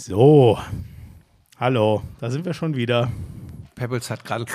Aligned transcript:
So, 0.00 0.56
hallo, 1.58 2.02
da 2.20 2.30
sind 2.30 2.44
wir 2.44 2.54
schon 2.54 2.76
wieder. 2.76 3.10
Pebbles 3.74 4.08
hat 4.10 4.24
gerade. 4.24 4.46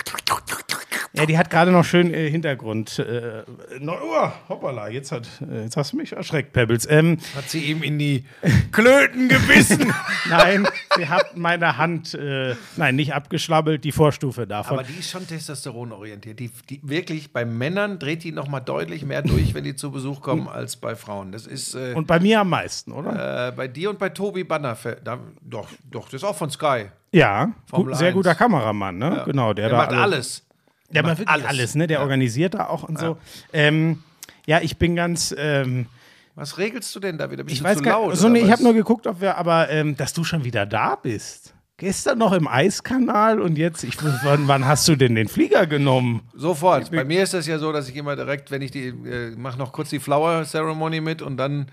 Ja, 1.12 1.26
die 1.26 1.38
hat 1.38 1.50
gerade 1.50 1.70
noch 1.70 1.84
schön 1.84 2.14
äh, 2.14 2.30
Hintergrund. 2.30 2.98
Äh, 2.98 3.44
no, 3.78 3.94
oh, 4.02 4.32
hoppala, 4.48 4.88
jetzt, 4.88 5.12
hat, 5.12 5.28
äh, 5.42 5.64
jetzt 5.64 5.76
hast 5.76 5.92
du 5.92 5.98
mich 5.98 6.14
erschreckt, 6.14 6.54
Pebbles. 6.54 6.90
Ähm, 6.90 7.18
Hat 7.36 7.50
sie 7.50 7.60
ihm 7.60 7.84
in 7.84 8.00
die 8.00 8.24
Klöten 8.72 9.28
gebissen. 9.28 9.94
nein, 10.30 10.66
sie 10.96 11.08
hat 11.10 11.36
meine 11.38 11.78
Hand, 11.78 12.14
äh, 12.14 12.56
nein, 12.78 12.96
nicht 12.96 13.14
abgeschlabbelt, 13.14 13.84
die 13.84 13.92
Vorstufe 13.92 14.46
davon. 14.48 14.80
Aber 14.80 14.88
die 14.88 14.94
ist 15.00 15.10
schon 15.10 15.26
testosteronorientiert. 15.28 16.40
Die, 16.40 16.52
die 16.70 16.80
wirklich 16.84 17.32
bei 17.34 17.46
Männern 17.46 18.00
dreht 18.00 18.24
die 18.24 18.32
noch 18.32 18.48
mal 18.48 18.60
deutlich 18.60 19.04
mehr 19.06 19.22
durch, 19.22 19.54
wenn 19.54 19.64
die 19.64 19.76
zu 19.76 19.92
Besuch 19.92 20.22
kommen, 20.22 20.48
als 20.48 20.76
bei 20.76 20.96
Frauen. 20.96 21.32
Das 21.32 21.48
ist 21.48 21.76
äh, 21.76 21.94
Und 21.96 22.08
bei 22.08 22.20
mir 22.20 22.42
am 22.42 22.50
meisten, 22.50 22.92
oder? 22.92 23.48
äh, 23.48 23.52
bei 23.52 23.68
dir 23.68 23.90
und 23.90 24.00
bei 24.00 24.10
Tobi 24.10 24.44
Banner. 24.44 24.78
Da, 25.04 25.20
doch, 25.42 25.68
doch, 25.90 26.06
das 26.06 26.16
ist 26.16 26.24
auch 26.24 26.36
von 26.36 26.50
Sky. 26.50 26.86
ja, 27.12 27.52
gut, 27.72 27.96
sehr 27.96 28.08
1. 28.10 28.16
guter 28.16 28.36
Kameramann, 28.36 28.98
ne? 28.98 29.24
Genau, 29.26 29.54
der, 29.54 29.70
Der 29.70 29.78
da 29.78 29.78
macht 29.78 29.90
alle- 29.92 30.02
alles. 30.02 30.44
Der 30.90 31.02
macht 31.02 31.10
macht 31.12 31.20
wirklich 31.20 31.34
alles, 31.34 31.46
alles. 31.48 31.76
ne? 31.76 31.88
Der 31.88 32.02
organisiert 32.02 32.54
da 32.54 32.68
auch 32.68 32.84
und 32.84 33.00
so. 33.00 33.18
Ähm, 33.52 34.04
ja, 34.46 34.60
ich 34.62 34.78
bin 34.78 34.96
ganz. 34.96 35.34
Ähm, 35.38 35.88
Was 36.36 36.58
regelst 36.58 36.96
du 36.96 37.00
denn 37.00 37.18
da 37.18 37.30
wieder? 37.30 37.44
Bist 37.44 37.58
ich 37.58 37.64
weiß 37.64 37.78
zu 37.78 37.84
gar 37.84 38.00
laut? 38.00 38.12
nicht. 38.12 38.20
So, 38.20 38.30
nee, 38.30 38.40
ich 38.40 38.52
habe 38.52 38.64
nur 38.64 38.74
geguckt, 38.74 39.06
ob 39.08 39.22
wir, 39.22 39.38
aber 39.38 39.70
ähm, 39.70 39.96
dass 39.96 40.14
du 40.14 40.24
schon 40.24 40.44
wieder 40.44 40.66
da 40.66 40.96
bist. 40.96 41.54
Gestern 41.78 42.20
noch 42.20 42.34
im 42.34 42.48
Eiskanal 42.48 43.42
und 43.42 43.58
jetzt, 43.58 43.84
ich, 43.84 43.98
wann, 44.24 44.48
wann 44.48 44.66
hast 44.66 44.88
du 44.88 44.96
denn 44.96 45.16
den 45.16 45.28
Flieger 45.28 45.66
genommen? 45.66 46.22
Sofort. 46.34 46.92
Bei 46.92 47.04
mir 47.04 47.24
ist 47.24 47.34
das 47.34 47.48
ja 47.48 47.58
so, 47.58 47.72
dass 47.72 47.90
ich 47.90 47.96
immer 47.96 48.16
direkt, 48.16 48.52
wenn 48.52 48.62
ich 48.62 48.72
die, 48.72 48.88
äh, 48.88 49.36
mache 49.36 49.58
noch 49.58 49.74
kurz 49.74 49.90
die 49.90 50.00
Flower 50.00 50.44
Ceremony 50.46 51.02
mit 51.02 51.22
und 51.22 51.38
dann 51.38 51.68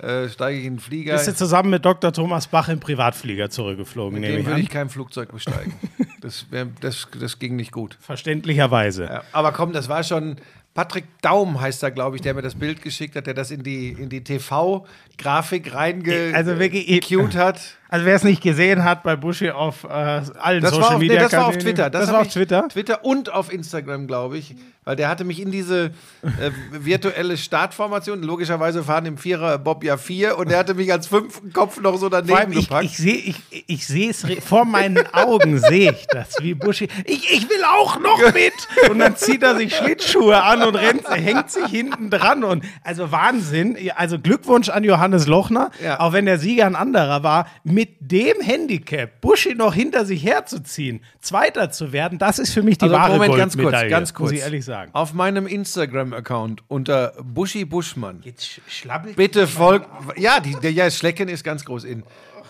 äh, 0.00 0.28
steige 0.28 0.58
ich 0.58 0.64
in 0.64 0.74
den 0.74 0.80
Flieger. 0.80 1.14
Bist 1.14 1.28
du 1.28 1.34
zusammen 1.34 1.70
mit 1.70 1.84
Dr. 1.84 2.12
Thomas 2.12 2.46
Bach 2.46 2.68
im 2.68 2.80
Privatflieger 2.80 3.50
zurückgeflogen, 3.50 4.20
mit 4.20 4.30
dem 4.30 4.40
ich 4.40 4.46
würde 4.46 4.60
ich 4.60 4.70
kein 4.70 4.88
Flugzeug 4.88 5.32
besteigen. 5.32 5.74
das, 6.20 6.46
wär, 6.50 6.66
das, 6.80 7.08
das 7.18 7.38
ging 7.38 7.56
nicht 7.56 7.72
gut. 7.72 7.98
Verständlicherweise. 8.00 9.04
Ja, 9.04 9.22
aber 9.32 9.52
komm, 9.52 9.72
das 9.72 9.88
war 9.88 10.02
schon. 10.04 10.36
Patrick 10.74 11.04
Daum 11.20 11.60
heißt 11.60 11.82
da, 11.82 11.90
glaube 11.90 12.16
ich, 12.16 12.22
der 12.22 12.34
mir 12.34 12.42
das 12.42 12.54
Bild 12.54 12.80
geschickt 12.82 13.16
hat, 13.16 13.26
der 13.26 13.34
das 13.34 13.50
in 13.50 13.62
die, 13.62 13.88
in 13.90 14.08
die 14.08 14.22
TV-Grafik 14.22 15.74
reinge 15.74 16.32
Also 16.34 16.58
wirklich- 16.58 16.88
hat. 17.34 17.78
Also 17.90 18.06
wer 18.06 18.14
es 18.14 18.24
nicht 18.24 18.42
gesehen 18.42 18.84
hat 18.84 19.02
bei 19.02 19.16
Buschi 19.16 19.50
auf 19.50 19.84
äh, 19.84 19.88
allen 19.88 20.62
Das 20.62 20.70
Social 20.70 20.80
war, 20.82 20.94
auf, 20.94 21.00
nee, 21.00 21.08
Media 21.08 21.22
das 21.24 21.32
war 21.32 21.46
auf 21.48 21.58
Twitter. 21.58 21.90
Das, 21.90 22.06
hab 22.06 22.14
war 22.14 22.20
auf 22.22 22.28
Twitter. 22.28 22.68
Twitter 22.68 23.04
und 23.04 23.32
auf 23.32 23.52
Instagram, 23.52 24.06
glaube 24.06 24.38
ich. 24.38 24.54
Weil 24.84 24.96
der 24.96 25.08
hatte 25.08 25.24
mich 25.24 25.40
in 25.40 25.50
diese 25.50 25.86
äh, 26.22 26.50
virtuelle 26.72 27.36
Startformation, 27.36 28.22
logischerweise 28.22 28.82
fahren 28.82 29.04
im 29.06 29.18
Vierer 29.18 29.58
Bob 29.58 29.84
ja 29.84 29.96
vier, 29.98 30.38
und 30.38 30.50
der 30.50 30.58
hatte 30.58 30.74
mich 30.74 30.90
als 30.90 31.06
fünften 31.06 31.52
Kopf 31.52 31.80
noch 31.80 31.96
so 31.98 32.08
allem, 32.08 32.26
daneben 32.26 32.52
ich, 32.58 32.68
gepackt. 32.68 32.84
ich 32.86 32.96
sehe 32.96 33.14
ich, 33.14 33.36
ich 33.66 33.86
sehe 33.86 34.10
es 34.10 34.24
vor 34.44 34.64
meinen 34.64 34.98
Augen 35.12 35.58
sehe 35.58 35.92
ich 35.92 36.06
das 36.06 36.36
wie 36.40 36.54
Buschi. 36.54 36.88
Ich, 37.04 37.30
ich 37.30 37.48
will 37.50 37.62
auch 37.64 38.00
noch 38.00 38.32
mit 38.32 38.52
und 38.90 38.98
dann 39.00 39.16
zieht 39.16 39.42
er 39.42 39.54
sich 39.56 39.76
Schlittschuhe 39.76 40.42
an 40.42 40.62
und 40.62 40.76
rennt, 40.76 41.08
hängt 41.10 41.50
sich 41.50 41.66
hinten 41.66 42.08
dran 42.08 42.42
und 42.42 42.64
also 42.82 43.12
Wahnsinn. 43.12 43.76
Also 43.96 44.18
Glückwunsch 44.18 44.70
an 44.70 44.82
Johannes 44.84 45.26
Lochner, 45.26 45.70
Ja. 45.84 46.00
auch 46.00 46.12
wenn 46.14 46.24
der 46.24 46.38
Sieger 46.38 46.64
ein 46.66 46.74
anderer 46.76 47.22
war, 47.22 47.46
mit 47.80 47.96
dem 48.00 48.42
Handicap 48.42 49.22
Buschi 49.22 49.54
noch 49.54 49.72
hinter 49.72 50.04
sich 50.04 50.22
herzuziehen, 50.22 51.00
Zweiter 51.20 51.70
zu 51.70 51.92
werden, 51.92 52.18
das 52.18 52.38
ist 52.38 52.52
für 52.52 52.62
mich 52.62 52.76
die 52.76 52.82
Also, 52.84 52.94
wahre 52.94 53.12
Moment, 53.14 53.36
ganz 53.36 53.56
kurz, 53.56 53.72
ganz 53.88 54.12
kurz. 54.12 54.30
muss 54.32 54.38
ich 54.38 54.44
ehrlich 54.44 54.64
sagen. 54.66 54.90
Auf 54.92 55.14
meinem 55.14 55.46
Instagram-Account 55.46 56.62
unter 56.68 57.14
Buschi 57.24 57.64
Buschmann. 57.64 58.20
Jetzt 58.22 58.44
sch- 58.44 58.60
schlabbelt 58.68 59.16
Bitte 59.16 59.46
folgt. 59.46 59.88
Ja, 60.18 60.40
die, 60.40 60.54
der 60.62 60.72
ja, 60.72 60.90
Schlecken 60.90 61.28
ist 61.30 61.42
ganz 61.42 61.64
groß 61.64 61.84
in. 61.84 62.02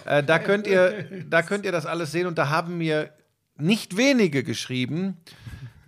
Äh, 0.04 0.24
da, 0.24 0.40
könnt 0.40 0.66
ihr, 0.66 1.04
da 1.28 1.42
könnt 1.42 1.64
ihr 1.64 1.70
das 1.72 1.86
alles 1.86 2.10
sehen 2.10 2.26
und 2.26 2.36
da 2.38 2.48
haben 2.48 2.76
mir 2.78 3.10
nicht 3.56 3.96
wenige 3.96 4.42
geschrieben, 4.42 5.16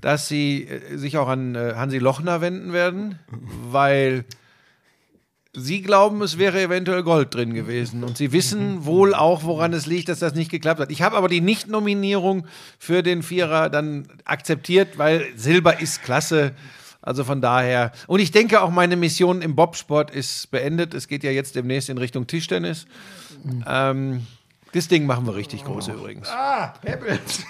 dass 0.00 0.28
sie 0.28 0.68
äh, 0.68 0.96
sich 0.96 1.16
auch 1.18 1.27
an 1.28 1.56
äh, 1.56 1.72
Hansi 1.74 1.98
Lochner 1.98 2.40
wenden 2.40 2.72
werden, 2.72 3.18
weil 3.70 4.24
sie 5.55 5.83
glauben, 5.83 6.23
es 6.23 6.39
wäre 6.39 6.61
eventuell 6.61 7.02
Gold 7.02 7.35
drin 7.35 7.55
gewesen. 7.55 8.05
Und 8.05 8.17
sie 8.17 8.33
wissen 8.33 8.85
wohl 8.85 9.14
auch, 9.14 9.42
woran 9.45 9.73
es 9.73 9.86
liegt, 9.86 10.08
dass 10.08 10.18
das 10.18 10.35
nicht 10.35 10.51
geklappt 10.51 10.80
hat. 10.80 10.90
Ich 10.90 11.02
habe 11.02 11.17
aber 11.17 11.29
die 11.29 11.40
Nicht-Nominierung 11.40 12.46
für 12.79 13.02
den 13.02 13.23
Vierer 13.23 13.68
dann 13.68 14.08
akzeptiert, 14.24 14.98
weil 14.98 15.27
Silber 15.36 15.80
ist 15.80 16.02
klasse. 16.02 16.52
Also 17.02 17.24
von 17.24 17.41
daher. 17.41 17.91
Und 18.07 18.20
ich 18.20 18.30
denke 18.30 18.62
auch, 18.62 18.70
meine 18.70 18.96
Mission 18.96 19.42
im 19.42 19.57
Bobsport 19.57 20.12
ist 20.12 20.51
beendet. 20.52 20.95
Es 20.95 21.08
geht 21.08 21.24
ja 21.24 21.33
jetzt 21.33 21.57
demnächst 21.57 21.89
in 21.89 21.98
Richtung 21.98 22.29
Tischtennis. 22.29 22.86
Ähm, 23.67 24.24
das 24.73 24.86
Ding 24.86 25.05
machen 25.05 25.27
wir 25.27 25.35
richtig 25.35 25.64
groß 25.64 25.89
übrigens. 25.89 26.29
Ah, 26.29 26.74
Pebbles. 26.80 27.45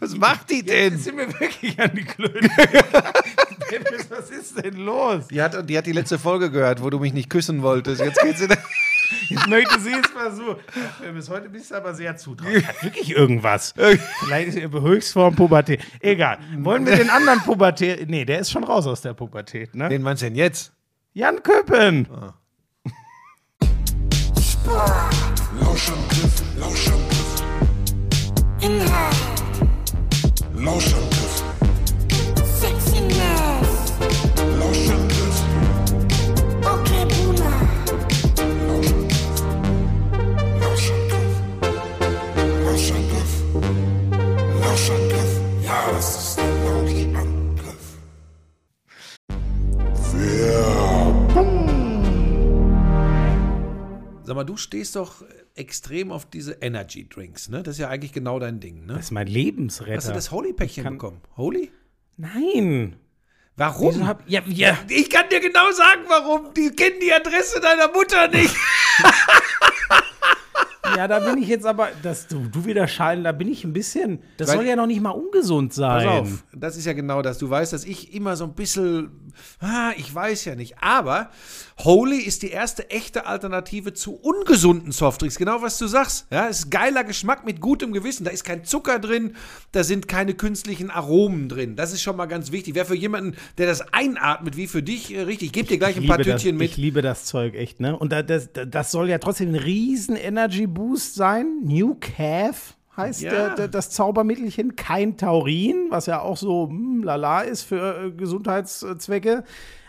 Was 0.00 0.16
macht 0.16 0.50
die 0.50 0.62
denn? 0.62 0.94
Jetzt 0.94 1.04
sind 1.04 1.16
wir 1.16 1.28
wirklich 1.40 1.80
an 1.80 1.90
die 1.94 2.04
Klöte. 2.04 2.48
Pebbles, 3.68 4.10
was 4.10 4.30
ist 4.30 4.64
denn 4.64 4.76
los? 4.76 5.28
Die 5.28 5.42
hat, 5.42 5.68
die 5.68 5.76
hat 5.76 5.86
die 5.86 5.92
letzte 5.92 6.18
Folge 6.18 6.50
gehört, 6.50 6.82
wo 6.82 6.90
du 6.90 6.98
mich 6.98 7.12
nicht 7.12 7.28
küssen 7.28 7.62
wolltest. 7.62 8.00
Jetzt 8.00 8.20
geht's 8.22 8.40
in 8.40 8.50
Jetzt 9.28 9.46
möchte 9.48 9.80
sie 9.80 9.92
es 9.92 10.06
versuchen. 10.10 10.56
Bis 11.14 11.30
heute 11.30 11.48
bist 11.48 11.70
du 11.70 11.74
aber 11.76 11.94
sehr 11.94 12.16
zutraulich. 12.16 12.66
Hat 12.68 12.82
wirklich 12.82 13.10
irgendwas. 13.10 13.74
Vielleicht 13.76 14.48
ist 14.48 14.56
ihr 14.56 14.70
Höchstform 14.70 15.34
Pubertät. 15.34 15.80
Egal. 16.00 16.38
Wollen 16.58 16.86
wir 16.86 16.96
den 16.96 17.10
anderen 17.10 17.40
Pubertät. 17.40 18.08
Nee, 18.08 18.24
der 18.24 18.40
ist 18.40 18.50
schon 18.50 18.64
raus 18.64 18.86
aus 18.86 19.00
der 19.00 19.14
Pubertät, 19.14 19.74
ne? 19.74 19.88
Wen 19.88 20.02
meinst 20.02 20.22
du 20.22 20.26
denn 20.26 20.34
jetzt? 20.34 20.72
Jan 21.14 21.42
Köppen. 21.42 22.06
Lauschangriff, 25.60 26.42
Lauschangriff. 26.58 27.42
Inhalt, 28.60 29.37
Lauschangriff, 30.60 31.44
Sexiness, 32.60 33.92
Lauschangriff, 34.58 35.38
okay 36.64 37.04
Boomer, 37.12 37.58
Lauschangriff. 40.60 41.34
Lauschangriff. 42.64 43.32
Lauschangriff. 44.60 45.32
Ja, 45.64 45.78
das 45.92 46.08
ist 46.08 46.27
mal, 54.38 54.44
du 54.44 54.56
stehst 54.56 54.96
doch 54.96 55.22
extrem 55.54 56.12
auf 56.12 56.24
diese 56.26 56.52
Energy 56.60 57.08
Drinks, 57.08 57.48
ne? 57.48 57.62
Das 57.62 57.74
ist 57.74 57.80
ja 57.80 57.88
eigentlich 57.88 58.12
genau 58.12 58.38
dein 58.38 58.60
Ding, 58.60 58.86
ne? 58.86 58.94
Das 58.94 59.06
ist 59.06 59.10
mein 59.10 59.26
Lebensretter. 59.26 59.96
Hast 59.96 60.08
du 60.08 60.12
das 60.12 60.30
Holy-Päckchen 60.30 60.84
kann- 60.84 60.94
bekommen? 60.94 61.20
Holy? 61.36 61.70
Nein. 62.16 62.96
Warum? 63.56 64.06
Hab, 64.06 64.22
ja, 64.28 64.40
ja. 64.46 64.78
ich 64.88 65.10
kann 65.10 65.28
dir 65.30 65.40
genau 65.40 65.72
sagen, 65.72 66.02
warum. 66.08 66.54
Die 66.54 66.70
kennen 66.70 67.00
die 67.02 67.12
Adresse 67.12 67.60
deiner 67.60 67.88
Mutter 67.88 68.28
nicht. 68.28 68.54
ja, 70.98 71.08
da 71.08 71.20
bin 71.20 71.40
ich 71.42 71.48
jetzt 71.48 71.64
aber, 71.64 71.88
dass 72.02 72.26
du, 72.26 72.40
du 72.52 72.64
wieder 72.64 72.86
schallen, 72.88 73.24
da 73.24 73.32
bin 73.32 73.48
ich 73.48 73.64
ein 73.64 73.72
bisschen. 73.72 74.18
Das 74.36 74.48
Weil- 74.48 74.56
soll 74.56 74.66
ja 74.66 74.76
noch 74.76 74.86
nicht 74.86 75.00
mal 75.00 75.10
ungesund 75.10 75.72
sein. 75.72 76.06
Pass 76.06 76.20
auf, 76.20 76.44
das 76.54 76.76
ist 76.76 76.84
ja 76.84 76.92
genau 76.92 77.22
das. 77.22 77.38
Du 77.38 77.48
weißt, 77.48 77.72
dass 77.72 77.84
ich 77.84 78.12
immer 78.14 78.36
so 78.36 78.44
ein 78.44 78.54
bisschen, 78.54 79.32
ah, 79.60 79.92
ich 79.96 80.14
weiß 80.14 80.44
ja 80.44 80.54
nicht. 80.54 80.76
Aber 80.82 81.30
Holy 81.84 82.18
ist 82.18 82.42
die 82.42 82.50
erste 82.50 82.90
echte 82.90 83.26
Alternative 83.26 83.92
zu 83.94 84.14
ungesunden 84.16 84.90
Softdrinks. 84.92 85.36
Genau, 85.38 85.62
was 85.62 85.78
du 85.78 85.86
sagst. 85.86 86.26
Ja, 86.32 86.48
es 86.48 86.58
ist 86.60 86.70
geiler 86.70 87.04
Geschmack 87.04 87.46
mit 87.46 87.60
gutem 87.60 87.92
Gewissen. 87.92 88.24
Da 88.24 88.30
ist 88.32 88.44
kein 88.44 88.64
Zucker 88.64 88.98
drin, 88.98 89.36
da 89.72 89.84
sind 89.84 90.08
keine 90.08 90.34
künstlichen 90.34 90.90
Aromen 90.90 91.48
drin. 91.48 91.76
Das 91.76 91.92
ist 91.92 92.02
schon 92.02 92.16
mal 92.16 92.26
ganz 92.26 92.50
wichtig. 92.50 92.74
Wäre 92.74 92.86
für 92.86 92.96
jemanden, 92.96 93.36
der 93.58 93.66
das 93.68 93.92
einatmet, 93.92 94.56
wie 94.56 94.66
für 94.66 94.82
dich, 94.82 95.14
äh, 95.14 95.20
richtig. 95.20 95.46
Ich 95.48 95.52
gebe 95.52 95.68
dir 95.68 95.78
gleich 95.78 95.96
Ich 95.96 96.02
ein 96.02 96.08
paar 96.08 96.18
liebe 96.18 96.30
das, 96.32 96.42
Tütchen 96.42 96.56
mit. 96.56 96.70
Ich 96.72 96.76
liebe 96.76 97.00
das 97.02 97.24
Zeug 97.24 97.54
echt, 97.54 97.78
ne? 97.80 97.96
Und 97.96 98.10
da- 98.12 98.22
das, 98.22 98.48
das 98.52 98.90
soll 98.90 99.08
ja 99.08 99.18
trotzdem 99.18 99.50
ein 99.50 99.54
riesen 99.54 100.16
Energy 100.16 100.66
Boost 100.88 101.14
sein. 101.14 101.60
New 101.64 101.96
Calf 102.00 102.74
heißt 102.96 103.22
Ja. 103.22 103.30
der, 103.30 103.54
der, 103.54 103.68
das 103.68 103.90
Zaubermittelchen. 103.90 104.76
Kein 104.76 105.16
Taurin, 105.16 105.86
was 105.90 106.06
ja 106.06 106.20
auch 106.20 106.36
so 106.36 106.68
hm, 106.68 107.02
lala 107.02 107.42
ist 107.42 107.62
für 107.62 108.06
äh, 108.06 108.10
Gesundheitszwecke. 108.10 109.44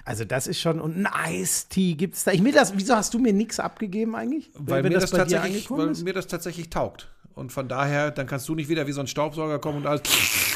Also 0.06 0.26
das 0.26 0.48
ist 0.48 0.60
schon, 0.60 0.80
und 0.82 1.06
ein 1.06 1.08
Ice-Tea 1.34 1.94
gibt 1.96 2.16
es 2.16 2.24
da. 2.24 2.32
Ich 2.32 2.44
will 2.44 2.52
das, 2.52 2.76
wieso 2.76 2.96
hast 2.96 3.14
du 3.14 3.20
mir 3.20 3.34
nichts 3.34 3.60
abgegeben 3.60 4.16
eigentlich? 4.16 4.52
weil, 4.56 4.84
wenn 4.84 4.92
mir 4.92 5.00
das, 5.00 5.12
dir 5.12 5.18
tatsächlich, 5.18 5.70
weil 5.70 5.94
mir 6.04 6.14
das 6.14 6.28
tatsächlich 6.28 6.70
taugt. 6.70 7.10
Und 7.40 7.54
von 7.54 7.70
daher, 7.70 8.12
dann 8.12 8.28
kannst 8.28 8.50
du 8.50 8.56
nicht 8.56 8.68
wieder 8.68 8.86
wie 8.86 8.92
so 8.92 9.00
ein 9.00 9.08
Staubsauger 9.08 9.60
kommen 9.60 9.78
und 9.78 9.88
alles. 9.88 10.02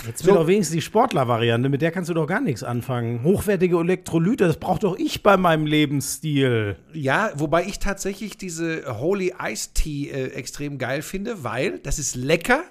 Jetzt 0.05 0.25
will 0.25 0.33
doch 0.33 0.47
wenigstens 0.47 0.75
die 0.75 0.81
Sportler-Variante, 0.81 1.69
mit 1.69 1.81
der 1.81 1.91
kannst 1.91 2.09
du 2.09 2.13
doch 2.13 2.27
gar 2.27 2.41
nichts 2.41 2.61
anfangen. 2.61 3.23
Hochwertige 3.23 3.79
Elektrolyte, 3.79 4.45
das 4.45 4.57
braucht 4.57 4.83
doch 4.83 4.97
ich 4.97 5.23
bei 5.23 5.37
meinem 5.37 5.65
Lebensstil. 5.65 6.75
Ja, 6.91 7.31
wobei 7.35 7.63
ich 7.65 7.79
tatsächlich 7.79 8.37
diese 8.37 8.99
Holy 8.99 9.33
Ice 9.41 9.69
Tea 9.73 10.09
äh, 10.09 10.27
extrem 10.33 10.77
geil 10.77 11.01
finde, 11.01 11.45
weil 11.45 11.79
das 11.79 11.99
ist 11.99 12.15
lecker 12.15 12.63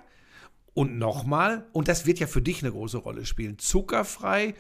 und 0.75 0.99
nochmal, 0.99 1.65
und 1.73 1.89
das 1.89 2.05
wird 2.05 2.19
ja 2.19 2.27
für 2.27 2.43
dich 2.43 2.63
eine 2.63 2.73
große 2.73 2.99
Rolle 2.99 3.25
spielen, 3.25 3.59
zuckerfrei, 3.59 4.55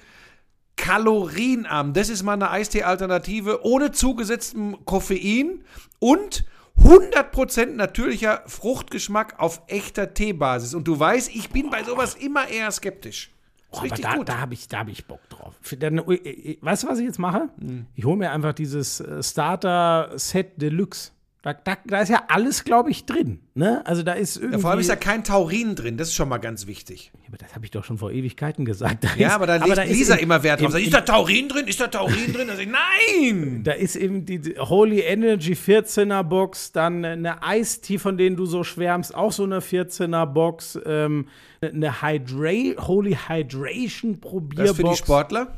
kalorienarm. 0.77 1.93
Das 1.93 2.09
ist 2.09 2.23
mal 2.23 2.33
eine 2.33 2.51
Eistee-Alternative 2.51 3.67
ohne 3.67 3.93
zugesetztem 3.93 4.79
Koffein 4.87 5.63
und 5.99 6.47
100% 6.79 7.67
natürlicher 7.75 8.43
Fruchtgeschmack 8.47 9.39
auf 9.39 9.63
echter 9.67 10.15
Teebasis. 10.15 10.75
Und 10.75 10.89
du 10.89 10.99
weißt, 10.99 11.35
ich 11.35 11.51
bin 11.51 11.71
bei 11.71 11.85
sowas 11.85 12.15
immer 12.15 12.49
eher 12.49 12.71
skeptisch. 12.71 13.31
Oh, 13.71 13.79
aber 13.79 13.89
da, 13.89 14.17
gut. 14.17 14.29
da 14.29 14.39
habe 14.39 14.55
ich, 14.55 14.69
da 14.69 14.81
hab 14.81 14.89
ich 14.89 15.07
Bock 15.07 15.21
drauf. 15.31 15.55
Dann, 15.79 15.99
äh, 15.99 16.15
äh, 16.15 16.59
weißt 16.61 16.83
du, 16.83 16.89
was 16.89 16.99
ich 16.99 17.07
jetzt 17.07 17.19
mache? 17.19 17.49
Hm. 17.59 17.87
Ich 17.95 18.05
hole 18.05 18.17
mir 18.17 18.31
einfach 18.31 18.53
dieses 18.53 19.01
äh, 19.01 19.23
Starter-Set 19.23 20.61
Deluxe. 20.61 21.13
Da, 21.45 21.55
da, 21.55 21.77
da 21.85 22.01
ist 22.03 22.09
ja 22.09 22.23
alles, 22.29 22.63
glaube 22.63 22.93
ich, 22.93 23.05
drin. 23.05 23.41
Ne? 23.55 23.85
Also 23.85 24.05
da 24.05 24.13
ist 24.13 24.37
irgendwie. 24.37 24.55
Ja, 24.55 24.61
vor 24.61 24.71
allem 24.71 24.79
ist 24.79 24.89
da 24.89 24.95
kein 24.95 25.25
Taurin 25.25 25.75
drin, 25.75 25.97
das 25.97 26.07
ist 26.09 26.15
schon 26.15 26.29
mal 26.29 26.39
ganz 26.39 26.69
wichtig. 26.69 27.11
Ja, 27.21 27.29
aber 27.29 27.37
das 27.39 27.57
habe 27.57 27.65
ich 27.65 27.73
doch 27.73 27.83
schon 27.83 27.99
vor 27.99 28.13
Ewigkeiten 28.13 28.65
gesagt. 28.65 29.03
Da 29.03 29.09
Ja, 29.17 29.27
ist- 29.29 29.35
aber 29.35 29.47
da 29.49 29.57
legt 29.57 29.77
ist 29.79 29.89
Lisa 29.99 30.15
im- 30.15 30.21
immer 30.23 30.43
Wert 30.45 30.61
drauf. 30.61 30.67
im- 30.69 30.73
Sagt, 30.73 30.85
ist 30.85 30.95
da 30.95 31.01
Taurin 31.01 31.49
drin? 31.49 31.67
Ist 31.67 31.81
da 31.81 31.89
Taurin 31.89 32.33
drin? 32.33 32.47
Da 32.47 32.57
ich, 32.57 32.69
nein! 32.69 33.63
Da 33.65 33.73
ist 33.73 33.97
eben 33.97 34.25
die 34.25 34.55
Holy 34.57 35.01
Energy 35.01 35.55
14er 35.55 36.23
Box, 36.23 36.71
dann 36.71 37.05
eine 37.05 37.37
Ice-Tea, 37.45 37.99
von 37.99 38.17
denen 38.17 38.37
du 38.37 38.47
so 38.47 38.63
schwärmst, 38.63 39.13
auch 39.13 39.33
so 39.33 39.43
eine 39.43 39.59
14er 39.61 40.27
Box, 40.27 40.79
ähm, 40.87 41.27
eine 41.61 42.03
Hydra 42.03 42.87
Holy 42.87 43.19
Hydration 43.29 44.21
Probierbox. 44.21 44.69
Das 44.69 44.77
für 44.77 44.85
die 44.85 44.97
Sportler? 44.97 45.53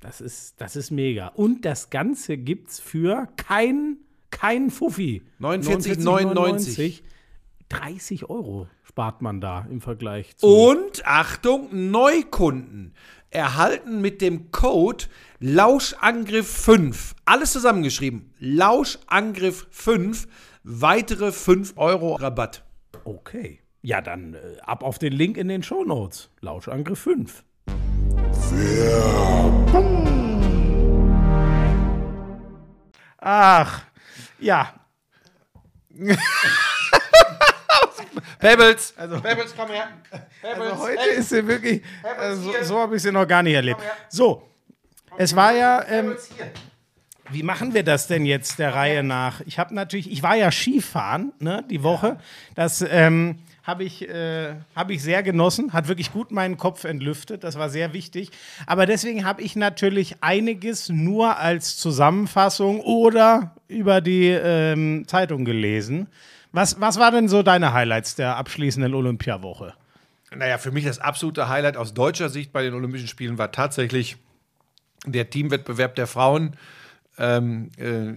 Das 0.00 0.22
ist, 0.22 0.54
das 0.60 0.76
ist 0.76 0.90
mega. 0.90 1.28
Und 1.28 1.66
das 1.66 1.90
Ganze 1.90 2.38
gibt's 2.38 2.80
für 2.80 3.28
kein, 3.36 3.98
kein 4.30 4.70
Fuffi. 4.70 5.22
49,99. 5.40 7.02
30 7.68 8.30
Euro 8.30 8.68
spart 8.84 9.22
man 9.22 9.40
da 9.40 9.66
im 9.70 9.80
Vergleich 9.80 10.36
zu. 10.36 10.46
Und 10.46 11.04
Achtung, 11.04 11.90
Neukunden 11.90 12.94
erhalten 13.30 14.00
mit 14.00 14.22
dem 14.22 14.50
Code 14.52 15.06
Lauschangriff 15.40 16.48
5, 16.48 17.14
alles 17.24 17.52
zusammengeschrieben, 17.52 18.32
Lauschangriff 18.38 19.66
5, 19.70 20.28
weitere 20.62 21.32
5 21.32 21.74
Euro 21.76 22.14
Rabatt. 22.14 22.64
Okay. 23.04 23.60
Ja, 23.82 24.00
dann 24.00 24.34
äh, 24.34 24.38
ab 24.62 24.82
auf 24.82 24.98
den 24.98 25.12
Link 25.12 25.36
in 25.36 25.48
den 25.48 25.62
Shownotes. 25.62 26.30
Lauschangriff 26.40 26.98
5. 27.00 27.44
Ach, 33.18 33.82
ja. 34.38 34.74
Pebbles, 38.38 38.94
also, 38.96 39.20
Pebbles, 39.20 39.54
komm 39.56 39.68
her. 39.70 39.88
Pebbles, 40.42 40.70
Also 40.72 40.82
heute 40.82 41.08
ist 41.10 41.28
sie 41.30 41.46
wirklich, 41.46 41.82
also 42.18 42.52
so, 42.52 42.62
so 42.62 42.78
habe 42.78 42.96
ich 42.96 43.02
sie 43.02 43.12
noch 43.12 43.26
gar 43.26 43.42
nicht 43.42 43.54
erlebt. 43.54 43.80
So, 44.08 44.42
es 45.16 45.34
war 45.34 45.52
ja, 45.52 45.82
ähm, 45.88 46.16
wie 47.30 47.42
machen 47.42 47.74
wir 47.74 47.82
das 47.82 48.06
denn 48.06 48.26
jetzt 48.26 48.58
der 48.58 48.74
Reihe 48.74 49.02
nach? 49.02 49.40
Ich 49.46 49.58
habe 49.58 49.74
natürlich, 49.74 50.10
ich 50.10 50.22
war 50.22 50.36
ja 50.36 50.50
Skifahren, 50.50 51.32
ne, 51.38 51.64
die 51.68 51.82
Woche. 51.82 52.18
Das 52.54 52.84
ähm, 52.88 53.38
habe 53.66 53.82
ich, 53.82 54.08
äh, 54.08 54.54
hab 54.76 54.90
ich 54.90 55.02
sehr 55.02 55.24
genossen, 55.24 55.72
hat 55.72 55.88
wirklich 55.88 56.12
gut 56.12 56.30
meinen 56.30 56.56
Kopf 56.56 56.84
entlüftet, 56.84 57.42
das 57.42 57.58
war 57.58 57.68
sehr 57.68 57.92
wichtig. 57.92 58.30
Aber 58.66 58.86
deswegen 58.86 59.24
habe 59.24 59.42
ich 59.42 59.56
natürlich 59.56 60.22
einiges 60.22 60.88
nur 60.88 61.36
als 61.38 61.76
Zusammenfassung 61.76 62.80
oder 62.80 63.56
über 63.66 64.00
die 64.00 64.28
ähm, 64.28 65.04
Zeitung 65.08 65.44
gelesen. 65.44 66.06
Was, 66.52 66.80
was 66.80 66.98
war 66.98 67.10
denn 67.10 67.28
so 67.28 67.42
deine 67.42 67.72
Highlights 67.72 68.14
der 68.14 68.36
abschließenden 68.36 68.94
Olympiawoche? 68.94 69.74
Naja, 70.34 70.58
für 70.58 70.70
mich 70.70 70.84
das 70.84 71.00
absolute 71.00 71.48
Highlight 71.48 71.76
aus 71.76 71.92
deutscher 71.92 72.28
Sicht 72.28 72.52
bei 72.52 72.62
den 72.62 72.74
Olympischen 72.74 73.08
Spielen 73.08 73.36
war 73.36 73.50
tatsächlich 73.50 74.16
der 75.04 75.28
Teamwettbewerb 75.28 75.96
der 75.96 76.06
Frauen. 76.06 76.56
Ähm, 77.18 77.70
äh, 77.78 78.10
äh, 78.10 78.16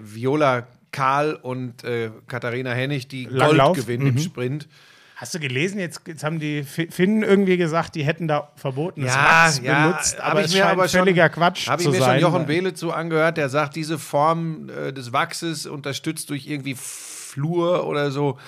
Viola 0.00 0.66
Karl 0.92 1.34
und 1.34 1.84
äh, 1.84 2.10
Katharina 2.26 2.70
Hennig, 2.72 3.08
die 3.08 3.24
Langlauf? 3.26 3.74
Gold 3.76 3.86
gewinnen 3.86 4.06
im 4.08 4.18
Sprint. 4.18 4.68
Hast 5.16 5.34
du 5.34 5.38
gelesen, 5.38 5.78
jetzt, 5.78 6.00
jetzt 6.06 6.24
haben 6.24 6.40
die 6.40 6.62
Fi- 6.62 6.88
Finnen 6.90 7.22
irgendwie 7.22 7.58
gesagt, 7.58 7.94
die 7.94 8.04
hätten 8.04 8.26
da 8.26 8.50
verbotenes 8.56 9.12
Ja, 9.14 9.22
Wachs 9.24 9.60
ja, 9.62 9.86
benutzt, 9.88 10.18
aber 10.20 10.40
ich 10.40 10.46
es 10.46 10.52
mir 10.54 10.58
scheint 10.60 10.72
aber 10.72 10.88
schon- 10.88 11.00
völliger 11.00 11.28
Quatsch 11.28 11.68
Habe 11.68 11.82
ich 11.82 11.88
zu 11.88 11.92
mir 11.92 11.98
sein. 12.00 12.20
schon 12.20 12.32
Jochen 12.32 12.46
Behle 12.46 12.72
zu 12.72 12.92
angehört, 12.92 13.36
der 13.36 13.50
sagt, 13.50 13.76
diese 13.76 13.98
Form 13.98 14.70
äh, 14.70 14.92
des 14.94 15.12
Wachses 15.12 15.66
unterstützt 15.66 16.30
durch 16.30 16.46
irgendwie 16.46 16.74
Flur 16.74 17.86
oder 17.86 18.10
so, 18.10 18.38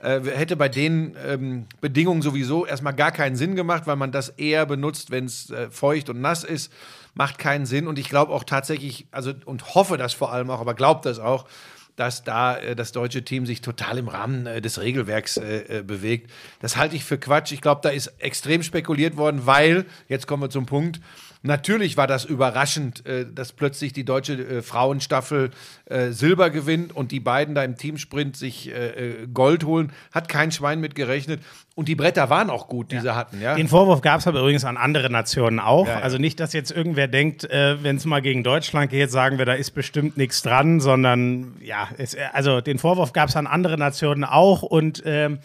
äh, 0.00 0.20
hätte 0.20 0.56
bei 0.56 0.68
den 0.68 1.16
ähm, 1.24 1.66
Bedingungen 1.80 2.22
sowieso 2.22 2.66
erstmal 2.66 2.94
gar 2.94 3.12
keinen 3.12 3.36
Sinn 3.36 3.54
gemacht, 3.54 3.84
weil 3.86 3.96
man 3.96 4.10
das 4.10 4.30
eher 4.30 4.66
benutzt, 4.66 5.12
wenn 5.12 5.26
es 5.26 5.50
äh, 5.50 5.70
feucht 5.70 6.10
und 6.10 6.20
nass 6.20 6.42
ist. 6.44 6.72
Macht 7.14 7.38
keinen 7.38 7.64
Sinn. 7.66 7.86
Und 7.86 7.98
ich 7.98 8.08
glaube 8.10 8.32
auch 8.32 8.44
tatsächlich, 8.44 9.06
also 9.10 9.32
und 9.46 9.74
hoffe 9.74 9.96
das 9.96 10.12
vor 10.12 10.32
allem 10.32 10.50
auch, 10.50 10.60
aber 10.60 10.74
glaubt 10.74 11.06
das 11.06 11.18
auch, 11.18 11.46
dass 11.96 12.22
da 12.24 12.56
äh, 12.56 12.76
das 12.76 12.92
deutsche 12.92 13.24
Team 13.24 13.46
sich 13.46 13.60
total 13.60 13.98
im 13.98 14.08
Rahmen 14.08 14.46
äh, 14.46 14.60
des 14.60 14.80
Regelwerks 14.80 15.38
äh, 15.38 15.78
äh, 15.78 15.82
bewegt. 15.82 16.30
Das 16.60 16.76
halte 16.76 16.94
ich 16.94 17.04
für 17.04 17.18
Quatsch. 17.18 17.52
Ich 17.52 17.60
glaube, 17.60 17.80
da 17.82 17.88
ist 17.88 18.12
extrem 18.18 18.62
spekuliert 18.62 19.16
worden, 19.16 19.46
weil, 19.46 19.86
jetzt 20.08 20.26
kommen 20.26 20.42
wir 20.42 20.50
zum 20.50 20.66
Punkt, 20.66 21.00
natürlich 21.46 21.96
war 21.96 22.06
das 22.06 22.24
überraschend, 22.24 23.06
äh, 23.06 23.26
dass 23.32 23.52
plötzlich 23.52 23.92
die 23.92 24.04
deutsche 24.04 24.34
äh, 24.34 24.62
Frauenstaffel 24.62 25.50
äh, 25.86 26.10
Silber 26.10 26.50
gewinnt 26.50 26.94
und 26.94 27.12
die 27.12 27.20
beiden 27.20 27.54
da 27.54 27.64
im 27.64 27.76
Teamsprint 27.76 28.36
sich 28.36 28.72
Gold 29.32 29.64
holen. 29.64 29.92
Hat 30.12 30.28
kein 30.28 30.50
Schwein 30.50 30.80
mit 30.80 30.94
gerechnet. 30.94 31.40
Und 31.74 31.88
die 31.88 31.94
Bretter 31.94 32.30
waren 32.30 32.50
auch 32.50 32.68
gut, 32.68 32.90
die 32.90 32.98
sie 32.98 33.14
hatten. 33.14 33.40
Ja? 33.40 33.54
Den 33.54 33.68
Vorwurf 33.68 34.00
gab 34.00 34.20
es 34.20 34.26
aber 34.26 34.40
übrigens 34.40 34.64
an 34.64 34.76
andere 34.76 35.10
Nationen 35.10 35.60
auch. 35.60 35.86
Ja, 35.86 35.98
ja. 35.98 36.00
Also 36.00 36.18
nicht, 36.18 36.40
dass 36.40 36.52
jetzt 36.52 36.70
irgendwer 36.70 37.06
denkt, 37.06 37.44
wenn 37.50 37.96
es 37.96 38.04
mal 38.04 38.22
gegen 38.22 38.42
Deutschland 38.42 38.90
geht, 38.90 39.10
sagen 39.10 39.38
wir, 39.38 39.44
da 39.44 39.52
ist 39.52 39.72
bestimmt 39.72 40.16
nichts 40.16 40.42
dran, 40.42 40.80
sondern 40.80 41.54
ja, 41.60 41.88
es, 41.98 42.16
also 42.32 42.60
den 42.60 42.78
Vorwurf 42.78 43.12
gab 43.12 43.28
es 43.28 43.36
an 43.36 43.46
andere 43.46 43.78
Nationen 43.78 44.24
auch 44.24 44.62
und 44.62 45.02
ähm, 45.06 45.38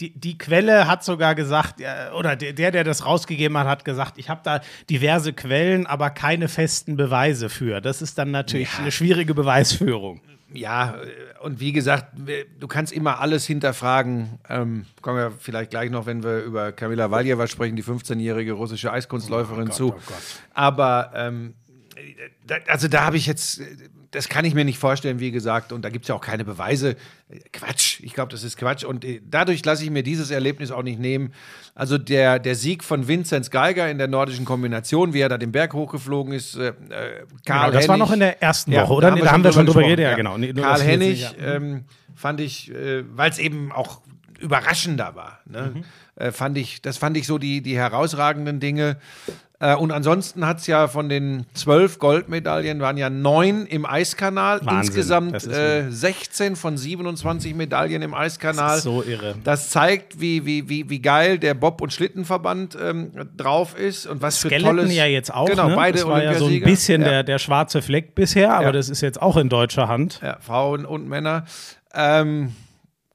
die, 0.00 0.10
die 0.10 0.38
Quelle 0.38 0.86
hat 0.86 1.04
sogar 1.04 1.34
gesagt, 1.34 1.80
äh, 1.80 2.10
oder 2.16 2.36
der, 2.36 2.70
der, 2.70 2.84
das 2.84 3.06
rausgegeben 3.06 3.56
hat, 3.58 3.66
hat 3.66 3.84
gesagt, 3.84 4.18
ich 4.18 4.28
habe 4.28 4.40
da 4.44 4.60
diverse 4.90 5.32
Quellen, 5.32 5.86
aber 5.86 6.10
keine 6.10 6.48
festen 6.48 6.96
Beweise 6.96 7.48
für. 7.48 7.80
Das 7.80 8.02
ist 8.02 8.18
dann 8.18 8.30
natürlich 8.30 8.78
eine 8.78 8.92
schwierige 8.92 9.34
Beweisführung. 9.34 10.20
Ja, 10.52 10.94
äh, 10.94 11.44
und 11.44 11.60
wie 11.60 11.72
gesagt, 11.72 12.12
du 12.58 12.68
kannst 12.68 12.92
immer 12.92 13.20
alles 13.20 13.44
hinterfragen. 13.44 14.38
Ähm, 14.48 14.86
kommen 15.02 15.18
wir 15.18 15.32
vielleicht 15.38 15.70
gleich 15.70 15.90
noch, 15.90 16.06
wenn 16.06 16.22
wir 16.22 16.42
über 16.42 16.72
Kamila 16.72 17.10
Valjeva 17.10 17.46
sprechen, 17.46 17.76
die 17.76 17.84
15-jährige 17.84 18.52
russische 18.52 18.92
Eiskunstläuferin 18.92 19.70
zu. 19.70 19.94
Aber 20.54 21.10
ähm, 21.14 21.54
da, 22.46 22.56
also 22.68 22.88
da 22.88 23.04
habe 23.04 23.16
ich 23.16 23.26
jetzt, 23.26 23.60
äh, 23.60 23.64
das 24.14 24.28
kann 24.28 24.44
ich 24.44 24.54
mir 24.54 24.64
nicht 24.64 24.78
vorstellen, 24.78 25.18
wie 25.20 25.30
gesagt, 25.30 25.72
und 25.72 25.82
da 25.84 25.90
gibt 25.90 26.04
es 26.04 26.08
ja 26.08 26.14
auch 26.14 26.20
keine 26.20 26.44
Beweise. 26.44 26.96
Quatsch, 27.52 28.00
ich 28.00 28.14
glaube, 28.14 28.30
das 28.30 28.44
ist 28.44 28.56
Quatsch. 28.56 28.84
Und 28.84 29.04
äh, 29.04 29.20
dadurch 29.28 29.64
lasse 29.64 29.84
ich 29.84 29.90
mir 29.90 30.02
dieses 30.02 30.30
Erlebnis 30.30 30.70
auch 30.70 30.82
nicht 30.82 30.98
nehmen. 31.00 31.32
Also 31.74 31.98
der, 31.98 32.38
der 32.38 32.54
Sieg 32.54 32.84
von 32.84 33.08
Vinzenz 33.08 33.50
Geiger 33.50 33.90
in 33.90 33.98
der 33.98 34.06
nordischen 34.08 34.44
Kombination, 34.44 35.12
wie 35.12 35.20
er 35.20 35.28
da 35.28 35.38
den 35.38 35.52
Berg 35.52 35.72
hochgeflogen 35.72 36.32
ist, 36.32 36.54
äh, 36.56 36.68
äh, 36.68 36.72
Karl 37.44 37.70
Genau, 37.70 37.70
das 37.72 37.88
war 37.88 37.96
Hennig- 37.96 37.98
noch 37.98 38.12
in 38.12 38.20
der 38.20 38.42
ersten 38.42 38.72
ja, 38.72 38.82
Woche, 38.84 38.92
oder? 38.94 39.10
da 39.10 39.16
Da 39.16 39.32
haben 39.32 39.42
wir 39.44 39.52
schon 39.52 39.66
drüber 39.66 39.80
geredet, 39.82 40.04
ja, 40.04 40.14
genau. 40.16 40.38
Nee, 40.38 40.52
Karl 40.52 40.80
Hennig 40.80 41.20
nicht- 41.20 41.36
ähm, 41.44 41.84
fand 42.14 42.40
ich, 42.40 42.70
äh, 42.72 43.02
weil 43.16 43.30
es 43.30 43.38
eben 43.38 43.72
auch 43.72 44.00
überraschender 44.40 45.14
war. 45.14 45.40
Ne? 45.46 45.72
Mhm. 45.74 45.84
Äh, 46.16 46.30
fand 46.32 46.56
ich, 46.58 46.82
das 46.82 46.98
fand 46.98 47.16
ich 47.16 47.26
so 47.26 47.38
die, 47.38 47.60
die 47.62 47.76
herausragenden 47.76 48.60
Dinge. 48.60 48.98
Äh, 49.60 49.76
und 49.76 49.92
ansonsten 49.92 50.44
hat 50.46 50.58
es 50.58 50.66
ja 50.66 50.88
von 50.88 51.08
den 51.08 51.46
zwölf 51.54 52.00
Goldmedaillen 52.00 52.80
waren 52.80 52.96
ja 52.96 53.08
neun 53.08 53.66
im 53.66 53.86
Eiskanal. 53.86 54.58
Wahnsinn, 54.64 54.78
Insgesamt 54.78 55.46
äh, 55.46 55.88
16 55.90 56.56
von 56.56 56.76
27 56.76 57.54
Medaillen 57.54 58.02
im 58.02 58.14
Eiskanal. 58.14 58.66
Das 58.70 58.76
ist 58.78 58.82
so 58.82 59.02
irre. 59.04 59.36
Das 59.44 59.70
zeigt, 59.70 60.20
wie, 60.20 60.44
wie, 60.44 60.68
wie, 60.68 60.90
wie 60.90 61.00
geil 61.00 61.38
der 61.38 61.54
Bob- 61.54 61.80
und 61.82 61.92
Schlittenverband 61.92 62.76
ähm, 62.82 63.12
drauf 63.36 63.78
ist 63.78 64.06
und 64.06 64.22
was 64.22 64.38
für 64.38 64.48
Skeleton 64.48 64.76
tolles. 64.76 64.94
ja 64.94 65.06
jetzt 65.06 65.32
auch. 65.32 65.46
Genau, 65.48 65.68
ne? 65.68 65.76
beide 65.76 65.98
das 65.98 66.08
war 66.08 66.22
ja 66.22 66.34
so 66.34 66.46
ein 66.46 66.60
bisschen 66.60 67.02
Ja. 67.02 67.08
der, 67.08 67.22
der 67.22 67.38
schwarze 67.38 67.80
Fleck 67.80 68.16
bisher, 68.16 68.54
aber 68.54 68.66
Ja. 68.66 68.72
das 68.72 68.88
ist 68.88 69.02
jetzt 69.02 69.22
auch 69.22 69.36
in 69.36 69.48
deutscher 69.48 69.86
Hand. 69.86 70.20
Ja, 70.20 70.36
Frauen 70.40 70.84
und 70.84 71.08
Männer. 71.08 71.44
Ähm, 71.94 72.52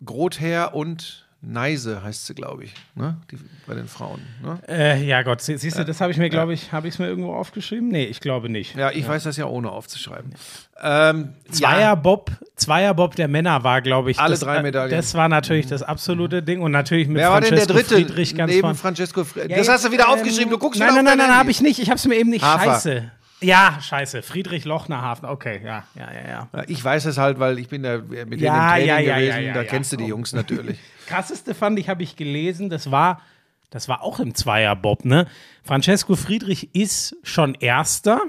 Grother 0.05 0.73
und 0.73 1.27
Neise 1.41 2.03
heißt 2.03 2.25
sie, 2.25 2.33
glaube 2.35 2.65
ich, 2.65 2.73
ne? 2.95 3.15
Die, 3.31 3.37
bei 3.65 3.73
den 3.73 3.87
Frauen. 3.87 4.19
Ne? 4.43 4.59
Äh, 4.67 5.05
ja 5.05 5.21
Gott, 5.23 5.41
sie- 5.41 5.57
siehst 5.57 5.79
du, 5.79 5.85
das 5.85 6.01
habe 6.01 6.11
ich 6.11 6.17
mir, 6.17 6.29
glaube 6.29 6.53
ich, 6.53 6.73
habe 6.73 6.87
ich 6.89 6.95
es 6.95 6.99
mir 6.99 7.07
irgendwo 7.07 7.33
aufgeschrieben? 7.33 7.87
Nee, 7.87 8.03
ich 8.05 8.19
glaube 8.19 8.49
nicht. 8.49 8.75
Ja, 8.75 8.91
ich 8.91 9.07
weiß 9.07 9.23
das 9.23 9.37
ja 9.37 9.45
ohne 9.45 9.71
aufzuschreiben. 9.71 10.33
Ähm, 10.81 11.33
Zweierbob, 11.49 12.31
Zweierbob 12.57 13.15
der 13.15 13.29
Männer 13.29 13.63
war, 13.63 13.81
glaube 13.81 14.11
ich. 14.11 14.19
Alle 14.19 14.31
das, 14.31 14.41
drei 14.41 14.61
Medaillen. 14.61 14.91
Das 14.91 15.13
war 15.13 15.29
natürlich 15.29 15.67
das 15.67 15.81
absolute 15.81 16.43
Ding 16.43 16.61
und 16.61 16.71
natürlich 16.71 17.07
mit 17.07 17.17
Wer 17.17 17.29
war 17.29 17.39
denn 17.39 17.51
der 17.55 17.59
Francesco 17.65 17.93
dritte 17.93 18.05
Friedrich 18.07 18.35
ganz 18.35 18.51
neben. 18.51 18.75
Francesco 18.75 19.23
Friedrich? 19.23 19.51
Ja, 19.51 19.57
das 19.57 19.69
hast 19.69 19.85
du 19.85 19.91
wieder 19.91 20.05
ähm, 20.05 20.09
aufgeschrieben. 20.11 20.49
Du 20.49 20.57
guckst 20.57 20.79
Nein, 20.79 20.93
nein, 20.95 21.05
nein, 21.05 21.17
nein, 21.19 21.35
habe 21.35 21.51
ich 21.51 21.61
nicht. 21.61 21.79
Ich 21.79 21.89
habe 21.89 21.97
es 21.97 22.05
mir 22.05 22.15
eben 22.15 22.29
nicht. 22.31 22.43
Hafer. 22.43 22.65
Scheiße. 22.73 23.11
Ja, 23.41 23.79
scheiße. 23.81 24.21
Friedrich 24.21 24.65
Lochner 24.65 25.01
Hafen. 25.01 25.25
Okay, 25.25 25.61
ja, 25.63 25.83
ja, 25.95 26.09
ja, 26.13 26.47
ja. 26.53 26.63
Ich 26.67 26.83
weiß 26.83 27.05
es 27.05 27.17
halt, 27.17 27.39
weil 27.39 27.57
ich 27.59 27.69
bin 27.69 27.83
da 27.83 27.99
mit 27.99 28.11
denen 28.11 28.39
Ja, 28.39 28.75
im 28.75 28.85
Training 28.85 28.87
ja, 28.87 28.99
ja, 28.99 29.37
gewesen. 29.37 29.53
da 29.53 29.63
kennst 29.63 29.91
du 29.93 29.97
die 29.97 30.05
Jungs 30.05 30.33
natürlich. 30.33 30.77
Krasseste 31.07 31.55
fand 31.55 31.79
ich, 31.79 31.87
habe 31.89 32.03
ich 32.03 32.15
gelesen, 32.15 32.69
das 32.69 32.91
war, 32.91 33.21
das 33.69 33.87
war 33.87 34.03
auch 34.03 34.19
im 34.19 34.35
Zweierbob, 34.35 35.05
ne? 35.05 35.25
Francesco 35.63 36.15
Friedrich 36.15 36.75
ist 36.75 37.15
schon 37.23 37.55
Erster 37.55 38.21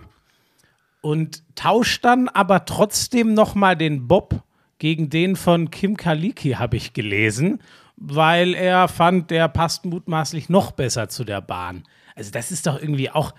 und 1.00 1.42
tauscht 1.54 2.04
dann 2.04 2.28
aber 2.28 2.64
trotzdem 2.64 3.34
nochmal 3.34 3.76
den 3.76 4.06
Bob 4.06 4.42
gegen 4.78 5.10
den 5.10 5.36
von 5.36 5.70
Kim 5.70 5.96
Kaliki, 5.96 6.52
habe 6.52 6.76
ich 6.76 6.92
gelesen, 6.92 7.60
weil 7.96 8.54
er 8.54 8.88
fand, 8.88 9.30
der 9.30 9.48
passt 9.48 9.84
mutmaßlich 9.84 10.48
noch 10.48 10.70
besser 10.72 11.08
zu 11.08 11.24
der 11.24 11.40
Bahn. 11.40 11.84
Also 12.14 12.30
das 12.30 12.50
ist 12.50 12.66
doch 12.66 12.80
irgendwie 12.80 13.10
auch, 13.10 13.34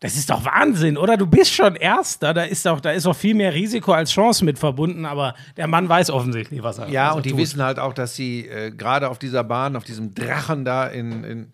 das 0.00 0.14
ist 0.16 0.30
doch 0.30 0.44
Wahnsinn, 0.44 0.96
oder? 0.96 1.16
Du 1.16 1.26
bist 1.26 1.52
schon 1.52 1.74
Erster, 1.76 2.32
da 2.32 2.42
ist 2.44 2.64
doch, 2.66 2.80
da 2.80 2.90
ist 2.92 3.06
doch 3.06 3.16
viel 3.16 3.34
mehr 3.34 3.52
Risiko 3.52 3.92
als 3.92 4.12
Chance 4.12 4.44
mit 4.44 4.58
verbunden, 4.58 5.04
aber 5.04 5.34
der 5.56 5.66
Mann 5.66 5.88
weiß 5.88 6.10
offensichtlich, 6.10 6.62
was 6.62 6.78
er 6.78 6.88
Ja, 6.88 7.06
was 7.06 7.10
er 7.12 7.16
und 7.16 7.26
die 7.26 7.30
tut. 7.30 7.38
wissen 7.40 7.62
halt 7.62 7.78
auch, 7.78 7.92
dass 7.92 8.14
sie 8.14 8.46
äh, 8.46 8.70
gerade 8.70 9.08
auf 9.08 9.18
dieser 9.18 9.42
Bahn, 9.44 9.74
auf 9.76 9.84
diesem 9.84 10.14
Drachen 10.14 10.64
da 10.64 10.86
in. 10.86 11.24
in 11.24 11.52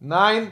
Nein! 0.00 0.48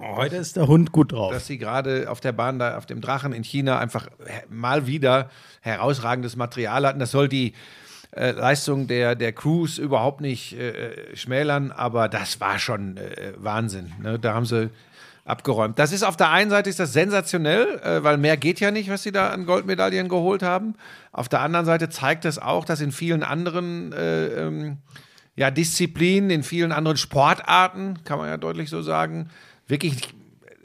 Oh, 0.00 0.16
heute 0.16 0.36
ist 0.36 0.56
der 0.56 0.66
Hund 0.66 0.90
gut 0.90 1.12
drauf. 1.12 1.32
dass 1.32 1.46
sie 1.46 1.58
gerade 1.58 2.10
auf 2.10 2.20
der 2.20 2.32
Bahn 2.32 2.58
da, 2.58 2.76
auf 2.78 2.86
dem 2.86 3.00
Drachen 3.00 3.32
in 3.32 3.44
China 3.44 3.78
einfach 3.78 4.08
mal 4.48 4.86
wieder 4.86 5.30
herausragendes 5.60 6.34
Material 6.36 6.86
hatten. 6.86 6.98
Das 6.98 7.10
soll 7.12 7.28
die 7.28 7.52
äh, 8.16 8.32
Leistung 8.32 8.88
der, 8.88 9.14
der 9.14 9.32
Crews 9.32 9.78
überhaupt 9.78 10.20
nicht 10.20 10.54
äh, 10.58 11.14
schmälern, 11.14 11.70
aber 11.70 12.08
das 12.08 12.40
war 12.40 12.58
schon 12.58 12.96
äh, 12.96 13.32
Wahnsinn. 13.36 13.92
Ne? 14.02 14.18
Da 14.18 14.34
haben 14.34 14.46
sie 14.46 14.70
abgeräumt. 15.24 15.78
Das 15.78 15.92
ist 15.92 16.02
auf 16.02 16.16
der 16.16 16.30
einen 16.30 16.50
Seite 16.50 16.68
ist 16.68 16.80
das 16.80 16.92
sensationell, 16.92 17.80
äh, 17.82 18.02
weil 18.02 18.18
mehr 18.18 18.36
geht 18.36 18.60
ja 18.60 18.70
nicht, 18.70 18.90
was 18.90 19.02
sie 19.02 19.12
da 19.12 19.30
an 19.30 19.46
Goldmedaillen 19.46 20.08
geholt 20.08 20.42
haben. 20.42 20.74
Auf 21.12 21.28
der 21.28 21.40
anderen 21.40 21.66
Seite 21.66 21.88
zeigt 21.88 22.24
es 22.24 22.38
auch, 22.38 22.64
dass 22.64 22.80
in 22.80 22.92
vielen 22.92 23.22
anderen 23.22 23.92
äh, 23.92 24.26
ähm, 24.26 24.78
ja, 25.36 25.50
Disziplinen, 25.50 26.30
in 26.30 26.42
vielen 26.42 26.72
anderen 26.72 26.96
Sportarten, 26.96 27.98
kann 28.04 28.18
man 28.18 28.28
ja 28.28 28.36
deutlich 28.36 28.68
so 28.68 28.82
sagen, 28.82 29.30
wirklich 29.66 29.96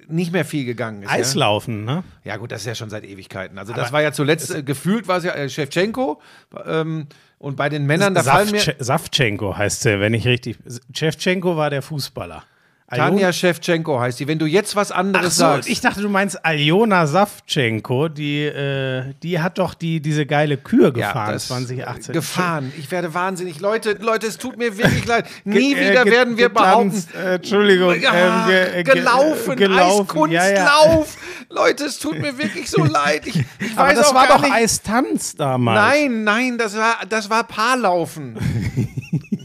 nicht 0.09 0.31
mehr 0.31 0.45
viel 0.45 0.65
gegangen 0.65 1.03
ist. 1.03 1.09
Ja? 1.09 1.17
Eislaufen, 1.17 1.85
ne? 1.85 2.03
Ja, 2.23 2.37
gut, 2.37 2.51
das 2.51 2.61
ist 2.61 2.67
ja 2.67 2.75
schon 2.75 2.89
seit 2.89 3.03
Ewigkeiten. 3.03 3.57
Also, 3.57 3.73
das 3.73 3.91
war 3.91 4.01
ja 4.01 4.11
zuletzt, 4.11 4.53
äh, 4.53 4.63
gefühlt 4.63 5.07
war 5.07 5.17
es 5.17 5.23
ja 5.23 5.33
äh, 5.33 5.49
Shevchenko. 5.49 6.21
Ähm, 6.65 7.07
und 7.39 7.55
bei 7.55 7.69
den 7.69 7.85
Männern, 7.85 8.15
da 8.15 8.23
fallen 8.23 8.51
mir. 8.51 8.61
Savchenko 8.79 9.55
heißt 9.55 9.81
sie, 9.81 9.99
wenn 9.99 10.13
ich 10.13 10.25
richtig. 10.25 10.57
Shevchenko 10.93 11.55
war 11.55 11.69
der 11.69 11.81
Fußballer. 11.81 12.43
Tanja 12.89 13.33
Shevchenko 13.33 13.99
heißt 13.99 14.17
die. 14.19 14.27
Wenn 14.27 14.39
du 14.39 14.45
jetzt 14.45 14.75
was 14.77 14.93
Ach 14.93 14.97
anderes 14.99 15.35
so, 15.35 15.41
sagst. 15.43 15.67
ich 15.69 15.81
dachte, 15.81 16.01
du 16.01 16.07
meinst 16.09 16.45
Aljona 16.45 17.05
Savchenko, 17.05 18.07
die, 18.07 18.43
äh, 18.45 19.13
die 19.21 19.39
hat 19.41 19.57
doch 19.57 19.73
die, 19.73 19.99
diese 19.99 20.25
geile 20.25 20.55
Kür 20.57 20.93
gefahren, 20.93 21.33
das- 21.33 21.47
2018. 21.47 22.13
Gefahren. 22.13 22.71
Ich 22.77 22.89
werde 22.89 23.13
wahnsinnig. 23.13 23.59
Leute, 23.59 23.97
Leute, 23.99 24.27
es 24.27 24.37
tut 24.37 24.57
mir 24.57 24.77
wirklich 24.77 25.05
leid. 25.05 25.25
Nie 25.43 25.73
äh, 25.73 25.89
wieder 25.91 26.03
ge- 26.05 26.13
werden 26.13 26.37
wir 26.37 26.47
behaupten. 26.47 27.03
Äh, 27.17 27.35
Entschuldigung. 27.35 27.99
Ja, 27.99 28.45
ähm, 28.45 28.47
ge- 28.47 28.83
ge- 28.83 28.93
gelaufen, 28.95 29.51
äh, 29.51 29.55
gelaufen. 29.57 30.31
Ja, 30.31 30.47
ja. 30.49 30.65
Eiskunstlauf. 30.65 31.17
Leute, 31.49 31.85
es 31.85 31.99
tut 31.99 32.17
mir 32.19 32.37
wirklich 32.37 32.69
so 32.69 32.83
leid. 32.85 33.27
Ich, 33.27 33.35
ich 33.37 33.45
Aber 33.75 33.89
weiß 33.89 33.97
das 33.97 34.07
auch 34.07 34.15
war 34.15 34.27
gar 34.27 34.37
doch 34.37 34.43
nicht. 34.45 34.53
Eistanz 34.53 35.35
damals. 35.35 35.75
Nein, 35.77 36.23
nein, 36.23 36.57
das 36.57 36.75
war, 36.77 36.99
das 37.09 37.29
war 37.29 37.43
Paarlaufen. 37.43 38.37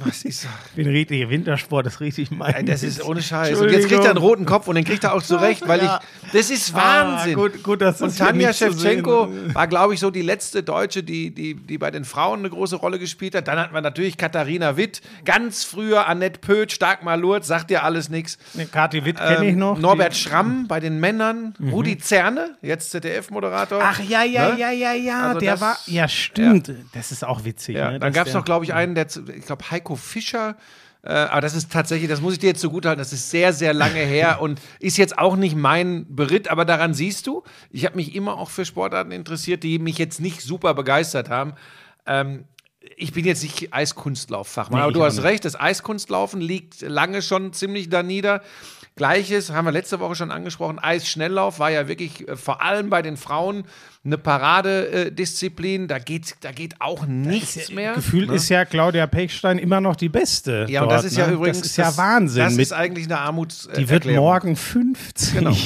Was 0.05 0.25
ist 0.25 0.49
bin 0.75 0.89
richtig, 0.89 1.29
Wintersport 1.29 1.87
ist 1.87 2.01
richtig 2.01 2.31
mein. 2.33 2.67
Das 2.67 2.83
ist 2.83 3.05
ohne 3.05 3.23
Scheiß. 3.23 3.32
Und 3.33 3.71
jetzt 3.71 3.89
kriegt 3.89 4.05
er 4.05 4.11
einen 4.11 4.19
roten 4.19 4.47
Kopf 4.47 4.69
und 4.69 4.75
den 4.75 4.85
kriegt 4.85 5.05
er 5.05 5.15
auch 5.15 5.23
zurecht, 5.23 5.67
weil 5.67 5.83
Ja. 5.83 6.01
ich. 6.23 6.33
Das 6.33 6.51
ist 6.51 6.73
Wahnsinn. 6.75 7.33
Ah, 7.35 7.37
gut, 7.37 7.63
gut, 7.63 7.81
das 7.83 8.01
und 8.01 8.17
Tanja 8.17 8.53
Shevchenko 8.53 9.29
war, 9.53 9.67
glaube 9.67 9.93
ich, 9.95 10.01
so 10.01 10.11
die 10.11 10.23
letzte 10.23 10.63
Deutsche, 10.63 11.03
die, 11.03 11.31
die, 11.35 11.55
die 11.55 11.77
bei 11.79 11.91
den 11.91 12.05
Frauen 12.05 12.39
eine 12.41 12.51
große 12.51 12.77
Rolle 12.77 12.99
gespielt 12.99 13.35
hat. 13.35 13.49
Dann 13.49 13.59
hatten 13.59 13.75
wir 13.75 13.81
natürlich 13.83 14.17
Katharina 14.17 14.77
Witt, 14.77 15.03
ganz 15.25 15.65
früher 15.65 16.07
Annette 16.07 16.39
Pöth, 16.41 16.73
Stark 16.73 17.03
Malurt, 17.05 17.45
sagt 17.45 17.71
dir 17.71 17.83
alles 17.85 18.09
nichts. 18.09 18.39
Ne, 18.55 18.67
Kathi 18.67 19.05
Witt 19.05 19.17
kenne 19.19 19.47
ich 19.51 19.57
noch. 19.57 19.77
Ähm, 19.77 19.83
Norbert 19.83 20.13
Die- 20.15 20.19
Mhm. 20.19 20.31
Schramm 20.31 20.69
bei 20.69 20.81
den 20.81 21.01
Männern, 21.01 21.55
Rudi 21.71 21.99
Zerne, 21.99 22.57
jetzt 22.63 22.91
ZDF-Moderator. 22.93 23.81
Ach 23.83 24.01
ja, 24.01 24.23
ja, 24.25 24.51
Ne? 24.53 24.59
ja, 24.61 24.71
ja, 24.71 24.93
ja. 24.93 25.23
Also 25.29 25.41
der 25.41 25.53
das- 25.53 25.61
war. 25.61 25.77
Ja, 25.87 26.09
stimmt. 26.09 26.73
Das 26.95 27.13
ist 27.13 27.25
auch 27.25 27.45
witzig. 27.45 27.77
Ja, 27.77 27.91
ne? 27.91 27.99
dann 27.99 28.13
gab 28.13 28.27
es 28.27 28.35
noch, 28.35 28.45
glaube 28.45 28.65
ich, 28.65 28.73
einen, 28.73 28.95
der, 28.95 29.07
ich 29.37 29.45
glaube, 29.47 29.71
Heiko 29.71 29.97
Fischer. 29.97 30.57
Äh, 31.05 31.13
aber 31.13 31.41
das 31.41 31.55
ist 31.55 31.73
tatsächlich, 31.73 32.09
das 32.09 32.21
muss 32.21 32.35
ich 32.35 32.39
dir 32.39 32.49
jetzt 32.49 32.61
zugutehalten, 32.61 33.01
das 33.01 33.13
ist 33.13 33.31
sehr, 33.31 33.53
sehr 33.53 33.75
lange 33.75 33.99
her 34.01 34.41
und 34.41 34.61
ist 34.79 34.97
jetzt 34.97 35.19
auch 35.19 35.37
nicht 35.37 35.57
mein 35.57 36.07
Beritt, 36.09 36.49
aber 36.49 36.65
daran 36.65 36.95
siehst 36.95 37.27
du, 37.27 37.43
ich 37.71 37.85
habe 37.85 37.97
mich 37.97 38.15
immer 38.15 38.39
auch 38.39 38.51
für 38.51 38.65
Sportarten 38.65 39.11
interessiert, 39.11 39.63
die 39.65 39.79
mich 39.79 39.99
jetzt 39.99 40.21
nicht 40.21 40.43
super 40.43 40.75
begeistert 40.75 41.29
haben. 41.29 41.55
Ähm, 42.07 42.45
ich 42.97 43.13
bin 43.13 43.25
jetzt 43.25 43.43
nicht 43.43 43.73
Eiskunstlauffachmann, 43.73 44.79
Nee, 44.79 44.85
aber 44.85 44.93
du 44.93 45.05
hast 45.05 45.17
nicht. 45.17 45.25
recht, 45.25 45.45
das 45.45 45.59
Eiskunstlaufen 45.59 46.41
liegt 46.41 46.81
lange 46.83 47.23
schon 47.23 47.53
ziemlich 47.53 47.89
da 47.89 48.03
nieder. 48.03 48.43
Gleiches 48.95 49.51
haben 49.51 49.65
wir 49.65 49.73
letzte 49.73 50.01
Woche 50.01 50.15
schon 50.17 50.31
angesprochen. 50.31 50.79
Eisschnelllauf 50.79 51.59
war 51.59 51.71
ja 51.71 51.89
wirklich 51.89 52.29
äh, 52.29 52.37
vor 52.37 52.61
allem 52.63 52.91
bei 52.91 53.03
den 53.03 53.17
Frauen 53.17 53.65
eine 54.05 54.19
Paradedisziplin. 54.19 55.89
Da 55.89 55.99
geht, 55.99 56.37
da 56.41 56.53
geht 56.53 56.81
auch 56.81 57.07
nichts 57.07 57.71
mehr. 57.71 57.95
Gefühlt 57.95 58.29
ne? 58.29 58.37
ist 58.37 58.49
ja 58.49 58.65
Claudia 58.65 59.07
Pechstein 59.07 59.59
immer 59.59 59.81
noch 59.81 59.97
die 59.97 60.09
Beste. 60.09 60.67
Ja, 60.69 60.83
und 60.83 60.89
dort, 60.91 60.99
das 60.99 61.13
ist 61.13 61.17
ja 61.17 61.27
ne? 61.27 61.35
übrigens. 61.35 61.59
Das 61.59 61.69
ist 61.69 61.77
ja 61.77 61.97
Wahnsinn. 61.97 62.45
Das 62.45 62.55
mit, 62.55 62.63
ist 62.63 62.73
eigentlich 62.73 63.07
eine 63.07 63.19
Armuts. 63.19 63.69
die 63.77 63.89
wird 63.89 64.07
morgen 64.07 64.57
50. 64.57 65.35
Genau. 65.35 65.57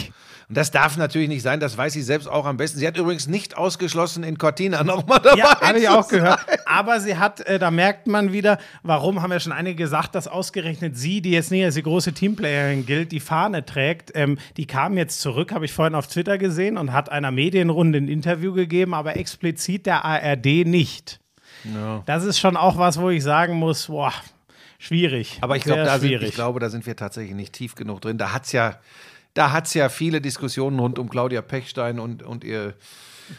Und 0.48 0.56
das 0.56 0.70
darf 0.70 0.96
natürlich 0.96 1.28
nicht 1.28 1.42
sein, 1.42 1.58
das 1.58 1.76
weiß 1.76 1.92
sie 1.92 2.02
selbst 2.02 2.28
auch 2.28 2.46
am 2.46 2.56
besten. 2.56 2.78
Sie 2.78 2.86
hat 2.86 2.96
übrigens 2.96 3.26
nicht 3.26 3.56
ausgeschlossen, 3.56 4.22
in 4.22 4.38
Cortina 4.38 4.84
nochmal 4.84 5.18
dabei 5.20 5.38
Ja, 5.38 5.60
habe 5.60 5.78
ich 5.80 5.88
auch 5.88 6.04
sein. 6.08 6.20
gehört. 6.20 6.40
Aber 6.66 7.00
sie 7.00 7.16
hat, 7.16 7.40
äh, 7.40 7.58
da 7.58 7.72
merkt 7.72 8.06
man 8.06 8.32
wieder, 8.32 8.58
warum 8.84 9.22
haben 9.22 9.32
ja 9.32 9.40
schon 9.40 9.52
einige 9.52 9.76
gesagt, 9.76 10.14
dass 10.14 10.28
ausgerechnet 10.28 10.96
sie, 10.96 11.20
die 11.20 11.32
jetzt 11.32 11.50
nicht 11.50 11.64
als 11.64 11.74
die 11.74 11.82
große 11.82 12.12
Teamplayerin 12.12 12.86
gilt, 12.86 13.10
die 13.10 13.18
Fahne 13.20 13.64
trägt. 13.64 14.12
Ähm, 14.14 14.38
die 14.56 14.66
kam 14.66 14.96
jetzt 14.96 15.20
zurück, 15.20 15.52
habe 15.52 15.64
ich 15.64 15.72
vorhin 15.72 15.96
auf 15.96 16.06
Twitter 16.06 16.38
gesehen 16.38 16.78
und 16.78 16.92
hat 16.92 17.10
einer 17.10 17.32
Medienrunde 17.32 17.98
ein 17.98 18.08
Interview 18.08 18.52
gegeben, 18.52 18.94
aber 18.94 19.16
explizit 19.16 19.86
der 19.86 20.04
ARD 20.04 20.64
nicht. 20.64 21.18
Das 22.06 22.22
ist 22.24 22.38
schon 22.38 22.56
auch 22.56 22.78
was, 22.78 23.00
wo 23.00 23.10
ich 23.10 23.24
sagen 23.24 23.54
muss, 23.54 23.86
boah, 23.86 24.12
schwierig. 24.78 25.38
Aber 25.40 25.56
ich, 25.56 25.64
glaub, 25.64 25.78
da 25.78 25.98
sind, 25.98 26.22
ich 26.22 26.34
glaube, 26.34 26.60
da 26.60 26.68
sind 26.68 26.86
wir 26.86 26.94
tatsächlich 26.94 27.34
nicht 27.34 27.52
tief 27.52 27.74
genug 27.74 28.00
drin. 28.02 28.18
Da 28.18 28.32
hat 28.32 28.44
es 28.44 28.52
ja, 28.52 28.76
da 29.36 29.52
hat's 29.52 29.74
ja 29.74 29.88
viele 29.88 30.20
Diskussionen 30.20 30.78
rund 30.78 30.98
um 30.98 31.08
Claudia 31.08 31.42
Pechstein 31.42 31.98
und, 32.00 32.22
und 32.22 32.42
ihr, 32.42 32.74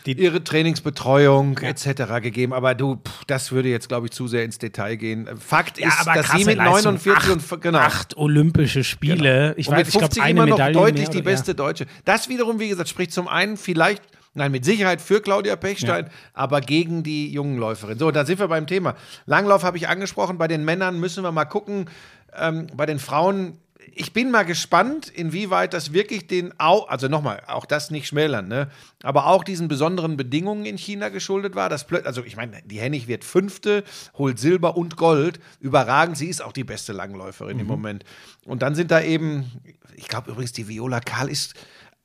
Die- 0.05 0.13
ihre 0.13 0.43
Trainingsbetreuung 0.43 1.57
etc. 1.57 2.21
gegeben. 2.21 2.53
Aber 2.53 2.75
du, 2.75 2.97
pff, 2.97 3.25
das 3.25 3.51
würde 3.51 3.69
jetzt, 3.69 3.87
glaube 3.87 4.07
ich, 4.07 4.11
zu 4.11 4.27
sehr 4.27 4.43
ins 4.45 4.59
Detail 4.59 4.95
gehen. 4.95 5.27
Fakt 5.37 5.79
ist, 5.79 6.05
dass 6.05 6.31
sie 6.31 6.45
mit 6.45 6.57
Leistung. 6.57 6.99
49 6.99 7.11
acht, 7.13 7.29
und 7.53 7.61
genau. 7.61 7.79
acht 7.79 8.15
Olympische 8.15 8.83
Spiele. 8.83 9.55
Ich 9.57 9.67
und 9.67 9.73
weiß, 9.73 9.79
mit 9.79 9.87
ich 9.87 9.93
glaube, 9.93 10.05
50 10.13 10.23
eine 10.23 10.31
immer 10.31 10.45
noch 10.45 10.57
Medaille 10.57 10.73
deutlich 10.73 11.07
mehr 11.07 11.17
die 11.17 11.21
beste 11.23 11.55
Deutsche. 11.55 11.87
Das 12.05 12.29
wiederum, 12.29 12.59
wie 12.59 12.69
gesagt, 12.69 12.89
spricht 12.89 13.11
zum 13.11 13.27
einen 13.27 13.57
vielleicht, 13.57 14.03
nein, 14.35 14.51
mit 14.51 14.65
Sicherheit 14.65 15.01
für 15.01 15.19
Claudia 15.19 15.55
Pechstein, 15.55 16.09
aber 16.33 16.61
gegen 16.61 17.01
die 17.01 17.31
jungen 17.31 17.57
Läuferinnen. 17.57 17.97
So, 17.97 18.11
da 18.11 18.23
sind 18.23 18.37
wir 18.39 18.47
beim 18.47 18.67
Thema. 18.67 18.93
Langlauf 19.25 19.63
habe 19.63 19.77
ich 19.77 19.87
angesprochen. 19.87 20.37
Bei 20.37 20.47
den 20.47 20.63
Männern 20.63 20.99
müssen 20.99 21.23
wir 21.23 21.31
mal 21.31 21.45
gucken. 21.45 21.89
Ähm, 22.37 22.67
bei 22.75 22.85
den 22.85 22.99
Frauen. 22.99 23.57
Ich 23.93 24.13
bin 24.13 24.31
mal 24.31 24.43
gespannt, 24.43 25.07
inwieweit 25.07 25.73
das 25.73 25.93
wirklich 25.93 26.27
den, 26.27 26.53
Au 26.59 26.83
also 26.83 27.07
nochmal, 27.07 27.41
auch 27.47 27.65
das 27.65 27.91
nicht 27.91 28.07
schmälern, 28.07 28.47
ne? 28.47 28.69
aber 29.03 29.27
auch 29.27 29.43
diesen 29.43 29.67
besonderen 29.67 30.17
Bedingungen 30.17 30.65
in 30.65 30.77
China 30.77 31.09
geschuldet 31.09 31.55
war. 31.55 31.69
Dass 31.69 31.85
also 32.03 32.23
ich 32.23 32.35
meine, 32.35 32.61
die 32.65 32.79
Hennig 32.79 33.07
wird 33.07 33.23
Fünfte, 33.23 33.83
holt 34.17 34.39
Silber 34.39 34.77
und 34.77 34.97
Gold, 34.97 35.39
überragend. 35.59 36.17
Sie 36.17 36.27
ist 36.27 36.41
auch 36.41 36.53
die 36.53 36.63
beste 36.63 36.93
Langläuferin 36.93 37.59
im 37.59 37.67
Moment. 37.67 38.03
Und 38.45 38.61
dann 38.61 38.75
sind 38.75 38.91
da 38.91 39.01
eben, 39.01 39.51
ich 39.95 40.07
glaube 40.07 40.31
übrigens, 40.31 40.53
die 40.53 40.67
Viola 40.67 40.99
Karl 40.99 41.29
ist 41.29 41.53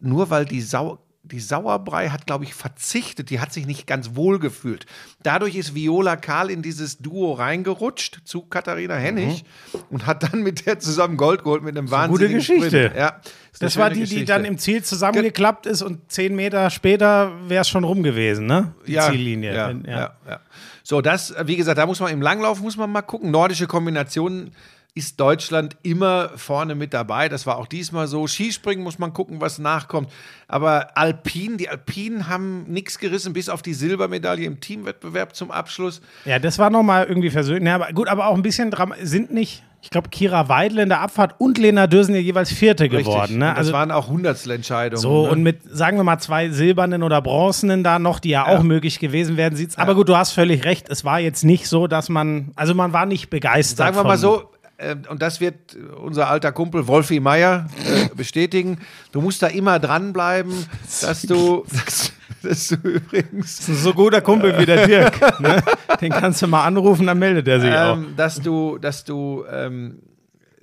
nur 0.03 0.31
weil 0.31 0.45
die 0.45 0.61
Sau 0.61 0.99
die 1.25 1.39
Sauerbrei 1.41 2.09
hat, 2.09 2.27
glaube 2.27 2.45
ich, 2.45 2.53
verzichtet. 2.55 3.31
Die 3.31 3.39
hat 3.39 3.53
sich 3.53 3.65
nicht 3.67 3.87
ganz 3.87 4.17
wohl 4.17 4.41
gefühlt. 4.41 4.87
Dadurch 5.23 5.55
ist 5.55 5.73
Viola 5.75 6.17
Karl 6.17 6.51
in 6.51 6.63
dieses 6.63 6.99
Duo 6.99 7.33
reingerutscht 7.35 8.23
zu 8.25 8.43
Katharina 8.43 8.97
Hennig 8.97 9.45
und 9.91 10.07
hat 10.07 10.25
dann 10.25 10.43
mit 10.43 10.67
der 10.67 10.81
zusammen 10.81 11.17
Gold 11.17 11.45
geholt 11.45 11.63
mit 11.63 11.77
einem 11.79 11.85
Mhm. 11.85 11.91
Gute 11.91 11.97
wahnsinnigen 12.03 12.37
Geschichte. 12.39 12.67
Sprint. 12.89 12.97
Ja, 12.97 13.21
Das 13.61 13.77
war 13.77 13.91
die, 13.91 13.95
die 13.95 14.01
Geschichte. 14.01 14.25
dann 14.25 14.45
im 14.45 14.59
Ziel 14.59 14.83
zusammengeklappt 14.83 15.67
ist 15.67 15.83
und 15.83 16.11
zehn 16.11 16.35
Meter 16.35 16.69
später 16.71 17.31
wäre 17.49 17.61
es 17.63 17.69
schon 17.69 17.85
rum 17.85 18.03
gewesen, 18.03 18.47
ne? 18.47 18.75
Die 18.87 18.99
Ziellinie. 18.99 19.55
Ja, 19.55 19.71
ja. 19.71 20.17
Ja, 20.29 20.41
So, 20.83 21.01
das, 21.01 21.31
äh, 21.31 21.45
wie 21.47 21.57
gesagt, 21.57 21.79
da 21.79 21.87
muss 21.87 22.01
man 22.01 22.13
im 22.13 22.21
Langlauf 22.21 22.61
muss 22.61 22.77
man 22.77 22.91
mal 22.91 23.03
gucken. 23.03 23.31
Nordische 23.31 23.69
Kombinationen 23.69 24.51
ist 24.95 25.19
Deutschland 25.21 25.77
immer 25.83 26.31
vorne 26.37 26.75
mit 26.75 26.93
dabei. 26.93 27.31
Das 27.31 27.47
war 27.47 27.57
auch 27.57 27.67
diesmal 27.67 28.07
so. 28.09 28.27
Skispringen 28.27 28.85
muss 28.85 28.99
man 28.99 29.15
gucken, 29.15 29.41
was 29.41 29.59
nachkommt. 29.59 30.11
Aber 30.49 30.99
Alpin, 30.99 31.57
die 31.57 31.71
Alpinen 31.71 32.29
haben 32.29 32.65
nichts 32.65 32.99
gerissen, 32.99 33.33
bis 33.33 33.49
auf 33.49 33.63
die 33.63 33.73
Silbermedaille 33.73 34.45
im 34.45 34.61
Teamwettbewerb 34.61 35.35
zum 35.35 35.51
Abschluss. 35.51 36.03
Ja, 36.27 36.39
das 36.39 36.59
war 36.59 36.69
nochmal 36.69 37.07
irgendwie 37.07 37.31
versöhnt. 37.31 37.65
Ja, 37.67 37.77
aber 37.77 37.91
gut, 37.95 38.07
aber 38.09 38.27
auch 38.27 38.35
ein 38.37 38.43
bisschen 38.43 38.71
Dram 38.71 38.93
sind 39.03 39.33
nicht, 39.33 39.63
ich 39.81 39.89
glaube, 39.89 40.11
Kira 40.11 40.51
Weidel 40.51 40.81
in 40.81 40.91
der 40.91 41.01
Abfahrt 41.01 41.37
und 41.39 41.57
Lena 41.57 41.87
Dürsen 41.87 42.15
ja 42.15 42.21
jeweils 42.21 42.53
Vierte 42.53 42.91
geworden. 42.91 43.33
Und 43.33 43.39
Ne? 43.39 43.47
das 43.47 43.57
Also 43.57 43.73
waren 43.73 43.91
auch 43.91 44.09
Hundertstelentscheidungen. 44.09 45.01
so, 45.01 45.25
ne? 45.25 45.31
und 45.33 45.43
mit, 45.43 45.61
sagen 45.65 45.97
wir 45.97 46.05
mal, 46.05 46.19
zwei 46.19 46.51
silbernen 46.51 47.03
oder 47.03 47.23
bronzenen 47.23 47.83
da 47.83 47.99
noch, 47.99 48.21
die 48.21 48.29
ja, 48.29 48.47
auch 48.47 48.63
möglich 48.63 48.99
gewesen 48.99 49.39
wären, 49.39 49.57
sieht's. 49.57 49.79
Aber 49.79 49.95
gut, 49.95 50.11
du 50.11 50.17
hast 50.19 50.33
völlig 50.33 50.65
recht. 50.67 50.91
Es 50.91 51.03
war 51.07 51.19
jetzt 51.19 51.45
nicht 51.45 51.67
so, 51.67 51.87
dass 51.87 52.11
man, 52.11 52.53
also 52.57 52.75
man 52.75 52.93
war 52.93 53.07
nicht 53.07 53.31
begeistert. 53.31 53.79
Sagen 53.79 53.97
wir 53.97 54.05
mal 54.05 54.19
so, 54.19 54.51
äh, 54.83 54.97
und 55.09 55.23
das 55.23 55.41
wird 55.41 55.77
unser 56.03 56.29
alter 56.29 56.53
Kumpel 56.53 56.87
Wolfi 56.87 57.21
Meier 57.21 57.69
äh, 57.87 58.09
bestätigen, 58.15 58.79
du 59.13 59.21
musst 59.21 59.43
da 59.43 59.47
immer 59.49 59.79
dranbleiben, 59.79 60.53
dass 61.01 61.23
du, 61.23 61.65
dass, 61.73 62.13
dass 62.43 62.69
du 62.69 62.77
übrigens 62.89 63.57
Das 63.59 63.69
ist 63.69 63.69
ein 63.69 63.75
so 63.77 63.95
guter 63.95 64.21
Kumpel 64.21 64.59
wie 64.59 64.67
der 64.67 64.87
Dirk. 64.87 65.41
Ne? 65.41 65.63
Den 66.01 66.13
kannst 66.13 66.43
du 66.43 66.47
mal 66.47 66.65
anrufen, 66.65 67.07
dann 67.07 67.19
meldet 67.19 67.49
er 67.49 67.61
sich 67.61 67.73
auch. 67.73 67.97
ähm, 67.97 68.15
dass 68.17 68.41
du, 68.41 68.79
dass 68.79 69.05
du, 69.05 69.45
ähm, 69.51 70.01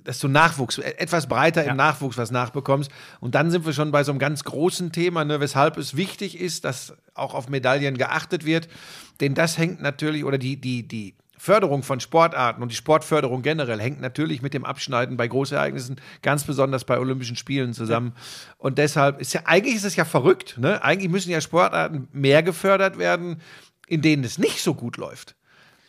dass 0.04 0.18
du 0.18 0.28
Nachwuchs, 0.28 0.78
äh, 0.78 0.94
etwas 0.98 1.26
breiter 1.26 1.64
Ja. 1.64 1.70
im 1.72 1.76
Nachwuchs 1.76 2.16
was 2.18 2.30
nachbekommst. 2.30 2.90
Und 3.20 3.34
dann 3.34 3.50
sind 3.50 3.64
wir 3.66 3.72
schon 3.72 3.90
bei 3.92 4.02
so 4.04 4.12
einem 4.12 4.18
ganz 4.18 4.44
großen 4.44 4.92
Thema, 4.92 5.24
ne, 5.24 5.40
weshalb 5.40 5.76
es 5.78 5.96
wichtig 5.96 6.38
ist, 6.40 6.64
dass 6.64 6.94
auch 7.14 7.34
auf 7.34 7.48
Medaillen 7.48 7.96
geachtet 7.98 8.44
wird. 8.46 8.68
Denn 9.20 9.34
das 9.34 9.58
hängt 9.58 9.82
natürlich, 9.82 10.24
oder 10.24 10.38
die, 10.38 10.56
die, 10.56 10.86
die 10.88 11.14
Förderung 11.40 11.82
von 11.82 12.00
Sportarten 12.00 12.62
und 12.62 12.70
die 12.70 12.76
Sportförderung 12.76 13.40
generell 13.40 13.80
hängt 13.80 13.98
natürlich 13.98 14.42
mit 14.42 14.52
dem 14.52 14.66
Abschneiden 14.66 15.16
bei 15.16 15.26
Großereignissen, 15.26 15.98
ganz 16.20 16.44
besonders 16.44 16.84
bei 16.84 16.98
Olympischen 16.98 17.34
Spielen 17.34 17.72
zusammen. 17.72 18.12
Und 18.58 18.76
deshalb 18.76 19.22
ist 19.22 19.32
ja, 19.32 19.40
eigentlich 19.46 19.76
ist 19.76 19.84
es 19.84 19.96
ja 19.96 20.04
verrückt, 20.04 20.58
ne? 20.58 20.84
Eigentlich 20.84 21.10
müssen 21.10 21.30
ja 21.30 21.40
Sportarten 21.40 22.08
mehr 22.12 22.42
gefördert 22.42 22.98
werden, 22.98 23.40
in 23.86 24.02
denen 24.02 24.22
es 24.22 24.36
nicht 24.36 24.60
so 24.60 24.74
gut 24.74 24.98
läuft. 24.98 25.34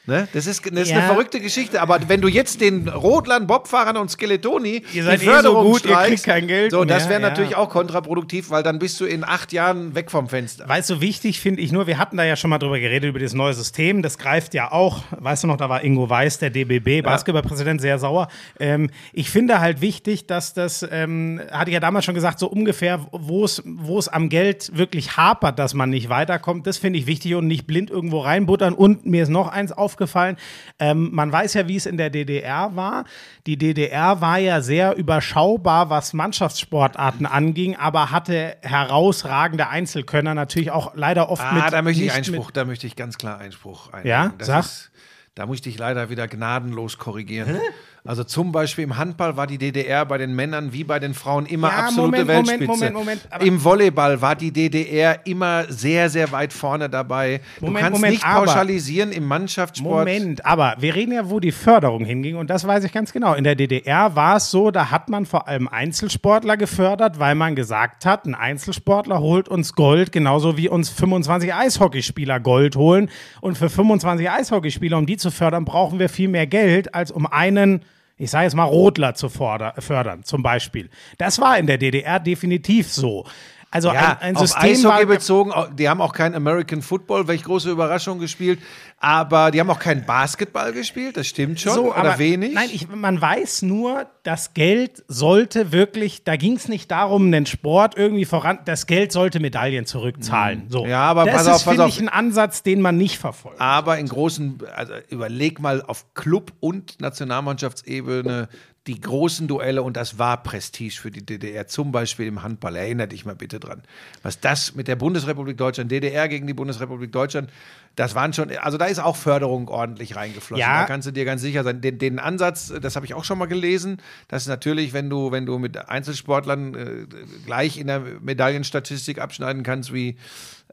Ne? 0.08 0.28
Das 0.34 0.48
ist, 0.48 0.66
das 0.66 0.82
ist 0.84 0.90
Ja. 0.90 0.98
eine 0.98 1.08
verrückte 1.08 1.40
Geschichte. 1.40 1.80
Aber 1.80 2.00
wenn 2.08 2.22
du 2.22 2.28
jetzt 2.28 2.60
den 2.60 2.90
Rodlern, 2.90 3.46
Bobfahrern 3.46 3.98
und 3.98 4.10
Skeletoni 4.10 4.84
die 4.94 5.00
eh 5.00 5.02
so 5.04 5.12
Förderung 5.18 5.66
gut, 5.66 5.86
ihr 5.86 5.92
streichst, 5.92 6.10
kriegt 6.10 6.24
kein 6.24 6.48
Geld 6.48 6.72
so, 6.72 6.84
das 6.86 7.08
wäre 7.08 7.22
ja. 7.22 7.30
natürlich 7.30 7.56
auch 7.56 7.70
kontraproduktiv, 7.70 8.50
weil 8.50 8.64
dann 8.64 8.80
bist 8.80 9.00
du 9.00 9.06
in 9.06 9.24
acht 9.24 9.54
Jahren 9.54 9.94
weg 9.94 10.10
vom 10.10 10.28
Fenster. 10.28 10.68
Weißt 10.68 10.90
du, 10.90 11.02
wichtig 11.02 11.40
finde 11.40 11.62
ich 11.62 11.72
nur, 11.72 11.86
wir 11.86 12.00
hatten 12.00 12.18
da 12.18 12.24
ja 12.24 12.36
schon 12.36 12.50
mal 12.50 12.58
drüber 12.58 12.80
geredet, 12.80 13.10
über 13.10 13.20
das 13.20 13.34
neue 13.34 13.54
System. 13.54 14.02
Das 14.02 14.18
greift 14.18 14.56
ja 14.56 14.72
auch, 14.72 15.04
weißt 15.20 15.44
du 15.44 15.48
noch, 15.48 15.58
da 15.58 15.70
war 15.70 15.84
Ingo 15.84 16.10
Weiß, 16.10 16.40
der 16.40 16.50
DBB, 16.50 17.04
Basketballpräsident, 17.04 17.80
sehr 17.80 18.00
sauer. 18.00 18.28
Ähm, 18.60 18.90
ich 19.14 19.30
finde 19.30 19.60
halt 19.60 19.82
wichtig, 19.82 20.26
dass 20.26 20.56
das, 20.56 20.86
ähm, 20.92 21.40
hatte 21.52 21.70
ich 21.70 21.74
ja 21.76 21.80
damals 21.80 22.06
schon 22.06 22.16
gesagt, 22.16 22.40
so 22.40 22.48
ungefähr, 22.48 23.06
wo 23.12 23.46
es 23.46 24.08
am 24.08 24.30
Geld 24.30 24.76
wirklich 24.76 25.16
hapert, 25.16 25.60
dass 25.60 25.76
man 25.76 25.92
nicht 25.92 26.10
weiterkommt. 26.10 26.66
Das 26.66 26.80
finde 26.80 26.98
ich 26.98 27.06
wichtig 27.06 27.36
und 27.36 27.46
nicht 27.46 27.68
blind 27.68 27.92
irgendwo 27.92 28.20
reinbuttern. 28.20 28.74
Und 28.74 29.06
mir 29.06 29.24
ist 29.24 29.30
noch 29.30 29.48
eins 29.48 29.72
aufgefallen. 29.92 30.38
Ähm, 30.80 31.10
man 31.12 31.32
weiß 31.32 31.54
ja, 31.56 31.68
wie 31.68 31.76
es 31.76 31.86
in 31.86 31.98
der 31.98 32.10
DDR 32.10 32.76
war. 32.76 33.04
Die 33.46 33.58
DDR 33.58 34.22
war 34.22 34.38
ja 34.38 34.62
sehr 34.62 34.96
überschaubar, 34.96 35.90
was 35.90 36.14
Mannschaftssportarten 36.14 37.26
anging, 37.26 37.76
aber 37.76 38.12
hatte 38.12 38.58
herausragende 38.62 39.68
Einzelkönner, 39.68 40.34
natürlich 40.34 40.72
auch 40.72 40.94
leider 40.96 41.30
oft 41.30 41.44
mit. 41.54 41.64
Ah, 41.64 41.70
da 41.70 41.82
möchte 41.82 42.04
ich 42.04 42.12
Einspruch, 42.12 42.52
da 42.52 42.66
möchte 42.66 42.88
ich 42.88 42.96
ganz 42.96 43.18
klar 43.18 43.40
Einspruch 43.40 43.92
einlegen. 43.92 44.10
Ja? 44.10 44.34
Das 44.38 44.48
Sag. 44.48 44.60
Ist, 44.62 44.92
da 45.36 45.46
muss 45.46 45.58
ich 45.58 45.62
dich 45.62 45.78
leider 45.78 46.10
wieder 46.10 46.28
gnadenlos 46.28 46.98
korrigieren. 46.98 47.60
Also 48.04 48.24
zum 48.24 48.52
Beispiel 48.52 48.84
im 48.84 48.98
Handball 48.98 49.38
war 49.38 49.46
die 49.46 49.60
DDR 49.60 50.06
bei 50.08 50.18
den 50.18 50.34
Männern 50.36 50.74
wie 50.74 50.84
bei 50.84 50.98
den 51.00 51.14
Frauen 51.14 51.46
immer 51.46 51.70
Ja, 51.70 51.76
absolute 51.86 52.26
Moment, 52.26 52.28
Moment, 52.28 52.48
Weltspitze. 52.48 52.68
Moment, 52.72 52.94
Moment, 52.96 53.28
aber- 53.30 53.46
Im 53.46 53.64
Volleyball 53.64 54.22
war 54.24 54.36
die 54.36 54.52
DDR 54.52 55.20
immer 55.28 55.66
sehr, 55.70 56.10
sehr 56.10 56.32
weit 56.32 56.52
vorne 56.52 56.90
dabei. 56.90 57.42
Moment, 57.60 57.78
du 57.78 57.82
kannst 57.82 58.00
Moment, 58.02 58.14
nicht 58.14 58.24
pauschalisieren 58.24 59.12
im 59.12 59.26
Mannschaftssport. 59.28 60.08
Moment, 60.08 60.44
aber 60.46 60.76
wir 60.80 60.96
reden 60.96 61.12
ja, 61.14 61.30
wo 61.30 61.40
die 61.40 61.52
Förderung 61.52 62.04
hinging 62.04 62.38
und 62.38 62.50
das 62.50 62.66
weiß 62.66 62.84
ich 62.86 62.92
ganz 62.92 63.14
genau. 63.14 63.36
In 63.36 63.44
der 63.44 63.54
DDR 63.56 64.16
war 64.16 64.38
es 64.38 64.50
so, 64.50 64.72
da 64.72 64.90
hat 64.90 65.08
man 65.10 65.28
vor 65.28 65.48
allem 65.48 65.68
Einzelsportler 65.68 66.58
gefördert, 66.58 67.20
weil 67.20 67.36
man 67.36 67.56
gesagt 67.56 68.06
hat, 68.08 68.26
ein 68.26 68.34
Einzelsportler 68.34 69.20
holt 69.20 69.48
uns 69.48 69.76
Gold, 69.76 70.12
genauso 70.12 70.58
wie 70.58 70.68
uns 70.70 70.90
25 70.90 71.54
Eishockeyspieler 71.54 72.40
Gold 72.40 72.76
holen. 72.76 73.10
Und 73.42 73.60
für 73.60 73.70
25 73.70 74.30
Eishockeyspieler, 74.30 74.98
um 74.98 75.06
die 75.06 75.18
zu 75.18 75.30
fördern, 75.30 75.66
brauchen 75.66 76.00
wir 76.00 76.10
viel 76.10 76.30
mehr 76.30 76.48
Geld, 76.48 76.96
als 76.96 77.12
um 77.12 77.28
einen 77.28 77.82
ich 78.22 78.30
sage 78.30 78.44
jetzt 78.44 78.54
mal 78.54 78.66
Rodler 78.66 79.16
zu 79.16 79.30
fördern, 79.30 80.24
zum 80.24 80.44
Beispiel. 80.44 80.92
Das 81.18 81.40
war 81.40 81.58
in 81.58 81.66
der 81.66 81.80
DDR 81.80 82.20
definitiv 82.20 82.92
so. 82.92 83.26
Also 83.74 83.88
Ja, 83.94 84.18
ein, 84.20 84.32
ein 84.32 84.36
auf 84.36 84.48
System 84.48 84.70
Eishockey 84.70 85.00
war, 85.00 85.06
bezogen, 85.06 85.54
die 85.78 85.88
haben 85.88 86.02
auch 86.02 86.12
kein 86.12 86.36
American 86.36 86.82
Football, 86.82 87.30
welch 87.30 87.44
große 87.44 87.72
Überraschung 87.72 88.20
gespielt, 88.20 88.60
aber 89.00 89.50
die 89.50 89.62
haben 89.62 89.70
auch 89.70 89.80
kein 89.80 90.06
Basketball 90.06 90.74
gespielt, 90.74 91.16
das 91.16 91.28
stimmt 91.28 91.62
schon, 91.62 91.74
so, 91.74 91.86
oder 91.86 91.96
aber 91.96 92.20
wenig. 92.20 92.54
Nein, 92.54 92.70
ich, 92.74 92.90
man 92.90 93.22
weiß 93.22 93.62
nur, 93.62 94.08
das 94.24 94.54
Geld 94.54 95.04
sollte 95.08 95.72
wirklich, 95.72 96.26
da 96.26 96.36
ging 96.36 96.58
es 96.58 96.68
nicht 96.68 96.92
darum, 96.92 97.32
den 97.32 97.46
Sport 97.46 97.98
irgendwie 97.98 98.26
voran, 98.26 98.60
das 98.66 98.88
Geld 98.88 99.14
sollte 99.14 99.40
Medaillen 99.40 99.86
zurückzahlen. 99.86 100.66
So. 100.68 100.84
Mhm. 100.84 100.90
Ja, 100.90 101.04
aber 101.04 101.24
das 101.24 101.34
pass 101.34 101.42
ist, 101.44 101.48
auf, 101.48 101.54
pass 101.54 101.64
finde 101.64 101.84
auf. 101.86 101.90
ich, 101.90 102.00
ein 102.02 102.10
Ansatz, 102.10 102.64
den 102.64 102.82
man 102.82 102.98
nicht 102.98 103.20
verfolgt. 103.20 103.62
Aber 103.62 103.98
in 103.98 104.08
großen, 104.08 104.60
also 104.76 104.94
überleg 105.10 105.62
mal 105.62 105.82
auf 105.82 106.14
Club- 106.14 106.52
und 106.60 107.00
Nationalmannschaftsebene 107.00 108.50
die 108.88 109.00
großen 109.00 109.48
Duelle 109.48 109.84
und 109.84 109.96
das 109.96 110.18
war 110.18 110.42
Prestige 110.42 111.00
für 111.00 111.12
die 111.12 111.24
DDR, 111.24 111.68
zum 111.68 111.92
Beispiel 111.92 112.26
im 112.26 112.42
Handball. 112.42 112.76
Erinner 112.76 113.06
dich 113.06 113.26
mal 113.26 113.36
bitte 113.36 113.60
dran. 113.60 113.84
Was 114.24 114.40
das 114.40 114.74
mit 114.74 114.88
der 114.88 114.96
Bundesrepublik 114.96 115.56
Deutschland, 115.56 115.92
DDR 115.92 116.28
gegen 116.28 116.48
die 116.48 116.56
Bundesrepublik 116.56 117.12
Deutschland, 117.12 117.52
das 117.96 118.16
waren 118.16 118.34
schon, 118.34 118.50
also 118.58 118.80
da 118.80 118.86
ist 118.86 119.00
auch 119.00 119.18
Förderung 119.18 119.68
ordentlich 119.68 120.16
reingeflossen. 120.16 120.62
Ja. 120.62 120.82
Da 120.82 120.86
kannst 120.88 121.08
du 121.08 121.12
dir 121.12 121.26
ganz 121.26 121.42
sicher 121.42 121.64
sein. 121.64 121.82
Den, 121.82 122.00
den 122.00 122.18
Ansatz, 122.18 122.74
das 122.82 122.96
habe 122.96 123.06
ich 123.06 123.14
auch 123.14 123.24
schon 123.24 123.38
mal 123.38 123.46
gelesen, 123.46 123.98
dass 124.30 124.48
natürlich, 124.48 124.94
wenn 124.94 125.10
du, 125.10 125.32
wenn 125.32 125.46
du 125.46 125.60
mit 125.60 125.78
Einzelsportlern 125.78 126.74
äh, 126.74 127.06
gleich 127.46 127.78
in 127.78 127.86
der 127.86 128.00
Medaillenstatistik 128.00 129.20
abschneiden 129.20 129.62
kannst, 129.62 129.94
wie 129.94 130.18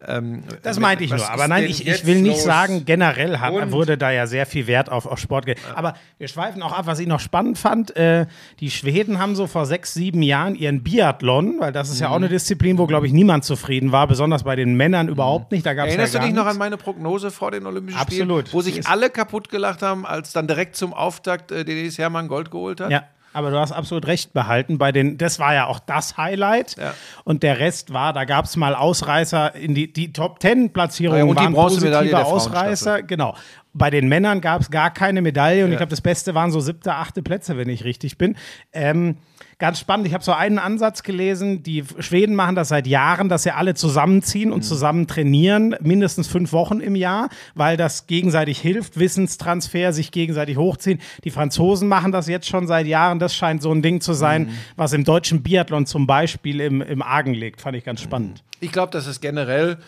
ähm, 0.06 0.42
Das 0.62 0.78
meinte 0.78 1.02
ich 1.04 1.11
nur. 1.11 1.28
Aber 1.30 1.48
nein, 1.48 1.64
ich, 1.64 1.87
ich 1.87 2.06
will 2.06 2.20
nicht 2.22 2.40
sagen, 2.40 2.84
generell 2.84 3.38
hat, 3.38 3.72
wurde 3.72 3.98
da 3.98 4.11
ja 4.11 4.26
sehr 4.26 4.46
viel 4.46 4.66
Wert 4.66 4.90
auf, 4.90 5.06
auf 5.06 5.18
Sport. 5.18 5.46
ge- 5.46 5.56
Aber 5.74 5.94
wir 6.18 6.28
schweifen 6.28 6.62
auch 6.62 6.72
ab, 6.72 6.87
was 6.87 6.98
ich 7.00 7.06
noch 7.08 7.20
spannend 7.20 7.58
fand. 7.58 7.96
Äh, 7.96 8.26
die 8.61 8.70
Schweden 8.70 9.18
haben 9.18 9.34
so 9.34 9.46
vor 9.46 9.66
sechs, 9.66 9.94
sieben 9.94 10.22
Jahren 10.22 10.54
ihren 10.54 10.82
Biathlon, 10.84 11.56
weil 11.58 11.72
das 11.72 11.90
ist 11.90 12.00
ja 12.00 12.08
auch 12.08 12.18
Mhm. 12.18 12.24
eine 12.24 12.28
Disziplin, 12.28 12.78
wo, 12.78 12.87
glaube 12.87 13.06
ich, 13.06 13.12
niemand 13.12 13.44
zufrieden 13.44 13.90
war, 13.92 14.06
besonders 14.06 14.44
bei 14.44 14.54
den 14.56 14.74
Männern 14.76 15.08
überhaupt 15.08 15.50
nicht. 15.52 15.66
Da 15.66 15.74
gab's 15.74 15.88
Erinnerst 15.88 16.14
ja 16.14 16.20
du 16.20 16.26
dich 16.26 16.34
noch 16.34 16.46
an 16.46 16.58
meine 16.58 16.76
Prognose 16.76 17.30
vor 17.30 17.50
den 17.50 17.66
Olympischen 17.66 17.98
Absolut. 17.98 18.48
Spielen? 18.48 18.54
Wo 18.54 18.61
sich 18.62 18.87
alle 18.87 19.11
kaputt 19.11 19.48
gelacht 19.48 19.82
haben, 19.82 20.06
als 20.06 20.32
dann 20.32 20.46
direkt 20.46 20.76
zum 20.76 20.92
Auftakt 20.94 21.50
äh, 21.52 21.64
Denise 21.64 21.98
Hermann 21.98 22.28
Gold 22.28 22.50
geholt 22.50 22.80
hat? 22.80 22.90
Ja, 22.90 23.02
aber 23.32 23.50
du 23.50 23.58
hast 23.58 23.72
absolut 23.72 24.06
recht 24.06 24.32
behalten. 24.32 24.78
Bei 24.78 24.92
den, 24.92 25.18
das 25.18 25.38
war 25.38 25.54
ja 25.54 25.66
auch 25.66 25.78
das 25.80 26.16
Highlight. 26.16 26.76
Ja. 26.76 26.94
Und 27.24 27.42
der 27.42 27.58
Rest 27.58 27.92
war, 27.92 28.12
da 28.12 28.24
gab 28.24 28.46
es 28.46 28.56
mal 28.56 28.74
Ausreißer 28.74 29.54
in 29.54 29.74
die, 29.74 29.92
die 29.92 30.12
Top 30.12 30.40
Ten 30.40 30.72
Platzierungen 30.72 31.18
Ja, 31.20 31.30
und 31.30 31.38
die 31.38 31.44
waren 31.44 31.52
Bronzemedaille 31.52 32.10
positive 32.10 32.26
Ausreißer. 32.26 33.02
Genau. 33.02 33.34
Bei 33.74 33.90
den 33.90 34.08
Männern 34.08 34.40
gab 34.40 34.62
es 34.62 34.70
gar 34.70 34.92
keine 34.92 35.22
Medaille 35.22 35.64
und 35.64 35.70
Ja. 35.70 35.74
ich 35.74 35.78
glaube, 35.78 35.90
das 35.90 36.00
Beste 36.00 36.34
waren 36.34 36.50
so 36.50 36.60
siebte, 36.60 36.94
achte 36.94 37.22
Plätze, 37.22 37.56
wenn 37.56 37.68
ich 37.68 37.84
richtig 37.84 38.18
bin. 38.18 38.36
Ähm, 38.72 39.18
ganz 39.58 39.80
spannend. 39.80 40.06
Ich 40.06 40.14
habe 40.14 40.22
so 40.22 40.32
einen 40.32 40.58
Ansatz 40.58 41.02
gelesen. 41.02 41.62
Die 41.64 41.82
Schweden 41.98 42.34
machen 42.36 42.54
das 42.54 42.68
seit 42.68 42.86
Jahren, 42.86 43.28
dass 43.28 43.42
sie 43.42 43.50
alle 43.50 43.74
zusammenziehen 43.74 44.48
Mhm. 44.50 44.54
und 44.54 44.62
zusammen 44.62 45.06
trainieren, 45.06 45.74
mindestens 45.80 46.28
fünf 46.28 46.52
Wochen 46.52 46.80
im 46.80 46.94
Jahr, 46.94 47.28
weil 47.54 47.76
das 47.76 48.06
gegenseitig 48.06 48.58
hilft, 48.60 48.98
Wissenstransfer, 48.98 49.92
sich 49.92 50.12
gegenseitig 50.12 50.56
hochziehen. 50.56 51.00
Die 51.24 51.30
Franzosen 51.30 51.88
machen 51.88 52.12
das 52.12 52.28
jetzt 52.28 52.46
schon 52.48 52.66
seit 52.66 52.86
Jahren. 52.86 53.18
Das 53.18 53.34
scheint 53.34 53.60
so 53.62 53.72
ein 53.72 53.82
Ding 53.82 54.00
zu 54.00 54.12
sein, 54.12 54.42
Mhm. 54.46 54.50
was 54.76 54.92
im 54.92 55.04
deutschen 55.04 55.42
Biathlon 55.42 55.86
zum 55.86 56.06
Beispiel 56.06 56.60
im, 56.60 56.80
im 56.80 57.02
Argen 57.02 57.34
liegt. 57.34 57.60
Fand 57.60 57.76
ich 57.76 57.84
ganz 57.84 58.00
spannend. 58.00 58.44
Ich 58.60 58.70
glaube, 58.72 58.92
dass 58.92 59.06
es 59.06 59.20
generell 59.20 59.78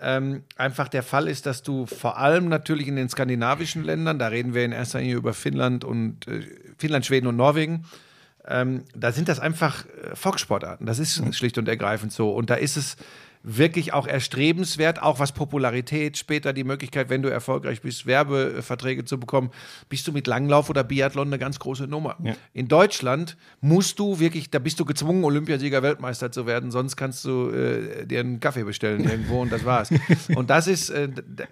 ähm, 0.00 0.42
einfach 0.56 0.88
der 0.88 1.02
Fall 1.02 1.26
ist, 1.26 1.46
dass 1.46 1.62
du 1.62 1.86
vor 1.86 2.18
allem 2.18 2.48
natürlich 2.48 2.86
in 2.86 2.96
den 2.96 3.08
skandinavischen 3.08 3.82
Ländern, 3.82 4.18
da 4.18 4.26
reden 4.28 4.52
wir 4.52 4.62
in 4.64 4.72
erster 4.72 5.00
Linie 5.00 5.16
über 5.16 5.32
Finnland 5.32 5.84
und 5.84 6.28
äh, 6.28 6.42
Finnland, 6.76 7.06
Schweden 7.06 7.26
und 7.28 7.36
Norwegen, 7.36 7.86
ähm, 8.48 8.84
da 8.94 9.12
sind 9.12 9.28
das 9.28 9.40
einfach 9.40 9.84
äh, 9.84 10.14
Volkssportarten. 10.14 10.86
Das 10.86 10.98
ist 10.98 11.34
schlicht 11.34 11.58
und 11.58 11.68
ergreifend 11.68 12.12
so. 12.12 12.30
Und 12.30 12.50
da 12.50 12.54
ist 12.54 12.76
es 12.76 12.96
wirklich 13.46 13.92
auch 13.92 14.08
erstrebenswert, 14.08 15.00
auch 15.00 15.20
was 15.20 15.30
Popularität, 15.30 16.18
später 16.18 16.52
die 16.52 16.64
Möglichkeit, 16.64 17.08
wenn 17.08 17.22
du 17.22 17.28
erfolgreich 17.28 17.80
bist, 17.80 18.04
Werbeverträge 18.04 19.04
zu 19.04 19.20
bekommen, 19.20 19.52
bist 19.88 20.06
du 20.08 20.12
mit 20.12 20.26
Langlauf 20.26 20.68
oder 20.68 20.82
Biathlon 20.82 21.28
eine 21.28 21.38
ganz 21.38 21.60
große 21.60 21.86
Nummer. 21.86 22.16
In 22.52 22.66
Deutschland 22.66 23.36
musst 23.60 24.00
du 24.00 24.18
wirklich, 24.18 24.50
da 24.50 24.58
bist 24.58 24.80
du 24.80 24.84
gezwungen, 24.84 25.22
Olympiasieger, 25.22 25.82
Weltmeister 25.84 26.32
zu 26.32 26.46
werden, 26.46 26.72
sonst 26.72 26.96
kannst 26.96 27.24
du 27.24 27.50
äh, 27.50 28.04
dir 28.04 28.18
einen 28.18 28.40
Kaffee 28.40 28.64
bestellen 28.64 29.04
irgendwo 29.08 29.40
und 29.40 29.52
das 29.52 29.64
war's. 29.64 29.90
und 30.34 30.50
das 30.50 30.66
ist, 30.66 30.90
äh, 30.90 31.08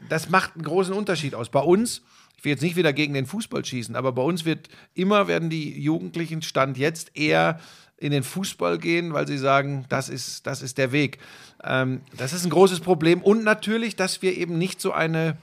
das 0.08 0.28
macht 0.28 0.56
einen 0.56 0.64
großen 0.64 0.92
Unterschied 0.92 1.36
aus. 1.36 1.48
Bei 1.48 1.60
uns, 1.60 2.02
will 2.44 2.52
jetzt 2.52 2.62
nicht 2.62 2.76
wieder 2.76 2.92
gegen 2.92 3.14
den 3.14 3.26
Fußball 3.26 3.64
schießen, 3.64 3.96
aber 3.96 4.12
bei 4.12 4.22
uns 4.22 4.44
wird 4.44 4.68
immer 4.94 5.28
werden 5.28 5.50
die 5.50 5.80
Jugendlichen 5.80 6.42
Stand 6.42 6.78
jetzt 6.78 7.16
eher 7.16 7.58
in 7.96 8.10
den 8.10 8.22
Fußball 8.22 8.78
gehen, 8.78 9.12
weil 9.12 9.26
sie 9.26 9.38
sagen, 9.38 9.86
das 9.88 10.08
ist, 10.08 10.46
das 10.46 10.62
ist 10.62 10.78
der 10.78 10.92
Weg. 10.92 11.18
Ähm, 11.62 12.00
das 12.16 12.32
ist 12.32 12.44
ein 12.44 12.50
großes 12.50 12.80
Problem. 12.80 13.22
Und 13.22 13.44
natürlich, 13.44 13.96
dass 13.96 14.20
wir 14.20 14.36
eben 14.36 14.58
nicht 14.58 14.80
so 14.80 14.92
eine 14.92 15.36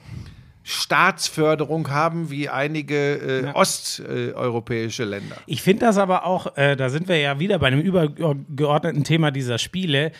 Staatsförderung 0.64 1.90
haben 1.90 2.30
wie 2.30 2.48
einige 2.48 3.14
äh, 3.16 3.52
osteuropäische 3.52 5.04
Länder. 5.04 5.36
Ich 5.46 5.62
finde 5.62 5.86
das 5.86 5.98
aber 5.98 6.24
auch, 6.24 6.56
äh, 6.56 6.76
da 6.76 6.88
sind 6.88 7.08
wir 7.08 7.18
ja 7.18 7.40
wieder 7.40 7.58
bei 7.58 7.66
einem 7.66 7.80
übergeordneten 7.80 9.02
Thema 9.02 9.32
dieser 9.32 9.58
Spiele. 9.58 10.12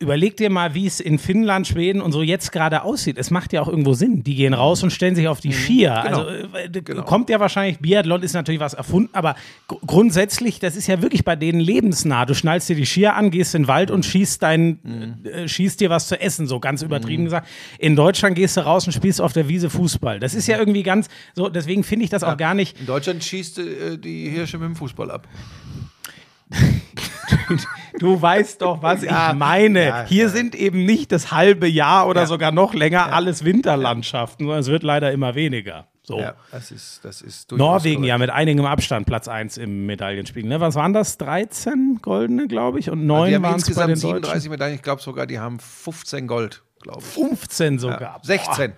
Überleg 0.00 0.36
dir 0.36 0.50
mal, 0.50 0.74
wie 0.74 0.86
es 0.88 0.98
in 0.98 1.18
Finnland, 1.20 1.68
Schweden 1.68 2.02
und 2.02 2.10
so 2.10 2.20
jetzt 2.20 2.50
gerade 2.50 2.82
aussieht. 2.82 3.16
Es 3.16 3.30
macht 3.30 3.52
ja 3.52 3.62
auch 3.62 3.68
irgendwo 3.68 3.94
Sinn. 3.94 4.24
Die 4.24 4.34
gehen 4.34 4.52
raus 4.52 4.82
und 4.82 4.90
stellen 4.90 5.14
sich 5.14 5.28
auf 5.28 5.40
die 5.40 5.52
Skier. 5.52 6.02
Genau. 6.04 6.18
Also 6.24 6.30
äh, 6.58 6.68
d- 6.68 6.80
kommt 6.82 7.30
ja 7.30 7.38
wahrscheinlich, 7.38 7.78
Biathlon 7.78 8.22
ist 8.24 8.32
natürlich 8.34 8.60
was 8.60 8.74
erfunden, 8.74 9.10
aber 9.12 9.36
gr- 9.68 9.78
grundsätzlich, 9.86 10.58
das 10.58 10.74
ist 10.74 10.88
ja 10.88 11.00
wirklich 11.00 11.24
bei 11.24 11.36
denen 11.36 11.60
lebensnah. 11.60 12.26
Du 12.26 12.34
schnallst 12.34 12.68
dir 12.68 12.74
die 12.74 12.84
Skier 12.86 13.14
an, 13.14 13.30
gehst 13.30 13.54
in 13.54 13.62
den 13.62 13.68
Wald 13.68 13.92
und 13.92 14.04
schießt 14.04 14.42
dein, 14.42 15.24
äh, 15.24 15.46
schießt 15.46 15.80
dir 15.80 15.90
was 15.90 16.08
zu 16.08 16.20
essen, 16.20 16.48
so 16.48 16.58
ganz 16.58 16.82
übertrieben 16.82 17.24
gesagt. 17.24 17.46
In 17.78 17.94
Deutschland 17.94 18.34
gehst 18.34 18.56
du 18.56 18.62
raus 18.62 18.86
und 18.86 18.92
spielst 18.92 19.20
auf 19.20 19.32
der 19.32 19.48
Wiese 19.48 19.70
Fußball. 19.70 20.18
Das 20.18 20.34
ist 20.34 20.48
ja 20.48 20.58
irgendwie 20.58 20.82
ganz 20.82 21.06
so, 21.34 21.48
deswegen 21.48 21.84
finde 21.84 22.04
ich 22.04 22.10
das 22.10 22.24
auch 22.24 22.36
gar 22.36 22.54
nicht. 22.54 22.78
In 22.80 22.86
Deutschland 22.86 23.22
schießt 23.22 23.58
äh, 23.60 23.96
die 23.96 24.28
Hirsche 24.28 24.58
mit 24.58 24.66
dem 24.66 24.76
Fußball 24.76 25.10
ab. 25.12 25.28
Du 27.98 28.20
weißt 28.20 28.60
doch, 28.62 28.82
was 28.82 29.02
Ja, 29.02 29.30
ich 29.30 29.36
meine. 29.38 29.86
ja, 29.86 30.04
Hier 30.06 30.24
ja. 30.24 30.28
sind 30.30 30.54
eben 30.54 30.84
nicht 30.84 31.12
das 31.12 31.30
halbe 31.32 31.68
Jahr 31.68 32.08
oder 32.08 32.26
sogar 32.26 32.50
noch 32.52 32.74
länger 32.74 33.12
alles 33.12 33.44
Winterlandschaften, 33.44 34.46
sondern 34.46 34.60
es 34.60 34.68
wird 34.68 34.82
leider 34.82 35.12
immer 35.12 35.34
weniger. 35.34 35.86
So. 36.06 36.18
Ja, 36.20 36.34
das 36.50 36.70
ist, 36.70 37.00
das 37.02 37.22
ist 37.22 37.50
Norwegen 37.52 37.96
korrekt. 38.02 38.08
ja 38.08 38.18
mit 38.18 38.28
einigem 38.30 38.66
Abstand 38.66 39.06
Platz 39.06 39.26
1 39.26 39.56
im 39.56 39.86
Medaillenspiegel. 39.86 40.46
Ne? 40.48 40.60
Was 40.60 40.74
waren 40.74 40.92
das? 40.92 41.16
13 41.16 42.00
goldene, 42.02 42.46
glaube 42.46 42.78
ich, 42.78 42.90
und 42.90 43.00
Die 43.00 43.06
9 43.06 43.34
haben 43.36 43.42
waren 43.42 43.54
es 43.54 43.62
bei 43.64 43.68
insgesamt 43.68 43.88
den 43.90 43.96
37 43.96 44.32
Deutschen. 44.34 44.50
Medaillen. 44.50 44.74
Ich 44.74 44.82
glaube 44.82 45.00
sogar, 45.00 45.26
die 45.26 45.38
haben 45.38 45.58
15 45.58 46.26
Gold, 46.26 46.62
glaube 46.82 47.00
ich. 47.00 47.06
15 47.14 47.78
sogar. 47.78 48.00
Ja, 48.00 48.18
16. 48.22 48.72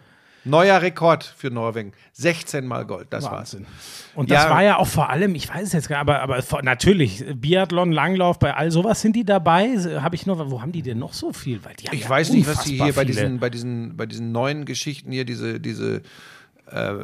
Neuer 0.47 0.81
Rekord 0.81 1.25
für 1.25 1.51
Norwegen. 1.51 1.93
16 2.13 2.67
mal 2.67 2.87
Gold, 2.87 3.09
das 3.11 3.25
Boah, 3.25 3.33
war's. 3.33 3.55
Wahnsinn. 3.55 3.67
Und 4.15 4.31
das 4.31 4.45
Ja. 4.45 4.51
war 4.51 4.63
ja 4.63 4.77
auch 4.79 4.87
vor 4.87 5.11
allem, 5.11 5.35
ich 5.35 5.49
weiß 5.49 5.63
es 5.65 5.73
jetzt 5.73 5.89
gar 5.89 6.05
nicht, 6.05 6.13
aber, 6.15 6.23
aber 6.23 6.63
natürlich, 6.63 7.25
Biathlon, 7.35 7.93
Langlauf, 7.93 8.39
bei 8.39 8.55
all 8.55 8.71
sowas 8.71 9.01
sind 9.03 9.17
die 9.17 9.25
dabei. 9.25 9.69
Habe 10.01 10.15
ich 10.15 10.25
nur, 10.27 10.51
wo 10.51 10.63
haben 10.63 10.73
die 10.73 10.83
denn 10.83 10.99
noch 10.99 11.13
so 11.13 11.33
viel? 11.33 11.65
Weil 11.65 11.75
die 11.75 11.89
haben 11.89 11.95
Ich 11.97 12.05
ja 12.05 12.09
weiß 12.09 12.31
nicht, 12.31 12.49
was 12.49 12.65
die 12.65 12.77
hier 12.77 12.93
bei 12.95 13.03
viele. 13.03 13.07
diesen, 13.07 13.39
bei, 13.41 13.51
diesen, 13.51 13.97
bei 13.97 14.07
diesen 14.07 14.33
neuen 14.33 14.65
Geschichten 14.65 15.11
hier, 15.13 15.25
diese, 15.25 15.61
diese 15.61 16.03
äh, 16.69 16.95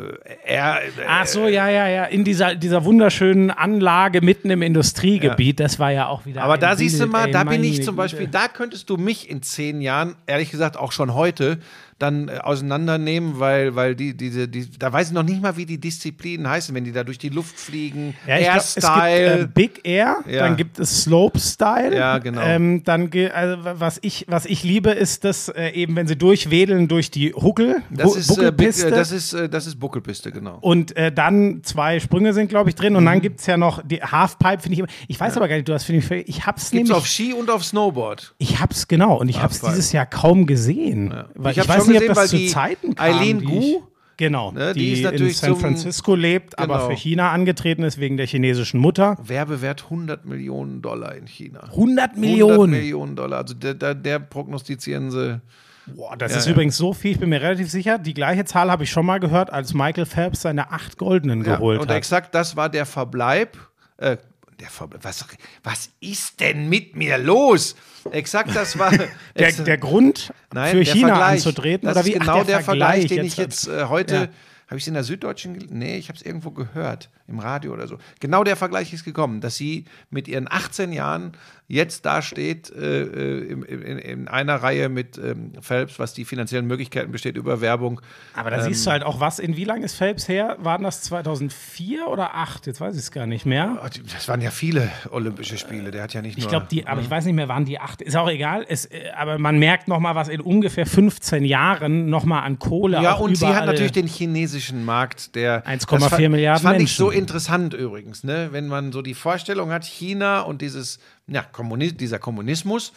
er, 0.45 0.81
Ach 1.09 1.27
so, 1.27 1.47
ja, 1.47 1.69
ja, 1.69 1.87
ja. 1.87 2.05
In 2.07 2.25
dieser, 2.25 2.57
dieser 2.57 2.85
wunderschönen 2.85 3.51
Anlage 3.53 4.21
mitten 4.21 4.51
im 4.51 4.61
Industriegebiet, 4.61 5.61
das 5.61 5.79
war 5.79 5.93
ja 5.93 6.07
auch 6.09 6.27
wieder. 6.27 6.43
Aber 6.43 6.59
da 6.59 6.75
siehst 6.75 6.97
du 6.97 7.05
Bild, 7.05 7.13
mal, 7.13 7.27
ey, 7.27 7.31
da 7.33 7.45
bin 7.45 7.63
ich 7.63 7.77
zum 7.77 7.95
Güte. 7.95 7.97
Beispiel, 7.97 8.27
da 8.27 8.49
könntest 8.49 8.91
du 8.91 8.97
mich 8.97 9.31
in 9.31 9.43
zehn 9.43 9.81
Jahren, 9.81 10.17
ehrlich 10.27 10.51
gesagt 10.51 10.77
auch 10.77 10.91
schon 10.91 11.15
heute, 11.15 11.59
dann 12.03 12.29
äh, 12.29 12.39
auseinandernehmen, 12.39 13.39
weil, 13.39 13.75
weil 13.77 13.95
die, 13.95 14.17
diese, 14.17 14.49
die, 14.49 14.69
da 14.79 14.93
weiß 14.93 15.09
ich 15.09 15.13
noch 15.13 15.23
nicht 15.23 15.41
mal, 15.41 15.57
wie 15.57 15.67
die 15.67 15.79
Disziplinen 15.79 16.49
heißen, 16.49 16.75
wenn 16.75 16.85
die 16.85 16.93
da 16.93 17.05
durch 17.05 17.19
die 17.19 17.29
Luft 17.29 17.59
fliegen. 17.59 18.15
Ja, 18.27 18.37
es 18.57 18.75
gibt 18.75 18.85
Airstyle. 18.87 19.41
äh, 19.43 19.47
Big 19.53 19.81
Air, 19.85 20.17
Ja. 20.29 20.41
dann 20.41 20.57
gibt 20.57 20.79
es 20.79 21.03
Slopestyle. 21.03 21.95
Ja, 21.97 22.19
genau. 22.19 22.41
Ähm, 22.43 22.83
dann, 22.85 23.11
also, 23.35 23.57
was, 23.79 23.99
ich, 24.03 24.27
was 24.29 24.47
ich 24.47 24.63
liebe, 24.65 24.91
ist 24.91 25.25
das 25.25 25.49
äh, 25.49 25.71
eben, 25.71 25.97
wenn 25.97 26.07
sie 26.07 26.17
durchwedeln 26.17 26.89
durch 26.89 27.11
die 27.11 27.33
Huckel, 27.35 27.83
das, 27.91 28.13
Bu- 28.13 28.15
ist, 28.19 28.31
äh, 28.31 28.35
Big, 28.35 28.37
Buckelpiste. 28.57 28.87
äh, 28.89 28.91
das, 28.91 29.13
ist, 29.13 29.33
äh, 29.33 29.49
das 29.49 29.67
ist 29.67 29.79
Buckelpiste, 29.79 30.33
genau. 30.33 30.59
und 30.61 30.97
äh, 30.97 31.13
dann 31.13 31.61
zwei 31.63 32.01
Sprünge 32.01 32.33
sind, 32.33 32.49
glaube 32.49 32.71
ich, 32.71 32.75
drin. 32.75 32.97
Und 32.97 33.05
dann 33.05 33.19
Mhm. 33.19 33.23
gibt 33.23 33.41
es 33.41 33.47
ja 33.47 33.57
noch 33.57 33.83
die 33.87 34.03
Halfpipe, 34.03 34.61
finde 34.63 34.73
ich 34.75 34.79
immer. 34.81 34.89
Ich 35.09 35.19
weiß 35.21 35.37
aber 35.37 35.49
gar 35.49 35.57
nicht, 35.57 35.69
du 35.69 35.75
hast, 35.75 35.85
finde 35.85 36.01
ich, 36.05 36.29
ich 36.29 36.47
hab's 36.47 36.71
Gibt's 36.71 36.73
nämlich. 36.73 36.93
auf 36.93 37.07
Ski 37.07 37.33
und 37.33 37.51
auf 37.51 37.65
Snowboard. 37.65 38.35
ich 38.39 38.61
hab's 38.61 38.89
genau 38.89 39.19
und 39.21 39.29
ich 39.29 39.37
hab's 39.41 39.55
Halfpipe. 39.63 39.73
dieses 39.75 39.93
Jahr 39.93 40.07
kaum 40.07 40.47
gesehen. 40.47 41.13
Weil 41.35 41.53
Ich 41.53 41.59
ich, 41.59 41.69
weiß 41.69 41.85
schon 41.85 41.92
nicht, 41.93 42.09
gesehen, 42.09 42.11
ob 42.11 42.15
das 42.17 42.31
zu 42.31 42.47
Zeiten 42.47 42.95
kam. 42.95 43.05
Eileen 43.05 43.45
Gu, 43.45 43.59
ich- 43.59 43.77
Genau, 44.19 44.53
ne, 44.53 44.73
die 44.75 44.95
die, 44.95 45.03
in 45.03 45.31
San 45.31 45.57
Francisco 45.57 46.15
lebt, 46.15 46.57
aber 46.59 46.75
Genau. 46.77 46.91
für 46.91 46.97
China 46.97 47.31
angetreten 47.33 47.83
ist 47.83 47.99
wegen 47.99 48.17
der 48.19 48.27
chinesischen 48.27 48.79
Mutter. 48.79 49.17
Werbewert 49.25 49.85
100 49.91 50.27
Millionen 50.27 50.81
Dollar 50.83 51.17
in 51.17 51.27
China. 51.27 51.61
100 51.71 51.77
100 52.13 52.17
Millionen. 52.19 52.71
Millionen 52.71 53.17
Dollar. 53.17 53.39
Also 53.39 53.55
der, 53.55 53.75
der, 53.75 53.95
der 53.95 54.19
prognostizieren 54.21 55.11
sie. 55.11 55.41
Boah, 55.87 56.15
das 56.17 56.31
Ja, 56.33 56.39
ist 56.39 56.47
ja. 56.47 56.53
übrigens 56.53 56.77
so 56.77 56.93
viel, 56.93 57.13
ich 57.13 57.19
bin 57.19 57.31
mir 57.31 57.41
relativ 57.41 57.69
sicher. 57.71 57.99
Die 57.99 58.15
gleiche 58.15 58.45
Zahl 58.45 58.71
habe 58.71 58.85
ich 58.85 58.91
schon 58.91 59.07
mal 59.07 59.19
gehört, 59.19 59.51
als 59.53 59.75
Michael 59.75 60.07
Phelps 60.07 60.43
seine 60.43 60.71
acht 60.71 60.99
Goldenen 60.99 61.43
Ja, 61.45 61.57
geholt 61.57 61.81
und 61.81 61.89
hat. 61.89 61.97
exakt 61.97 62.35
das 62.35 62.55
war 62.55 62.69
der 62.69 62.87
Verbleib. 62.87 63.57
Äh, 63.97 64.19
der 64.63 65.03
was, 65.03 65.25
was 65.63 65.91
ist 66.01 66.41
denn 66.41 66.69
mit 66.69 66.95
mir 66.95 67.19
los? 67.19 67.75
Exakt 68.11 68.55
das 68.55 68.79
war. 68.79 68.93
Der, 69.37 69.53
der 69.53 69.79
Grund 69.79 70.33
Nein, 70.53 70.71
für 70.71 70.85
der 70.85 70.95
China 70.95 71.09
Vergleich. 71.09 71.33
anzutreten? 71.33 71.87
Das 71.87 71.97
oder 71.97 72.01
ist 72.01 72.07
wie? 72.07 72.21
Ach, 72.21 72.27
genau 72.27 72.45
der, 72.45 72.61
Vergleich, 72.61 73.07
den 73.07 73.25
ich 73.25 73.37
jetzt 73.37 73.69
äh, 73.69 73.85
heute. 73.85 74.15
Ja. 74.15 74.29
Habe 74.67 74.79
ich 74.79 74.85
es 74.85 74.89
in 74.89 74.95
der 74.95 75.05
Süddeutschen? 75.05 75.67
Nee, 75.71 75.99
ich 75.99 76.09
habe 76.09 76.17
es 76.17 76.23
irgendwo 76.25 76.51
gehört, 76.51 77.11
im 77.29 77.39
Radio 77.39 77.75
oder 77.75 77.87
so. 77.87 77.99
Genau 78.21 78.43
der 78.43 78.57
Vergleich 78.57 78.93
ist 78.93 79.05
gekommen, 79.05 79.43
dass 79.43 79.57
sie 79.57 79.85
mit 80.09 80.29
ihren 80.29 80.51
18 80.51 80.93
Jahren 80.93 81.33
jetzt 81.69 82.05
da 82.05 82.21
steht, 82.21 82.71
äh, 82.71 83.03
äh, 83.03 83.39
in, 83.53 83.63
in 83.99 84.29
einer 84.29 84.57
Reihe 84.57 84.89
mit 84.89 85.17
ähm, 85.19 85.53
Phelps, 85.61 85.99
was 85.99 86.13
die 86.13 86.25
finanziellen 86.25 86.67
Möglichkeiten 86.67 87.13
besteht 87.13 87.37
über 87.37 87.61
Werbung. 87.61 88.01
Aber 88.35 88.51
da 88.51 88.63
siehst 88.63 88.87
du 88.87 88.91
halt 88.91 89.03
auch 89.05 89.21
was, 89.21 89.39
in 89.39 89.57
wie 89.57 89.65
lange 89.65 89.85
ist 89.85 89.95
Phelps 89.95 90.29
her? 90.29 90.57
Waren 90.61 90.83
das 90.83 91.01
2004 91.03 92.07
oder 92.09 92.25
2008? 92.33 92.67
Jetzt 92.67 92.81
weiß 92.81 92.95
ich 92.95 93.01
es 93.03 93.11
gar 93.11 93.27
nicht 93.27 93.47
mehr. 93.47 93.79
Oh, 93.83 93.89
Das 94.13 94.29
waren 94.29 94.41
ja 94.41 94.51
viele 94.51 94.91
Olympische 95.11 95.57
Spiele. 95.57 95.91
Der 95.91 96.03
hat 96.03 96.13
ja 96.15 96.21
nicht 96.23 96.37
nur. 96.37 96.45
Ich 96.45 96.49
glaube, 96.49 96.67
die, 96.71 96.87
aber 96.87 97.01
ich 97.01 97.11
weiß 97.11 97.25
nicht 97.25 97.35
mehr, 97.35 97.49
waren 97.49 97.65
die 97.65 97.79
acht. 97.79 98.03
Ist 98.03 98.17
auch 98.17 98.29
egal. 98.29 98.65
Es, 98.69 98.85
äh, 98.87 99.11
aber 99.17 99.39
man 99.39 99.59
merkt 99.59 99.89
noch 99.89 100.01
mal, 100.01 100.15
was 100.15 100.29
in 100.29 100.41
ungefähr 100.41 100.87
15 100.87 101.45
Jahren 101.45 102.07
noch 102.11 102.25
mal 102.25 102.41
an 102.41 102.59
Kohle 102.59 103.01
Ja, 103.03 103.15
und 103.15 103.37
sie 103.37 103.47
hat 103.47 103.67
natürlich 103.67 103.93
den 103.93 104.07
chinesischen 104.07 104.85
Markt, 104.85 105.35
der 105.35 105.65
1,4 105.67 105.99
das 106.01 106.09
fa- 106.09 106.19
Milliarden 106.29 106.55
Das 106.55 106.63
fand 106.63 106.75
ich 106.77 106.81
Menschen. 106.83 106.97
so 106.97 107.11
interessant 107.11 107.75
übrigens, 107.75 108.25
ne? 108.25 108.49
wenn 108.53 108.69
man 108.69 108.93
so 108.93 109.01
die 109.03 109.15
Vorstellung 109.15 109.71
hat, 109.71 109.85
China 109.85 110.41
und 110.43 110.61
dieses, 110.63 110.99
ja, 111.33 111.43
Kommuni 111.43 111.93
dieser 111.93 112.19
Kommunismus 112.19 112.93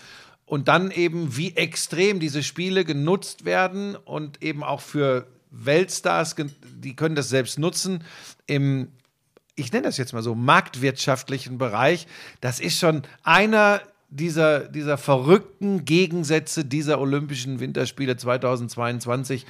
und 0.46 0.68
dann 0.68 0.92
eben, 0.92 1.38
wie 1.38 1.56
extrem 1.56 2.20
diese 2.20 2.44
Spiele 2.44 2.86
genutzt 2.86 3.46
werden 3.46 3.96
und 3.96 4.44
eben 4.44 4.64
auch 4.64 4.82
für 4.82 5.28
Weltstars, 5.52 6.36
die 6.62 6.96
können 6.96 7.16
das 7.16 7.30
selbst 7.30 7.60
nutzen 7.60 8.04
im 8.48 8.90
ich 9.56 9.72
nenne 9.72 9.84
das 9.84 9.98
jetzt 9.98 10.14
mal 10.14 10.22
so, 10.22 10.36
marktwirtschaftlichen 10.36 11.58
Bereich, 11.58 12.08
das 12.42 12.60
ist 12.60 12.78
schon 12.78 13.04
einer 13.24 13.82
dieser, 14.10 14.68
dieser 14.68 14.98
verrückten 14.98 15.86
Gegensätze 15.86 16.66
dieser 16.66 17.00
Olympischen 17.00 17.60
Winterspiele 17.60 18.18
2022. 18.18 19.46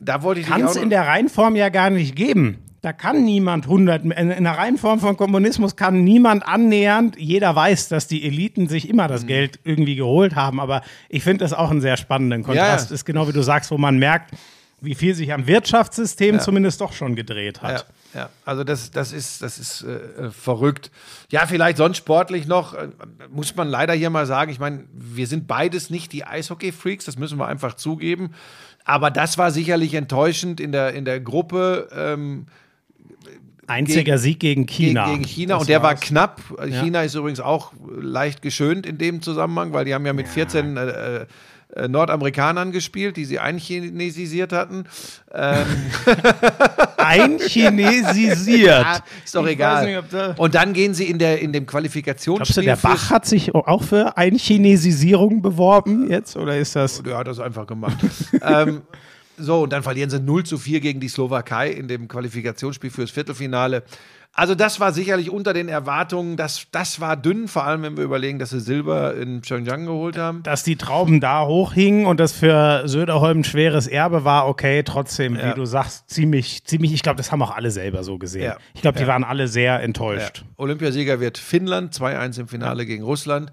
Da 0.00 0.22
wollte 0.22 0.40
ich 0.40 0.46
kann 0.46 0.64
es 0.64 0.76
in 0.76 0.90
der 0.90 1.06
Reihenform 1.06 1.56
ja 1.56 1.68
gar 1.68 1.90
nicht 1.90 2.16
geben. 2.16 2.58
Da 2.82 2.92
kann 2.92 3.24
niemand 3.24 3.66
100, 3.66 4.04
in 4.04 4.44
der 4.44 4.58
Reihenform 4.58 4.98
von 4.98 5.16
Kommunismus 5.16 5.76
kann 5.76 6.02
niemand 6.02 6.44
annähernd, 6.46 7.16
jeder 7.16 7.54
weiß, 7.54 7.88
dass 7.88 8.08
die 8.08 8.24
Eliten 8.26 8.68
sich 8.68 8.88
immer 8.88 9.04
Mhm. 9.04 9.08
das 9.12 9.26
Geld 9.26 9.60
irgendwie 9.62 9.94
geholt 9.94 10.34
haben, 10.34 10.58
aber 10.58 10.82
ich 11.08 11.22
finde 11.22 11.44
das 11.44 11.52
auch 11.52 11.70
einen 11.70 11.80
sehr 11.80 11.96
spannenden 11.96 12.42
Kontrast. 12.42 12.90
Ja. 12.90 12.94
Ist 12.94 13.04
genau 13.04 13.28
wie 13.28 13.32
du 13.32 13.42
sagst, 13.42 13.70
wo 13.70 13.78
man 13.78 13.98
merkt, 13.98 14.34
wie 14.80 14.96
viel 14.96 15.14
sich 15.14 15.32
am 15.32 15.46
Wirtschaftssystem 15.46 16.40
zumindest 16.40 16.80
doch 16.80 16.92
schon 16.92 17.14
gedreht 17.14 17.62
hat. 17.62 17.86
Ja, 18.14 18.20
ja. 18.22 18.28
also 18.44 18.64
das, 18.64 18.90
das 18.90 19.12
ist, 19.12 19.40
das 19.42 19.60
ist 19.60 19.82
äh, 19.82 20.24
äh, 20.26 20.30
verrückt. 20.32 20.90
Ja, 21.30 21.46
vielleicht 21.46 21.76
sonst 21.76 21.98
sportlich 21.98 22.48
noch, 22.48 22.74
äh, 22.74 22.88
muss 23.30 23.54
man 23.54 23.68
leider 23.68 23.92
hier 23.94 24.10
mal 24.10 24.26
sagen, 24.26 24.50
ich 24.50 24.58
meine, 24.58 24.82
wir 24.92 25.28
sind 25.28 25.46
beides 25.46 25.88
nicht 25.88 26.12
die 26.12 26.24
Eishockey-Freaks, 26.24 27.04
das 27.04 27.16
müssen 27.16 27.38
wir 27.38 27.46
einfach 27.46 27.74
zugeben. 27.74 28.30
Aber 28.84 29.12
das 29.12 29.38
war 29.38 29.52
sicherlich 29.52 29.94
enttäuschend 29.94 30.58
in 30.58 30.72
der, 30.72 30.94
in 30.94 31.04
der 31.04 31.20
Gruppe. 31.20 31.88
Ähm, 31.94 32.46
Einziger 33.72 34.02
Gegen- 34.04 34.18
Sieg 34.18 34.40
gegen 34.40 34.66
gegen, 34.66 34.88
China. 34.90 35.06
gegen 35.10 35.24
China. 35.24 35.54
Das 35.54 35.62
und 35.62 35.68
der 35.68 35.82
war 35.82 35.90
war's. 35.92 36.00
knapp. 36.00 36.40
China 36.68 37.02
ist 37.02 37.14
übrigens 37.14 37.40
auch 37.40 37.72
leicht 38.00 38.42
geschönt 38.42 38.86
in 38.86 38.98
dem 38.98 39.22
Zusammenhang, 39.22 39.72
weil 39.72 39.84
die 39.84 39.94
haben 39.94 40.06
ja 40.06 40.12
mit 40.12 40.28
14 40.28 40.76
äh, 40.76 41.26
äh, 41.74 41.88
Nordamerikanern 41.88 42.70
gespielt, 42.70 43.16
die 43.16 43.24
sie 43.24 43.38
einchinesisiert 43.38 44.52
hatten. 44.52 44.84
Einchinesisiert. 46.96 48.72
Ah, 48.84 48.98
ist 49.24 49.34
doch 49.34 49.44
Ich 49.46 49.52
egal. 49.52 49.86
nicht, 49.86 50.12
da- 50.12 50.34
und 50.36 50.54
dann 50.54 50.72
gehen 50.72 50.94
sie 50.94 51.04
in, 51.08 51.18
der, 51.18 51.40
in 51.40 51.52
dem 51.52 51.64
Glaubst 51.64 51.68
du, 51.68 51.72
Qualifikationsspiel. 51.78 52.64
der 52.64 52.76
Bach 52.76 53.10
hat 53.10 53.26
sich 53.26 53.54
auch 53.54 53.82
für 53.82 54.16
Einchinesisierung 54.16 55.42
beworben 55.42 56.10
jetzt? 56.10 56.36
Oder 56.36 56.56
ist 56.58 56.74
das. 56.76 57.02
Der 57.02 57.16
hat 57.18 57.26
das 57.26 57.38
einfach 57.40 57.66
gemacht. 57.66 57.96
ähm, 58.42 58.82
so, 59.42 59.62
und 59.62 59.72
dann 59.72 59.82
verlieren 59.82 60.10
sie 60.10 60.20
0 60.20 60.44
zu 60.44 60.58
4 60.58 60.80
gegen 60.80 61.00
die 61.00 61.08
Slowakei 61.08 61.70
in 61.70 61.88
dem 61.88 62.08
Qualifikationsspiel 62.08 62.90
fürs 62.90 63.10
Viertelfinale. 63.10 63.82
Also, 64.34 64.54
das 64.54 64.80
war 64.80 64.92
sicherlich 64.94 65.28
unter 65.28 65.52
den 65.52 65.68
Erwartungen. 65.68 66.38
Das, 66.38 66.66
das 66.72 67.00
war 67.02 67.18
dünn, 67.18 67.48
vor 67.48 67.64
allem 67.64 67.82
wenn 67.82 67.98
wir 67.98 68.04
überlegen, 68.04 68.38
dass 68.38 68.48
sie 68.48 68.60
Silber 68.60 69.14
in 69.14 69.42
Pyeongchang 69.42 69.84
geholt 69.84 70.16
haben. 70.16 70.42
dass 70.42 70.62
die 70.62 70.76
Trauben 70.76 71.20
da 71.20 71.44
hochhingen 71.44 72.06
und 72.06 72.18
das 72.18 72.32
für 72.32 72.84
Söderholm 72.88 73.40
ein 73.40 73.44
schweres 73.44 73.86
Erbe 73.86 74.24
war, 74.24 74.48
okay, 74.48 74.82
trotzdem, 74.84 75.36
Ja. 75.36 75.50
wie 75.50 75.54
du 75.54 75.66
sagst, 75.66 76.08
ziemlich, 76.08 76.64
ziemlich, 76.64 76.94
ich 76.94 77.02
glaube, 77.02 77.18
das 77.18 77.30
haben 77.30 77.42
auch 77.42 77.50
alle 77.54 77.70
selber 77.70 78.04
so 78.04 78.16
gesehen. 78.16 78.44
Ja. 78.44 78.56
Ich 78.72 78.80
glaube, 78.80 78.96
die 78.96 79.02
Ja. 79.04 79.08
waren 79.08 79.22
alle 79.24 79.48
sehr 79.48 79.82
enttäuscht. 79.82 80.44
Olympiasieger 80.56 81.20
wird 81.20 81.36
Finnland, 81.36 81.92
2-1 81.92 82.38
im 82.40 82.48
Finale 82.48 82.86
gegen 82.86 83.02
Russland. 83.04 83.52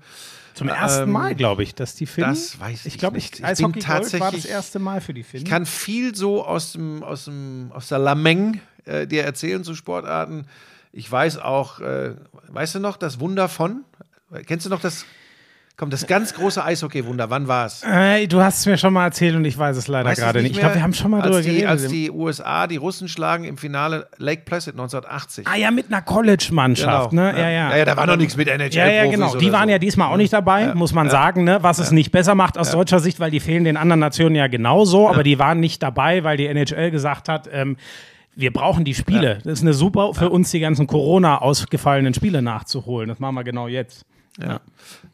Zum 0.59 0.67
ersten 0.69 1.03
Ähm, 1.03 1.11
Mal, 1.11 1.35
glaube 1.35 1.63
ich, 1.63 1.73
dass 1.73 1.95
die 1.95 2.05
Finnen. 2.05 2.29
das 2.29 2.59
weiß 2.59 2.85
ich 2.85 2.93
Ich 2.93 2.99
glaube, 2.99 3.15
nicht. 3.15 3.35
ich, 3.35 3.39
Ich 3.39 3.45
Eishockey 3.45 3.79
bin 3.79 3.87
Gold 3.87 4.19
war 4.19 4.31
das 4.31 4.45
erste 4.45 4.77
Mal 4.79 5.01
für 5.01 5.13
die 5.13 5.23
Finnen. 5.23 5.43
Ich 5.43 5.49
kann 5.49 5.65
viel 5.65 6.13
so 6.15 6.45
aus, 6.45 6.73
dem, 6.73 7.01
aus, 7.03 7.25
dem, 7.25 7.71
aus 7.73 7.87
der 7.87 7.99
Lameng 7.99 8.59
äh, 8.85 9.07
dir 9.07 9.23
erzählen 9.23 9.63
zu 9.63 9.73
Sportarten. 9.73 10.45
Ich 10.91 11.09
weiß 11.11 11.37
auch, 11.37 11.79
äh, 11.79 12.15
weißt 12.49 12.75
du 12.75 12.79
noch, 12.79 12.97
das 12.97 13.19
Wunder 13.19 13.47
von? 13.47 13.83
Kennst 14.45 14.65
du 14.65 14.69
noch 14.69 14.81
das 14.81 15.05
Komm, 15.79 15.89
das 15.89 16.05
ganz 16.07 16.33
große 16.33 16.61
Eishockey-Wunder, 16.61 17.29
wann 17.29 17.47
war 17.47 17.65
es? 17.65 17.83
Äh, 17.83 18.27
du 18.27 18.41
hast 18.41 18.59
es 18.59 18.65
mir 18.65 18.77
schon 18.77 18.91
mal 18.91 19.05
erzählt 19.05 19.33
und 19.37 19.45
ich 19.45 19.57
weiß 19.57 19.77
es 19.77 19.87
leider 19.87 20.09
Weißt 20.09 20.19
gerade 20.19 20.41
nicht. 20.41 20.51
Ich 20.51 20.59
glaube, 20.59 20.75
wir 20.75 20.83
haben 20.83 20.93
schon 20.93 21.09
mal 21.09 21.21
als 21.21 21.27
drüber 21.27 21.41
die, 21.41 21.47
geredet. 21.47 21.69
Als 21.69 21.87
die 21.87 22.11
USA 22.11 22.67
die 22.67 22.75
Russen 22.75 23.07
schlagen 23.07 23.45
im 23.45 23.55
Finale 23.55 24.09
Lake 24.17 24.41
Placid 24.43 24.73
1980. 24.73 25.47
ah 25.47 25.55
ja, 25.55 25.71
mit 25.71 25.87
einer 25.87 26.01
College-Mannschaft, 26.01 27.11
Genau. 27.11 27.23
ne? 27.23 27.31
Ja, 27.31 27.49
ja. 27.49 27.69
Ja, 27.69 27.77
ja, 27.77 27.85
da 27.85 27.95
war 27.95 28.07
noch 28.07 28.17
nichts 28.17 28.35
mit 28.35 28.49
NHL. 28.49 28.75
Ja, 28.75 28.87
ja, 28.89 29.09
genau. 29.09 29.33
Die 29.37 29.53
waren 29.53 29.69
so. 29.69 29.71
ja 29.71 29.79
diesmal 29.79 30.11
auch 30.11 30.17
nicht 30.17 30.33
dabei, 30.33 30.75
muss 30.75 30.93
man 30.93 31.09
sagen, 31.09 31.45
ne? 31.45 31.59
was 31.61 31.79
es 31.79 31.91
nicht 31.91 32.11
besser 32.11 32.35
macht 32.35 32.57
aus 32.57 32.71
deutscher 32.71 32.99
Sicht, 32.99 33.21
weil 33.21 33.31
die 33.31 33.39
fehlen 33.39 33.63
den 33.63 33.77
anderen 33.77 34.01
Nationen 34.01 34.35
ja 34.35 34.47
genauso, 34.47 35.07
aber 35.07 35.23
die 35.23 35.39
waren 35.39 35.61
nicht 35.61 35.81
dabei, 35.81 36.25
weil 36.25 36.35
die 36.35 36.47
NHL 36.47 36.91
gesagt 36.91 37.29
hat, 37.29 37.49
ähm, 37.53 37.77
wir 38.35 38.51
brauchen 38.51 38.83
die 38.83 38.95
Spiele. 38.95 39.39
Das 39.45 39.53
ist 39.53 39.61
eine 39.61 39.73
super 39.73 40.13
für 40.13 40.29
uns, 40.29 40.51
die 40.51 40.59
ganzen 40.59 40.87
Corona 40.87 41.37
ausgefallenen 41.37 42.13
Spiele 42.13 42.41
nachzuholen. 42.41 43.07
Das 43.07 43.19
machen 43.19 43.35
wir 43.35 43.45
genau 43.45 43.69
jetzt. 43.69 44.05
Ja. 44.41 44.59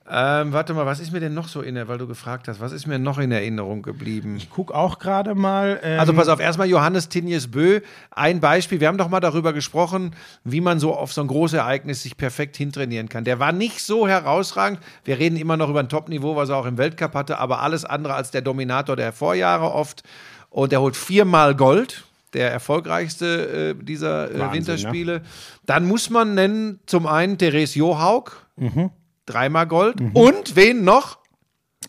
Ähm, 0.07 0.53
warte 0.53 0.75
mal, 0.75 0.85
was 0.85 0.99
ist 0.99 1.11
mir 1.11 1.19
denn 1.19 1.33
noch 1.33 1.47
so 1.47 1.61
in 1.61 1.73
der, 1.73 1.87
weil 1.87 1.97
du 1.97 2.05
gefragt 2.05 2.47
hast, 2.47 2.59
was 2.59 2.71
ist 2.71 2.85
mir 2.85 2.99
noch 2.99 3.17
in 3.17 3.31
Erinnerung 3.31 3.81
geblieben? 3.81 4.39
Guck 4.51 4.71
auch 4.71 4.99
gerade 4.99 5.33
mal. 5.33 5.79
Ähm, 5.81 5.99
Also 5.99 6.13
pass 6.13 6.27
auf, 6.27 6.39
erstmal 6.39 6.67
Johannes 6.69 7.09
Tinjes 7.09 7.49
Bö, 7.49 7.79
ein 8.11 8.39
Beispiel. 8.39 8.79
Wir 8.79 8.87
haben 8.87 8.99
doch 8.99 9.09
mal 9.09 9.19
darüber 9.19 9.51
gesprochen, 9.51 10.15
wie 10.43 10.61
man 10.61 10.79
so 10.79 10.93
auf 10.95 11.11
so 11.11 11.21
ein 11.21 11.27
großes 11.27 11.57
Ereignis 11.57 12.03
sich 12.03 12.17
perfekt 12.17 12.55
hintrainieren 12.55 13.09
kann. 13.09 13.23
Der 13.23 13.39
war 13.39 13.51
nicht 13.51 13.81
so 13.81 14.07
herausragend. 14.07 14.79
Wir 15.05 15.17
reden 15.17 15.37
immer 15.37 15.57
noch 15.57 15.69
über 15.69 15.79
ein 15.79 15.89
Top-Niveau, 15.89 16.35
was 16.35 16.49
er 16.49 16.57
auch 16.57 16.67
im 16.67 16.77
Weltcup 16.77 17.15
hatte, 17.15 17.39
aber 17.39 17.61
alles 17.61 17.83
andere 17.83 18.13
als 18.13 18.29
der 18.29 18.41
Dominator 18.43 18.95
der 18.95 19.11
Vorjahre 19.11 19.71
oft. 19.73 20.03
Und 20.51 20.71
er 20.71 20.81
holt 20.81 20.95
viermal 20.95 21.55
Gold, 21.55 22.05
der 22.33 22.51
erfolgreichste 22.51 23.73
äh, 23.79 23.83
dieser 23.83 24.29
äh, 24.29 24.39
Wahnsinn, 24.39 24.53
Winterspiele. 24.67 25.21
Dann 25.65 25.87
muss 25.87 26.11
man 26.11 26.35
nennen, 26.35 26.79
zum 26.85 27.07
einen 27.07 27.39
Therese 27.39 27.79
Johaug, 27.79 28.45
Mhm. 28.57 28.89
Dreimal 29.25 29.67
Gold. 29.67 29.97
Und 30.13 30.55
wen 30.55 30.83
noch? 30.83 31.17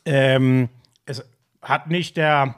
ähm, 0.05 0.69
es 1.07 1.25
hat 1.63 1.89
nicht 1.89 2.17
der, 2.17 2.57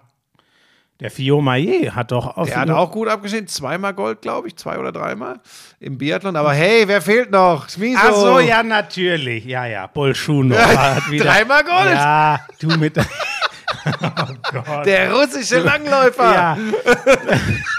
der 1.00 1.10
Fio 1.10 1.40
Maillet 1.40 1.94
hat 1.94 2.12
doch 2.12 2.36
auf 2.36 2.50
Er 2.50 2.60
hat 2.60 2.70
auch 2.70 2.90
gut 2.90 3.08
abgeschnitten, 3.08 3.48
zweimal 3.48 3.94
Gold, 3.94 4.22
glaube 4.22 4.48
ich, 4.48 4.56
zwei 4.56 4.78
oder 4.78 4.92
dreimal 4.92 5.40
im 5.80 5.98
Biathlon. 5.98 6.36
Aber 6.36 6.52
hey, 6.52 6.86
wer 6.86 7.00
fehlt 7.00 7.30
noch? 7.30 7.68
Smiso. 7.68 8.00
Ach 8.02 8.14
so, 8.14 8.38
ja, 8.40 8.62
natürlich. 8.62 9.44
Ja, 9.44 9.66
ja. 9.66 9.86
Bolschuno 9.86 10.56
hat 10.56 11.10
wieder. 11.10 11.24
Dreimal 11.26 11.64
Gold. 11.64 11.90
Ja, 11.90 12.40
du 12.60 12.68
mit. 12.76 12.98
oh 12.98 14.34
Gott. 14.52 14.86
Der 14.86 15.12
russische 15.12 15.60
Langläufer. 15.60 16.34
Ja. 16.34 16.58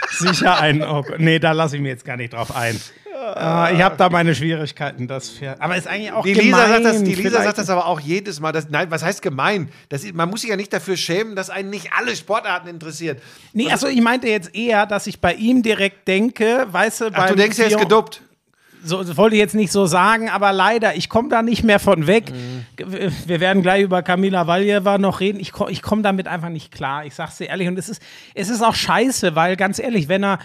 Sicher 0.09 0.59
ein. 0.59 0.81
Oh 0.81 1.03
Gott. 1.03 1.19
Nee, 1.19 1.39
da 1.39 1.51
lasse 1.51 1.75
ich 1.75 1.81
mir 1.81 1.89
jetzt 1.89 2.05
gar 2.05 2.17
nicht 2.17 2.33
drauf 2.33 2.55
ein. 2.55 2.79
Ah, 3.35 3.69
ich 3.73 3.81
habe 3.81 3.95
da 3.97 4.09
meine 4.09 4.33
Schwierigkeiten. 4.35 5.07
Das 5.07 5.29
für, 5.29 5.61
aber 5.61 5.75
ist 5.75 5.87
eigentlich 5.87 6.11
auch 6.11 6.23
Die 6.23 6.33
gemein. 6.33 6.45
Lisa, 6.47 6.67
sagt 6.67 6.85
das, 6.85 7.03
die 7.03 7.15
Lisa 7.15 7.29
vielleicht. 7.29 7.43
sagt 7.45 7.57
das 7.57 7.69
aber 7.69 7.85
auch 7.87 7.99
jedes 7.99 8.39
Mal. 8.39 8.51
Das, 8.51 8.69
nein, 8.69 8.89
was 8.91 9.03
heißt 9.03 9.21
gemein? 9.21 9.69
Das, 9.89 10.03
man 10.13 10.29
muss 10.29 10.41
sich 10.41 10.49
ja 10.49 10.55
nicht 10.55 10.71
dafür 10.73 10.97
schämen, 10.97 11.35
dass 11.35 11.49
einen 11.49 11.69
nicht 11.69 11.89
alle 11.97 12.15
Sportarten 12.15 12.67
interessieren. 12.67 13.17
Nee, 13.53 13.69
also 13.71 13.87
ich 13.87 14.01
meinte 14.01 14.27
jetzt 14.27 14.55
eher, 14.55 14.85
dass 14.85 15.07
ich 15.07 15.19
bei 15.19 15.33
ihm 15.33 15.61
direkt 15.63 16.07
denke, 16.07 16.67
weißt 16.71 17.01
du, 17.01 17.05
Ach, 17.13 17.27
du 17.29 17.35
denkst, 17.35 17.59
er 17.59 17.67
ist 17.67 17.77
gedopt. 17.79 18.21
so, 18.83 19.03
das 19.03 19.17
wollte 19.17 19.35
ich 19.35 19.41
jetzt 19.41 19.55
nicht 19.55 19.71
so 19.71 19.85
sagen, 19.85 20.29
aber 20.29 20.53
leider, 20.53 20.95
ich 20.95 21.09
komme 21.09 21.29
da 21.29 21.41
nicht 21.41 21.63
mehr 21.63 21.79
von 21.79 22.07
weg. 22.07 22.31
Mhm. 22.31 22.65
Wir 23.25 23.39
werden 23.41 23.61
gleich 23.61 23.83
über 23.83 24.01
Kamila 24.03 24.47
Valjeva 24.47 24.97
noch 24.97 25.19
reden. 25.19 25.39
Ich, 25.39 25.51
ich 25.69 25.81
komme 25.81 26.01
damit 26.01 26.27
einfach 26.27 26.49
nicht 26.49 26.71
klar. 26.71 27.05
Ich 27.05 27.15
sag's 27.15 27.37
dir 27.37 27.49
ehrlich. 27.49 27.67
Und 27.67 27.77
es 27.77 27.89
ist, 27.89 28.01
es 28.35 28.49
ist 28.49 28.61
auch 28.63 28.75
scheiße, 28.75 29.35
weil 29.35 29.55
ganz 29.57 29.79
ehrlich, 29.79 30.07
wenn 30.07 30.23
er, 30.23 30.39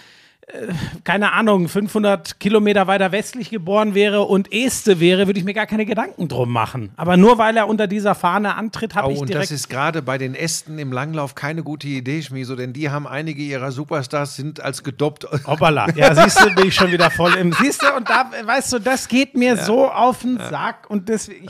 keine 1.04 1.32
Ahnung, 1.32 1.68
500 1.68 2.38
Kilometer 2.38 2.86
weiter 2.86 3.12
westlich 3.12 3.50
geboren 3.50 3.94
wäre 3.94 4.22
und 4.22 4.52
Este 4.52 5.00
wäre, 5.00 5.26
würde 5.26 5.38
ich 5.38 5.44
mir 5.44 5.54
gar 5.54 5.66
keine 5.66 5.86
Gedanken 5.86 6.28
drum 6.28 6.52
machen. 6.52 6.90
Aber 6.96 7.16
nur 7.16 7.38
weil 7.38 7.56
er 7.56 7.66
unter 7.66 7.86
dieser 7.86 8.14
Fahne 8.14 8.54
antritt, 8.54 8.94
habe 8.94 9.08
Oh, 9.08 9.10
ich 9.12 9.20
und 9.20 9.28
direkt. 9.28 9.44
das 9.44 9.50
ist 9.50 9.68
gerade 9.70 10.02
bei 10.02 10.18
den 10.18 10.34
Ästen 10.34 10.78
im 10.78 10.92
Langlauf 10.92 11.34
keine 11.34 11.62
gute 11.62 11.88
Idee, 11.88 12.22
Schmieso, 12.22 12.56
denn 12.56 12.72
die 12.72 12.90
haben 12.90 13.06
einige 13.06 13.42
ihrer 13.42 13.72
Superstars 13.72 14.36
sind 14.36 14.60
als 14.62 14.82
gedopt. 14.82 15.26
Hoppala. 15.46 15.88
Ja, 15.94 16.14
siehst 16.14 16.40
du, 16.40 16.54
bin 16.54 16.68
ich 16.68 16.74
schon 16.74 16.92
wieder 16.92 17.10
voll 17.10 17.34
im. 17.34 17.52
Siehst 17.52 17.82
du, 17.82 17.94
und 17.96 18.08
da, 18.08 18.30
weißt 18.44 18.74
du, 18.74 18.78
das 18.78 19.08
geht 19.08 19.34
mir 19.36 19.56
so 19.56 19.90
auf 19.90 20.20
den 20.22 20.38
Sack 20.38 20.88
und 20.90 21.08
deswegen. 21.08 21.48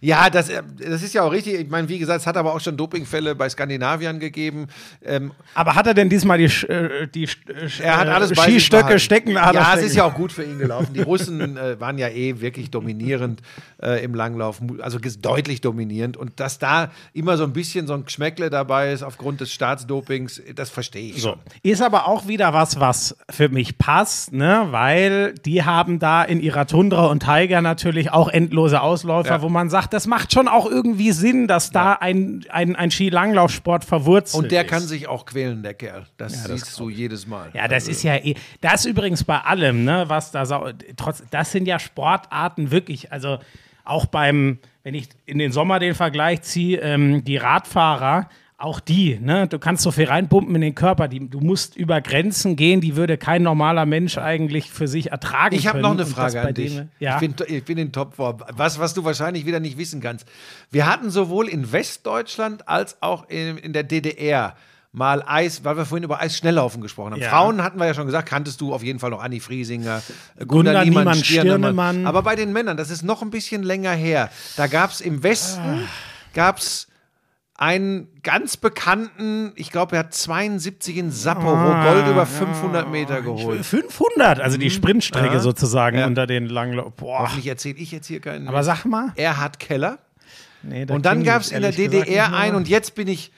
Ja, 0.00 0.28
das, 0.28 0.50
äh, 0.50 0.62
das 0.90 1.02
ist 1.02 1.14
ja 1.14 1.22
auch 1.22 1.32
richtig. 1.32 1.54
Ich 1.54 1.68
meine, 1.70 1.88
wie 1.88 1.98
gesagt, 1.98 2.20
es 2.20 2.26
hat 2.26 2.36
aber 2.36 2.54
auch 2.54 2.60
schon 2.60 2.76
Dopingfälle 2.76 3.34
bei 3.34 3.48
Skandinaviern 3.48 4.18
gegeben. 4.20 4.68
Ähm, 5.02 5.32
Aber 5.54 5.74
hat 5.74 5.86
er 5.86 5.94
denn 5.94 6.10
diesmal 6.10 6.36
die, 6.38 6.44
äh, 6.66 7.06
die 7.08 7.24
äh, 7.24 7.68
Er 7.94 8.00
hat 8.00 8.08
alles 8.08 8.32
bei 8.34 8.42
Skistöcke 8.44 8.98
stecken? 8.98 9.36
er 9.36 9.52
Ja, 9.54 9.74
es 9.76 9.82
ist 9.84 9.96
ja 9.96 10.04
auch 10.04 10.14
gut 10.14 10.32
für 10.32 10.44
ihn 10.44 10.58
gelaufen. 10.58 10.92
Die 10.94 11.00
Russen 11.02 11.56
äh, 11.56 11.80
waren 11.80 11.98
ja 11.98 12.08
eh 12.08 12.40
wirklich 12.40 12.70
dominierend 12.70 13.40
äh, 13.82 14.02
im 14.04 14.14
Langlauf, 14.14 14.60
also 14.80 14.98
deutlich 15.20 15.60
dominierend. 15.60 16.16
Und 16.16 16.40
dass 16.40 16.58
da 16.58 16.90
immer 17.12 17.36
so 17.36 17.44
ein 17.44 17.52
bisschen 17.52 17.86
so 17.86 17.94
ein 17.94 18.04
Geschmäckle 18.04 18.50
dabei 18.50 18.92
ist 18.92 19.02
aufgrund 19.02 19.40
des 19.40 19.52
Staatsdopings, 19.52 20.42
das 20.54 20.70
verstehe 20.70 21.10
ich 21.10 21.22
So. 21.22 21.36
Ist 21.62 21.82
aber 21.82 22.06
auch 22.08 22.26
wieder 22.28 22.52
was, 22.52 22.80
was 22.80 23.16
für 23.30 23.48
mich 23.48 23.78
passt, 23.78 24.32
ne? 24.32 24.68
weil 24.70 25.34
die 25.44 25.62
haben 25.64 25.98
da 25.98 26.22
in 26.22 26.40
ihrer 26.40 26.66
Tundra 26.66 27.06
und 27.06 27.20
Tiger 27.24 27.60
natürlich 27.60 28.10
auch 28.12 28.28
endlose 28.28 28.80
Ausläufer, 28.80 29.30
Ja. 29.36 29.42
wo 29.42 29.48
man 29.48 29.70
sagt, 29.70 29.92
das 29.92 30.06
macht 30.06 30.32
schon 30.32 30.48
auch 30.48 30.66
irgendwie 30.70 31.12
Sinn, 31.12 31.46
dass 31.48 31.70
da 31.70 31.92
ein, 31.94 32.44
ein, 32.50 32.76
ein 32.76 32.90
Skilanglaufsport 32.90 33.84
verwurzelt 33.84 34.44
Und 34.44 34.52
der 34.52 34.64
ist. 34.64 34.70
kann 34.70 34.82
sich 34.82 35.08
auch 35.08 35.26
quälen, 35.26 35.62
der 35.62 35.74
Kerl. 35.74 36.06
Das, 36.16 36.44
siehst 36.44 36.78
du 36.78 36.88
jedes 36.88 37.26
Mal. 37.26 37.50
Ja, 37.54 37.68
das 37.68 37.83
ist 37.88 38.02
ja 38.02 38.16
eh, 38.16 38.34
das 38.60 38.84
übrigens 38.84 39.24
bei 39.24 39.38
allem, 39.38 39.84
ne, 39.84 40.04
was 40.08 40.30
da 40.30 40.44
trotz, 40.96 41.22
das 41.30 41.52
sind 41.52 41.66
ja 41.66 41.78
Sportarten 41.78 42.70
wirklich, 42.70 43.12
also 43.12 43.38
auch 43.84 44.06
beim, 44.06 44.58
wenn 44.82 44.94
ich 44.94 45.08
in 45.26 45.38
den 45.38 45.52
Sommer 45.52 45.78
den 45.78 45.94
Vergleich 45.94 46.42
ziehe, 46.42 46.78
ähm, 46.80 47.24
die 47.24 47.36
Radfahrer, 47.36 48.28
auch 48.56 48.80
die, 48.80 49.18
ne, 49.20 49.46
du 49.48 49.58
kannst 49.58 49.82
so 49.82 49.90
viel 49.90 50.04
reinpumpen 50.06 50.54
in 50.54 50.60
den 50.62 50.74
Körper, 50.74 51.08
die, 51.08 51.28
du 51.28 51.40
musst 51.40 51.76
über 51.76 52.00
Grenzen 52.00 52.56
gehen, 52.56 52.80
die 52.80 52.96
würde 52.96 53.18
kein 53.18 53.42
normaler 53.42 53.84
Mensch 53.84 54.16
eigentlich 54.16 54.70
für 54.70 54.88
sich 54.88 55.10
ertragen 55.10 55.54
Ich 55.56 55.66
habe 55.66 55.80
noch 55.80 55.90
eine 55.90 56.06
Frage 56.06 56.34
das 56.34 56.42
bei 56.44 56.48
an 56.50 56.54
dich. 56.54 56.74
denen- 56.74 56.90
ja. 56.98 57.20
Ich, 57.20 57.20
bin, 57.20 57.34
ich 57.48 57.64
bin 57.64 57.76
in 57.78 57.92
Topform. 57.92 58.38
Was, 58.52 58.78
was 58.78 58.94
du 58.94 59.04
wahrscheinlich 59.04 59.44
wieder 59.44 59.60
nicht 59.60 59.76
wissen 59.76 60.00
kannst. 60.00 60.26
Wir 60.70 60.86
hatten 60.86 61.10
sowohl 61.10 61.48
in 61.48 61.72
Westdeutschland 61.72 62.66
als 62.68 63.02
auch 63.02 63.28
in, 63.28 63.58
in 63.58 63.72
der 63.72 63.82
DDR 63.82 64.54
mal 64.94 65.22
Eis, 65.26 65.64
weil 65.64 65.76
wir 65.76 65.84
vorhin 65.84 66.04
über 66.04 66.20
Eisschnelllaufen 66.20 66.80
gesprochen 66.80 67.12
haben. 67.12 67.20
Ja. 67.20 67.28
Frauen 67.30 67.62
hatten 67.62 67.78
wir 67.80 67.86
ja 67.86 67.94
schon 67.94 68.06
gesagt, 68.06 68.28
kanntest 68.28 68.60
du 68.60 68.72
auf 68.72 68.82
jeden 68.82 69.00
Fall 69.00 69.10
noch 69.10 69.20
Anni 69.22 69.40
Friesinger, 69.40 70.00
äh, 70.38 70.46
Gunda 70.46 70.84
Niemann, 70.84 71.14
Stirnemann. 71.16 71.58
Stirnemann. 71.94 72.06
Aber 72.06 72.22
bei 72.22 72.36
den 72.36 72.52
Männern, 72.52 72.76
das 72.76 72.90
ist 72.90 73.02
noch 73.02 73.20
ein 73.20 73.30
bisschen 73.30 73.64
länger 73.64 73.90
her. 73.92 74.30
Da 74.56 74.68
gab 74.68 74.90
es 74.92 75.00
im 75.00 75.22
Westen, 75.24 75.88
gab's 76.32 76.86
einen 77.56 78.08
ganz 78.22 78.56
bekannten, 78.56 79.52
ich 79.56 79.70
glaube, 79.70 79.94
er 79.96 80.00
hat 80.00 80.14
72 80.14 80.96
in 80.96 81.10
Sapporo 81.12 81.54
Ah, 81.54 81.92
Gold 81.92 82.08
über 82.08 82.26
500 82.26 82.90
Meter 82.90 83.22
geholt. 83.22 83.64
500, 83.64 84.40
also 84.40 84.58
die 84.58 84.70
Sprintstrecke 84.70 85.34
Ja. 85.34 85.40
sozusagen 85.40 85.98
Ja. 85.98 86.06
unter 86.06 86.26
den 86.26 86.46
Langlauf. 86.46 86.92
Boah. 86.94 87.20
Hoffentlich 87.20 87.46
erzähle 87.46 87.78
ich 87.78 87.92
jetzt 87.92 88.06
hier 88.08 88.20
keinen. 88.20 88.48
Aber 88.48 88.64
sag 88.64 88.84
mal. 88.84 89.12
Erhard 89.16 89.60
Keller. 89.60 89.98
Nee, 90.62 90.86
Und 90.88 91.04
dann 91.06 91.22
gab 91.24 91.42
es 91.42 91.52
in 91.52 91.62
der 91.62 91.72
DDR 91.72 92.32
ein 92.34 92.54
und 92.54 92.68
jetzt 92.68 92.94
bin 92.96 93.06
ich, 93.06 93.30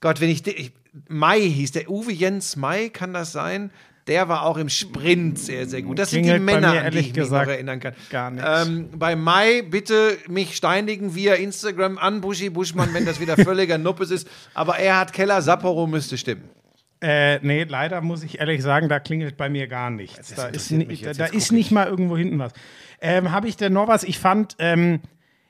Gott, 0.00 0.20
wenn 0.20 0.30
ich, 0.30 0.44
ich, 0.46 0.72
Mai 1.08 1.40
hieß 1.40 1.72
der, 1.72 1.90
Uwe 1.90 2.12
Jens 2.12 2.56
Mai, 2.56 2.88
kann 2.88 3.12
das 3.12 3.32
sein? 3.32 3.70
Der 4.06 4.28
war 4.28 4.44
auch 4.44 4.56
im 4.56 4.68
Sprint 4.68 5.38
sehr, 5.38 5.66
sehr 5.66 5.82
gut. 5.82 5.98
Das 5.98 6.10
sind 6.10 6.24
die 6.24 6.38
Männer, 6.38 6.82
an 6.82 6.90
die 6.90 6.98
ich 6.98 7.14
mich 7.14 7.30
noch 7.30 7.46
erinnern 7.46 7.78
kann. 7.78 7.94
gar 8.10 8.30
nichts. 8.30 8.66
Ähm, 8.66 8.88
bei 8.96 9.14
Mai 9.14 9.62
bitte 9.62 10.16
mich 10.26 10.56
steinigen 10.56 11.14
via 11.14 11.34
Instagram 11.34 11.98
an, 11.98 12.20
Buschi 12.20 12.50
Buschmann, 12.50 12.92
wenn 12.92 13.04
das 13.04 13.20
wieder 13.20 13.36
völliger 13.44 13.78
Nuppes 13.78 14.10
ist. 14.10 14.28
Aber 14.54 14.78
Erhard 14.78 15.12
Keller, 15.12 15.42
Sapporo 15.42 15.86
müsste 15.86 16.18
stimmen. 16.18 16.42
Äh, 17.02 17.38
nee, 17.40 17.64
leider 17.64 18.00
muss 18.00 18.22
ich 18.22 18.40
ehrlich 18.40 18.62
sagen, 18.62 18.88
da 18.88 19.00
klingelt 19.00 19.36
bei 19.36 19.48
mir 19.48 19.68
gar 19.68 19.90
nichts. 19.90 20.34
Da 20.34 20.48
ist, 20.48 20.70
da, 20.70 21.12
da 21.12 21.26
ist 21.26 21.50
nicht 21.52 21.70
mal 21.70 21.86
irgendwo 21.86 22.16
hinten 22.16 22.38
was. 22.38 22.52
Ähm, 23.00 23.30
Habe 23.30 23.48
ich 23.48 23.56
denn 23.56 23.72
noch 23.72 23.88
was? 23.88 24.02
Ich 24.02 24.18
fand, 24.18 24.56
ähm, 24.58 25.00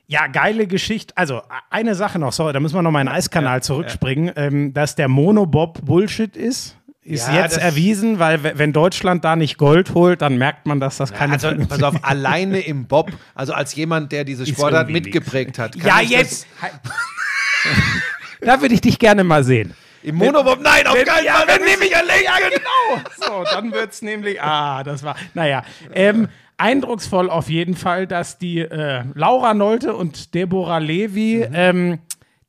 ja, 0.07 0.27
geile 0.27 0.67
Geschichte. 0.67 1.15
Also, 1.15 1.41
eine 1.69 1.95
Sache 1.95 2.19
noch, 2.19 2.33
sorry, 2.33 2.53
da 2.53 2.59
müssen 2.59 2.75
wir 2.75 2.81
noch 2.81 2.91
mal 2.91 3.01
in 3.01 3.07
den 3.07 3.15
Eiskanal 3.15 3.63
zurückspringen, 3.63 4.31
Ähm, 4.35 4.73
dass 4.73 4.95
der 4.95 5.07
Monobob 5.07 5.85
Bullshit 5.85 6.35
ist. 6.35 6.75
Ist 7.03 7.27
Ja, 7.27 7.41
jetzt 7.41 7.57
erwiesen, 7.57 8.19
weil 8.19 8.43
wenn 8.43 8.73
Deutschland 8.73 9.23
da 9.25 9.35
nicht 9.35 9.57
Gold 9.57 9.95
holt, 9.95 10.21
dann 10.21 10.37
merkt 10.37 10.67
man, 10.67 10.79
dass 10.79 10.97
das 10.97 11.11
keine 11.11 11.33
Also, 11.33 11.49
pass 11.67 11.81
auf, 11.81 11.95
alleine 12.03 12.59
im 12.59 12.85
Bob, 12.85 13.11
also 13.33 13.53
als 13.53 13.73
jemand, 13.75 14.11
der 14.11 14.23
diese 14.23 14.45
Sportart 14.45 14.89
mitgeprägt 14.89 15.57
hat. 15.57 15.75
Ja, 15.77 15.99
jetzt! 15.99 16.45
da 18.41 18.61
würde 18.61 18.73
ich 18.75 18.81
dich 18.81 18.99
gerne 18.99 19.23
mal 19.23 19.43
sehen. 19.43 19.73
Im 20.03 20.15
Monobob, 20.15 20.59
nein, 20.61 20.87
auf 20.87 20.95
Wenn- 20.95 21.05
keinen 21.05 21.25
ja, 21.25 21.33
Fall, 21.35 21.47
dann 21.47 21.63
nehme 21.63 21.85
ich 21.85 21.95
allein. 21.95 22.23
Ja, 22.23 22.35
genau. 22.49 23.03
So, 23.19 23.43
dann 23.51 23.71
wird 23.71 23.91
es 23.93 24.01
nämlich. 24.01 24.41
Ah, 24.41 24.83
das 24.83 25.03
war. 25.03 25.15
Naja. 25.35 25.63
Ähm, 25.93 26.27
eindrucksvoll 26.61 27.29
auf 27.29 27.49
jeden 27.49 27.75
Fall, 27.75 28.07
dass 28.07 28.37
die 28.37 28.59
äh, 28.59 29.03
Laura 29.15 29.53
Nolte 29.53 29.95
und 29.95 30.33
Deborah 30.35 30.77
Levi 30.77 31.45
Mhm. 31.49 31.53
ähm, 31.55 31.99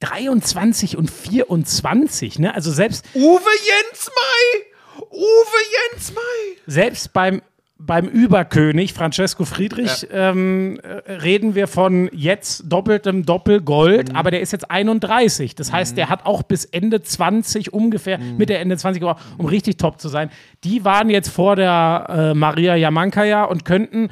23 0.01 0.97
und 0.97 1.11
24, 1.11 2.39
ne? 2.41 2.55
Also 2.55 2.73
selbst, 2.73 3.05
Uwe 3.15 3.41
Jens 3.41 4.11
Mai! 4.15 5.01
Uwe 5.11 5.93
Jens 5.93 6.13
Mai! 6.13 6.21
selbst 6.67 7.13
beim 7.13 7.41
beim 7.85 8.07
Überkönig 8.07 8.93
Francesco 8.93 9.45
Friedrich 9.45 10.07
ähm, 10.13 10.79
äh, 10.83 11.13
reden 11.15 11.55
wir 11.57 11.67
von 11.67 12.09
jetzt 12.13 12.65
doppeltem 12.67 13.27
Doppelgold, 13.27 14.11
Mhm. 14.11 14.17
aber 14.17 14.31
der 14.31 14.41
ist 14.41 14.53
jetzt 14.53 14.71
31. 14.71 15.55
Das 15.57 15.73
heißt, 15.73 15.97
der 15.97 16.09
hat 16.09 16.25
auch 16.25 16.43
bis 16.45 16.65
Ende 16.65 17.03
20 17.03 17.73
ungefähr, 17.73 18.19
Mhm. 18.19 18.37
Mitte 18.37 18.57
Ende 18.57 18.77
20 18.77 19.01
gebraucht, 19.01 19.23
um 19.37 19.47
richtig 19.47 19.79
top 19.79 20.01
zu 20.01 20.09
sein. 20.09 20.31
Die 20.65 20.85
waren 20.85 21.11
jetzt 21.11 21.29
vor 21.31 21.57
der 21.57 22.07
äh, 22.09 22.35
Maria 22.35 22.77
Jamankaya 22.77 23.45
und 23.45 23.65
könnten 23.65 24.11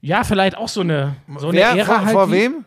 ja 0.00 0.24
vielleicht 0.24 0.56
auch 0.56 0.68
so 0.68 0.80
eine, 0.80 1.16
so 1.36 1.48
eine 1.48 1.58
Wer? 1.58 1.70
Ära 1.72 1.84
Vor, 1.84 2.00
halt 2.04 2.12
vor 2.12 2.30
wem? 2.30 2.64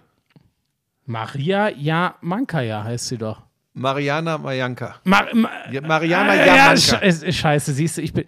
Maria 1.06 1.70
Jamankaya 1.70 2.84
heißt 2.84 3.08
sie 3.08 3.18
doch. 3.18 3.42
Mariana 3.74 4.38
Majanka. 4.38 4.96
Mar 5.06 5.28
Ma 5.34 5.50
Ja, 5.72 5.82
Mariana 5.82 6.36
ja, 6.36 6.46
Jamanka. 6.46 6.98
ist 6.98 7.34
scheiße, 7.36 7.74
siehst 7.74 7.98
du, 7.98 8.02
ich 8.02 8.14
bin. 8.14 8.26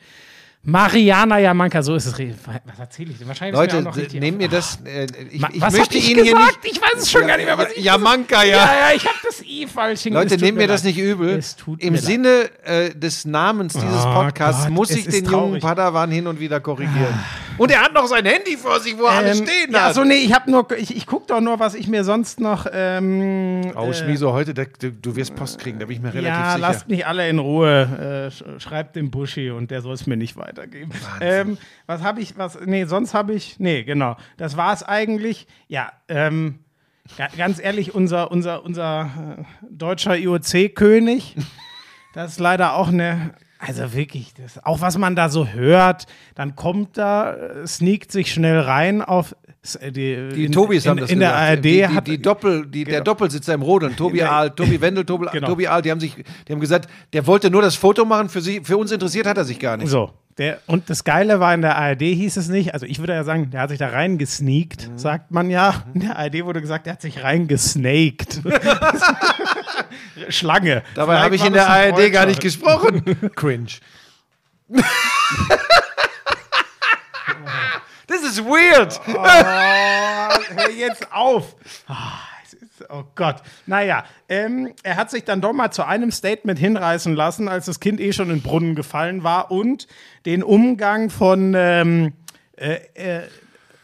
Mariana 0.63 1.39
Jamanka, 1.39 1.81
so 1.81 1.95
ist 1.95 2.05
es. 2.05 2.13
Was 2.13 2.77
erzähle 2.79 3.11
ich 3.11 3.17
denn? 3.17 3.27
Wahrscheinlich 3.27 3.55
Leute, 3.59 3.79
auch 3.79 3.81
noch 3.81 3.97
richtig 3.97 4.19
nehmt 4.19 4.37
mir 4.37 4.47
das. 4.47 4.77
Äh, 4.85 5.07
ich, 5.31 5.41
ich 5.53 5.59
was 5.61 5.75
möchte 5.75 5.97
ich 5.97 6.11
Ihnen 6.11 6.23
hier 6.23 6.35
gesagt? 6.35 6.63
nicht. 6.63 6.75
Ich 6.77 6.81
weiß 6.81 7.01
es 7.01 7.09
schon 7.11 7.25
gar 7.25 7.37
nicht 7.37 7.47
mehr, 7.47 7.57
was 7.57 7.71
ich 7.75 7.83
Jamanka, 7.83 8.43
ja. 8.43 8.57
Ja, 8.57 8.73
ja, 8.89 8.95
ich 8.95 9.03
habe 9.05 9.17
das 9.23 9.41
I 9.41 9.65
falsch 9.65 10.05
Leute, 10.05 10.37
nehmt 10.37 10.59
mir 10.59 10.67
das 10.67 10.83
nicht 10.83 10.99
übel. 10.99 11.29
Es 11.29 11.55
tut 11.55 11.81
Im. 11.81 11.97
Sinne 11.97 12.49
äh, 12.63 12.91
des 12.93 13.25
Namens 13.25 13.73
dieses 13.73 14.05
Oh 14.05 14.13
Podcasts 14.13 14.65
Gott, 14.65 14.71
muss 14.73 14.91
ich 14.91 15.05
den 15.05 15.13
jungen 15.25 15.25
traurig. 15.31 15.63
Padawan 15.63 16.11
hin 16.11 16.27
und 16.27 16.39
wieder 16.39 16.59
korrigieren. 16.59 17.19
Und 17.57 17.69
er 17.69 17.81
hat 17.81 17.93
noch 17.93 18.07
sein 18.07 18.25
Handy 18.25 18.55
vor 18.57 18.79
sich, 18.79 18.97
wo 18.97 19.03
er 19.03 19.11
alles 19.11 19.39
Ähm, 19.39 19.45
stehen 19.47 19.71
ja, 19.73 19.85
hat. 19.85 19.95
so 19.95 20.03
nee, 20.03 20.15
ich 20.15 20.33
habe 20.33 20.49
nur, 20.49 20.65
ich, 20.77 20.95
ich 20.95 21.05
gucke 21.05 21.25
doch 21.27 21.41
nur, 21.41 21.59
was 21.59 21.75
ich 21.75 21.87
mir 21.87 22.03
sonst 22.03 22.39
noch. 22.39 22.65
Ähm, 22.71 23.71
Oh, 23.75 23.91
Schmieso, 23.93 24.31
heute, 24.33 24.53
da, 24.53 24.63
du, 24.79 24.91
du 24.91 25.15
wirst 25.15 25.35
Post 25.35 25.59
kriegen, 25.59 25.79
da 25.79 25.85
bin 25.85 25.97
ich 25.97 26.01
mir 26.01 26.13
relativ 26.13 26.27
ja, 26.39 26.45
sicher. 26.53 26.59
lasst 26.59 26.87
mich 26.89 27.05
alle 27.05 27.27
in 27.29 27.39
Ruhe. 27.39 28.31
Äh, 28.31 28.33
sch- 28.33 28.59
schreibt 28.59 28.95
dem 28.95 29.11
Buschi 29.11 29.49
und 29.51 29.69
der 29.71 29.81
soll 29.81 29.93
es 29.93 30.07
mir 30.07 30.17
nicht 30.17 30.37
weitergeben. 30.51 30.91
Ähm, 31.19 31.57
was 31.85 32.01
habe 32.01 32.21
ich, 32.21 32.37
was, 32.37 32.59
nee, 32.65 32.85
sonst 32.85 33.13
habe 33.13 33.33
ich, 33.33 33.59
nee, 33.59 33.83
genau. 33.83 34.17
Das 34.37 34.57
war 34.57 34.73
es 34.73 34.83
eigentlich. 34.83 35.47
Ja, 35.67 35.91
ähm, 36.07 36.59
ga, 37.17 37.27
ganz 37.37 37.59
ehrlich, 37.59 37.95
unser, 37.95 38.31
unser, 38.31 38.63
unser 38.63 39.37
äh, 39.39 39.43
deutscher 39.69 40.17
IOC-König, 40.17 41.35
das 42.13 42.33
ist 42.33 42.39
leider 42.39 42.75
auch 42.75 42.89
eine, 42.89 43.33
also 43.59 43.93
wirklich, 43.93 44.33
das, 44.33 44.63
auch 44.65 44.81
was 44.81 44.97
man 44.97 45.15
da 45.15 45.29
so 45.29 45.47
hört, 45.47 46.07
dann 46.35 46.55
kommt 46.55 46.97
da, 46.97 47.33
äh, 47.33 47.67
sneakt 47.67 48.11
sich 48.11 48.33
schnell 48.33 48.59
rein 48.59 49.01
auf 49.01 49.35
die, 49.63 50.29
Die 50.33 50.45
in, 50.45 50.51
Tobis 50.51 50.85
in, 50.85 50.89
haben 50.91 50.97
das 50.99 51.11
in 51.11 51.19
gesagt. 51.19 51.35
der 51.37 51.41
ARD 51.49 51.63
die, 51.65 51.71
die, 51.73 51.87
hat 51.87 52.07
die 52.07 52.21
Doppel, 52.21 52.65
die, 52.65 52.83
der 52.83 52.93
Genau. 52.95 53.03
Doppelsitzer 53.03 53.53
im 53.53 53.61
Rodeln, 53.61 53.95
Tobi 53.95 54.17
der- 54.17 54.31
Ahl, 54.31 54.49
Tobi 54.49 54.81
Wendel, 54.81 55.05
Tobi, 55.05 55.27
Genau. 55.31 55.47
Tobi 55.47 55.67
Ahl, 55.67 55.81
die 55.83 55.91
haben 55.91 55.99
sich, 55.99 56.15
die 56.47 56.51
haben 56.53 56.59
gesagt, 56.59 56.89
der 57.13 57.27
wollte 57.27 57.51
nur 57.51 57.61
das 57.61 57.75
Foto 57.75 58.03
machen, 58.05 58.29
für 58.29 58.41
sie, 58.41 58.61
für 58.63 58.77
uns 58.77 58.91
interessiert 58.91 59.27
hat 59.27 59.37
er 59.37 59.45
sich 59.45 59.59
gar 59.59 59.77
nicht. 59.77 59.89
So. 59.89 60.11
Der, 60.37 60.59
und 60.65 60.89
das 60.89 61.03
Geile 61.03 61.39
war, 61.41 61.53
in 61.53 61.61
der 61.61 61.77
ARD 61.77 62.01
hieß 62.01 62.37
es 62.37 62.47
nicht, 62.47 62.73
also 62.73 62.85
ich 62.87 62.97
würde 62.99 63.13
ja 63.13 63.23
sagen, 63.23 63.51
der 63.51 63.59
hat 63.61 63.69
sich 63.69 63.77
da 63.77 63.89
reingesneakt, 63.89 64.87
Mhm. 64.89 64.97
sagt 64.97 65.29
man 65.29 65.49
ja. 65.51 65.83
In 65.93 65.99
der 66.01 66.17
ARD 66.17 66.43
wurde 66.45 66.61
gesagt, 66.61 66.85
der 66.87 66.93
hat 66.93 67.01
sich 67.01 67.21
reingesnaked. 67.21 68.41
Schlange. 70.29 70.83
Dabei 70.95 71.19
habe 71.19 71.35
ich 71.35 71.45
in 71.45 71.53
der 71.53 71.69
ARD 71.69 72.11
gar 72.11 72.25
nicht 72.25 72.39
gesprochen. 72.41 73.03
Cringe. 73.35 73.67
Das 78.11 78.21
ist 78.23 78.43
weird. 78.43 78.99
Oh, 79.07 79.23
hör 80.55 80.69
jetzt 80.71 81.11
auf. 81.13 81.55
Ah, 81.87 82.19
ist- 82.43 82.57
Oh 82.89 83.03
Gott. 83.15 83.37
Naja, 83.67 84.03
ähm, 84.27 84.73
er 84.83 84.95
hat 84.97 85.11
sich 85.11 85.23
dann 85.23 85.39
doch 85.39 85.53
mal 85.53 85.71
zu 85.71 85.83
einem 85.85 86.11
Statement 86.11 86.59
hinreißen 86.59 87.13
lassen, 87.15 87.47
als 87.47 87.65
das 87.67 87.79
Kind 87.79 87.99
eh 88.01 88.11
schon 88.11 88.29
in 88.29 88.37
den 88.37 88.41
Brunnen 88.41 88.75
gefallen 88.75 89.23
war 89.23 89.51
und 89.51 89.87
den 90.25 90.43
Umgang 90.43 91.09
von. 91.09 91.53
Ähm, 91.55 92.13
äh, 92.57 92.79
äh, 92.95 93.21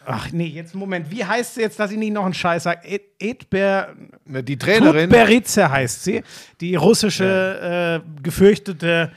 ach 0.05 0.31
nee, 0.31 0.47
jetzt 0.47 0.73
Moment. 0.75 1.09
Wie 1.11 1.23
heißt 1.23 1.55
sie 1.55 1.61
jetzt, 1.61 1.79
dass 1.79 1.91
ich 1.91 1.97
nicht 1.97 2.11
noch 2.13 2.25
einen 2.25 2.33
Scheiß 2.33 2.63
sage? 2.63 2.81
Ed- 2.87 3.03
Edber. 3.19 3.89
Die 4.25 4.57
Trainerin. 4.57 5.09
Beritze 5.09 5.69
heißt 5.71 6.03
sie. 6.03 6.23
Die 6.59 6.75
russische 6.75 8.01
äh, 8.03 8.21
gefürchtete 8.23 9.11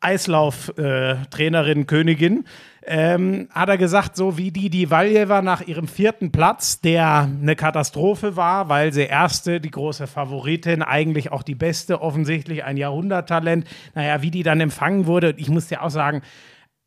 Eislauf-Trainerin, 0.00 1.86
Königin. 1.86 2.44
Ähm, 2.86 3.48
hat 3.50 3.68
er 3.70 3.78
gesagt, 3.78 4.14
so 4.16 4.36
wie 4.36 4.50
die 4.50 4.68
die 4.68 4.90
Valjeva 4.90 5.40
nach 5.40 5.62
ihrem 5.62 5.88
vierten 5.88 6.30
Platz, 6.32 6.80
der 6.80 7.22
eine 7.22 7.56
Katastrophe 7.56 8.36
war, 8.36 8.68
weil 8.68 8.92
sie 8.92 9.02
erste, 9.02 9.60
die 9.60 9.70
große 9.70 10.06
Favoritin, 10.06 10.82
eigentlich 10.82 11.32
auch 11.32 11.42
die 11.42 11.54
beste, 11.54 12.02
offensichtlich 12.02 12.62
ein 12.64 12.76
Jahrhunderttalent. 12.76 13.66
Naja, 13.94 14.20
wie 14.20 14.30
die 14.30 14.42
dann 14.42 14.60
empfangen 14.60 15.06
wurde, 15.06 15.34
ich 15.38 15.48
muss 15.48 15.68
dir 15.68 15.82
auch 15.82 15.90
sagen, 15.90 16.22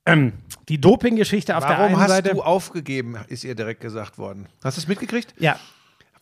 ähm, 0.06 0.34
die 0.70 0.80
Doping-Geschichte 0.80 1.58
auf 1.58 1.66
der 1.66 1.78
Warum 1.78 1.94
einen 1.94 2.00
hast 2.00 2.10
Seite. 2.10 2.30
du 2.30 2.42
aufgegeben, 2.42 3.18
ist 3.28 3.44
ihr 3.44 3.56
direkt 3.56 3.82
gesagt 3.82 4.18
worden. 4.18 4.48
Hast 4.64 4.78
du 4.78 4.82
es 4.82 4.88
mitgekriegt? 4.88 5.34
ja, 5.40 5.58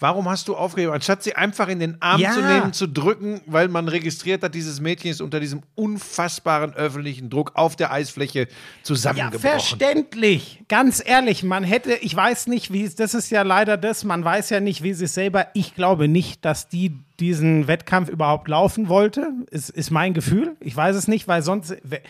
Warum 0.05 0.29
hast 0.29 0.47
du 0.47 0.55
aufgegeben, 0.55 0.93
anstatt 0.93 1.23
sie 1.23 1.35
einfach 1.35 1.67
in 1.67 1.79
den 1.79 1.99
Arm 1.99 2.21
Ja. 2.21 2.31
zu 2.31 2.41
nehmen, 2.43 2.73
zu 2.73 2.85
drücken, 2.87 3.41
weil 3.47 3.69
man 3.69 3.87
registriert 3.87 4.43
hat, 4.43 4.53
dieses 4.53 4.79
Mädchen 4.79 5.09
ist 5.09 5.19
unter 5.19 5.39
diesem 5.39 5.63
unfassbaren 5.73 6.75
öffentlichen 6.75 7.31
Druck 7.31 7.53
auf 7.55 7.75
der 7.75 7.91
Eisfläche 7.91 8.41
Ja, 8.41 8.45
zusammengebrochen. 8.83 9.39
verständlich. 9.49 10.61
Ganz 10.67 11.01
ehrlich, 11.03 11.41
man 11.41 11.63
hätte, 11.63 11.93
ich 11.95 12.15
weiß 12.15 12.45
nicht, 12.45 12.71
wie 12.71 12.83
es, 12.83 12.93
das 12.93 13.15
ist 13.15 13.31
ja 13.31 13.41
leider 13.41 13.77
das, 13.77 14.03
man 14.03 14.23
weiß 14.23 14.51
ja 14.51 14.59
nicht, 14.59 14.83
wie 14.83 14.93
sie 14.93 15.05
es 15.05 15.15
selber, 15.15 15.47
ich 15.55 15.73
glaube 15.73 16.07
nicht, 16.07 16.45
dass 16.45 16.69
die 16.69 16.95
diesen 17.19 17.67
Wettkampf 17.67 18.07
überhaupt 18.09 18.47
laufen 18.47 18.87
wollte, 18.89 19.31
ist, 19.49 19.71
ist 19.71 19.89
mein 19.89 20.13
Gefühl. 20.13 20.55
Ich 20.59 20.75
weiß 20.77 20.95
es 20.95 21.07
nicht, 21.07 21.27
weil 21.27 21.41
sonst, 21.41 21.71
we- 21.83 22.01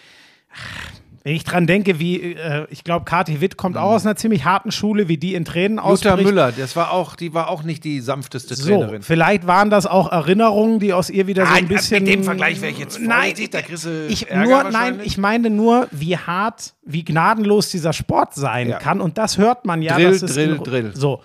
wenn 1.25 1.33
ich 1.35 1.43
dran 1.43 1.65
denke, 1.65 1.99
wie, 1.99 2.33
äh, 2.35 2.67
ich 2.69 2.83
glaube, 2.83 3.03
Kathi 3.03 3.41
Witt 3.41 3.57
kommt 3.57 3.77
auch 3.77 3.89
aus 3.93 4.05
einer 4.05 4.15
ziemlich 4.15 4.45
harten 4.45 4.71
Schule, 4.71 5.07
wie 5.07 5.17
die 5.17 5.33
in 5.33 5.43
Tränen 5.43 5.77
Jutta 5.79 5.89
ausbricht. 5.89 6.23
Müller, 6.23 6.51
das 6.51 6.75
war 6.75 6.91
auch, 6.91 7.15
die 7.15 7.33
war 7.33 7.49
auch 7.49 7.63
nicht 7.63 7.83
die 7.83 7.99
sanfteste 7.99 8.53
So, 8.55 8.69
Trainerin. 8.69 9.01
vielleicht 9.01 9.47
waren 9.47 9.71
das 9.71 9.87
auch 9.87 10.11
Erinnerungen, 10.11 10.79
die 10.79 10.93
aus 10.93 11.09
ihr 11.09 11.25
wieder 11.25 11.47
so 11.47 11.51
Ah, 11.51 11.55
ein 11.55 11.67
bisschen. 11.67 12.03
mit 12.03 12.13
dem 12.13 12.23
Vergleich 12.23 12.61
wäre 12.61 12.71
ich 12.71 12.77
jetzt 12.77 12.99
Nein, 13.01 13.29
vorsichtig, 13.35 13.49
da 13.49 13.61
kriegst 13.63 13.87
ich 14.07 14.27
nur, 14.31 14.63
nein, 14.65 14.99
ich 15.03 15.17
meine 15.17 15.49
nur, 15.49 15.87
wie 15.91 16.15
hart, 16.15 16.75
wie 16.85 17.03
gnadenlos 17.03 17.69
dieser 17.71 17.91
Sport 17.91 18.35
sein 18.35 18.69
Ja. 18.69 18.77
kann. 18.77 19.01
Und 19.01 19.17
das 19.17 19.39
hört 19.39 19.65
man 19.65 19.81
ja. 19.81 19.95
Drill, 19.95 20.11
dass 20.11 20.21
es 20.21 20.35
Drill, 20.35 20.55
in- 20.57 20.63
Drill. 20.63 20.91
So. 20.95 21.21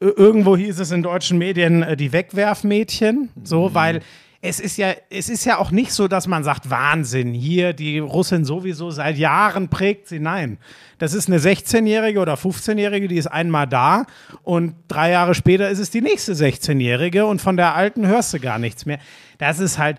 Ir- 0.00 0.16
Irgendwo 0.16 0.56
hieß 0.56 0.78
es 0.78 0.92
in 0.92 1.02
deutschen 1.02 1.38
Medien 1.38 1.82
äh, 1.82 1.96
die 1.96 2.12
Wegwerfmädchen. 2.12 3.30
So, 3.42 3.68
Mhm. 3.68 3.74
weil 3.74 4.00
es 4.42 4.58
ist 4.58 4.78
ja, 4.78 4.94
es 5.10 5.28
ist 5.28 5.44
ja 5.44 5.58
auch 5.58 5.70
nicht 5.70 5.92
so, 5.92 6.08
dass 6.08 6.26
man 6.26 6.44
sagt, 6.44 6.70
Wahnsinn, 6.70 7.34
hier, 7.34 7.74
die 7.74 7.98
Russin 7.98 8.46
sowieso 8.46 8.90
seit 8.90 9.18
Jahren 9.18 9.68
prägt 9.68 10.08
sie. 10.08 10.18
Nein. 10.18 10.58
Das 10.98 11.12
ist 11.12 11.28
eine 11.28 11.38
16-Jährige 11.38 12.20
oder 12.20 12.34
15-Jährige, 12.34 13.06
die 13.06 13.18
ist 13.18 13.26
einmal 13.26 13.66
da 13.66 14.06
und 14.42 14.74
drei 14.88 15.10
Jahre 15.10 15.34
später 15.34 15.68
ist 15.68 15.78
es 15.78 15.90
die 15.90 16.00
nächste 16.00 16.32
16-Jährige 16.32 17.26
und 17.26 17.42
von 17.42 17.58
der 17.58 17.74
alten 17.74 18.06
hörst 18.06 18.32
du 18.32 18.40
gar 18.40 18.58
nichts 18.58 18.86
mehr. 18.86 18.98
Das 19.36 19.60
ist 19.60 19.78
halt, 19.78 19.98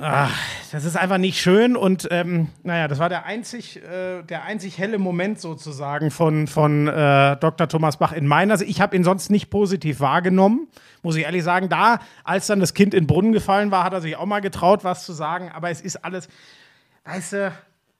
ach, 0.00 0.38
das 0.72 0.84
ist 0.84 0.96
einfach 0.96 1.18
nicht 1.18 1.40
schön 1.40 1.76
und 1.76 2.08
ähm, 2.10 2.48
naja, 2.62 2.88
das 2.88 2.98
war 2.98 3.08
der 3.08 3.24
einzig, 3.24 3.82
äh, 3.82 4.22
der 4.22 4.44
einzig 4.44 4.78
helle 4.78 4.98
Moment 4.98 5.40
sozusagen 5.40 6.10
von, 6.10 6.46
von 6.46 6.86
äh, 6.86 7.36
Dr. 7.36 7.68
Thomas 7.68 7.96
Bach 7.96 8.12
in 8.12 8.26
meiner 8.26 8.58
Sicht. 8.58 8.70
Ich 8.70 8.80
habe 8.80 8.94
ihn 8.94 9.04
sonst 9.04 9.30
nicht 9.30 9.48
positiv 9.48 10.00
wahrgenommen, 10.00 10.68
muss 11.02 11.16
ich 11.16 11.24
ehrlich 11.24 11.44
sagen. 11.44 11.68
Da, 11.68 12.00
als 12.24 12.46
dann 12.46 12.60
das 12.60 12.74
Kind 12.74 12.94
in 12.94 13.04
den 13.04 13.06
Brunnen 13.06 13.32
gefallen 13.32 13.70
war, 13.70 13.84
hat 13.84 13.92
er 13.92 14.00
sich 14.00 14.16
auch 14.16 14.26
mal 14.26 14.40
getraut, 14.40 14.84
was 14.84 15.04
zu 15.04 15.12
sagen, 15.12 15.50
aber 15.52 15.70
es 15.70 15.80
ist 15.80 16.04
alles, 16.04 16.28
weißt 17.04 17.32
du, 17.32 17.52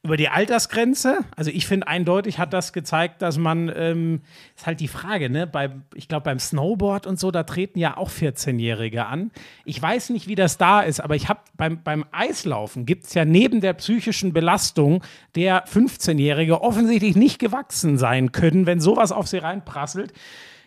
über 0.06 0.16
die 0.16 0.28
Altersgrenze, 0.28 1.18
also 1.34 1.50
ich 1.50 1.66
finde 1.66 1.88
eindeutig 1.88 2.38
hat 2.38 2.52
das 2.52 2.72
gezeigt, 2.72 3.22
dass 3.22 3.38
man, 3.38 3.72
ähm, 3.74 4.22
ist 4.56 4.66
halt 4.66 4.78
die 4.78 4.88
Frage, 4.88 5.28
ne, 5.28 5.48
bei, 5.48 5.70
ich 5.94 6.06
glaube 6.06 6.24
beim 6.24 6.38
Snowboard 6.38 7.08
und 7.08 7.18
so, 7.18 7.32
da 7.32 7.42
treten 7.42 7.80
ja 7.80 7.96
auch 7.96 8.08
14-Jährige 8.08 9.06
an. 9.06 9.32
Ich 9.64 9.82
weiß 9.82 10.10
nicht, 10.10 10.28
wie 10.28 10.36
das 10.36 10.58
da 10.58 10.80
ist, 10.80 11.00
aber 11.00 11.16
ich 11.16 11.28
habe 11.28 11.40
beim, 11.56 11.82
beim 11.82 12.04
Eislaufen 12.12 12.86
gibt 12.86 13.06
es 13.06 13.14
ja 13.14 13.24
neben 13.24 13.60
der 13.60 13.72
psychischen 13.74 14.32
Belastung 14.32 15.02
der 15.34 15.66
15-Jährige 15.66 16.62
offensichtlich 16.62 17.16
nicht 17.16 17.40
gewachsen 17.40 17.98
sein 17.98 18.30
können, 18.30 18.66
wenn 18.66 18.80
sowas 18.80 19.10
auf 19.10 19.26
sie 19.26 19.38
reinprasselt 19.38 20.12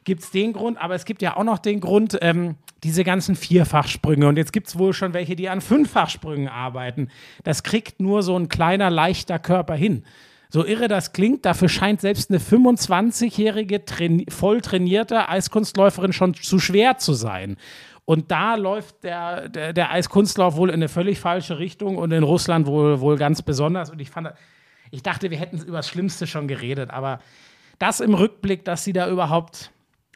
gibt 0.03 0.23
es 0.23 0.31
den 0.31 0.53
Grund, 0.53 0.77
aber 0.81 0.95
es 0.95 1.05
gibt 1.05 1.21
ja 1.21 1.37
auch 1.37 1.43
noch 1.43 1.59
den 1.59 1.79
Grund, 1.79 2.17
ähm, 2.21 2.55
diese 2.83 3.03
ganzen 3.03 3.35
Vierfachsprünge. 3.35 4.27
Und 4.27 4.37
jetzt 4.37 4.53
gibt 4.53 4.67
es 4.67 4.77
wohl 4.77 4.93
schon 4.93 5.13
welche, 5.13 5.35
die 5.35 5.49
an 5.49 5.61
Fünffachsprüngen 5.61 6.47
arbeiten. 6.47 7.09
Das 7.43 7.63
kriegt 7.63 7.99
nur 7.99 8.23
so 8.23 8.37
ein 8.37 8.49
kleiner, 8.49 8.89
leichter 8.89 9.39
Körper 9.39 9.75
hin. 9.75 10.03
So 10.51 10.65
irre 10.65 10.87
das 10.87 11.13
klingt, 11.13 11.45
dafür 11.45 11.69
scheint 11.69 12.01
selbst 12.01 12.31
eine 12.31 12.39
25-jährige, 12.39 13.77
traini- 13.77 14.31
voll 14.31 14.61
trainierte 14.61 15.29
Eiskunstläuferin 15.29 16.11
schon 16.11 16.33
zu 16.33 16.57
schwer 16.57 16.97
zu 16.97 17.13
sein. 17.13 17.57
Und 18.05 18.31
da 18.31 18.55
läuft 18.55 19.03
der, 19.03 19.49
der, 19.49 19.73
der 19.73 19.91
Eiskunstlauf 19.91 20.55
wohl 20.55 20.69
in 20.69 20.75
eine 20.75 20.89
völlig 20.89 21.19
falsche 21.19 21.59
Richtung 21.59 21.97
und 21.97 22.11
in 22.11 22.23
Russland 22.23 22.65
wohl, 22.65 22.99
wohl 23.01 23.17
ganz 23.17 23.43
besonders. 23.43 23.91
Und 23.91 24.01
ich 24.01 24.09
fand, 24.09 24.29
ich 24.89 25.03
dachte, 25.03 25.29
wir 25.29 25.37
hätten 25.37 25.59
über 25.59 25.77
das 25.77 25.87
Schlimmste 25.87 26.25
schon 26.25 26.47
geredet, 26.47 26.89
aber 26.89 27.19
das 27.77 27.99
im 27.99 28.15
Rückblick, 28.15 28.65
dass 28.65 28.83
sie 28.83 28.93
da 28.93 29.07
überhaupt 29.07 29.71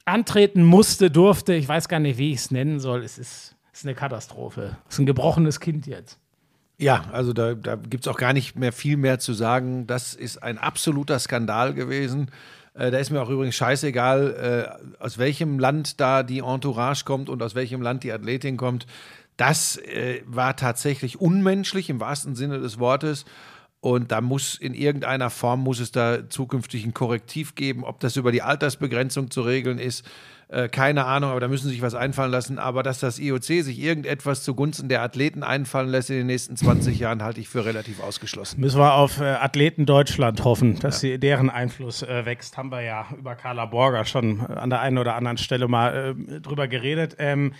antreten 0.05 0.63
musste, 0.63 1.09
durfte, 1.09 1.53
ich 1.53 1.67
weiß 1.67 1.87
gar 1.87 1.99
nicht, 1.99 2.17
wie 2.17 2.31
ich 2.31 2.39
es 2.39 2.51
nennen 2.51 2.79
soll, 2.79 3.03
es 3.03 3.17
ist, 3.17 3.55
ist 3.71 3.85
eine 3.85 3.95
Katastrophe. 3.95 4.77
Es 4.87 4.95
ist 4.95 4.99
ein 4.99 5.05
gebrochenes 5.05 5.59
Kind 5.59 5.87
jetzt. 5.87 6.19
Ja, 6.77 7.05
also 7.11 7.33
da, 7.33 7.53
da 7.53 7.75
gibt 7.75 8.05
es 8.05 8.07
auch 8.11 8.17
gar 8.17 8.33
nicht 8.33 8.57
mehr 8.57 8.73
viel 8.73 8.97
mehr 8.97 9.19
zu 9.19 9.33
sagen. 9.33 9.87
Das 9.87 10.13
ist 10.13 10.41
ein 10.41 10.57
absoluter 10.57 11.19
Skandal 11.19 11.73
gewesen. 11.73 12.31
Äh, 12.73 12.91
da 12.91 12.97
ist 12.97 13.11
mir 13.11 13.21
auch 13.21 13.29
übrigens 13.29 13.55
scheißegal, 13.55 14.77
äh, 14.99 15.01
aus 15.01 15.17
welchem 15.17 15.59
Land 15.59 15.99
da 16.01 16.23
die 16.23 16.39
Entourage 16.39 17.05
kommt 17.05 17.29
und 17.29 17.41
aus 17.41 17.55
welchem 17.55 17.81
Land 17.81 18.03
die 18.03 18.11
Athletin 18.11 18.57
kommt. 18.57 18.87
Das 19.37 19.77
äh, 19.77 20.21
war 20.25 20.55
tatsächlich 20.55 21.21
unmenschlich 21.21 21.89
im 21.89 21.99
wahrsten 21.99 22.35
Sinne 22.35 22.59
des 22.59 22.79
Wortes. 22.79 23.25
Und 23.83 24.13
da 24.13 24.21
muss 24.21 24.55
in 24.55 24.75
irgendeiner 24.75 25.29
Form 25.29 25.59
muss 25.59 25.81
es 25.81 25.91
da 25.91 26.29
zukünftig 26.29 26.85
ein 26.85 26.93
Korrektiv 26.93 27.53
geben, 27.53 27.83
ob 27.83 27.99
das 27.99 28.15
über 28.15 28.31
die 28.31 28.41
Altersbegrenzung 28.41 29.29
zu 29.29 29.41
regeln 29.41 29.77
ist. 29.77 30.09
Äh, 30.47 30.69
keine 30.69 31.03
Ahnung, 31.03 31.31
aber 31.31 31.41
da 31.41 31.49
müssen 31.49 31.65
sie 31.65 31.73
sich 31.73 31.81
was 31.81 31.93
einfallen 31.93 32.31
lassen. 32.31 32.59
Aber 32.59 32.81
dass 32.81 33.01
das 33.01 33.19
IOC 33.19 33.43
sich 33.43 33.77
irgendetwas 33.77 34.41
zugunsten 34.41 34.87
der 34.87 35.01
Athleten 35.01 35.43
einfallen 35.43 35.89
lässt 35.89 36.09
in 36.09 36.15
den 36.15 36.27
nächsten 36.27 36.55
20 36.55 36.97
Jahren, 36.97 37.23
halte 37.23 37.41
ich 37.41 37.49
für 37.49 37.65
relativ 37.65 38.01
ausgeschlossen. 38.01 38.61
Müssen 38.61 38.79
wir 38.79 38.93
auf 38.93 39.19
äh, 39.19 39.25
Athleten 39.25 39.85
Deutschland 39.85 40.45
hoffen, 40.45 40.79
dass 40.79 41.01
sie, 41.01 41.19
deren 41.19 41.49
Einfluss 41.49 42.03
äh, 42.03 42.25
wächst. 42.25 42.55
Haben 42.55 42.71
wir 42.71 42.83
ja 42.83 43.07
über 43.19 43.35
Carla 43.35 43.65
Borger 43.65 44.05
schon 44.05 44.47
an 44.47 44.69
der 44.69 44.79
einen 44.79 44.97
oder 44.97 45.15
anderen 45.15 45.37
Stelle 45.37 45.67
mal 45.67 46.15
äh, 46.17 46.39
drüber 46.39 46.69
geredet. 46.69 47.17
Ähm, 47.19 47.53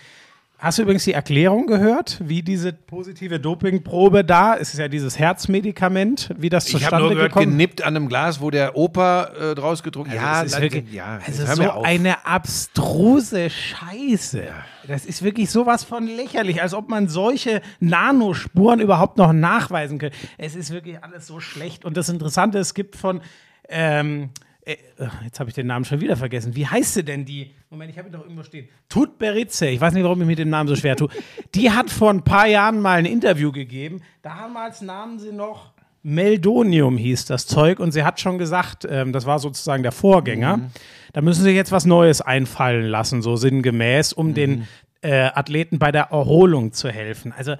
Hast 0.64 0.78
du 0.78 0.82
übrigens 0.82 1.04
die 1.04 1.12
Erklärung 1.12 1.66
gehört, 1.66 2.18
wie 2.24 2.40
diese 2.40 2.72
positive 2.72 3.38
Dopingprobe 3.38 4.24
da, 4.24 4.56
es 4.56 4.72
ist 4.72 4.80
ja 4.80 4.88
dieses 4.88 5.18
Herzmedikament, 5.18 6.30
wie 6.38 6.48
das 6.48 6.66
Ich 6.68 6.72
habe 6.76 6.80
zustande 6.84 7.04
nur 7.04 7.14
gehört, 7.16 7.32
gekommen 7.32 7.50
genippt 7.50 7.82
an 7.82 7.94
einem 7.94 8.08
Glas, 8.08 8.40
wo 8.40 8.50
der 8.50 8.74
Opa 8.74 9.24
äh, 9.24 9.54
draus 9.54 9.82
getrunken 9.82 10.12
Also 10.12 10.22
Ja, 10.24 10.40
es 10.40 10.46
ist 10.46 10.54
dann- 10.54 10.62
wirklich, 10.62 10.90
ja, 10.90 11.20
also 11.26 11.54
so 11.54 11.82
eine 11.82 12.24
abstruse 12.24 13.50
Scheiße. 13.50 14.44
Das 14.88 15.04
ist 15.04 15.22
wirklich 15.22 15.50
sowas 15.50 15.84
von 15.84 16.06
lächerlich, 16.06 16.62
als 16.62 16.72
ob 16.72 16.88
man 16.88 17.08
solche 17.08 17.60
Nanospuren 17.80 18.80
überhaupt 18.80 19.18
noch 19.18 19.34
nachweisen 19.34 19.98
könnte. 19.98 20.16
Es 20.38 20.56
ist 20.56 20.70
wirklich 20.70 21.04
alles 21.04 21.26
so 21.26 21.40
schlecht. 21.40 21.84
Und 21.84 21.98
das 21.98 22.08
Interessante, 22.08 22.56
es 22.58 22.72
gibt 22.72 22.96
von, 22.96 23.20
ähm, 23.68 24.30
äh, 24.64 24.76
jetzt 25.24 25.40
habe 25.40 25.50
ich 25.50 25.54
den 25.54 25.66
Namen 25.66 25.84
schon 25.84 26.00
wieder 26.00 26.16
vergessen. 26.16 26.54
Wie 26.56 26.66
heißt 26.66 26.94
sie 26.94 27.04
denn 27.04 27.24
die? 27.24 27.52
Moment, 27.70 27.90
ich 27.90 27.98
habe 27.98 28.08
ihn 28.08 28.12
doch 28.12 28.22
irgendwo 28.22 28.42
stehen. 28.42 28.68
Tut 28.88 29.18
Beritze. 29.18 29.66
Ich 29.68 29.80
weiß 29.80 29.94
nicht, 29.94 30.04
warum 30.04 30.20
ich 30.20 30.26
mit 30.26 30.38
dem 30.38 30.50
Namen 30.50 30.68
so 30.68 30.76
schwer 30.76 30.96
tue. 30.96 31.08
Die 31.54 31.70
hat 31.70 31.90
vor 31.90 32.10
ein 32.10 32.22
paar 32.22 32.46
Jahren 32.46 32.80
mal 32.80 32.98
ein 32.98 33.06
Interview 33.06 33.52
gegeben. 33.52 34.02
Damals 34.22 34.80
nahmen 34.80 35.18
sie 35.18 35.32
noch 35.32 35.74
Meldonium 36.04 36.98
hieß 36.98 37.24
das 37.24 37.46
Zeug 37.46 37.80
und 37.80 37.92
sie 37.92 38.04
hat 38.04 38.20
schon 38.20 38.36
gesagt, 38.36 38.86
ähm, 38.88 39.12
das 39.12 39.24
war 39.24 39.38
sozusagen 39.38 39.82
der 39.82 39.90
Vorgänger, 39.90 40.70
da 41.14 41.22
müssen 41.22 41.42
sie 41.42 41.50
jetzt 41.50 41.72
was 41.72 41.86
Neues 41.86 42.20
einfallen 42.20 42.84
lassen, 42.84 43.22
so 43.22 43.36
sinngemäß, 43.36 44.12
um 44.12 44.34
den 44.34 44.68
äh, 45.00 45.30
Athleten 45.34 45.78
bei 45.78 45.92
der 45.92 46.10
Erholung 46.10 46.72
zu 46.72 46.90
helfen. 46.90 47.32
Also 47.32 47.54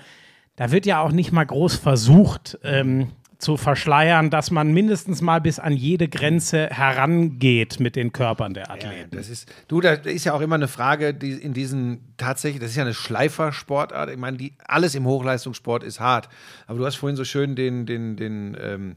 da 0.57 0.71
wird 0.71 0.85
ja 0.85 1.01
auch 1.01 1.11
nicht 1.11 1.33
mal 1.33 1.45
groß 1.45 1.77
versucht 1.77 2.59
ähm, 2.63 3.09
zu 3.45 3.57
verschleiern, 3.57 4.31
dass 4.31 4.51
man 4.51 4.73
mindestens 4.73 5.21
mal 5.21 5.41
bis 5.41 5.59
an 5.59 5.73
jede 5.75 6.09
Grenze 6.09 6.69
herangeht 6.71 7.79
mit 7.79 7.95
den 7.95 8.13
Körpern 8.13 8.55
der 8.55 8.65
Ja, 8.65 8.71
Athleten. 8.75 9.17
das 9.17 9.29
ist, 9.29 9.53
du, 9.69 9.81
da 9.81 9.93
ist 9.93 10.25
ja 10.25 10.33
auch 10.33 10.41
immer 10.41 10.55
eine 10.57 10.67
Frage, 10.69 11.15
die 11.15 11.33
in 11.33 11.53
diesen 11.53 12.01
tatsächlich, 12.17 12.61
das 12.61 12.71
ist 12.71 12.77
ja 12.77 12.83
eine 12.85 12.95
Schleifersportart. 12.95 14.11
Ich 14.11 14.17
meine, 14.17 14.39
die, 14.39 14.55
alles 14.67 14.95
im 14.95 15.05
Hochleistungssport 15.07 15.85
ist 15.85 16.01
hart. 16.01 16.29
Aber 16.67 16.79
du 16.79 16.87
hast 16.87 16.97
vorhin 16.97 17.17
so 17.17 17.25
schön 17.25 17.55
den, 17.55 17.87
den, 17.87 18.17
den 18.17 18.57
ähm, 18.61 18.97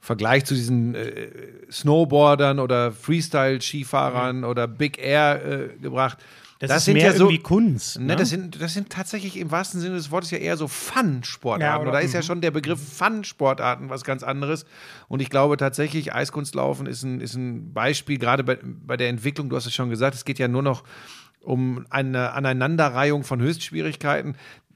Vergleich 0.00 0.44
zu 0.44 0.54
diesen 0.54 0.94
äh, 0.94 1.28
Snowboardern 1.72 2.60
oder 2.60 2.92
Freestyle-Skifahrern 2.92 4.44
oder 4.44 4.68
Big 4.68 4.98
Air 4.98 5.40
äh, 5.44 5.68
gebracht. 5.82 6.18
Das, 6.60 6.88
ist 6.88 6.92
mehr 6.92 7.14
irgendwie 7.14 7.38
Kunst. 7.38 7.98
Ne, 8.00 8.06
Ne? 8.06 8.16
das, 8.16 8.30
sind, 8.30 8.60
das 8.60 8.74
sind 8.74 8.90
tatsächlich 8.90 9.36
im 9.36 9.50
wahrsten 9.50 9.80
Sinne 9.80 9.94
des 9.94 10.10
Wortes 10.10 10.30
ja 10.32 10.38
eher 10.38 10.56
so 10.56 10.66
Fun-Sportarten. 10.66 11.62
Ja, 11.62 11.76
oder 11.76 11.90
oder- 11.90 11.92
da 11.92 12.04
ist 12.04 12.14
ja 12.14 12.22
schon 12.22 12.40
der 12.40 12.50
Begriff 12.50 12.80
Fun-Sportarten 12.80 13.90
was 13.90 14.02
ganz 14.02 14.22
anderes. 14.24 14.66
Und 15.06 15.20
ich 15.22 15.30
glaube 15.30 15.56
tatsächlich, 15.56 16.12
Eiskunstlaufen 16.12 16.86
ist 16.86 17.04
ein, 17.04 17.20
ist 17.20 17.34
ein 17.34 17.72
Beispiel, 17.72 18.18
gerade 18.18 18.42
bei, 18.42 18.58
bei 18.62 18.96
der 18.96 19.08
Entwicklung, 19.08 19.48
du 19.50 19.56
hast 19.56 19.66
es 19.66 19.74
schon 19.74 19.88
gesagt, 19.90 20.16
es 20.16 20.24
geht 20.24 20.38
ja 20.40 20.48
nur 20.48 20.62
noch 20.62 20.82
um 21.40 21.86
eine 21.90 22.32
Aneinanderreihung 22.32 23.22
von 23.22 23.40
Höchstschwierigkeiten. 23.40 24.34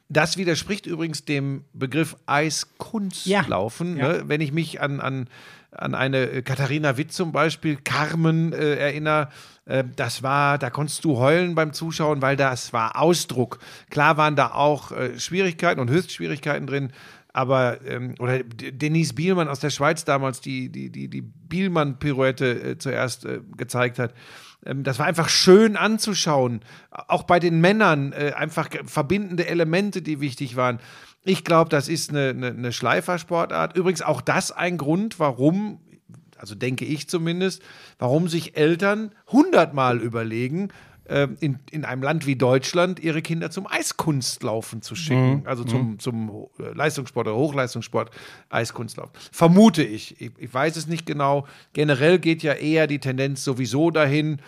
Das 0.09 0.37
widerspricht 0.37 0.87
übrigens 0.87 1.25
dem 1.25 1.65
Begriff 1.73 2.17
Eiskunstlaufen. 2.27 3.97
Ja. 3.97 4.09
Ne? 4.09 4.23
Wenn 4.27 4.41
ich 4.41 4.53
mich 4.53 4.81
an, 4.81 5.01
an, 5.01 5.29
an 5.71 5.95
eine 5.95 6.43
Katharina 6.43 6.97
Witt 6.97 7.13
zum 7.13 7.33
Beispiel, 7.33 7.77
Carmen 7.77 8.53
äh, 8.53 8.77
erinnere, 8.77 9.29
das 9.65 10.25
war, 10.25 10.59
da 10.59 10.71
konntest 10.71 11.05
du 11.05 11.19
heulen 11.19 11.55
beim 11.55 11.73
Zuschauen, 11.73 12.21
weil 12.21 12.37
das 12.37 12.73
war 12.73 13.01
Ausdruck. 13.01 13.61
Klar 13.91 14.17
waren 14.17 14.35
da 14.35 14.53
auch 14.53 14.91
äh, 14.91 15.19
Schwierigkeiten 15.21 15.81
und 15.81 15.89
Höchstschwierigkeiten 15.89 16.67
drin, 16.67 16.93
aber, 17.33 17.81
ähm, 17.87 18.15
oder 18.19 18.43
Denise 18.43 19.15
Bielmann 19.15 19.49
aus 19.49 19.61
der 19.61 19.71
Schweiz 19.71 20.05
damals, 20.05 20.41
die 20.41 20.69
die, 20.69 20.91
die, 20.91 21.09
die 21.09 21.23
Bielmann-Pirouette 21.23 22.73
äh, 22.73 22.79
zuerst 22.79 23.25
äh, 23.25 23.41
gezeigt 23.57 23.99
hat. 23.99 24.15
Ähm, 24.67 24.85
das 24.85 24.99
war 24.99 25.07
einfach 25.07 25.29
schön 25.29 25.77
anzuschauen. 25.77 26.61
Auch 26.91 27.23
bei 27.23 27.41
den 27.41 27.61
Männern 27.61 28.13
äh, 28.13 28.33
einfach 28.37 28.69
verbindende 28.85 29.47
Elemente, 29.47 30.03
die 30.03 30.21
wichtig 30.21 30.57
waren. 30.57 30.79
Ich 31.25 31.45
glaube, 31.45 31.71
das 31.71 31.89
ist 31.89 32.11
eine, 32.11 32.31
eine, 32.31 32.49
eine 32.49 32.73
Schleifersportart. 32.73 33.77
Übrigens 33.77 34.03
auch 34.03 34.21
das 34.21 34.53
ein 34.53 34.77
Grund, 34.77 35.19
warum, 35.19 35.81
also 36.43 36.57
denke 36.57 36.85
ich 36.85 37.09
zumindest, 37.09 37.63
warum 38.01 38.27
sich 38.29 38.57
Eltern 38.57 39.13
hundertmal 39.29 40.01
überlegen, 40.01 40.71
äh, 41.05 41.29
in, 41.39 41.61
in 41.71 41.85
einem 41.85 42.03
Land 42.03 42.27
wie 42.27 42.35
Deutschland 42.35 42.99
ihre 42.99 43.23
Kinder 43.23 43.53
zum 43.53 43.69
Eiskunstlaufen 43.69 44.83
zu 44.83 44.97
schicken. 44.97 45.43
Also 45.47 45.63
zum, 45.63 46.01
zum 46.01 46.49
äh, 46.59 46.73
Leistungssport 46.75 47.29
oder 47.29 47.37
Hochleistungssport 47.37 48.11
Eiskunstlauf. 48.51 49.11
Vermute 49.31 49.85
ich. 49.85 50.21
ich. 50.21 50.33
Ich 50.37 50.53
weiß 50.53 50.77
es 50.77 50.89
nicht 50.89 51.07
genau. 51.07 51.47
Generell 51.75 52.19
geht 52.19 52.43
ja 52.43 52.55
eher 52.55 52.89
die 52.89 52.99
Tendenz 52.99 53.45
sowieso 53.45 53.93
dahin, 53.93 54.41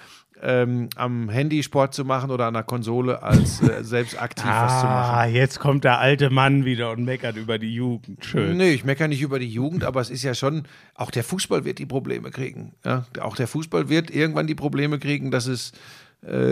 ähm, 0.45 0.89
am 0.97 1.29
Handy 1.29 1.63
Sport 1.63 1.95
zu 1.95 2.05
machen 2.05 2.31
oder 2.31 2.47
an 2.47 2.55
der 2.55 2.63
Konsole, 2.63 3.23
als 3.23 3.63
äh, 3.63 3.83
selbst 3.83 4.21
aktiv 4.21 4.45
was 4.47 4.81
zu 4.81 4.87
machen. 4.87 5.15
Ah, 5.15 5.27
jetzt 5.27 5.59
kommt 5.59 5.85
der 5.85 5.99
alte 5.99 6.31
Mann 6.31 6.65
wieder 6.65 6.91
und 6.91 7.05
meckert 7.05 7.37
über 7.37 7.59
die 7.59 7.75
Jugend. 7.75 8.25
Schön. 8.25 8.57
Nee, 8.57 8.73
ich 8.73 8.85
meckere 8.85 9.09
nicht 9.09 9.23
über 9.23 9.39
die 9.39 9.49
Jugend, 9.49 9.85
aber 9.85 10.01
es 10.01 10.11
ist 10.11 10.23
ja 10.23 10.35
schon, 10.35 10.65
auch 10.95 11.11
der 11.11 11.25
Fußball 11.25 11.65
wird 11.65 11.79
die 11.79 11.87
Probleme 11.87 12.31
kriegen. 12.31 12.75
Ja? 12.85 13.07
Auch 13.21 13.37
der 13.37 13.47
Fußball 13.47 13.89
wird 13.89 14.11
irgendwann 14.11 14.47
die 14.47 14.55
Probleme 14.55 14.99
kriegen, 14.99 15.31
dass 15.31 15.47
es, 15.47 15.73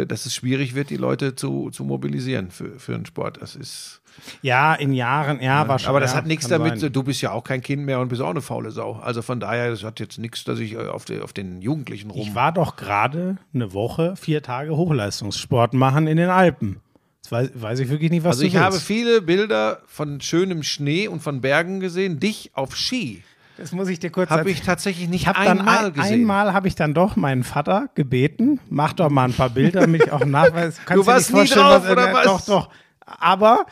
dass 0.06 0.26
es 0.26 0.34
schwierig 0.34 0.74
wird, 0.74 0.90
die 0.90 0.96
Leute 0.96 1.34
zu, 1.34 1.70
zu 1.70 1.84
mobilisieren 1.84 2.50
für, 2.50 2.78
für 2.78 2.94
einen 2.94 3.06
Sport. 3.06 3.40
Das 3.40 3.56
ist. 3.56 4.00
Ja, 4.42 4.74
in 4.74 4.92
Jahren, 4.92 5.40
ja, 5.40 5.66
wahrscheinlich. 5.68 5.88
Aber 5.88 6.00
das 6.00 6.12
ja, 6.12 6.18
hat 6.18 6.26
nichts 6.26 6.46
damit, 6.46 6.78
sein. 6.78 6.92
du 6.92 7.02
bist 7.02 7.22
ja 7.22 7.32
auch 7.32 7.44
kein 7.44 7.62
Kind 7.62 7.84
mehr 7.84 7.98
und 8.00 8.08
bist 8.08 8.20
auch 8.20 8.30
eine 8.30 8.42
faule 8.42 8.70
Sau. 8.70 8.94
Also 8.96 9.22
von 9.22 9.40
daher, 9.40 9.70
das 9.70 9.84
hat 9.84 10.00
jetzt 10.00 10.18
nichts, 10.18 10.44
dass 10.44 10.58
ich 10.58 10.74
äh, 10.74 10.88
auf, 10.88 11.06
die, 11.06 11.20
auf 11.20 11.32
den 11.32 11.62
Jugendlichen 11.62 12.10
rum. 12.10 12.20
Ich 12.20 12.34
war 12.34 12.52
doch 12.52 12.76
gerade 12.76 13.38
eine 13.54 13.72
Woche, 13.72 14.14
vier 14.16 14.42
Tage 14.42 14.76
Hochleistungssport 14.76 15.72
machen 15.72 16.06
in 16.06 16.18
den 16.18 16.28
Alpen. 16.28 16.80
Jetzt 17.22 17.32
weiß, 17.32 17.50
weiß 17.54 17.78
ich 17.78 17.88
wirklich 17.88 18.10
nicht, 18.10 18.24
was 18.24 18.36
also 18.36 18.42
du 18.42 18.48
ich 18.48 18.56
habe 18.56 18.74
willst. 18.74 18.86
viele 18.86 19.22
Bilder 19.22 19.80
von 19.86 20.20
schönem 20.20 20.62
Schnee 20.62 21.08
und 21.08 21.22
von 21.22 21.40
Bergen 21.40 21.80
gesehen. 21.80 22.20
Dich 22.20 22.50
auf 22.54 22.76
Ski 22.76 23.22
Das 23.59 23.72
muss 23.72 23.88
ich 23.88 23.98
dir 24.00 24.11
kurz 24.11 24.30
habe 24.30 24.40
erzählen. 24.40 24.57
ich 24.57 24.62
tatsächlich 24.62 25.09
nicht 25.09 25.22
Ich 25.22 25.26
habe 25.28 25.44
dann 25.44 25.59
einmal 25.61 25.86
ein, 25.86 25.92
gesehen. 25.92 26.12
einmal 26.20 26.53
habe 26.53 26.68
ich 26.68 26.74
dann 26.74 26.94
doch 26.94 27.16
meinen 27.16 27.44
Vater 27.44 27.88
gebeten, 27.94 28.61
mach 28.68 28.92
doch 28.94 29.11
mal 29.11 29.24
ein 29.24 29.32
paar 29.34 29.50
Bilder, 29.50 29.80
damit 29.82 30.05
ich 30.05 30.12
auch 30.12 30.24
nachweisen. 30.24 30.80
Du 30.92 31.07
warst 31.07 31.32
nie 31.32 31.46
drauf, 31.46 31.88
oder 31.90 32.12
was? 32.12 32.24
Doch, 32.24 32.40
doch. 32.42 32.68
Aber 33.05 33.66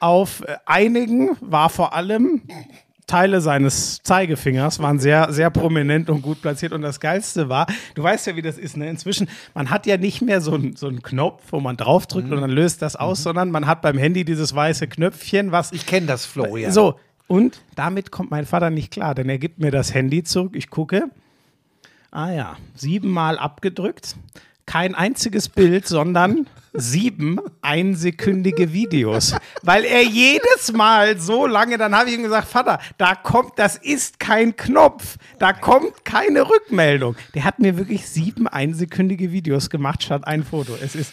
auf 0.00 0.42
äh, 0.42 0.56
einigen 0.66 1.30
war 1.40 1.68
vor 1.70 1.94
allem 1.94 2.42
Teile 3.06 3.42
seines 3.42 4.02
Zeigefingers 4.02 4.78
waren 4.80 4.98
sehr, 4.98 5.30
sehr 5.30 5.50
prominent 5.50 6.08
und 6.08 6.22
gut 6.22 6.40
platziert. 6.40 6.72
Und 6.72 6.80
das 6.80 7.00
Geilste 7.00 7.50
war, 7.50 7.66
du 7.94 8.02
weißt 8.02 8.26
ja, 8.28 8.34
wie 8.36 8.40
das 8.40 8.56
ist, 8.56 8.78
ne? 8.78 8.88
Inzwischen, 8.88 9.28
man 9.52 9.68
hat 9.68 9.84
ja 9.86 9.98
nicht 9.98 10.22
mehr 10.22 10.40
so, 10.40 10.54
einen- 10.54 10.74
so 10.74 10.88
einen 10.88 11.02
Knopf, 11.02 11.42
wo 11.50 11.60
man 11.60 11.76
draufdrückt 11.76 12.28
Mhm. 12.28 12.32
und 12.34 12.40
dann 12.40 12.50
löst 12.50 12.80
das 12.80 12.96
aus, 12.96 13.22
sondern 13.22 13.50
man 13.50 13.66
hat 13.66 13.82
beim 13.82 13.98
Handy 13.98 14.24
dieses 14.24 14.54
weiße 14.54 14.88
Knöpfchen, 14.88 15.52
was 15.52 15.70
Ich 15.72 15.84
kenne 15.84 16.06
das, 16.06 16.24
Florian. 16.24 16.72
so, 16.72 16.98
und 17.26 17.62
damit 17.74 18.10
kommt 18.10 18.30
mein 18.30 18.46
Vater 18.46 18.70
nicht 18.70 18.92
klar, 18.92 19.14
denn 19.14 19.28
er 19.28 19.38
gibt 19.38 19.58
mir 19.58 19.70
das 19.70 19.94
Handy 19.94 20.22
zurück. 20.24 20.52
Ich 20.54 20.70
gucke. 20.70 21.10
Ah 22.10 22.30
ja, 22.30 22.56
siebenmal 22.74 23.38
abgedrückt. 23.38 24.16
Kein 24.66 24.94
einziges 24.94 25.48
Bild, 25.48 25.86
sondern 25.86 26.46
sieben 26.72 27.38
einsekündige 27.60 28.72
Videos. 28.72 29.34
Weil 29.62 29.84
er 29.84 30.02
jedes 30.02 30.72
Mal 30.72 31.18
so 31.18 31.46
lange, 31.46 31.78
dann 31.78 31.94
habe 31.94 32.10
ich 32.10 32.16
ihm 32.16 32.22
gesagt, 32.22 32.48
Vater, 32.48 32.80
da 32.98 33.14
kommt, 33.14 33.58
das 33.58 33.76
ist 33.76 34.18
kein 34.18 34.56
Knopf, 34.56 35.16
da 35.38 35.52
kommt 35.52 36.04
keine 36.04 36.48
Rückmeldung. 36.48 37.16
Der 37.34 37.44
hat 37.44 37.58
mir 37.58 37.76
wirklich 37.76 38.08
sieben 38.08 38.48
einsekündige 38.48 39.32
Videos 39.32 39.70
gemacht 39.70 40.02
statt 40.02 40.26
ein 40.26 40.44
Foto. 40.44 40.76
Es 40.80 40.94
ist, 40.94 41.12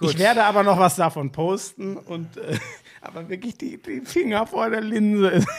ich 0.00 0.18
werde 0.18 0.44
aber 0.44 0.62
noch 0.62 0.78
was 0.78 0.96
davon 0.96 1.32
posten 1.32 1.96
und, 1.96 2.36
äh, 2.38 2.58
aber 3.04 3.28
wirklich 3.28 3.56
die, 3.56 3.80
die 3.80 4.00
Finger 4.04 4.46
vor 4.46 4.70
der 4.70 4.80
Linse. 4.80 5.44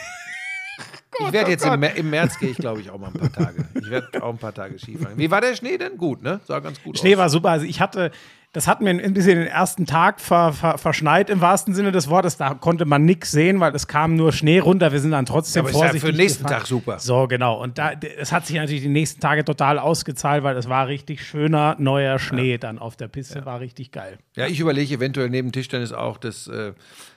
Ich 1.18 1.32
werde 1.32 1.50
jetzt 1.50 1.64
im, 1.64 1.82
im 1.82 2.10
März 2.10 2.38
gehe 2.38 2.50
ich, 2.50 2.58
glaube 2.58 2.82
ich, 2.82 2.90
auch 2.90 2.98
mal 2.98 3.06
ein 3.06 3.14
paar 3.14 3.32
Tage. 3.32 3.64
Ich 3.74 3.88
werde 3.88 4.22
auch 4.22 4.28
ein 4.28 4.36
paar 4.36 4.52
Tage 4.52 4.78
Skifahren. 4.78 5.16
Wie 5.16 5.30
war 5.30 5.40
der 5.40 5.56
Schnee 5.56 5.78
denn? 5.78 5.96
Gut, 5.96 6.22
ne? 6.22 6.40
Sah 6.46 6.60
ganz 6.60 6.82
gut 6.82 6.98
Schnee 6.98 7.14
aus. 7.14 7.20
war 7.20 7.30
super. 7.30 7.48
Also 7.48 7.64
ich 7.64 7.80
hatte 7.80 8.10
das 8.56 8.66
hat 8.66 8.80
mir 8.80 8.88
ein 8.88 9.12
bisschen 9.12 9.38
den 9.38 9.48
ersten 9.48 9.84
Tag 9.84 10.18
ver, 10.18 10.50
ver, 10.54 10.78
verschneit 10.78 11.28
im 11.28 11.42
wahrsten 11.42 11.74
Sinne 11.74 11.92
des 11.92 12.08
Wortes. 12.08 12.38
Da 12.38 12.54
konnte 12.54 12.86
man 12.86 13.04
nichts 13.04 13.30
sehen, 13.30 13.60
weil 13.60 13.74
es 13.74 13.86
kam 13.86 14.16
nur 14.16 14.32
Schnee 14.32 14.60
runter. 14.60 14.92
Wir 14.92 15.00
sind 15.00 15.10
dann 15.10 15.26
trotzdem 15.26 15.60
Aber 15.60 15.68
ist 15.68 15.74
ja 15.74 15.78
vorsichtig. 15.80 16.00
für 16.00 16.12
den 16.14 16.16
nächsten 16.16 16.44
gefahren. 16.44 16.60
Tag 16.60 16.66
super. 16.66 16.98
So, 16.98 17.26
genau. 17.28 17.62
Und 17.62 17.76
da, 17.76 17.92
es 17.92 18.32
hat 18.32 18.46
sich 18.46 18.56
natürlich 18.56 18.80
die 18.80 18.88
nächsten 18.88 19.20
Tage 19.20 19.44
total 19.44 19.78
ausgezahlt, 19.78 20.42
weil 20.42 20.56
es 20.56 20.70
war 20.70 20.88
richtig 20.88 21.22
schöner, 21.22 21.76
neuer 21.78 22.18
Schnee 22.18 22.56
dann 22.56 22.78
auf 22.78 22.96
der 22.96 23.08
Piste. 23.08 23.44
War 23.44 23.60
richtig 23.60 23.92
geil. 23.92 24.16
Ja, 24.36 24.46
ich 24.46 24.58
überlege 24.58 24.94
eventuell 24.94 25.28
neben 25.28 25.52
Tischtennis 25.52 25.92
auch 25.92 26.16
das 26.16 26.46
äh, 26.46 26.72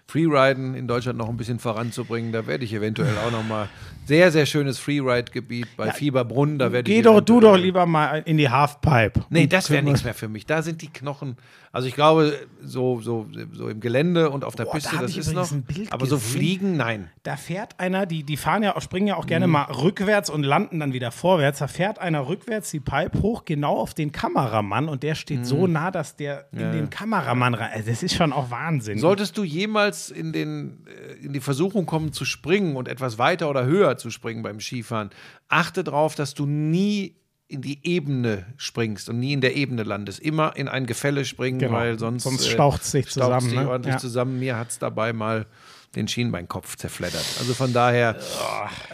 Freeriden 0.10 0.74
in 0.74 0.88
Deutschland 0.88 1.20
noch 1.20 1.30
ein 1.30 1.38
bisschen 1.38 1.60
voranzubringen. 1.60 2.32
Da 2.32 2.48
werde 2.48 2.66
ich 2.66 2.74
eventuell 2.74 3.16
auch 3.26 3.32
noch 3.32 3.44
mal 3.44 3.70
sehr, 4.06 4.32
sehr 4.32 4.48
schönes 4.48 4.80
Freeride-Gebiet 4.80 5.68
bei 5.78 5.92
Fieberbrunn. 5.92 6.58
Da 6.58 6.72
werde 6.72 6.90
ich 6.90 6.98
Geh 6.98 7.04
doch, 7.04 7.22
du 7.22 7.40
doch 7.40 7.56
lieber 7.56 7.86
mal 7.86 8.24
in 8.26 8.38
die 8.38 8.50
Halfpipe. 8.50 9.26
Nee, 9.30 9.46
das 9.46 9.70
wäre 9.70 9.84
nichts 9.84 10.04
mehr 10.04 10.16
für 10.16 10.28
mich. 10.28 10.48
Da 10.48 10.64
sind 10.64 10.82
die 10.82 10.88
Knochen. 10.88 11.38
Also 11.72 11.88
ich 11.88 11.94
glaube, 11.94 12.34
so, 12.64 13.00
so, 13.00 13.28
so 13.54 13.70
im 13.70 13.80
Gelände 13.80 14.32
und 14.32 14.44
auf 14.44 14.56
der 14.56 14.66
Boah, 14.66 14.74
Piste, 14.74 14.96
da 14.96 15.02
das 15.04 15.16
ist 15.16 15.34
noch. 15.34 15.52
Aber 15.92 16.06
so 16.08 16.16
gesehen. 16.16 16.32
fliegen, 16.32 16.78
nein. 16.78 17.10
Da 17.24 17.38
fährt 17.38 17.80
einer, 17.80 18.08
die, 18.08 18.24
die 18.24 18.38
fahren 18.38 18.64
ja, 18.64 18.80
springen 18.82 19.06
ja 19.08 19.16
auch 19.18 19.28
gerne 19.28 19.46
Mhm. 19.46 19.54
mal 19.54 19.64
rückwärts 19.72 20.30
und 20.32 20.42
landen 20.44 20.80
dann 20.80 20.94
wieder 20.94 21.12
vorwärts. 21.12 21.60
Da 21.60 21.68
fährt 21.68 22.00
einer 22.00 22.28
rückwärts 22.28 22.72
die 22.72 22.80
Pipe 22.80 23.22
hoch, 23.22 23.46
genau 23.46 23.78
auf 23.78 23.94
den 23.94 24.12
Kameramann 24.12 24.90
und 24.90 25.04
der 25.04 25.14
steht 25.16 25.46
so 25.46 25.68
Mhm. 25.68 25.74
nah, 25.74 25.92
dass 25.92 26.16
der 26.16 26.48
in 26.52 26.72
den 26.72 26.90
Kameramann 26.90 27.54
rein. 27.54 27.70
Also 27.74 27.90
das 27.92 28.02
ist 28.02 28.16
schon 28.16 28.34
auch 28.34 28.50
Wahnsinn. 28.50 28.98
Solltest 28.98 29.38
du 29.38 29.44
jemals 29.44 30.10
in, 30.10 30.34
den, 30.34 30.86
äh, 30.88 31.24
in 31.26 31.34
die 31.34 31.40
Versuchung 31.40 31.86
kommen 31.86 32.14
zu 32.14 32.26
springen 32.26 32.76
und 32.78 32.88
etwas 32.88 33.20
weiter 33.20 33.50
oder 33.50 33.66
höher 33.66 33.98
zu 33.98 34.10
springen 34.10 34.42
beim 34.42 34.60
Skifahren, 34.60 35.12
achte 35.50 35.84
darauf, 35.84 36.16
dass 36.16 36.34
du 36.34 36.46
nie 36.46 37.16
in 37.50 37.62
die 37.64 37.80
Ebene 37.84 38.46
springst 38.58 39.10
und 39.10 39.20
nie 39.20 39.34
in 39.34 39.42
der 39.42 39.56
Ebene 39.56 39.84
landest. 39.84 40.20
Immer 40.20 40.56
in 40.56 40.68
ein 40.68 40.86
Gefälle 40.86 41.26
springen, 41.26 41.58
Genau. 41.60 41.74
weil 41.74 41.98
sonst, 42.00 42.24
Sonst 42.24 42.46
äh, 42.48 42.52
staucht's 42.52 42.92
sich 42.92 43.10
staucht's 43.10 43.44
zusammen, 43.46 43.50
dich 43.50 43.60
ne? 43.60 43.70
ordentlich 43.70 43.94
Ja. 43.96 44.00
zusammen. 44.00 44.40
Mir 44.40 44.56
hat 44.56 44.70
es 44.70 44.78
dabei 44.80 45.14
mal 45.14 45.48
den 45.96 46.08
Schienbeinkopf 46.08 46.76
zerfleddert. 46.78 47.26
Also 47.40 47.56
von 47.56 47.74
daher. 47.74 48.16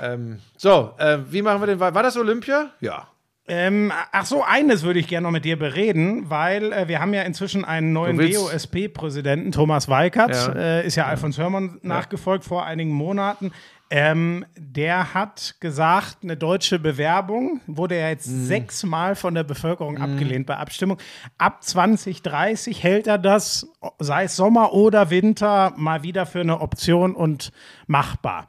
Ähm, 0.01 0.39
so, 0.57 0.93
äh, 0.97 1.17
wie 1.29 1.41
machen 1.41 1.61
wir 1.61 1.67
den? 1.67 1.79
War 1.81 1.93
war 1.93 2.03
das 2.03 2.15
Olympia? 2.15 2.71
Ja. 2.79 3.07
Ähm, 3.47 3.91
ach 4.11 4.25
so, 4.25 4.43
eines 4.43 4.81
würde 4.83 4.99
ich 4.99 5.07
gerne 5.07 5.25
noch 5.25 5.31
mit 5.31 5.45
dir 5.45 5.57
bereden, 5.59 6.29
weil 6.31 6.73
äh, 6.73 6.87
wir 6.87 6.99
haben 6.99 7.13
ja 7.13 7.21
inzwischen 7.21 7.63
einen 7.63 7.93
neuen 7.93 8.17
DOSP-Präsidenten, 8.17 9.51
Thomas 9.51 9.87
Weikert, 9.87 10.31
Ja. 10.33 10.53
äh, 10.53 10.87
ist 10.87 10.95
ja 10.95 11.05
Alfons 11.05 11.37
Hörmann 11.37 11.77
nachgefolgt 11.83 12.43
vor 12.43 12.65
einigen 12.65 12.91
Monaten. 12.91 13.51
Ähm, 13.91 14.45
der 14.57 15.13
hat 15.13 15.57
gesagt, 15.59 16.17
eine 16.23 16.35
deutsche 16.35 16.79
Bewerbung 16.79 17.61
wurde 17.67 17.99
ja 17.99 18.09
jetzt 18.09 18.27
Mhm. 18.27 18.45
sechsmal 18.45 19.15
von 19.15 19.35
der 19.35 19.43
Bevölkerung 19.43 19.99
abgelehnt 19.99 20.47
bei 20.47 20.57
Abstimmung. 20.57 20.97
Ab 21.37 21.63
2030 21.63 22.81
hält 22.81 23.05
er 23.05 23.19
das, 23.19 23.67
sei 23.99 24.23
es 24.23 24.35
Sommer 24.35 24.73
oder 24.73 25.11
Winter, 25.11 25.71
mal 25.77 26.01
wieder 26.01 26.25
für 26.25 26.41
eine 26.41 26.61
Option 26.61 27.13
und 27.15 27.51
machbar. 27.85 28.47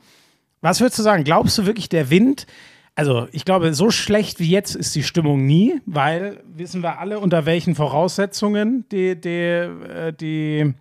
Was 0.62 0.80
würdest 0.80 0.98
du 0.98 1.02
sagen? 1.02 1.22
Glaubst 1.22 1.58
du 1.58 1.66
wirklich, 1.66 1.90
der 1.90 2.08
Wind? 2.08 2.46
Also, 2.98 3.28
ich 3.30 3.44
glaube, 3.44 3.74
so 3.74 3.90
schlecht 3.90 4.40
wie 4.40 4.48
jetzt 4.48 4.74
ist 4.74 4.94
die 4.94 5.02
Stimmung 5.02 5.44
nie, 5.44 5.82
weil 5.84 6.42
wissen 6.46 6.82
wir 6.82 6.98
alle, 6.98 7.20
unter 7.20 7.44
welchen 7.44 7.74
Voraussetzungen 7.74 8.86
die, 8.90 9.20
die, 9.20 9.28
äh, 9.28 10.12
die 10.14 10.74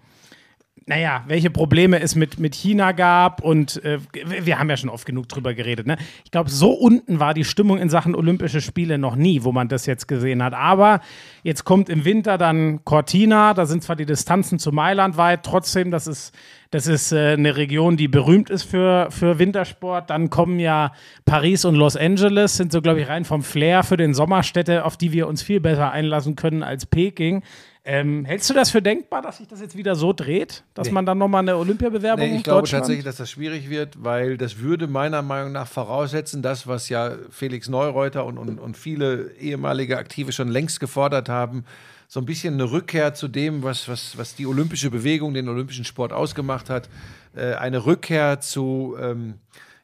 naja, 0.87 1.23
welche 1.27 1.49
Probleme 1.49 1.99
es 1.99 2.15
mit, 2.15 2.39
mit 2.39 2.53
China 2.53 2.91
gab 2.91 3.41
und 3.41 3.83
äh, 3.83 3.99
wir 4.13 4.59
haben 4.59 4.69
ja 4.69 4.77
schon 4.77 4.89
oft 4.89 5.05
genug 5.05 5.27
drüber 5.27 5.53
geredet. 5.53 5.87
Ne? 5.87 5.97
Ich 6.23 6.31
glaube, 6.31 6.49
so 6.49 6.71
unten 6.71 7.19
war 7.19 7.33
die 7.33 7.43
Stimmung 7.43 7.79
in 7.79 7.89
Sachen 7.89 8.15
Olympische 8.15 8.61
Spiele 8.61 8.97
noch 8.97 9.15
nie, 9.15 9.43
wo 9.43 9.51
man 9.51 9.67
das 9.67 9.87
jetzt 9.87 10.07
gesehen 10.07 10.43
hat. 10.43 10.53
Aber 10.53 11.01
jetzt 11.43 11.65
kommt 11.65 11.89
im 11.89 12.05
Winter 12.05 12.37
dann 12.37 12.85
Cortina, 12.85 13.55
da 13.55 13.65
sind 13.65 13.83
zwar 13.83 13.95
die 13.95 14.05
Distanzen 14.05 14.59
zu 14.59 14.71
Mailand 14.71 15.17
weit, 15.17 15.43
trotzdem, 15.43 15.89
das 15.89 16.05
ist, 16.05 16.35
das 16.75 16.87
ist 16.87 17.13
äh, 17.13 17.31
eine 17.31 17.55
Region, 17.55 17.95
die 17.95 18.09
berühmt 18.09 18.49
ist 18.49 18.63
für, 18.63 19.07
für 19.09 19.39
Wintersport. 19.39 20.09
Dann 20.09 20.29
kommen 20.29 20.59
ja 20.59 20.91
Paris 21.23 21.63
und 21.63 21.75
Los 21.75 21.95
Angeles, 21.95 22.57
sind 22.57 22.73
so, 22.73 22.81
glaube 22.81 22.99
ich, 22.99 23.07
rein 23.07 23.23
vom 23.23 23.43
Flair 23.43 23.83
für 23.83 23.95
den 23.95 24.13
Sommerstädte, 24.13 24.83
auf 24.83 24.97
die 24.97 25.13
wir 25.13 25.27
uns 25.27 25.41
viel 25.41 25.61
besser 25.61 25.91
einlassen 25.91 26.35
können 26.35 26.63
als 26.63 26.85
Peking. 26.85 27.43
Ähm, 27.85 28.25
hältst 28.25 28.49
du 28.49 28.53
das 28.53 28.71
für 28.71 28.81
denkbar, 28.81 29.21
dass 29.21 29.37
sich 29.37 29.47
das 29.47 29.61
jetzt 29.61 29.77
wieder 29.77 29.95
so 29.95 30.11
dreht, 30.11 30.63
dass 30.73 30.91
man 30.91 31.05
dann 31.05 31.17
nochmal 31.17 31.43
eine 31.43 31.55
Olympiabewerbung 31.55 32.27
Nee, 32.27 32.37
ich 32.37 32.43
glaube 32.43 32.67
tatsächlich, 32.67 33.05
dass 33.05 33.17
das 33.17 33.29
schwierig 33.29 33.69
wird, 33.69 34.03
weil 34.03 34.37
das 34.37 34.59
würde 34.59 34.87
meiner 34.87 35.21
Meinung 35.21 35.53
nach 35.53 35.67
voraussetzen, 35.67 36.41
das, 36.41 36.67
was 36.67 36.89
ja 36.89 37.11
Felix 37.29 37.69
Neureuter 37.69 38.25
und, 38.25 38.37
und, 38.37 38.59
und 38.59 38.75
viele 38.75 39.31
ehemalige 39.39 39.97
Aktive 39.97 40.33
schon 40.33 40.49
längst 40.49 40.81
gefordert 40.81 41.29
haben, 41.29 41.63
so 42.07 42.19
ein 42.19 42.25
bisschen 42.25 42.55
eine 42.55 42.71
Rückkehr 42.71 43.13
zu 43.13 43.27
dem, 43.27 43.63
was, 43.63 43.87
was, 43.87 44.17
was 44.17 44.35
die 44.35 44.45
olympische 44.45 44.89
Bewegung, 44.89 45.33
den 45.33 45.49
olympischen 45.49 45.85
Sport 45.85 46.13
ausgemacht 46.13 46.69
hat. 46.69 46.89
Äh, 47.35 47.53
eine 47.55 47.85
Rückkehr 47.85 48.39
zu, 48.39 48.95
ähm, 48.99 49.35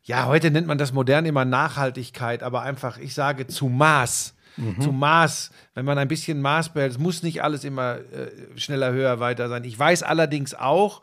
ja, 0.03 0.26
heute 0.26 0.51
nennt 0.51 0.67
man 0.67 0.78
das 0.78 0.93
modern 0.93 1.26
immer 1.26 1.45
Nachhaltigkeit, 1.45 2.43
aber 2.43 2.61
einfach, 2.61 2.97
ich 2.97 3.13
sage, 3.13 3.47
zu 3.47 3.67
Maß. 3.67 4.36
Zu 4.82 4.91
Maß, 4.91 5.51
wenn 5.76 5.86
man 5.86 5.97
ein 5.97 6.09
bisschen 6.09 6.41
Maß 6.41 6.69
behält, 6.74 6.91
es 6.91 6.97
muss 6.99 7.24
nicht 7.24 7.41
alles 7.41 7.63
immer 7.63 7.95
äh, 7.95 8.30
schneller, 8.57 8.91
höher, 8.91 9.19
weiter 9.19 9.47
sein. 9.49 9.63
Ich 9.63 9.80
weiß 9.80 10.03
allerdings 10.03 10.53
auch, 10.53 11.01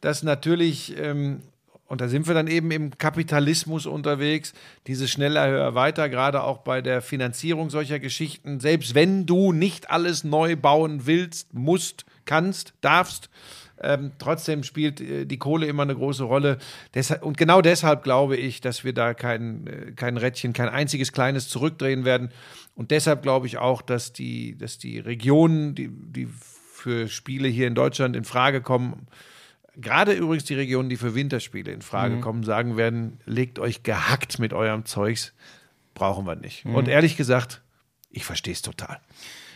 dass 0.00 0.22
natürlich, 0.22 0.96
ähm, 0.98 1.40
und 1.90 2.00
da 2.00 2.06
sind 2.06 2.28
wir 2.28 2.34
dann 2.34 2.46
eben 2.46 2.70
im 2.70 2.96
Kapitalismus 2.98 3.84
unterwegs, 3.84 4.52
diese 4.86 5.08
schneller, 5.08 5.48
höher, 5.48 5.74
weiter, 5.74 6.08
gerade 6.08 6.44
auch 6.44 6.58
bei 6.58 6.82
der 6.82 7.02
Finanzierung 7.02 7.68
solcher 7.68 7.98
Geschichten, 7.98 8.60
selbst 8.60 8.94
wenn 8.94 9.26
du 9.26 9.52
nicht 9.52 9.90
alles 9.90 10.22
neu 10.22 10.54
bauen 10.54 11.06
willst, 11.06 11.52
musst, 11.52 12.04
kannst, 12.26 12.74
darfst, 12.80 13.28
ähm, 13.82 14.12
trotzdem 14.20 14.62
spielt 14.62 15.00
äh, 15.00 15.26
die 15.26 15.38
Kohle 15.38 15.66
immer 15.66 15.82
eine 15.82 15.96
große 15.96 16.22
Rolle. 16.22 16.58
Deshalb, 16.94 17.24
und 17.24 17.36
genau 17.36 17.60
deshalb 17.60 18.04
glaube 18.04 18.36
ich, 18.36 18.60
dass 18.60 18.84
wir 18.84 18.92
da 18.92 19.12
kein, 19.12 19.66
äh, 19.66 19.90
kein 19.90 20.16
Rädchen, 20.16 20.52
kein 20.52 20.68
einziges 20.68 21.10
kleines 21.10 21.48
zurückdrehen 21.48 22.04
werden. 22.04 22.30
Und 22.76 22.92
deshalb 22.92 23.20
glaube 23.22 23.48
ich 23.48 23.58
auch, 23.58 23.82
dass 23.82 24.12
die, 24.12 24.56
dass 24.56 24.78
die 24.78 25.00
Regionen, 25.00 25.74
die, 25.74 25.88
die 25.88 26.28
für 26.72 27.08
Spiele 27.08 27.48
hier 27.48 27.66
in 27.66 27.74
Deutschland 27.74 28.14
in 28.14 28.22
Frage 28.22 28.60
kommen, 28.60 29.08
gerade 29.80 30.12
übrigens 30.12 30.44
die 30.44 30.54
Regionen, 30.54 30.88
die 30.88 30.96
für 30.96 31.14
Winterspiele 31.14 31.72
in 31.72 31.82
Frage 31.82 32.20
kommen, 32.20 32.44
sagen 32.44 32.76
werden, 32.76 33.20
legt 33.26 33.58
euch 33.58 33.82
gehackt 33.82 34.38
mit 34.38 34.52
eurem 34.52 34.84
Zeugs, 34.84 35.32
brauchen 35.94 36.26
wir 36.26 36.36
nicht. 36.36 36.64
Und 36.66 36.88
ehrlich 36.88 37.16
gesagt, 37.16 37.62
ich 38.10 38.24
verstehe 38.24 38.52
es 38.52 38.62
total. 38.62 38.98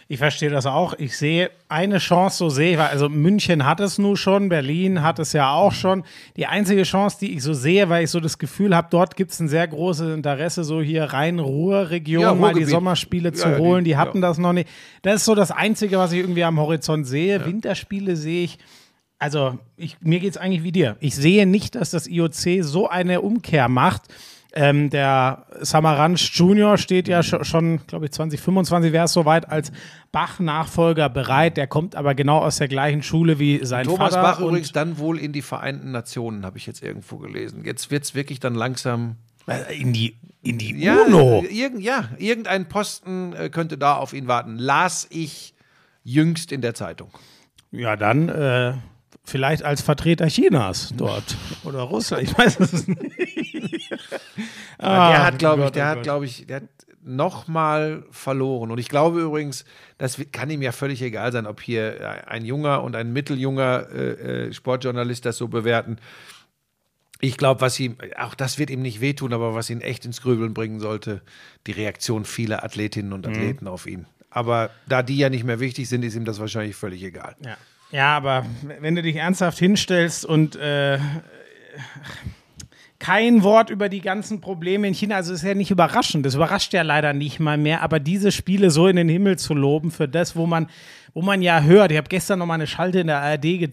Ich 0.06 0.18
verstehe 0.18 0.50
das 0.50 0.66
auch. 0.66 0.92
Ich 0.98 1.16
sehe 1.16 1.50
eine 1.68 1.96
Chance, 1.96 2.36
so 2.36 2.50
sehe 2.50 2.72
ich, 2.72 2.78
weil 2.78 2.88
also 2.88 3.08
München 3.08 3.64
hat 3.64 3.80
es 3.80 3.96
nun 3.96 4.16
schon, 4.16 4.50
Berlin 4.50 5.02
hat 5.02 5.18
es 5.18 5.32
ja 5.32 5.50
auch 5.50 5.72
schon. 5.72 6.04
Die 6.36 6.46
einzige 6.46 6.82
Chance, 6.82 7.16
die 7.20 7.34
ich 7.34 7.42
so 7.42 7.54
sehe, 7.54 7.88
weil 7.88 8.04
ich 8.04 8.10
so 8.10 8.20
das 8.20 8.36
Gefühl 8.38 8.76
habe, 8.76 8.88
dort 8.90 9.16
gibt 9.16 9.30
es 9.30 9.40
ein 9.40 9.48
sehr 9.48 9.66
großes 9.66 10.14
Interesse, 10.14 10.62
so 10.62 10.82
hier 10.82 11.04
Rhein-Ruhr-Region 11.04 12.20
Ja, 12.22 12.34
mal 12.34 12.52
die. 12.52 12.64
Sommerspiele 12.64 13.32
zu 13.32 13.48
ja, 13.48 13.54
die- 13.54 13.62
holen. 13.62 13.84
Die 13.84 13.96
hatten 13.96 14.18
ja. 14.18 14.28
das 14.28 14.36
noch 14.36 14.52
nicht. 14.52 14.68
Das 15.00 15.16
ist 15.16 15.24
so 15.24 15.34
das 15.34 15.50
Einzige, 15.50 15.96
was 15.96 16.12
ich 16.12 16.18
irgendwie 16.18 16.44
am 16.44 16.60
Horizont 16.60 17.06
sehe. 17.06 17.46
Winterspiele 17.46 18.16
sehe 18.16 18.44
ich. 18.44 18.58
Also, 19.18 19.58
ich, 19.76 19.96
mir 20.00 20.20
geht 20.20 20.30
es 20.32 20.36
eigentlich 20.36 20.62
wie 20.64 20.72
dir. 20.72 20.96
Ich 21.00 21.14
sehe 21.14 21.46
nicht, 21.46 21.76
dass 21.76 21.90
das 21.90 22.06
IOC 22.06 22.62
so 22.62 22.88
eine 22.88 23.20
Umkehr 23.20 23.68
macht. 23.68 24.02
Ähm, 24.56 24.88
der 24.90 25.46
Samaranch 25.60 26.30
Junior 26.34 26.78
steht 26.78 27.08
ja 27.08 27.22
schon, 27.24 27.80
glaube 27.88 28.04
ich, 28.06 28.12
2025 28.12 28.92
wäre 28.92 29.06
es 29.06 29.12
soweit 29.12 29.48
als 29.50 29.72
Bach-Nachfolger 30.12 31.08
bereit. 31.08 31.56
Der 31.56 31.66
kommt 31.66 31.96
aber 31.96 32.14
genau 32.14 32.38
aus 32.38 32.58
der 32.58 32.68
gleichen 32.68 33.02
Schule 33.02 33.38
wie 33.38 33.64
sein 33.64 33.84
Thomas 33.86 34.14
Vater. 34.14 34.22
Bach 34.22 34.38
und- 34.40 34.48
übrigens 34.50 34.72
dann 34.72 34.98
wohl 34.98 35.18
in 35.18 35.32
die 35.32 35.42
Vereinten 35.42 35.90
Nationen, 35.90 36.44
habe 36.46 36.58
ich 36.58 36.66
jetzt 36.66 36.82
irgendwo 36.82 37.18
gelesen. 37.18 37.64
Jetzt 37.64 37.90
wird 37.90 38.04
es 38.04 38.14
wirklich 38.14 38.40
dann 38.40 38.54
langsam. 38.54 39.16
Äh, 39.46 39.78
in 39.80 39.92
die, 39.92 40.16
in 40.42 40.58
die 40.58 40.74
Ja, 40.80 41.02
UNO. 41.02 41.44
irgend, 41.50 41.82
ja, 41.82 42.08
irgendein 42.18 42.66
Posten 42.68 43.32
äh, 43.34 43.48
könnte 43.50 43.76
da 43.76 43.96
auf 43.96 44.12
ihn 44.12 44.26
warten. 44.28 44.56
Las 44.56 45.06
ich 45.10 45.54
jüngst 46.04 46.50
in 46.52 46.60
der 46.62 46.74
Zeitung. 46.74 47.10
Ja, 47.72 47.96
dann 47.96 48.28
äh, 48.28 48.74
vielleicht 49.24 49.62
als 49.62 49.82
Vertreter 49.82 50.28
Chinas 50.28 50.92
dort. 50.96 51.36
Oder 51.64 51.80
Russland. 51.80 52.22
Ich 52.22 52.38
weiß 52.38 52.60
es 52.60 52.86
nicht. 52.86 53.90
Aber 54.78 55.08
der 55.08 55.24
hat, 55.24 55.38
glaube 55.38 55.64
ich, 55.64 55.70
der 55.70 55.84
oh 55.84 55.88
hat, 55.88 56.02
glaube 56.02 56.24
ich, 56.26 56.46
der 56.46 56.56
hat 56.56 56.68
nochmal 57.02 58.04
verloren. 58.10 58.70
Und 58.70 58.78
ich 58.78 58.88
glaube 58.88 59.20
übrigens, 59.22 59.64
das 59.98 60.18
kann 60.32 60.50
ihm 60.50 60.62
ja 60.62 60.72
völlig 60.72 61.02
egal 61.02 61.32
sein, 61.32 61.46
ob 61.46 61.60
hier 61.60 62.00
äh, 62.00 62.04
ein 62.26 62.44
junger 62.44 62.82
und 62.82 62.96
ein 62.96 63.12
mitteljunger 63.12 63.88
äh, 63.90 64.46
äh, 64.46 64.52
Sportjournalist 64.52 65.24
das 65.24 65.36
so 65.36 65.48
bewerten. 65.48 65.98
Ich 67.20 67.36
glaube, 67.36 67.60
was 67.60 67.78
ihm, 67.80 67.96
auch 68.18 68.34
das 68.34 68.58
wird 68.58 68.70
ihm 68.70 68.82
nicht 68.82 69.00
wehtun, 69.00 69.32
aber 69.32 69.54
was 69.54 69.70
ihn 69.70 69.80
echt 69.80 70.04
ins 70.04 70.20
Grübeln 70.20 70.52
bringen 70.52 70.80
sollte, 70.80 71.22
die 71.66 71.72
Reaktion 71.72 72.24
vieler 72.24 72.64
Athletinnen 72.64 73.12
und 73.12 73.26
Athleten 73.26 73.68
auf 73.68 73.86
ihn. 73.86 74.06
Aber 74.30 74.70
da 74.86 75.02
die 75.02 75.16
ja 75.16 75.30
nicht 75.30 75.44
mehr 75.44 75.60
wichtig 75.60 75.88
sind, 75.88 76.04
ist 76.04 76.16
ihm 76.16 76.24
das 76.24 76.40
wahrscheinlich 76.40 76.76
völlig 76.76 77.02
egal. 77.02 77.36
Ja. 77.44 77.56
Ja, 77.94 78.16
aber 78.16 78.44
wenn 78.80 78.96
du 78.96 79.02
dich 79.02 79.14
ernsthaft 79.14 79.58
hinstellst 79.58 80.24
und 80.24 80.56
äh, 80.56 80.98
kein 82.98 83.42
Wort 83.42 83.70
über 83.70 83.88
die 83.88 84.00
ganzen 84.00 84.40
Probleme 84.40 84.88
in 84.88 84.94
China. 84.94 85.16
Also 85.16 85.32
ist 85.32 85.44
ja 85.44 85.54
nicht 85.54 85.70
überraschend. 85.70 86.26
Das 86.26 86.34
überrascht 86.34 86.72
ja 86.72 86.82
leider 86.82 87.12
nicht 87.12 87.38
mal 87.38 87.56
mehr. 87.56 87.82
Aber 87.82 88.00
diese 88.00 88.32
Spiele 88.32 88.70
so 88.70 88.88
in 88.88 88.96
den 88.96 89.08
Himmel 89.08 89.38
zu 89.38 89.54
loben 89.54 89.90
für 89.90 90.08
das, 90.08 90.34
wo 90.34 90.46
man, 90.46 90.68
wo 91.12 91.22
man 91.22 91.40
ja 91.40 91.62
hört. 91.62 91.92
Ich 91.92 91.98
habe 91.98 92.08
gestern 92.08 92.40
noch 92.40 92.46
mal 92.46 92.54
eine 92.54 92.66
Schalte 92.66 93.00
in 93.00 93.06
der 93.06 93.20
ARD 93.20 93.42
ge 93.42 93.70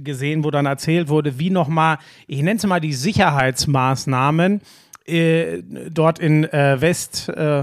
gesehen, 0.00 0.44
wo 0.44 0.50
dann 0.50 0.66
erzählt 0.66 1.08
wurde, 1.08 1.38
wie 1.40 1.50
noch 1.50 1.68
mal, 1.68 1.98
ich 2.26 2.42
nenne 2.42 2.58
es 2.58 2.66
mal 2.66 2.78
die 2.78 2.92
Sicherheitsmaßnahmen 2.92 4.60
äh, 5.06 5.62
dort 5.90 6.18
in 6.18 6.44
äh, 6.44 6.80
West, 6.80 7.30
äh, 7.30 7.62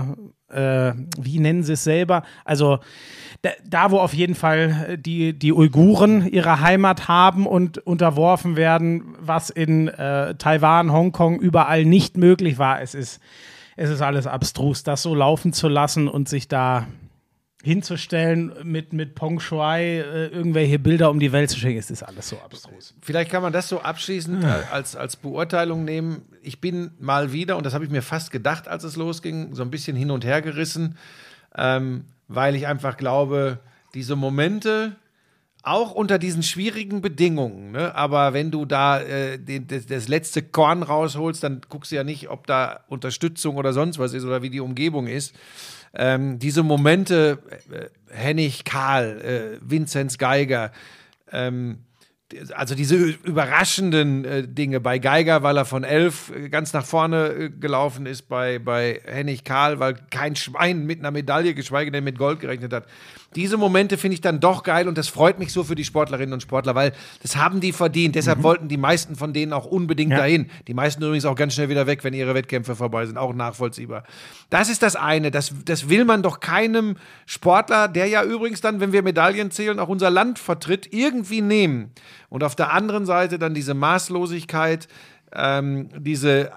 äh, 0.50 0.94
wie 1.20 1.40
nennen 1.40 1.64
sie 1.64 1.74
es 1.74 1.84
selber? 1.84 2.24
Also 2.44 2.80
da, 3.42 3.52
da, 3.64 3.92
wo 3.92 4.00
auf 4.00 4.14
jeden 4.14 4.36
Fall 4.36 4.98
die, 5.00 5.38
die 5.38 5.54
Uiguren 5.54 6.28
ihre 6.28 6.62
Heimat 6.62 7.08
haben 7.08 7.46
und 7.46 7.78
unterworfen 7.80 8.56
werden, 8.56 9.16
was 9.20 9.50
in 9.50 9.88
äh, 9.88 10.36
Taiwan, 10.36 10.92
Hongkong 10.92 11.40
überall 11.40 11.86
nicht 11.86 12.18
möglich 12.18 12.58
war. 12.58 12.82
Es 12.82 12.96
ist, 12.96 13.20
es 13.76 13.90
ist 13.90 14.02
alles 14.02 14.28
abstrus, 14.28 14.84
das 14.84 15.04
so 15.04 15.14
laufen 15.14 15.54
zu 15.54 15.68
lassen 15.68 16.08
und 16.08 16.30
sich 16.30 16.48
da 16.48 16.88
hinzustellen 17.66 18.54
mit, 18.64 18.94
mit 18.94 19.16
Peng 19.16 19.40
Shuai 19.40 19.82
äh, 19.82 20.28
irgendwelche 20.28 20.78
Bilder 20.78 21.10
um 21.10 21.20
die 21.20 21.32
Welt 21.32 21.50
zu 21.50 21.58
schicken, 21.58 21.80
ist 21.80 22.04
alles 22.04 22.30
so 22.30 22.38
abstrus. 22.38 22.94
Vielleicht 23.02 23.32
kann 23.32 23.42
man 23.42 23.52
das 23.52 23.68
so 23.68 23.82
abschließend 23.82 24.46
als, 24.72 24.96
als 24.96 25.16
Beurteilung 25.16 25.84
nehmen. 25.84 26.22
Ich 26.44 26.62
bin 26.62 26.92
mal 27.00 27.34
wieder, 27.34 27.58
und 27.58 27.66
das 27.66 27.74
habe 27.74 27.84
ich 27.84 27.90
mir 27.90 28.04
fast 28.04 28.30
gedacht, 28.30 28.68
als 28.68 28.84
es 28.84 28.98
losging, 28.98 29.56
so 29.56 29.64
ein 29.64 29.72
bisschen 29.72 29.96
hin 29.96 30.12
und 30.12 30.24
her 30.24 30.44
gerissen, 30.44 30.96
ähm, 31.58 32.06
weil 32.28 32.56
ich 32.56 32.68
einfach 32.68 32.98
glaube, 32.98 33.58
diese 33.96 34.16
Momente, 34.16 34.96
auch 35.64 35.92
unter 35.92 36.20
diesen 36.20 36.44
schwierigen 36.44 37.02
Bedingungen, 37.02 37.72
ne? 37.72 37.96
aber 37.96 38.34
wenn 38.34 38.52
du 38.52 38.66
da 38.66 39.02
äh, 39.02 39.40
den, 39.40 39.66
das, 39.66 39.88
das 39.88 40.08
letzte 40.08 40.44
Korn 40.44 40.84
rausholst, 40.84 41.44
dann 41.44 41.62
guckst 41.68 41.92
du 41.92 41.96
ja 41.96 42.04
nicht, 42.04 42.30
ob 42.30 42.46
da 42.46 42.82
Unterstützung 42.90 43.56
oder 43.56 43.74
sonst 43.74 43.98
was 43.98 44.14
ist 44.14 44.24
oder 44.24 44.44
wie 44.44 44.52
die 44.52 44.60
Umgebung 44.60 45.08
ist. 45.08 45.34
Ähm, 45.96 46.40
diese 46.40 46.64
Momente, 46.64 47.40
äh, 47.72 47.86
Hennig 48.14 48.64
Karl, 48.66 49.22
äh, 49.22 49.60
Vinzenz 49.62 50.18
Geiger, 50.18 50.72
ähm, 51.32 51.80
also 52.56 52.74
diese 52.74 52.96
überraschenden 52.96 54.26
äh, 54.26 54.48
Dinge 54.48 54.80
bei 54.80 54.98
Geiger, 54.98 55.44
weil 55.44 55.58
er 55.58 55.66
von 55.66 55.84
elf 55.84 56.32
äh, 56.36 56.50
ganz 56.50 56.74
nach 56.74 56.86
vorne 56.86 57.28
äh, 57.28 57.50
gelaufen 57.50 58.08
ist, 58.08 58.24
bei, 58.24 58.58
bei 58.58 59.00
Hennig 59.06 59.44
Karl, 59.44 59.80
weil 59.80 59.94
kein 60.10 60.36
Schwein 60.36 60.86
mit 60.86 61.00
einer 61.00 61.12
Medaille, 61.12 61.54
geschweige 61.54 61.92
denn 61.92 62.04
mit 62.04 62.18
Gold 62.18 62.40
gerechnet 62.40 62.74
hat. 62.74 62.88
Diese 63.36 63.58
Momente 63.58 63.98
finde 63.98 64.16
ich 64.16 64.22
dann 64.22 64.40
doch 64.40 64.64
geil 64.64 64.88
und 64.88 64.98
das 64.98 65.08
freut 65.10 65.40
mich 65.40 65.52
so 65.52 65.64
für 65.64 65.76
die 65.76 65.84
Sportlerinnen 65.84 66.34
und 66.34 66.42
Sportler, 66.42 66.74
weil 66.74 66.94
das 67.22 67.36
haben 67.36 67.60
die 67.60 67.74
verdient. 67.74 68.16
Deshalb 68.16 68.44
wollten 68.44 68.70
die 68.70 68.78
meisten 68.78 69.16
von 69.16 69.34
denen 69.34 69.52
auch 69.54 69.66
unbedingt 69.66 70.12
Ja. 70.12 70.20
dahin. 70.20 70.50
Die 70.68 70.74
meisten 70.74 71.04
übrigens 71.04 71.26
auch 71.26 71.36
ganz 71.36 71.54
schnell 71.54 71.68
wieder 71.70 71.86
weg, 71.86 72.04
wenn 72.04 72.14
ihre 72.14 72.34
Wettkämpfe 72.34 72.76
vorbei 72.76 73.06
sind. 73.06 73.18
Auch 73.18 73.34
nachvollziehbar. 73.34 74.04
Das 74.50 74.70
ist 74.70 74.82
das 74.84 74.96
eine. 74.96 75.32
Das, 75.32 75.54
das 75.66 75.90
will 75.90 76.06
man 76.06 76.24
doch 76.24 76.40
keinem 76.40 76.96
Sportler, 77.26 77.88
der 77.90 78.08
ja 78.08 78.24
übrigens 78.24 78.62
dann, 78.62 78.80
wenn 78.80 78.94
wir 78.94 79.04
Medaillen 79.04 79.52
zählen, 79.52 79.80
auch 79.80 79.90
unser 79.90 80.10
Land 80.10 80.40
vertritt, 80.40 80.88
irgendwie 80.94 81.42
nehmen. 81.42 81.92
Und 82.36 82.44
auf 82.44 82.54
der 82.54 82.74
anderen 82.74 83.06
Seite 83.06 83.40
dann 83.40 83.54
diese 83.54 83.74
Maßlosigkeit, 83.74 84.90
ähm, 85.34 85.88
diese 85.98 86.52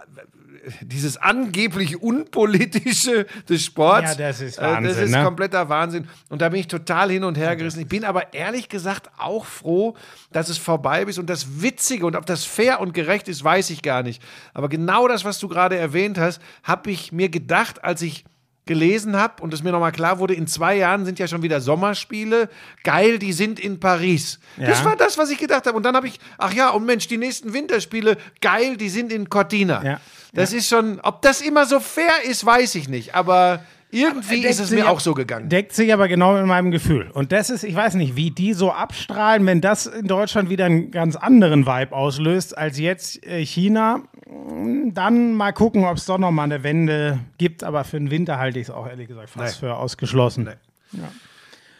dieses 0.81 1.17
angeblich 1.17 2.03
unpolitische 2.03 3.27
des 3.49 3.65
Sports. 3.65 4.11
Ja, 4.19 4.27
das 4.27 4.41
ist 4.41 4.59
Äh, 4.59 4.63
Das 4.63 4.73
Wahnsinn, 4.73 5.05
ist 5.05 5.11
ne? 5.13 5.23
kompletter 5.23 5.69
Wahnsinn. 5.69 6.09
Und 6.31 6.43
da 6.43 6.49
bin 6.49 6.59
ich 6.59 6.67
total 6.67 7.13
hin 7.13 7.23
und 7.23 7.39
her 7.39 7.55
gerissen. 7.55 7.79
Ich 7.81 7.87
bin 7.87 8.05
aber 8.05 8.35
ehrlich 8.35 8.69
gesagt 8.69 9.09
auch 9.19 9.45
froh, 9.47 9.95
dass 10.33 10.49
es 10.49 10.59
vorbei 10.59 11.05
ist. 11.05 11.19
Und 11.21 11.31
das 11.31 11.63
Witzige 11.63 12.07
und 12.07 12.17
ob 12.17 12.27
das 12.27 12.45
fair 12.45 12.81
und 12.81 12.93
gerecht 12.93 13.29
ist, 13.29 13.45
weiß 13.45 13.71
ich 13.71 13.81
gar 13.81 14.03
nicht. 14.03 14.21
Aber 14.55 14.69
genau 14.69 15.07
das, 15.07 15.25
was 15.25 15.39
du 15.39 15.47
gerade 15.47 15.77
erwähnt 15.77 16.19
hast, 16.19 16.43
habe 16.65 16.91
ich 16.91 17.13
mir 17.13 17.29
gedacht, 17.29 17.85
als 17.85 18.03
ich 18.03 18.25
gelesen 18.69 19.17
habe 19.17 19.43
und 19.43 19.53
es 19.53 19.65
mir 19.65 19.73
nochmal 19.73 19.91
klar 19.91 20.21
wurde, 20.21 20.35
in 20.35 20.47
zwei 20.47 20.77
Jahren 20.77 21.05
sind 21.05 21.19
ja 21.19 21.27
schon 21.27 21.43
wieder 21.43 21.61
Sommerspiele. 21.61 22.49
Geil, 22.85 23.19
die 23.19 23.33
sind 23.33 23.59
in 23.59 23.81
Paris. 23.81 24.39
Das 24.57 24.79
Ja. 24.81 24.85
war 24.85 24.95
das, 24.97 25.19
was 25.19 25.31
ich 25.31 25.39
gedacht 25.39 25.67
habe. 25.67 25.77
Und 25.77 25.83
dann 25.83 25.97
habe 25.97 26.07
ich, 26.07 26.21
ach 26.39 26.53
ja, 26.53 26.69
und 26.71 26.87
Mensch, 26.87 27.09
die 27.09 27.19
nächsten 27.19 27.53
Winterspiele, 27.53 28.17
geil, 28.41 28.77
die 28.77 28.89
sind 28.91 29.13
in 29.13 29.29
Cortina. 29.29 29.83
Ja. 29.85 30.01
Das 30.33 30.53
ist 30.53 30.69
schon, 30.69 31.01
ob 31.01 31.23
das 31.23 31.41
immer 31.41 31.67
so 31.67 31.81
fair 31.81 32.13
ist, 32.25 32.45
weiß 32.47 32.77
ich 32.77 32.89
nicht. 32.89 33.15
Aber 33.17 33.65
irgendwie 33.91 34.43
Deckt 34.43 34.51
ist 34.51 34.61
es 34.61 34.69
sich 34.69 34.79
mir 34.79 34.87
ab- 34.87 34.93
auch 34.95 35.01
so 35.01 35.15
gegangen. 35.15 35.49
Deckt 35.49 35.73
sich 35.73 35.93
aber 35.95 36.09
genau 36.09 36.35
mit 36.35 36.45
meinem 36.47 36.71
Gefühl. 36.71 37.11
Und 37.13 37.33
das 37.33 37.49
ist, 37.51 37.65
ich 37.65 37.75
weiß 37.75 37.95
nicht, 37.95 38.17
wie 38.17 38.31
die 38.31 38.53
so 38.53 38.71
abstrahlen, 38.73 39.47
wenn 39.47 39.61
das 39.61 39.87
in 39.87 40.07
Deutschland 40.07 40.51
wieder 40.51 40.67
einen 40.67 40.91
ganz 40.91 41.17
anderen 41.17 41.67
Vibe 41.67 41.95
auslöst 41.95 42.57
als 42.57 42.79
jetzt 42.79 43.25
äh, 43.27 43.45
China. 43.45 44.03
Mm, 44.29 44.93
Dann 44.93 45.35
mal 45.35 45.53
gucken, 45.53 45.85
ob 45.85 45.97
es 45.97 46.05
doch 46.07 46.19
noch 46.19 46.31
mal 46.31 46.45
eine 46.45 46.63
Wende 46.63 47.19
gibt. 47.39 47.65
Aber 47.65 47.85
für 47.85 47.99
den 47.99 48.11
Winter 48.11 48.39
halte 48.39 48.59
ich 48.59 48.69
es 48.69 48.71
auch 48.71 48.87
ehrlich 48.87 49.09
gesagt 49.09 49.31
fast 49.31 49.63
Nee. 49.63 49.67
für 49.69 49.77
ausgeschlossen. 49.77 50.49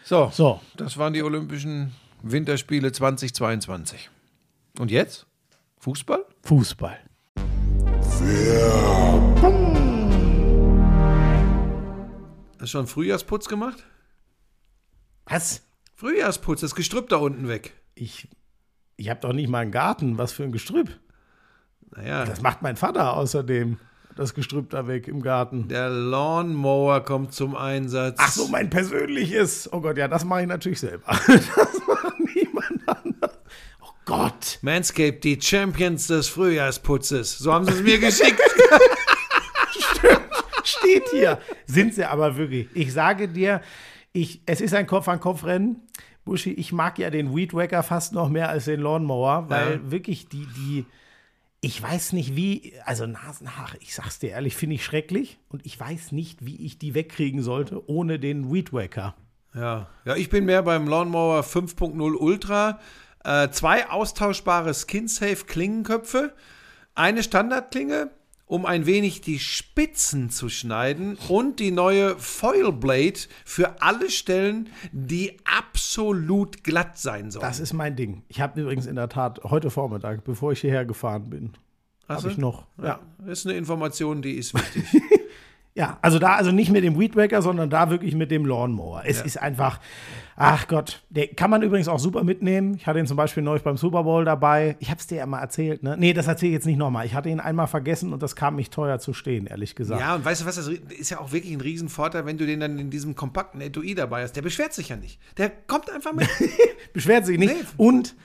So, 0.05 0.31
So, 0.33 0.61
das 0.77 0.97
waren 0.97 1.13
die 1.13 1.23
Olympischen 1.23 1.93
Winterspiele 2.23 2.91
2022. 2.93 4.09
Und 4.79 4.91
jetzt? 4.91 5.27
Fußball? 5.81 6.25
Fußball. 6.43 6.99
Hast 12.61 12.75
du 12.75 12.79
schon 12.79 12.87
Frühjahrsputz 12.87 13.49
gemacht? 13.49 13.85
Was? 15.27 15.63
Frühjahrsputz, 15.95 16.61
das 16.61 16.75
Gestrüpp 16.75 17.09
da 17.09 17.17
unten 17.17 17.49
weg. 17.49 17.73
Ich, 17.95 18.29
ich 18.97 19.09
habe 19.11 19.21
doch 19.21 19.33
nicht 19.33 19.49
mal 19.49 19.59
einen 19.61 19.71
Garten. 19.73 20.19
Was 20.19 20.33
für 20.33 20.45
ein 20.45 20.53
Gestrüpp. 20.53 20.91
Naja, 21.95 22.25
Das 22.25 22.41
macht 22.43 22.63
mein 22.63 22.77
Vater 22.77 23.15
außerdem. 23.15 23.79
Das 24.17 24.35
Gestrüpp 24.35 24.71
da 24.71 24.89
weg 24.89 25.07
im 25.07 25.23
Garten. 25.23 25.69
der 25.69 25.89
Lawnmower 25.91 27.01
kommt 27.05 27.33
zum 27.33 27.55
Einsatz. 27.55 28.17
Ach 28.19 28.33
so, 28.33 28.49
mein 28.49 28.69
persönliches. 28.71 29.73
Oh 29.73 29.81
Gott, 29.81 29.97
ja, 29.97 30.09
das 30.09 30.25
mache 30.25 30.43
ich 30.43 30.49
natürlich 30.49 30.81
selber. 30.81 31.05
Das 31.27 31.87
macht 31.87 32.19
niemand 32.35 32.89
anders. 32.89 33.39
Oh 33.81 33.91
Gott. 34.05 34.59
Manscaped, 34.63 35.23
die 35.23 35.41
Champions 35.41 36.09
des 36.09 36.27
Frühjahrsputzes. 36.29 37.39
So 37.39 37.53
haben 37.53 37.65
sie 37.67 37.73
es 37.73 37.83
mir 37.83 37.99
geschickt. 38.01 38.41
Steht 40.69 41.09
hier. 41.11 41.39
Sind 41.67 41.95
sie 41.95 42.05
aber 42.05 42.37
wirklich. 42.37 42.69
Ich 42.75 42.93
sage 42.93 43.29
dir, 43.29 43.61
ich, 44.13 44.43
es 44.47 44.61
ist 44.61 44.75
ein 44.75 44.87
Kopf-an-Kopf-Rennen. 44.87 45.83
Buschi, 46.25 46.53
ich 46.53 46.73
mag 46.73 46.99
ja 46.99 47.11
den 47.11 47.35
Weed 47.35 47.55
Wacker 47.55 47.83
fast 47.83 48.13
noch 48.13 48.29
mehr 48.29 48.49
als 48.51 48.67
den 48.67 48.81
Lawnmower, 48.81 49.49
weil 49.49 49.75
Ja. 49.75 49.91
wirklich 49.91 50.29
die, 50.29 50.47
die, 50.57 50.85
ich 51.61 51.83
weiß 51.83 52.13
nicht 52.13 52.37
wie, 52.37 52.75
also 52.85 53.07
Nasenhaare, 53.07 53.77
ich 53.81 53.95
sag's 53.95 54.19
dir 54.19 54.31
ehrlich, 54.31 54.55
finde 54.55 54.75
ich 54.77 54.85
schrecklich 54.85 55.39
und 55.49 55.65
ich 55.65 55.79
weiß 55.81 56.13
nicht, 56.13 56.45
wie 56.45 56.57
ich 56.67 56.79
die 56.79 56.95
wegkriegen 56.95 57.43
sollte 57.43 57.89
ohne 57.89 58.19
den 58.19 58.53
Weed 58.53 58.73
Wacker. 58.73 59.15
Ja. 59.55 59.89
ja, 60.05 60.15
ich 60.17 60.29
bin 60.29 60.45
mehr 60.45 60.63
beim 60.63 60.87
Lawnmower 60.87 61.41
5.0 61.41 62.15
Ultra. 62.15 62.79
Äh, 63.25 63.49
zwei 63.51 63.89
austauschbare 63.89 64.75
Skin-Safe 64.75 65.45
Klingenköpfe, 65.47 66.35
eine 66.95 67.23
Standardklinge, 67.23 68.11
um 68.49 68.67
ein 68.67 68.87
wenig 68.87 69.21
die 69.21 69.39
Spitzen 69.39 70.31
zu 70.31 70.49
schneiden 70.49 71.17
und 71.29 71.61
die 71.61 71.71
neue 71.71 72.17
Foil 72.17 72.73
Blade 72.73 73.21
für 73.45 73.81
alle 73.83 74.11
Stellen, 74.11 74.71
die 74.91 75.37
absolut 75.45 76.65
glatt 76.65 76.99
sein 76.99 77.31
sollen. 77.31 77.43
Das 77.43 77.61
ist 77.61 77.75
mein 77.75 77.95
Ding. 77.95 78.23
Ich 78.29 78.41
habe 78.41 78.61
übrigens 78.61 78.87
in 78.87 78.97
der 78.97 79.09
Tat 79.09 79.41
heute 79.45 79.71
Vormittag, 79.71 80.25
bevor 80.25 80.53
ich 80.53 80.61
hierher 80.61 80.87
gefahren 80.87 81.31
bin, 81.31 81.53
habe 82.09 82.29
ich 82.31 82.39
noch. 82.39 82.67
Ja. 82.83 83.01
ist 83.27 83.47
eine 83.47 83.57
Information, 83.57 84.23
die 84.23 84.33
ist 84.33 84.55
wichtig. 84.55 84.85
Ja, 85.79 85.97
also 86.03 86.19
da, 86.19 86.35
also 86.35 86.51
nicht 86.51 86.73
mit 86.73 86.83
dem 86.83 86.99
Weed 86.99 87.15
Wacker, 87.15 87.41
sondern 87.41 87.71
da 87.71 87.89
wirklich 87.89 88.17
mit 88.17 88.33
dem 88.33 88.45
Lawnmower. 88.45 89.05
Es 89.07 89.23
ist 89.23 89.41
einfach, 89.41 89.79
ach 90.35 90.67
Gott, 90.67 91.05
der 91.09 91.29
kann 91.29 91.51
man 91.51 91.63
übrigens 91.63 91.87
auch 91.87 92.01
super 92.01 92.25
mitnehmen. 92.25 92.75
Ich 92.75 92.89
hatte 92.89 92.99
ihn 92.99 93.07
zum 93.07 93.17
Beispiel 93.17 93.45
neulich 93.45 93.63
beim 93.63 93.77
Super 93.77 94.03
Bowl 94.03 94.25
dabei. 94.25 94.75
Ich 94.81 94.91
habe 94.91 94.99
es 94.99 95.07
dir 95.07 95.19
ja 95.19 95.27
mal 95.27 95.39
erzählt, 95.39 95.85
ne? 95.85 95.95
Nee, 95.97 96.15
das 96.15 96.27
erzähle 96.27 96.49
ich 96.51 96.55
jetzt 96.55 96.67
nicht 96.67 96.79
nochmal. 96.79 97.07
Ich 97.07 97.15
hatte 97.15 97.29
ihn 97.29 97.39
einmal 97.39 97.69
vergessen 97.69 98.13
und 98.13 98.25
das 98.25 98.35
kam 98.35 98.57
mich 98.57 98.71
teuer 98.71 98.99
zu 98.99 99.13
stehen, 99.13 99.47
ehrlich 99.47 99.77
gesagt. 99.77 100.01
ja, 100.01 100.17
und 100.17 100.25
weißt 100.25 100.41
du 100.41 100.47
was, 100.47 100.57
das 100.57 100.67
ist 100.67 101.11
ja 101.11 101.21
auch 101.21 101.31
wirklich 101.31 101.53
ein 101.53 101.61
Riesenvorteil, 101.61 102.27
wenn 102.27 102.39
du 102.39 102.45
den 102.45 102.59
dann 102.59 102.77
in 102.81 102.91
diesem 102.91 103.15
kompakten 103.15 103.61
Etui 103.61 103.95
dabei 103.95 104.25
hast. 104.25 104.33
Der 104.33 104.43
beschwert 104.43 104.73
sich 104.73 104.89
ja 104.89 104.97
nicht. 104.97 105.21
Der 105.37 105.49
kommt 105.49 105.93
einfach 105.93 106.13
mit. 106.13 106.29
Beschwert 106.93 107.25
sich 107.25 107.39
nicht. 107.39 107.55
Nee. 107.55 107.67
Und 107.77 108.17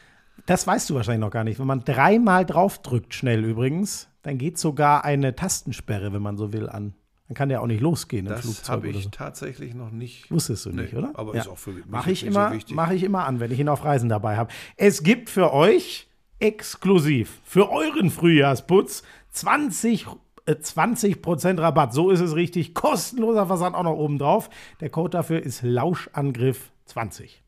das 0.47 0.65
weißt 0.65 0.89
du 0.89 0.95
wahrscheinlich 0.95 1.21
noch 1.21 1.29
gar 1.29 1.43
nicht. 1.43 1.59
Wenn 1.59 1.67
man 1.67 1.85
dreimal 1.85 2.47
draufdrückt, 2.47 3.13
schnell 3.13 3.45
übrigens, 3.45 4.07
dann 4.23 4.39
geht 4.39 4.57
sogar 4.57 5.05
eine 5.05 5.35
Tastensperre, 5.35 6.13
wenn 6.13 6.23
man 6.23 6.35
so 6.35 6.51
will, 6.51 6.67
an. 6.67 6.95
Dann 7.27 7.35
kann 7.35 7.49
der 7.49 7.61
auch 7.61 7.67
nicht 7.67 7.79
losgehen 7.81 8.25
im 8.25 8.31
Das 8.33 8.41
Flugzeug 8.41 8.67
habe 8.69 8.89
oder 8.89 8.97
ich 8.97 9.03
so. 9.05 9.09
tatsächlich 9.09 9.73
noch 9.73 9.91
nicht. 9.91 10.29
Wusstest 10.29 10.65
du 10.65 10.71
nicht, 10.71 10.91
Nee, 10.93 10.99
oder? 10.99 11.11
aber 11.15 11.33
ist 11.35 11.47
auch 11.47 11.57
für 11.57 11.71
mich 11.71 11.85
Mache 11.85 12.09
jetzt 12.09 12.19
ich, 12.19 12.25
nicht 12.25 12.33
so 12.33 12.39
immer, 12.39 12.51
wichtig. 12.53 12.75
mach 12.75 12.91
ich 12.91 13.03
immer 13.03 13.25
an, 13.25 13.39
wenn 13.39 13.51
ich 13.51 13.59
ihn 13.59 13.69
auf 13.69 13.83
Reisen 13.85 14.09
dabei 14.09 14.35
habe. 14.37 14.51
Es 14.75 15.03
gibt 15.03 15.29
für 15.29 15.53
euch 15.53 16.07
exklusiv 16.39 17.39
für 17.45 17.71
euren 17.71 18.09
Frühjahrsputz 18.11 19.03
20 19.31 20.07
äh, 20.45 20.51
20% 20.55 21.61
Rabatt. 21.61 21.93
So 21.93 22.09
ist 22.09 22.19
es 22.19 22.35
richtig. 22.35 22.73
Kostenloser 22.73 23.47
Versand 23.47 23.75
auch 23.77 23.83
noch 23.83 23.95
oben 23.95 24.19
drauf. 24.19 24.49
Der 24.81 24.89
Code 24.89 25.11
dafür 25.11 25.41
ist 25.41 25.61
Lauschangriff 25.63 26.71
20. 26.85 27.41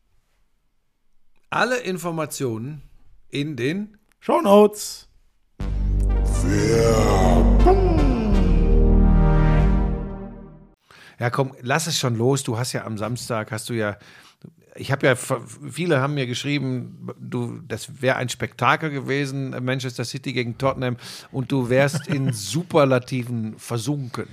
Alle 1.50 1.76
Informationen 1.80 2.80
in 3.28 3.56
den 3.56 3.98
Show 4.20 4.40
Notes. 4.40 5.08
Ja, 11.18 11.30
komm, 11.30 11.52
lass 11.62 11.86
es 11.86 11.98
schon 11.98 12.16
los. 12.16 12.42
Du 12.42 12.58
hast 12.58 12.72
ja 12.72 12.84
am 12.84 12.98
Samstag, 12.98 13.50
hast 13.50 13.68
du 13.70 13.74
ja, 13.74 13.96
ich 14.74 14.92
habe 14.92 15.06
ja, 15.06 15.14
viele 15.70 16.00
haben 16.00 16.14
mir 16.14 16.26
geschrieben, 16.26 17.08
du, 17.18 17.60
das 17.66 18.02
wäre 18.02 18.16
ein 18.16 18.28
Spektakel 18.28 18.90
gewesen, 18.90 19.50
Manchester 19.64 20.04
City 20.04 20.32
gegen 20.34 20.58
Tottenham, 20.58 20.96
und 21.32 21.50
du 21.50 21.70
wärst 21.70 22.06
in 22.08 22.32
Superlativen 22.34 23.58
versunken. 23.58 24.26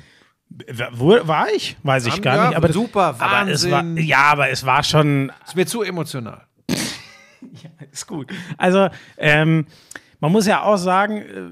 Wo 0.91 1.17
war 1.27 1.47
ich? 1.51 1.77
Weiß 1.83 2.05
ich 2.05 2.21
gar 2.21 2.35
Ja, 2.35 2.47
nicht. 2.49 2.57
Aber 2.57 2.71
super, 2.71 3.15
aber 3.17 3.49
es 3.49 3.69
war, 3.71 3.79
Wahnsinn. 3.83 4.05
ja, 4.05 4.23
aber 4.25 4.49
es 4.49 4.65
war 4.65 4.83
schon 4.83 5.31
Ist 5.45 5.55
mir 5.55 5.65
zu 5.65 5.81
emotional. 5.81 6.45
ist 7.91 8.05
gut. 8.05 8.31
Also, 8.57 8.89
ähm, 9.17 9.65
man 10.19 10.31
muss 10.31 10.45
ja 10.45 10.61
auch 10.63 10.77
sagen, 10.77 11.17
äh, 11.17 11.49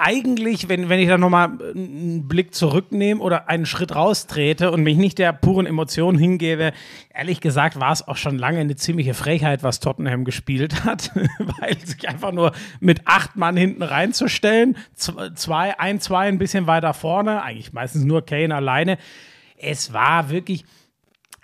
eigentlich, 0.00 0.68
wenn, 0.68 0.88
wenn 0.88 1.00
ich 1.00 1.08
da 1.08 1.18
nochmal 1.18 1.50
einen 1.74 2.28
Blick 2.28 2.54
zurücknehme 2.54 3.20
oder 3.20 3.48
einen 3.48 3.66
Schritt 3.66 3.94
raustrete 3.94 4.70
und 4.70 4.82
mich 4.82 4.96
nicht 4.96 5.18
der 5.18 5.32
puren 5.32 5.66
Emotion 5.66 6.16
hingebe, 6.16 6.72
ehrlich 7.12 7.40
gesagt 7.40 7.80
war 7.80 7.92
es 7.92 8.06
auch 8.06 8.16
schon 8.16 8.38
lange 8.38 8.60
eine 8.60 8.76
ziemliche 8.76 9.14
Frechheit, 9.14 9.62
was 9.62 9.80
Tottenham 9.80 10.24
gespielt 10.24 10.84
hat, 10.84 11.10
weil 11.60 11.78
sich 11.78 12.08
einfach 12.08 12.32
nur 12.32 12.52
mit 12.80 13.02
acht 13.06 13.36
Mann 13.36 13.56
hinten 13.56 13.82
reinzustellen, 13.82 14.76
zwei, 14.94 15.78
ein, 15.78 16.00
zwei 16.00 16.28
ein 16.28 16.38
bisschen 16.38 16.66
weiter 16.66 16.94
vorne, 16.94 17.42
eigentlich 17.42 17.72
meistens 17.72 18.04
nur 18.04 18.24
Kane 18.24 18.54
alleine. 18.54 18.98
Es 19.56 19.92
war 19.92 20.30
wirklich, 20.30 20.64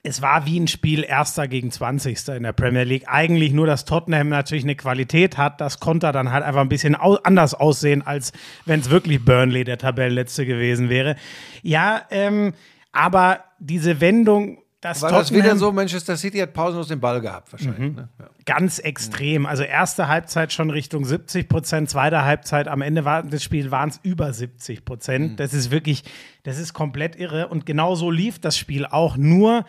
es 0.06 0.20
war 0.20 0.44
wie 0.44 0.60
ein 0.60 0.68
Spiel 0.68 1.02
Erster 1.02 1.48
gegen 1.48 1.70
20. 1.70 2.28
in 2.28 2.42
der 2.42 2.52
Premier 2.52 2.84
League. 2.84 3.04
Eigentlich 3.06 3.54
nur, 3.54 3.66
dass 3.66 3.86
Tottenham 3.86 4.28
natürlich 4.28 4.64
eine 4.64 4.76
Qualität 4.76 5.38
hat. 5.38 5.62
Das 5.62 5.80
konnte 5.80 6.12
dann 6.12 6.30
halt 6.30 6.44
einfach 6.44 6.60
ein 6.60 6.68
bisschen 6.68 6.94
anders 6.94 7.54
aussehen, 7.54 8.06
als 8.06 8.32
wenn 8.66 8.80
es 8.80 8.90
wirklich 8.90 9.24
Burnley 9.24 9.64
der 9.64 9.78
Tabellenletzte 9.78 10.44
gewesen 10.44 10.90
wäre. 10.90 11.16
Ja, 11.62 12.02
ähm, 12.10 12.52
aber 12.92 13.44
diese 13.58 14.02
Wendung, 14.02 14.58
dass 14.84 15.00
War 15.00 15.10
das 15.12 15.28
Tottenham 15.28 15.44
wieder 15.44 15.56
so, 15.56 15.72
Manchester 15.72 16.14
City 16.14 16.38
hat 16.40 16.52
pausenlos 16.52 16.88
den 16.88 17.00
Ball 17.00 17.18
gehabt 17.22 17.50
wahrscheinlich. 17.50 17.96
Ne? 17.96 18.08
Ja. 18.18 18.26
ganz 18.44 18.78
extrem. 18.78 19.46
Also 19.46 19.62
erste 19.62 20.08
Halbzeit 20.08 20.52
schon 20.52 20.68
Richtung 20.68 21.06
70 21.06 21.48
Prozent, 21.48 21.88
zweite 21.88 22.22
Halbzeit 22.22 22.68
am 22.68 22.82
Ende 22.82 23.06
war, 23.06 23.22
des 23.22 23.42
Spiels 23.42 23.70
waren 23.70 23.88
es 23.88 23.98
über 24.02 24.30
70 24.30 24.84
Prozent. 24.84 25.40
Das 25.40 25.54
ist 25.54 25.70
wirklich, 25.70 26.04
das 26.42 26.58
ist 26.58 26.74
komplett 26.74 27.16
irre. 27.16 27.48
Und 27.48 27.64
genau 27.64 27.94
so 27.94 28.10
lief 28.10 28.38
das 28.38 28.58
Spiel 28.58 28.84
auch. 28.84 29.16
Nur, 29.16 29.64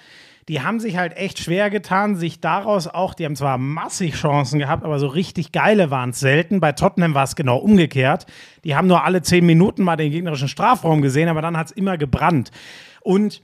die 0.50 0.62
haben 0.62 0.82
sich 0.82 0.98
halt 0.98 1.16
echt 1.16 1.40
schwer 1.40 1.70
getan, 1.70 2.18
sich 2.18 2.42
daraus 2.42 2.90
auch, 2.90 3.14
die 3.14 3.24
haben 3.24 3.38
zwar 3.38 3.58
massig 3.58 4.16
Chancen 4.16 4.60
gehabt, 4.60 4.84
aber 4.84 5.00
so 5.00 5.08
richtig 5.08 5.54
geile 5.54 5.92
waren 5.92 6.10
es 6.10 6.20
selten. 6.20 6.60
Bei 6.60 6.74
Tottenham 6.74 7.14
war 7.14 7.24
es 7.24 7.38
genau 7.38 7.56
umgekehrt. 7.56 8.26
Die 8.66 8.76
haben 8.76 8.88
nur 8.90 9.06
alle 9.06 9.22
zehn 9.22 9.46
Minuten 9.46 9.84
mal 9.84 9.96
den 9.96 10.12
gegnerischen 10.12 10.50
Strafraum 10.50 11.02
gesehen, 11.02 11.30
aber 11.30 11.42
dann 11.42 11.56
hat 11.56 11.68
es 11.68 11.72
immer 11.72 11.98
gebrannt. 11.98 12.52
Und 13.00 13.42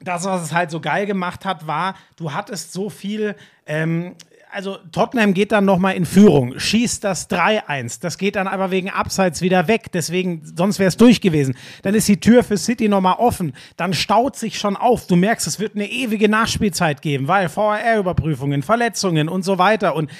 das, 0.00 0.24
was 0.24 0.42
es 0.42 0.52
halt 0.52 0.70
so 0.70 0.80
geil 0.80 1.06
gemacht 1.06 1.44
hat, 1.44 1.66
war, 1.66 1.94
du 2.16 2.32
hattest 2.32 2.72
so 2.72 2.90
viel. 2.90 3.34
Ähm, 3.66 4.14
also 4.52 4.78
Tottenham 4.92 5.34
geht 5.34 5.52
dann 5.52 5.64
nochmal 5.64 5.96
in 5.96 6.06
Führung, 6.06 6.58
schießt 6.58 7.04
das 7.04 7.28
3-1. 7.28 8.00
Das 8.00 8.16
geht 8.16 8.36
dann 8.36 8.46
aber 8.46 8.70
wegen 8.70 8.88
Abseits 8.88 9.42
wieder 9.42 9.68
weg. 9.68 9.92
Deswegen, 9.92 10.42
sonst 10.56 10.78
wäre 10.78 10.88
es 10.88 10.96
durch 10.96 11.20
gewesen. 11.20 11.56
Dann 11.82 11.94
ist 11.94 12.08
die 12.08 12.20
Tür 12.20 12.42
für 12.42 12.56
City 12.56 12.88
nochmal 12.88 13.16
offen. 13.18 13.52
Dann 13.76 13.92
staut 13.92 14.36
sich 14.36 14.58
schon 14.58 14.76
auf. 14.76 15.06
Du 15.06 15.16
merkst, 15.16 15.46
es 15.46 15.60
wird 15.60 15.74
eine 15.74 15.90
ewige 15.90 16.28
Nachspielzeit 16.28 17.02
geben, 17.02 17.28
weil 17.28 17.54
VAR-Überprüfungen, 17.54 18.62
Verletzungen 18.62 19.28
und 19.28 19.42
so 19.42 19.58
weiter. 19.58 19.94
Und 19.94 20.10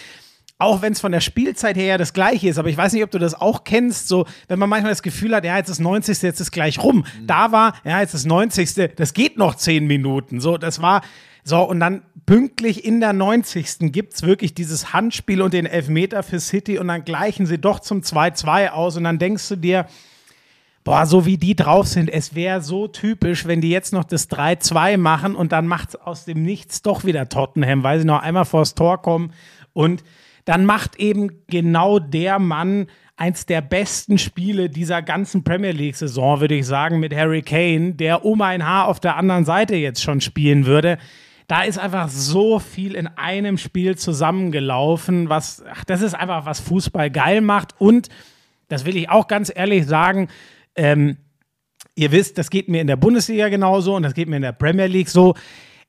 auch 0.58 0.80
wenn 0.80 0.92
es 0.92 1.00
von 1.00 1.12
der 1.12 1.20
Spielzeit 1.20 1.76
her 1.76 1.86
ja 1.86 1.98
das 1.98 2.14
gleiche 2.14 2.48
ist, 2.48 2.58
aber 2.58 2.68
ich 2.68 2.76
weiß 2.76 2.94
nicht, 2.94 3.04
ob 3.04 3.10
du 3.10 3.18
das 3.18 3.34
auch 3.34 3.64
kennst, 3.64 4.08
so, 4.08 4.26
wenn 4.48 4.58
man 4.58 4.70
manchmal 4.70 4.92
das 4.92 5.02
Gefühl 5.02 5.34
hat, 5.34 5.44
ja, 5.44 5.56
jetzt 5.58 5.68
ist 5.68 5.80
90. 5.80 6.22
jetzt 6.22 6.40
ist 6.40 6.50
gleich 6.50 6.82
rum. 6.82 7.04
Da 7.26 7.52
war, 7.52 7.74
ja, 7.84 8.00
jetzt 8.00 8.14
ist 8.14 8.24
90. 8.24 8.94
das 8.96 9.12
geht 9.12 9.36
noch 9.36 9.54
10 9.54 9.86
Minuten. 9.86 10.40
So, 10.40 10.56
das 10.56 10.80
war, 10.80 11.02
so, 11.44 11.62
und 11.62 11.80
dann 11.80 12.02
pünktlich 12.24 12.84
in 12.84 13.00
der 13.00 13.12
90. 13.12 13.92
gibt 13.92 14.14
es 14.14 14.22
wirklich 14.22 14.54
dieses 14.54 14.94
Handspiel 14.94 15.42
und 15.42 15.52
den 15.52 15.66
Elfmeter 15.66 16.22
für 16.22 16.40
City 16.40 16.78
und 16.78 16.88
dann 16.88 17.04
gleichen 17.04 17.44
sie 17.44 17.58
doch 17.58 17.80
zum 17.80 18.00
2-2 18.00 18.70
aus 18.70 18.96
und 18.96 19.04
dann 19.04 19.18
denkst 19.18 19.48
du 19.48 19.56
dir, 19.56 19.86
Boah, 20.86 21.04
so 21.04 21.26
wie 21.26 21.36
die 21.36 21.56
drauf 21.56 21.88
sind, 21.88 22.08
es 22.08 22.36
wäre 22.36 22.62
so 22.62 22.86
typisch, 22.86 23.44
wenn 23.46 23.60
die 23.60 23.70
jetzt 23.70 23.92
noch 23.92 24.04
das 24.04 24.30
3-2 24.30 24.98
machen 24.98 25.34
und 25.34 25.50
dann 25.50 25.66
macht 25.66 25.88
es 25.88 25.96
aus 25.96 26.26
dem 26.26 26.44
Nichts 26.44 26.80
doch 26.80 27.04
wieder 27.04 27.28
Tottenham, 27.28 27.82
weil 27.82 27.98
sie 27.98 28.04
noch 28.04 28.22
einmal 28.22 28.44
vors 28.44 28.76
Tor 28.76 29.02
kommen. 29.02 29.32
Und 29.72 30.04
dann 30.46 30.64
macht 30.64 30.96
eben 30.98 31.42
genau 31.48 31.98
der 31.98 32.38
Mann 32.38 32.86
eins 33.16 33.46
der 33.46 33.60
besten 33.60 34.16
Spiele 34.16 34.70
dieser 34.70 35.02
ganzen 35.02 35.42
Premier 35.42 35.72
League-Saison, 35.72 36.40
würde 36.40 36.54
ich 36.54 36.66
sagen, 36.66 37.00
mit 37.00 37.14
Harry 37.14 37.42
Kane, 37.42 37.94
der 37.94 38.24
um 38.24 38.40
ein 38.40 38.64
Haar 38.64 38.88
auf 38.88 39.00
der 39.00 39.16
anderen 39.16 39.44
Seite 39.44 39.74
jetzt 39.74 40.02
schon 40.02 40.20
spielen 40.20 40.64
würde. 40.64 40.98
Da 41.48 41.62
ist 41.62 41.78
einfach 41.78 42.08
so 42.08 42.58
viel 42.58 42.94
in 42.94 43.06
einem 43.06 43.58
Spiel 43.58 43.96
zusammengelaufen, 43.96 45.28
was, 45.28 45.64
ach, 45.70 45.84
das 45.84 46.00
ist 46.00 46.14
einfach, 46.14 46.46
was 46.46 46.60
Fußball 46.60 47.10
geil 47.10 47.40
macht. 47.40 47.74
Und, 47.78 48.08
das 48.68 48.84
will 48.84 48.96
ich 48.96 49.08
auch 49.08 49.28
ganz 49.28 49.52
ehrlich 49.54 49.86
sagen, 49.86 50.28
ähm, 50.76 51.16
ihr 51.94 52.12
wisst, 52.12 52.38
das 52.38 52.50
geht 52.50 52.68
mir 52.68 52.80
in 52.80 52.86
der 52.86 52.96
Bundesliga 52.96 53.48
genauso 53.48 53.96
und 53.96 54.02
das 54.02 54.14
geht 54.14 54.28
mir 54.28 54.36
in 54.36 54.42
der 54.42 54.52
Premier 54.52 54.86
League 54.86 55.08
so. 55.08 55.34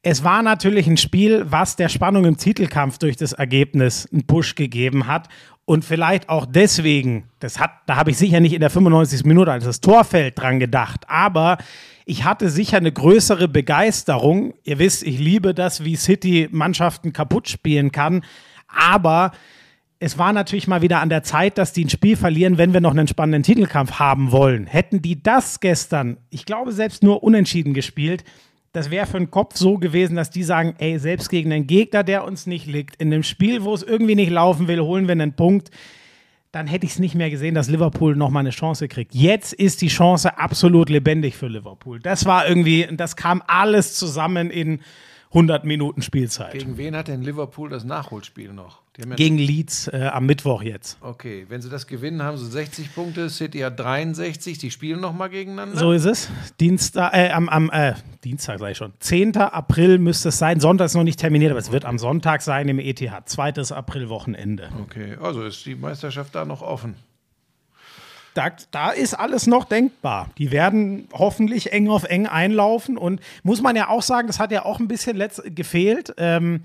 Es 0.09 0.23
war 0.23 0.41
natürlich 0.41 0.87
ein 0.87 0.95
Spiel, 0.95 1.47
was 1.49 1.75
der 1.75 1.89
Spannung 1.89 2.23
im 2.23 2.37
Titelkampf 2.37 2.97
durch 2.97 3.17
das 3.17 3.33
Ergebnis 3.33 4.07
einen 4.09 4.25
Push 4.25 4.55
gegeben 4.55 5.05
hat. 5.05 5.27
Und 5.65 5.83
vielleicht 5.83 6.29
auch 6.29 6.45
deswegen, 6.45 7.25
das 7.39 7.59
hat, 7.59 7.71
da 7.87 7.97
habe 7.97 8.11
ich 8.11 8.17
sicher 8.17 8.39
nicht 8.39 8.53
in 8.53 8.61
der 8.61 8.69
95. 8.69 9.25
Minute, 9.25 9.51
als 9.51 9.65
das 9.65 9.81
Tor 9.81 10.05
fällt, 10.05 10.39
dran 10.39 10.61
gedacht. 10.61 11.03
Aber 11.09 11.57
ich 12.05 12.23
hatte 12.23 12.49
sicher 12.49 12.77
eine 12.77 12.93
größere 12.93 13.49
Begeisterung. 13.49 14.53
Ihr 14.63 14.79
wisst, 14.79 15.03
ich 15.03 15.19
liebe 15.19 15.53
das, 15.53 15.83
wie 15.83 15.97
City 15.97 16.47
Mannschaften 16.51 17.11
kaputt 17.11 17.49
spielen 17.49 17.91
kann. 17.91 18.23
Aber 18.69 19.33
es 19.99 20.17
war 20.17 20.31
natürlich 20.31 20.69
mal 20.69 20.81
wieder 20.81 21.01
an 21.01 21.09
der 21.09 21.23
Zeit, 21.23 21.57
dass 21.57 21.73
die 21.73 21.83
ein 21.83 21.89
Spiel 21.89 22.15
verlieren, 22.15 22.57
wenn 22.57 22.71
wir 22.71 22.79
noch 22.79 22.91
einen 22.91 23.09
spannenden 23.09 23.43
Titelkampf 23.43 23.99
haben 23.99 24.31
wollen. 24.31 24.67
Hätten 24.67 25.01
die 25.01 25.21
das 25.21 25.59
gestern, 25.59 26.15
ich 26.29 26.45
glaube, 26.45 26.71
selbst 26.71 27.03
nur 27.03 27.23
unentschieden 27.23 27.73
gespielt, 27.73 28.23
das 28.77 28.91
wäre 28.91 29.07
für 29.07 29.17
den 29.17 29.31
Kopf 29.31 29.57
so 29.57 29.79
gewesen, 29.79 30.15
dass 30.15 30.29
die 30.29 30.43
sagen, 30.43 30.75
ey, 30.77 30.99
selbst 30.99 31.29
gegen 31.29 31.51
einen 31.51 31.65
Gegner, 31.65 32.03
der 32.03 32.23
uns 32.23 32.45
nicht 32.45 32.67
liegt, 32.67 32.95
in 32.97 33.11
einem 33.11 33.23
Spiel, 33.23 33.63
wo 33.63 33.73
es 33.73 33.81
irgendwie 33.81 34.13
nicht 34.13 34.29
laufen 34.29 34.67
will, 34.67 34.79
holen 34.79 35.07
wir 35.07 35.13
einen 35.13 35.33
Punkt, 35.33 35.71
dann 36.51 36.67
hätte 36.67 36.85
ich 36.85 36.91
es 36.93 36.99
nicht 36.99 37.15
mehr 37.15 37.31
gesehen, 37.31 37.55
dass 37.55 37.69
Liverpool 37.69 38.15
nochmal 38.15 38.41
eine 38.41 38.51
Chance 38.51 38.87
kriegt. 38.87 39.15
Jetzt 39.15 39.53
ist 39.53 39.81
die 39.81 39.87
Chance 39.87 40.37
absolut 40.37 40.89
lebendig 40.89 41.35
für 41.35 41.47
Liverpool. 41.47 41.99
Das 41.99 42.25
war 42.25 42.47
irgendwie, 42.47 42.87
das 42.91 43.15
kam 43.15 43.41
alles 43.47 43.95
zusammen 43.95 44.51
in 44.51 44.79
100 45.29 45.65
Minuten 45.65 46.03
Spielzeit. 46.03 46.53
Gegen 46.53 46.77
wen 46.77 46.95
hat 46.95 47.07
denn 47.07 47.23
Liverpool 47.23 47.69
das 47.69 47.83
Nachholspiel 47.83 48.53
noch? 48.53 48.83
Ja 48.97 49.15
Gegen 49.15 49.37
Leeds 49.37 49.89
äh, 49.89 50.09
am 50.11 50.25
Mittwoch 50.25 50.63
jetzt. 50.63 50.97
Okay, 51.01 51.45
wenn 51.49 51.61
sie 51.61 51.69
das 51.69 51.85
gewinnen, 51.85 52.23
haben 52.23 52.37
sie 52.37 52.47
60 52.47 52.95
Punkte, 52.95 53.29
City 53.29 53.59
hat 53.59 53.79
63, 53.79 54.57
die 54.57 54.71
spielen 54.71 54.99
nochmal 54.99 55.29
gegeneinander. 55.29 55.77
So 55.77 55.91
ist 55.91 56.05
es. 56.05 56.29
Dienstag, 56.59 57.13
äh, 57.13 57.29
am, 57.29 57.47
am 57.47 57.69
äh, 57.69 57.93
Dienstag 58.23 58.57
sage 58.57 58.71
ich 58.71 58.77
schon. 58.77 58.93
10. 58.99 59.37
April 59.37 59.99
müsste 59.99 60.29
es 60.29 60.39
sein. 60.39 60.59
Sonntag 60.59 60.85
ist 60.85 60.95
noch 60.95 61.03
nicht 61.03 61.19
terminiert, 61.19 61.51
aber 61.51 61.59
es 61.59 61.71
wird 61.71 61.85
am 61.85 61.99
Sonntag 61.99 62.41
sein 62.41 62.67
im 62.69 62.79
ETH. 62.79 62.99
2. 63.25 63.53
Aprilwochenende. 63.71 64.69
Okay, 64.81 65.15
also 65.21 65.43
ist 65.43 65.63
die 65.67 65.75
Meisterschaft 65.75 66.33
da 66.33 66.45
noch 66.45 66.63
offen. 66.63 66.95
Da, 68.33 68.51
da 68.71 68.91
ist 68.91 69.13
alles 69.13 69.45
noch 69.45 69.65
denkbar. 69.65 70.29
Die 70.39 70.51
werden 70.51 71.07
hoffentlich 71.13 71.71
eng 71.71 71.87
auf 71.89 72.03
eng 72.03 72.25
einlaufen 72.25 72.97
und 72.97 73.21
muss 73.43 73.61
man 73.61 73.75
ja 73.75 73.89
auch 73.89 74.01
sagen, 74.01 74.25
das 74.27 74.39
hat 74.39 74.51
ja 74.51 74.65
auch 74.65 74.79
ein 74.79 74.87
bisschen 74.87 75.21
gefehlt. 75.53 76.13
Ähm, 76.17 76.61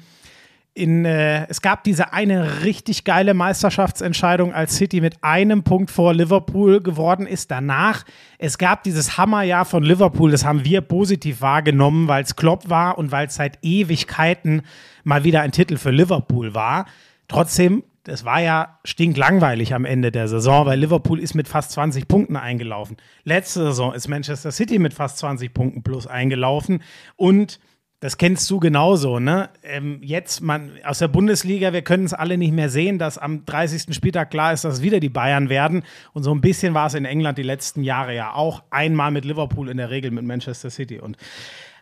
in, 0.75 1.05
äh, 1.05 1.47
es 1.49 1.61
gab 1.61 1.85
diese 1.85 2.14
eine 2.14 2.62
richtig 2.62 3.05
geile 3.05 3.35
Meisterschaftsentscheidung, 3.35 4.55
als 4.55 4.77
City 4.77 5.03
mit 5.03 5.23
einem 5.23 5.64
Punkt 5.64 5.91
vor 5.91 6.14
Liverpool 6.14 6.83
geworden 6.83 7.27
ist. 7.27 7.51
Danach, 7.51 8.05
es 8.39 8.57
gab 8.57 8.83
dieses 8.83 9.18
Hammerjahr 9.18 9.66
von 9.66 9.83
Liverpool, 9.83 10.31
das 10.31 10.45
haben 10.45 10.64
wir 10.64 10.81
positiv 10.81 11.43
wahrgenommen, 11.43 12.09
weil 12.09 12.23
es 12.23 12.37
Klopp 12.37 12.70
war 12.70 12.97
und 12.97 13.12
weil 13.12 13.27
es 13.27 13.35
seit 13.35 13.59
Ewigkeiten 13.62 14.62
mal 15.05 15.25
wieder 15.25 15.43
ein 15.43 15.53
Titel 15.53 15.77
für 15.77 15.91
Liverpool 15.91 16.55
war. 16.55 16.87
Trotzdem, 17.29 17.85
das 18.05 18.25
war 18.25 18.41
ja 18.41 18.79
stinklangweilig 18.85 19.75
am 19.75 19.85
Ende 19.85 20.11
der 20.11 20.27
Saison, 20.27 20.64
weil 20.64 20.81
Liverpool 20.81 21.20
ist 21.20 21.35
mit 21.35 21.49
fast 21.49 21.73
20 21.73 22.09
Punkten 22.09 22.37
eingelaufen. 22.37 22.97
Letzte 23.25 23.61
Saison 23.64 23.93
ist 23.93 24.09
Manchester 24.09 24.51
City 24.51 24.79
mit 24.79 24.95
fast 24.95 25.18
20 25.18 25.53
Punkten 25.53 25.83
plus 25.83 26.07
eingelaufen 26.07 26.83
und 27.16 27.61
das 28.03 28.18
kennst 28.18 28.50
du 28.50 28.59
genauso, 28.59 29.20
ne? 29.20 29.48
Ähm, 29.62 30.00
jetzt, 30.03 30.40
man, 30.40 30.72
aus 30.84 30.98
der 30.98 31.07
Bundesliga, 31.07 31.72
wir 31.72 31.82
können 31.82 32.05
es 32.05 32.12
alle 32.12 32.36
nicht 32.36 32.50
mehr 32.50 32.68
sehen, 32.68 32.98
dass 32.98 33.16
am 33.16 33.46
30. 33.46 33.94
Spieltag 33.94 34.32
klar 34.32 34.53
ist, 34.53 34.64
dass 34.64 34.82
wieder 34.82 34.98
die 34.98 35.09
Bayern 35.09 35.48
werden. 35.48 35.84
Und 36.12 36.24
so 36.24 36.34
ein 36.34 36.40
bisschen 36.40 36.74
war 36.74 36.88
es 36.88 36.94
in 36.94 37.05
England 37.05 37.38
die 37.38 37.44
letzten 37.44 37.84
Jahre 37.84 38.12
ja 38.12 38.34
auch. 38.34 38.64
Einmal 38.70 39.12
mit 39.12 39.24
Liverpool, 39.24 39.68
in 39.68 39.76
der 39.76 39.90
Regel 39.90 40.11
mit 40.11 40.24
Manchester 40.24 40.68
City. 40.68 40.98
Und 40.98 41.16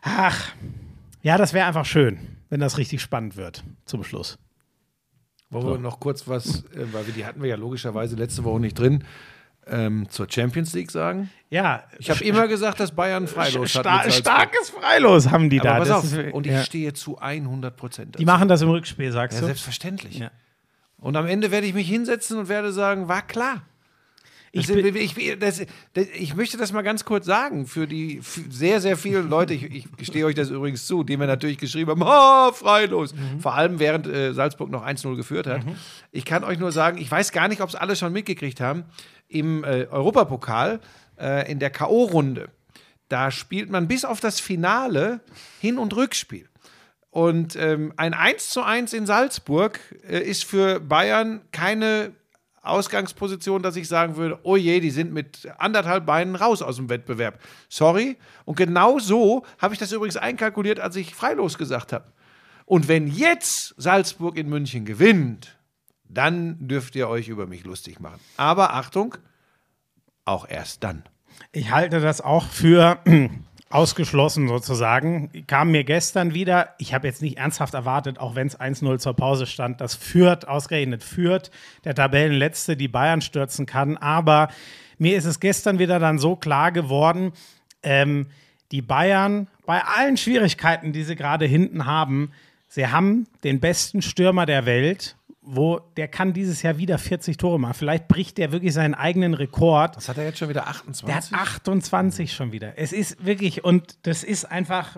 ach, 0.03 0.53
ja, 1.23 1.39
das 1.39 1.53
wäre 1.53 1.65
einfach 1.65 1.85
schön, 1.85 2.19
wenn 2.49 2.59
das 2.59 2.77
richtig 2.77 3.01
spannend 3.01 3.35
wird 3.35 3.63
zum 3.85 4.03
Schluss. 4.03 4.37
Wollen 5.49 5.65
wir 5.65 5.77
noch 5.79 5.99
kurz 5.99 6.27
was, 6.27 6.65
äh, 6.65 6.85
weil 6.91 7.07
wir 7.07 7.15
die 7.15 7.25
hatten 7.25 7.41
wir 7.41 7.49
ja 7.49 7.55
logischerweise 7.55 8.15
letzte 8.15 8.43
Woche 8.43 8.59
nicht 8.59 8.77
drin. 8.77 9.05
Ähm, 9.71 10.07
zur 10.09 10.27
Champions 10.29 10.73
League 10.73 10.91
sagen? 10.91 11.29
Ja, 11.49 11.83
Ich 11.99 12.09
habe 12.09 12.23
immer 12.23 12.47
gesagt, 12.47 12.79
dass 12.79 12.91
Bayern 12.91 13.27
freilos 13.27 13.75
hat. 13.75 13.81
sta 13.83 13.93
mit 13.95 14.03
Salzburg. 14.13 14.13
starkes 14.33 14.69
Freilos 14.69 15.29
haben 15.31 15.49
die 15.49 15.59
da. 15.59 15.75
Aber 15.75 15.85
Das 15.85 15.97
auf, 15.97 16.03
ist- 16.05 16.33
und 16.33 16.45
ich 16.45 16.53
ja. 16.53 16.63
stehe 16.63 16.93
zu 16.93 17.17
100 17.19 17.75
Prozent. 17.75 18.19
Die 18.19 18.25
machen 18.25 18.47
das 18.47 18.61
im 18.61 18.69
Rückspiel, 18.69 19.11
sagst 19.11 19.35
ja, 19.35 19.41
du? 19.41 19.45
selbstverständlich. 19.47 20.19
Ja. 20.19 20.31
Und 20.97 21.15
am 21.17 21.25
Ende 21.25 21.49
werde 21.51 21.65
ich 21.67 21.73
mich 21.73 21.87
hinsetzen 21.87 22.37
und 22.37 22.47
werde 22.47 22.71
sagen, 22.71 23.07
war 23.07 23.21
klar. 23.23 23.63
Ich 24.53 24.67
Das, 24.67 24.75
ich, 24.75 25.15
das, 25.39 25.65
das, 25.93 26.07
ich 26.13 26.35
möchte 26.35 26.57
das 26.57 26.73
mal 26.73 26.81
ganz 26.81 27.05
kurz 27.05 27.25
sagen 27.25 27.65
für 27.67 27.87
die 27.87 28.17
f- 28.17 28.41
sehr, 28.49 28.81
sehr 28.81 28.97
vielen 28.97 29.29
Leute. 29.29 29.53
Ich, 29.53 29.63
ich 29.63 29.85
gestehe 29.95 30.25
euch 30.25 30.35
das 30.35 30.49
übrigens 30.49 30.85
zu, 30.87 31.05
die 31.05 31.15
mir 31.15 31.25
natürlich 31.25 31.57
geschrieben 31.57 31.91
haben: 31.91 32.03
oh, 32.03 32.51
freilos. 32.51 33.15
Vor 33.39 33.53
allem 33.55 33.79
während 33.79 34.07
äh, 34.07 34.33
Salzburg 34.33 34.69
noch 34.69 34.85
1-0 34.85 35.15
geführt 35.15 35.47
hat. 35.47 35.61
Ich 36.11 36.25
kann 36.25 36.43
euch 36.43 36.59
nur 36.59 36.73
sagen, 36.73 36.97
ich 36.97 37.09
weiß 37.09 37.31
gar 37.31 37.47
nicht, 37.47 37.61
ob 37.61 37.69
es 37.69 37.75
alle 37.75 37.95
schon 37.95 38.11
mitgekriegt 38.11 38.59
haben. 38.59 38.83
Im 39.31 39.63
äh, 39.63 39.87
Europapokal, 39.89 40.79
äh, 41.19 41.49
in 41.51 41.59
der 41.59 41.69
K.O.-Runde, 41.69 42.49
da 43.09 43.31
spielt 43.31 43.69
man 43.69 43.87
bis 43.87 44.05
auf 44.05 44.19
das 44.19 44.39
Finale 44.39 45.21
Hin- 45.59 45.77
und 45.77 45.95
Rückspiel. 45.95 46.47
Und 47.09 47.57
ähm, 47.57 47.93
ein 47.97 48.13
1 48.13 48.49
zu 48.49 48.63
1 48.63 48.93
in 48.93 49.05
Salzburg 49.05 49.79
äh, 50.07 50.19
ist 50.19 50.45
für 50.45 50.79
Bayern 50.79 51.41
keine 51.51 52.13
Ausgangsposition, 52.61 53.63
dass 53.63 53.75
ich 53.75 53.87
sagen 53.87 54.15
würde, 54.15 54.39
oh 54.43 54.55
je, 54.55 54.79
die 54.79 54.91
sind 54.91 55.11
mit 55.11 55.49
anderthalb 55.57 56.05
Beinen 56.05 56.35
raus 56.35 56.61
aus 56.61 56.75
dem 56.75 56.89
Wettbewerb. 56.89 57.39
Sorry. 57.69 58.17
Und 58.45 58.55
genau 58.55 58.99
so 58.99 59.43
habe 59.57 59.73
ich 59.73 59.79
das 59.79 59.91
übrigens 59.91 60.17
einkalkuliert, 60.17 60.79
als 60.79 60.95
ich 60.95 61.15
freilos 61.15 61.57
gesagt 61.57 61.91
habe. 61.91 62.05
Und 62.65 62.87
wenn 62.87 63.07
jetzt 63.07 63.73
Salzburg 63.77 64.37
in 64.37 64.47
München 64.47 64.85
gewinnt, 64.85 65.57
dann 66.13 66.67
dürft 66.67 66.95
ihr 66.95 67.07
euch 67.07 67.27
über 67.27 67.47
mich 67.47 67.63
lustig 67.63 67.99
machen. 67.99 68.19
Aber 68.37 68.73
Achtung, 68.73 69.15
auch 70.25 70.47
erst 70.47 70.83
dann. 70.83 71.03
Ich 71.51 71.71
halte 71.71 71.99
das 71.99 72.21
auch 72.21 72.45
für 72.45 72.99
ausgeschlossen 73.69 74.47
sozusagen. 74.47 75.31
Kam 75.47 75.71
mir 75.71 75.83
gestern 75.83 76.33
wieder, 76.33 76.75
ich 76.77 76.93
habe 76.93 77.07
jetzt 77.07 77.21
nicht 77.21 77.37
ernsthaft 77.37 77.73
erwartet, 77.73 78.19
auch 78.19 78.35
wenn 78.35 78.47
es 78.47 78.59
1-0 78.59 78.99
zur 78.99 79.15
Pause 79.15 79.45
stand, 79.45 79.81
dass 79.81 79.95
Fürth, 79.95 80.45
ausgerechnet 80.45 81.03
Fürth, 81.03 81.51
der 81.83 81.95
Tabellenletzte, 81.95 82.75
die 82.75 82.87
Bayern 82.87 83.21
stürzen 83.21 83.65
kann. 83.65 83.97
Aber 83.97 84.49
mir 84.97 85.17
ist 85.17 85.25
es 85.25 85.39
gestern 85.39 85.79
wieder 85.79 85.99
dann 85.99 86.19
so 86.19 86.35
klar 86.35 86.71
geworden, 86.71 87.31
ähm, 87.83 88.27
die 88.71 88.81
Bayern, 88.81 89.47
bei 89.65 89.83
allen 89.83 90.17
Schwierigkeiten, 90.17 90.93
die 90.93 91.03
sie 91.03 91.15
gerade 91.15 91.45
hinten 91.45 91.85
haben, 91.85 92.31
sie 92.67 92.87
haben 92.87 93.27
den 93.43 93.59
besten 93.59 94.01
Stürmer 94.01 94.45
der 94.45 94.65
Welt, 94.65 95.17
wo 95.41 95.79
der 95.97 96.07
kann 96.07 96.33
dieses 96.33 96.61
Jahr 96.61 96.77
wieder 96.77 96.97
40 96.97 97.37
Tore 97.37 97.59
machen. 97.59 97.73
Vielleicht 97.73 98.07
bricht 98.07 98.37
der 98.37 98.51
wirklich 98.51 98.73
seinen 98.73 98.93
eigenen 98.93 99.33
Rekord. 99.33 99.97
Was 99.97 100.07
hat 100.07 100.17
er 100.17 100.25
jetzt 100.25 100.37
schon 100.37 100.49
wieder 100.49 100.67
28? 100.67 101.05
Der 101.05 101.15
hat 101.15 101.47
28 101.49 102.31
schon 102.33 102.51
wieder. 102.51 102.73
Es 102.77 102.93
ist 102.93 103.25
wirklich, 103.25 103.63
und 103.63 103.97
das 104.03 104.23
ist 104.23 104.45
einfach, 104.45 104.97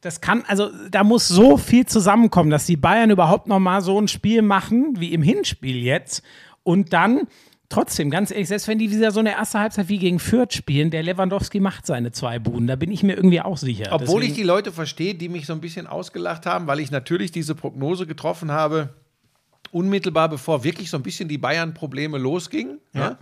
das 0.00 0.20
kann, 0.22 0.44
also 0.46 0.70
da 0.90 1.04
muss 1.04 1.28
so 1.28 1.58
viel 1.58 1.84
zusammenkommen, 1.84 2.50
dass 2.50 2.64
die 2.64 2.76
Bayern 2.76 3.10
überhaupt 3.10 3.48
noch 3.48 3.58
mal 3.58 3.82
so 3.82 4.00
ein 4.00 4.08
Spiel 4.08 4.40
machen, 4.40 4.94
wie 4.98 5.12
im 5.12 5.22
Hinspiel 5.22 5.76
jetzt. 5.76 6.22
Und 6.62 6.94
dann, 6.94 7.28
trotzdem, 7.68 8.08
ganz 8.08 8.30
ehrlich, 8.30 8.48
selbst 8.48 8.68
wenn 8.68 8.78
die 8.78 8.90
wieder 8.90 9.10
so 9.10 9.20
eine 9.20 9.32
erste 9.32 9.58
Halbzeit 9.60 9.90
wie 9.90 9.98
gegen 9.98 10.18
Fürth 10.20 10.54
spielen, 10.54 10.90
der 10.90 11.02
Lewandowski 11.02 11.60
macht 11.60 11.84
seine 11.84 12.12
zwei 12.12 12.38
Buden. 12.38 12.66
Da 12.66 12.76
bin 12.76 12.90
ich 12.90 13.02
mir 13.02 13.14
irgendwie 13.14 13.42
auch 13.42 13.58
sicher. 13.58 13.88
Obwohl 13.92 14.22
ich 14.22 14.28
Deswegen- 14.30 14.34
die 14.36 14.42
Leute 14.42 14.72
verstehe, 14.72 15.14
die 15.14 15.28
mich 15.28 15.44
so 15.44 15.52
ein 15.52 15.60
bisschen 15.60 15.86
ausgelacht 15.86 16.46
haben, 16.46 16.66
weil 16.66 16.80
ich 16.80 16.90
natürlich 16.90 17.30
diese 17.30 17.54
Prognose 17.54 18.06
getroffen 18.06 18.50
habe, 18.50 18.94
unmittelbar 19.76 20.28
bevor 20.28 20.64
wirklich 20.64 20.90
so 20.90 20.96
ein 20.96 21.02
bisschen 21.02 21.28
die 21.28 21.38
Bayern-Probleme 21.38 22.16
losgingen. 22.18 22.80
Ja. 22.94 23.18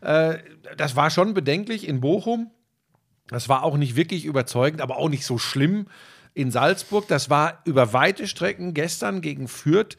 Äh, 0.00 0.38
das 0.76 0.96
war 0.96 1.10
schon 1.10 1.32
bedenklich 1.32 1.88
in 1.88 2.00
Bochum. 2.00 2.50
Das 3.28 3.48
war 3.48 3.62
auch 3.62 3.78
nicht 3.78 3.96
wirklich 3.96 4.26
überzeugend, 4.26 4.82
aber 4.82 4.98
auch 4.98 5.08
nicht 5.08 5.24
so 5.24 5.38
schlimm 5.38 5.86
in 6.34 6.50
Salzburg. 6.50 7.08
Das 7.08 7.30
war 7.30 7.62
über 7.64 7.92
weite 7.94 8.26
Strecken 8.26 8.74
gestern 8.74 9.22
gegen 9.22 9.48
Fürth 9.48 9.96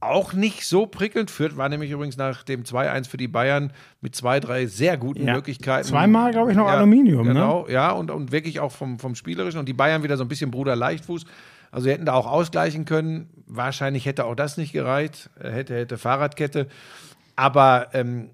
auch 0.00 0.34
nicht 0.34 0.66
so 0.66 0.86
prickelnd. 0.86 1.30
Fürth 1.30 1.56
war 1.56 1.70
nämlich 1.70 1.90
übrigens 1.90 2.18
nach 2.18 2.42
dem 2.42 2.64
2-1 2.64 3.08
für 3.08 3.16
die 3.16 3.28
Bayern 3.28 3.72
mit 4.02 4.14
zwei, 4.14 4.40
drei 4.40 4.66
sehr 4.66 4.98
guten 4.98 5.26
Ja. 5.26 5.34
Möglichkeiten. 5.34 5.88
Zweimal, 5.88 6.32
glaube 6.32 6.50
ich, 6.50 6.56
noch 6.56 6.68
Aluminium, 6.68 7.26
ne? 7.26 7.32
Genau, 7.32 7.66
ja, 7.68 7.92
und, 7.92 8.10
und 8.10 8.30
wirklich 8.30 8.60
auch 8.60 8.72
vom, 8.72 8.98
vom 8.98 9.14
Spielerischen. 9.14 9.58
Und 9.58 9.66
die 9.66 9.72
Bayern 9.72 10.02
wieder 10.02 10.18
so 10.18 10.24
ein 10.24 10.28
bisschen 10.28 10.50
Bruder 10.50 10.76
Leichtfuß. 10.76 11.24
Also 11.70 11.90
hätten 11.90 12.06
da 12.06 12.14
auch 12.14 12.26
ausgleichen 12.26 12.84
können. 12.84 13.28
Wahrscheinlich 13.46 14.06
hätte 14.06 14.24
auch 14.24 14.34
das 14.34 14.56
nicht 14.56 14.72
gereicht. 14.72 15.30
Hätte, 15.40 15.74
hätte 15.74 15.98
Fahrradkette. 15.98 16.68
Aber 17.36 17.88
ähm, 17.92 18.30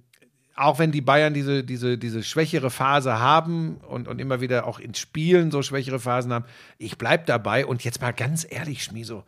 auch 0.54 0.78
wenn 0.78 0.92
die 0.92 1.00
Bayern 1.00 1.34
diese, 1.34 1.64
diese, 1.64 1.98
diese 1.98 2.22
schwächere 2.22 2.70
Phase 2.70 3.18
haben 3.18 3.78
und, 3.88 4.06
und 4.06 4.20
immer 4.20 4.40
wieder 4.40 4.66
auch 4.66 4.78
in 4.78 4.94
Spielen 4.94 5.50
so 5.50 5.62
schwächere 5.62 5.98
Phasen 5.98 6.32
haben, 6.32 6.44
ich 6.78 6.98
bleibe 6.98 7.24
dabei. 7.26 7.66
Und 7.66 7.84
jetzt 7.84 8.00
mal 8.00 8.12
ganz 8.12 8.46
ehrlich, 8.48 8.84
Schmieso, 8.84 9.24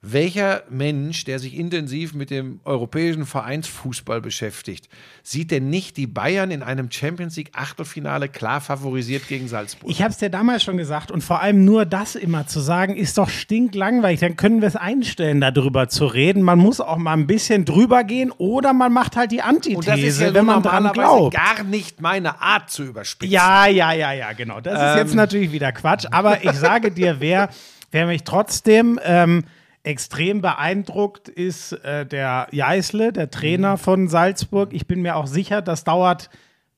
welcher 0.00 0.62
Mensch, 0.70 1.24
der 1.24 1.40
sich 1.40 1.56
intensiv 1.56 2.14
mit 2.14 2.30
dem 2.30 2.60
europäischen 2.64 3.26
Vereinsfußball 3.26 4.20
beschäftigt, 4.20 4.88
sieht 5.24 5.50
denn 5.50 5.70
nicht 5.70 5.96
die 5.96 6.06
Bayern 6.06 6.52
in 6.52 6.62
einem 6.62 6.88
Champions 6.90 7.34
League 7.36 7.50
Achtelfinale 7.54 8.28
klar 8.28 8.60
favorisiert 8.60 9.26
gegen 9.26 9.48
Salzburg? 9.48 9.90
Ich 9.90 10.00
habe 10.00 10.12
es 10.12 10.18
dir 10.18 10.30
damals 10.30 10.62
schon 10.62 10.76
gesagt 10.76 11.10
und 11.10 11.24
vor 11.24 11.40
allem 11.40 11.64
nur 11.64 11.84
das 11.84 12.14
immer 12.14 12.46
zu 12.46 12.60
sagen, 12.60 12.94
ist 12.94 13.18
doch 13.18 13.28
stinklangweilig. 13.28 14.20
Dann 14.20 14.36
können 14.36 14.60
wir 14.60 14.68
es 14.68 14.76
einstellen, 14.76 15.40
darüber 15.40 15.88
zu 15.88 16.06
reden. 16.06 16.42
Man 16.42 16.60
muss 16.60 16.80
auch 16.80 16.96
mal 16.96 17.14
ein 17.14 17.26
bisschen 17.26 17.64
drüber 17.64 18.04
gehen 18.04 18.30
oder 18.38 18.72
man 18.72 18.92
macht 18.92 19.16
halt 19.16 19.32
die 19.32 19.42
Antithese, 19.42 19.78
und 19.78 19.88
das 19.88 19.98
ist 20.00 20.20
ja 20.20 20.32
wenn 20.32 20.46
man 20.46 20.62
dran 20.62 20.92
glaubt. 20.92 21.34
gar 21.34 21.64
nicht 21.64 22.00
meine 22.00 22.40
Art 22.40 22.70
zu 22.70 22.84
überspitzen. 22.84 23.32
Ja, 23.32 23.66
ja, 23.66 23.92
ja, 23.92 24.12
ja, 24.12 24.32
genau. 24.32 24.60
Das 24.60 24.74
ist 24.74 24.92
Ähm. 24.92 24.98
jetzt 24.98 25.14
natürlich 25.16 25.50
wieder 25.50 25.72
Quatsch. 25.72 26.06
Aber 26.12 26.44
ich 26.44 26.52
sage 26.52 26.92
dir, 26.92 27.16
wer, 27.18 27.48
wer 27.90 28.06
mich 28.06 28.22
trotzdem 28.22 29.00
ähm, 29.02 29.42
extrem 29.82 30.40
beeindruckt, 30.40 31.28
ist 31.28 31.72
äh, 31.84 32.04
der 32.06 32.48
Jeißle, 32.52 33.12
der 33.12 33.30
Trainer 33.30 33.72
Mhm. 33.74 33.78
von 33.78 34.08
Salzburg. 34.08 34.72
Ich 34.72 34.86
bin 34.86 35.02
mir 35.02 35.16
auch 35.16 35.26
sicher, 35.26 35.62
das 35.62 35.84
dauert 35.84 36.30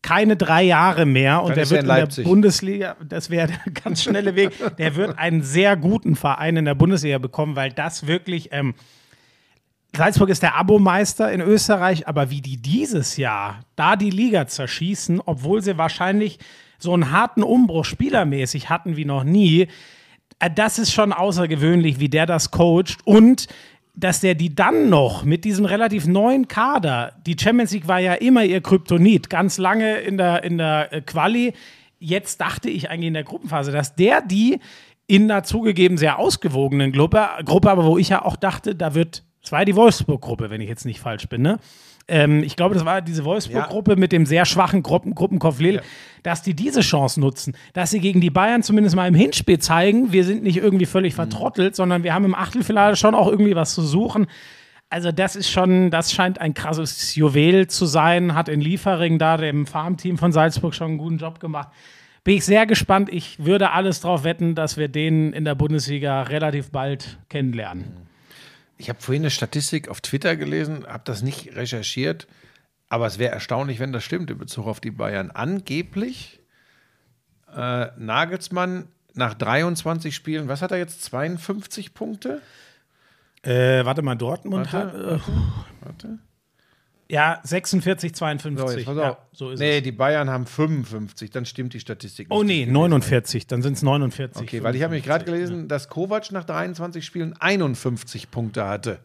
keine 0.02 0.36
drei 0.36 0.62
Jahre 0.62 1.04
mehr 1.04 1.42
und 1.42 1.50
Dann 1.50 1.56
der 1.56 1.64
er 1.64 1.70
wird 1.70 1.82
in 1.84 1.90
in, 1.90 1.94
der. 1.96 2.24
Bundesliga, 2.24 2.96
das 3.06 3.28
wäre 3.28 3.48
der 3.48 3.72
ganz 3.84 4.02
schnelle 4.02 4.34
Weg, 4.34 4.52
der 4.78 4.96
wird 4.96 5.18
einen 5.18 5.42
sehr 5.42 5.76
guten 5.76 6.16
Verein 6.16 6.56
in 6.56 6.64
der 6.64 6.74
Bundesliga 6.74 7.18
bekommen, 7.18 7.54
weil 7.56 7.70
das 7.72 8.06
wirklich 8.06 8.48
ähm, 8.52 8.74
Salzburg 9.94 10.28
ist 10.28 10.42
der 10.42 10.54
Abomeister 10.54 11.32
in 11.32 11.40
Österreich, 11.40 12.06
aber 12.06 12.30
wie 12.30 12.40
die 12.40 12.56
dieses 12.56 13.16
Jahr 13.16 13.60
da 13.76 13.96
die 13.96 14.10
Liga 14.10 14.46
zerschießen, 14.46 15.20
obwohl 15.24 15.62
sie 15.62 15.76
wahrscheinlich 15.78 16.38
so 16.78 16.94
einen 16.94 17.10
harten 17.10 17.42
Umbruch 17.42 17.84
spielermäßig 17.84 18.70
hatten 18.70 18.96
wie 18.96 19.04
noch 19.04 19.24
nie, 19.24 19.66
das 20.48 20.78
ist 20.78 20.92
schon 20.92 21.12
außergewöhnlich, 21.12 22.00
wie 22.00 22.08
der 22.08 22.26
das 22.26 22.50
coacht 22.50 22.98
und 23.04 23.46
dass 23.94 24.20
der 24.20 24.34
die 24.34 24.54
dann 24.54 24.88
noch 24.88 25.24
mit 25.24 25.44
diesem 25.44 25.64
relativ 25.64 26.06
neuen 26.06 26.48
Kader, 26.48 27.12
die 27.26 27.36
Champions 27.38 27.72
League 27.72 27.88
war 27.88 27.98
ja 27.98 28.14
immer 28.14 28.44
ihr 28.44 28.60
Kryptonit, 28.60 29.28
ganz 29.28 29.58
lange 29.58 29.98
in 29.98 30.16
der, 30.16 30.42
in 30.44 30.58
der 30.58 30.92
äh, 30.92 31.00
Quali. 31.02 31.52
Jetzt 31.98 32.40
dachte 32.40 32.70
ich 32.70 32.88
eigentlich 32.88 33.08
in 33.08 33.14
der 33.14 33.24
Gruppenphase, 33.24 33.72
dass 33.72 33.94
der 33.94 34.22
die 34.22 34.58
in 35.06 35.30
einer 35.30 35.42
zugegeben 35.42 35.98
sehr 35.98 36.18
ausgewogenen 36.18 36.92
Gruppe, 36.92 37.28
Gruppe 37.44 37.70
aber 37.70 37.84
wo 37.84 37.98
ich 37.98 38.08
ja 38.08 38.24
auch 38.24 38.36
dachte, 38.36 38.74
da 38.74 38.94
wird, 38.94 39.24
es 39.42 39.52
war 39.52 39.64
die 39.64 39.76
Wolfsburg-Gruppe, 39.76 40.50
wenn 40.50 40.60
ich 40.60 40.68
jetzt 40.68 40.86
nicht 40.86 41.00
falsch 41.00 41.28
bin, 41.28 41.42
ne? 41.42 41.58
Ähm, 42.10 42.42
ich 42.42 42.56
glaube, 42.56 42.74
das 42.74 42.84
war 42.84 43.00
diese 43.00 43.24
Wolfsburg-Gruppe 43.24 43.96
mit 43.96 44.10
dem 44.10 44.26
sehr 44.26 44.44
schwachen 44.44 44.82
Gruppen, 44.82 45.14
Gruppenkopf 45.14 45.60
Lille, 45.60 45.82
dass 46.24 46.42
die 46.42 46.54
diese 46.54 46.80
Chance 46.80 47.20
nutzen, 47.20 47.56
dass 47.72 47.90
sie 47.90 48.00
gegen 48.00 48.20
die 48.20 48.30
Bayern 48.30 48.62
zumindest 48.62 48.96
mal 48.96 49.06
im 49.06 49.14
Hinspiel 49.14 49.60
zeigen, 49.60 50.12
wir 50.12 50.24
sind 50.24 50.42
nicht 50.42 50.56
irgendwie 50.56 50.86
völlig 50.86 51.14
vertrottelt, 51.14 51.76
sondern 51.76 52.02
wir 52.02 52.12
haben 52.12 52.24
im 52.24 52.34
Achtelfinale 52.34 52.96
schon 52.96 53.14
auch 53.14 53.28
irgendwie 53.28 53.54
was 53.54 53.74
zu 53.74 53.82
suchen. 53.82 54.26
Also 54.90 55.12
das 55.12 55.36
ist 55.36 55.48
schon, 55.48 55.92
das 55.92 56.12
scheint 56.12 56.40
ein 56.40 56.52
krasses 56.52 57.14
Juwel 57.14 57.68
zu 57.68 57.86
sein, 57.86 58.34
hat 58.34 58.48
in 58.48 58.60
Liefering 58.60 59.20
da, 59.20 59.36
dem 59.36 59.66
Farmteam 59.66 60.18
von 60.18 60.32
Salzburg, 60.32 60.74
schon 60.74 60.88
einen 60.88 60.98
guten 60.98 61.18
Job 61.18 61.38
gemacht. 61.38 61.68
Bin 62.24 62.34
ich 62.34 62.44
sehr 62.44 62.66
gespannt. 62.66 63.08
Ich 63.10 63.44
würde 63.44 63.70
alles 63.70 64.00
drauf 64.00 64.24
wetten, 64.24 64.56
dass 64.56 64.76
wir 64.76 64.88
den 64.88 65.32
in 65.32 65.44
der 65.44 65.54
Bundesliga 65.54 66.22
relativ 66.22 66.72
bald 66.72 67.18
kennenlernen. 67.28 68.09
Ich 68.80 68.88
habe 68.88 68.98
vorhin 69.00 69.22
eine 69.22 69.30
Statistik 69.30 69.88
auf 69.88 70.00
Twitter 70.00 70.36
gelesen, 70.36 70.86
habe 70.86 71.02
das 71.04 71.20
nicht 71.20 71.54
recherchiert, 71.54 72.26
aber 72.88 73.06
es 73.06 73.18
wäre 73.18 73.30
erstaunlich, 73.32 73.78
wenn 73.78 73.92
das 73.92 74.02
stimmt 74.04 74.30
in 74.30 74.38
Bezug 74.38 74.66
auf 74.66 74.80
die 74.80 74.90
Bayern. 74.90 75.30
Angeblich 75.30 76.40
äh, 77.54 77.88
Nagelsmann 77.98 78.88
nach 79.12 79.34
23 79.34 80.14
Spielen, 80.14 80.48
was 80.48 80.62
hat 80.62 80.72
er 80.72 80.78
jetzt? 80.78 81.02
52 81.04 81.92
Punkte? 81.92 82.40
Äh, 83.42 83.84
warte 83.84 84.00
mal, 84.00 84.14
Dortmund 84.16 84.72
hat. 84.72 84.94
Warte, 84.94 85.20
Äh, 85.20 85.84
Warte. 85.84 86.18
Ja, 87.10 87.40
46, 87.42 88.14
52. 88.14 88.84
So, 88.84 89.00
ja, 89.00 89.18
so 89.32 89.50
ist 89.50 89.58
nee, 89.58 89.78
es. 89.78 89.82
die 89.82 89.92
Bayern 89.92 90.30
haben 90.30 90.46
55, 90.46 91.30
dann 91.30 91.44
stimmt 91.44 91.74
die 91.74 91.80
Statistik 91.80 92.30
nicht. 92.30 92.38
Oh 92.38 92.42
nee, 92.42 92.62
ich 92.62 92.66
gelesen 92.66 92.76
habe. 92.76 92.90
49, 92.90 93.46
dann 93.46 93.62
sind 93.62 93.74
es 93.74 93.82
49. 93.82 94.42
Okay, 94.42 94.62
weil 94.62 94.76
ich 94.76 94.82
habe 94.82 94.94
mich 94.94 95.04
gerade 95.04 95.24
55, 95.24 95.50
gelesen, 95.50 95.68
dass 95.68 95.88
Kovac 95.88 96.30
nach 96.30 96.44
23 96.44 97.04
Spielen 97.04 97.34
51 97.38 98.30
Punkte 98.30 98.66
hatte. 98.66 99.00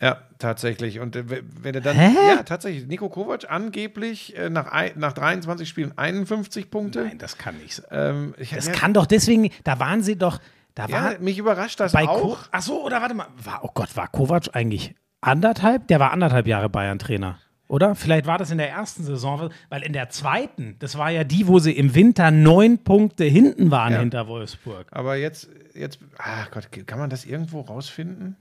Ja, 0.00 0.18
tatsächlich. 0.38 1.00
Und 1.00 1.16
äh, 1.16 1.24
wenn 1.60 1.74
er 1.74 1.80
dann. 1.80 1.96
Hä? 1.96 2.14
Ja, 2.28 2.42
tatsächlich. 2.42 2.86
Nico 2.86 3.08
Kovac 3.08 3.50
angeblich 3.50 4.36
äh, 4.36 4.50
nach, 4.50 4.72
nach 4.96 5.12
23 5.12 5.68
Spielen 5.68 5.96
51 5.96 6.70
Punkte. 6.70 7.04
Nein, 7.04 7.18
das 7.18 7.38
kann 7.38 7.58
nicht 7.58 7.76
sein. 7.76 7.86
Ähm, 7.90 8.34
ich, 8.38 8.50
Das 8.50 8.66
ja, 8.66 8.72
kann 8.72 8.94
doch 8.94 9.06
deswegen, 9.06 9.50
da 9.64 9.80
waren 9.80 10.02
sie 10.02 10.16
doch, 10.16 10.40
da 10.74 10.90
war 10.90 11.12
ja, 11.12 11.18
mich 11.18 11.38
überrascht 11.38 11.80
das 11.80 11.92
bei 11.92 12.06
Ko 12.06 12.12
auch. 12.12 12.38
Ach 12.52 12.62
so, 12.62 12.84
oder 12.84 13.00
warte 13.00 13.14
mal, 13.14 13.26
war, 13.42 13.60
oh 13.64 13.70
Gott, 13.74 13.96
war 13.96 14.08
Kovac 14.08 14.50
eigentlich 14.52 14.94
anderthalb? 15.20 15.88
Der 15.88 16.00
war 16.00 16.12
anderthalb 16.12 16.46
Jahre 16.46 16.68
Bayern-Trainer. 16.68 17.38
Oder? 17.68 17.94
Vielleicht 17.94 18.26
war 18.26 18.38
das 18.38 18.50
in 18.50 18.56
der 18.58 18.70
ersten 18.70 19.04
Saison, 19.04 19.50
weil 19.68 19.82
in 19.82 19.92
der 19.92 20.08
zweiten, 20.08 20.76
das 20.78 20.96
war 20.96 21.10
ja 21.10 21.22
die, 21.24 21.46
wo 21.46 21.58
sie 21.58 21.72
im 21.72 21.94
Winter 21.94 22.30
neun 22.30 22.78
Punkte 22.82 23.24
hinten 23.24 23.70
waren 23.70 23.92
Ja. 23.92 24.00
hinter 24.00 24.26
Wolfsburg. 24.26 24.86
Aber 24.90 25.16
jetzt, 25.16 25.48
jetzt, 25.74 25.98
ach 26.16 26.50
Gott, 26.50 26.68
kann 26.86 26.98
man 26.98 27.10
das 27.10 27.26
irgendwo 27.26 27.60
rausfinden? 27.60 28.36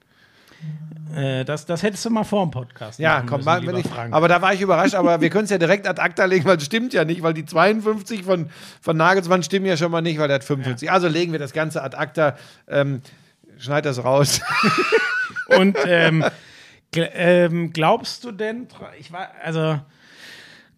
Äh, 1.13 1.45
das, 1.45 1.65
das 1.65 1.83
hättest 1.83 2.05
du 2.05 2.09
mal 2.09 2.23
vor 2.23 2.45
dem 2.45 2.51
Podcast. 2.51 2.99
Ja, 2.99 3.19
komm, 3.21 3.39
müssen, 3.43 3.45
mal, 3.45 3.77
ich, 3.77 3.85
aber 4.11 4.27
da 4.27 4.41
war 4.41 4.53
ich 4.53 4.61
überrascht, 4.61 4.95
aber 4.95 5.21
wir 5.21 5.29
können 5.29 5.43
es 5.43 5.49
ja 5.49 5.57
direkt 5.57 5.87
ad 5.87 6.01
acta 6.01 6.25
legen, 6.25 6.45
weil 6.45 6.57
es 6.57 6.65
stimmt 6.65 6.93
ja 6.93 7.05
nicht, 7.05 7.21
weil 7.21 7.33
die 7.33 7.45
52 7.45 8.23
von, 8.23 8.49
von 8.81 8.97
Nagelsmann 8.97 9.43
stimmen 9.43 9.65
ja 9.67 9.77
schon 9.77 9.91
mal 9.91 10.01
nicht, 10.01 10.19
weil 10.19 10.27
der 10.29 10.35
hat 10.35 10.43
55. 10.43 10.89
Also 10.89 11.09
legen 11.09 11.31
wir 11.31 11.39
das 11.39 11.53
Ganze 11.53 11.83
ad 11.83 11.95
acta, 11.97 12.37
ähm, 12.67 13.01
schneid 13.59 13.85
das 13.85 14.03
raus. 14.03 14.41
Und 15.49 15.77
ähm, 15.85 16.23
ähm, 16.95 17.71
glaubst 17.73 18.23
du 18.23 18.31
denn, 18.31 18.67
ich 18.99 19.11
war, 19.11 19.29
also 19.43 19.79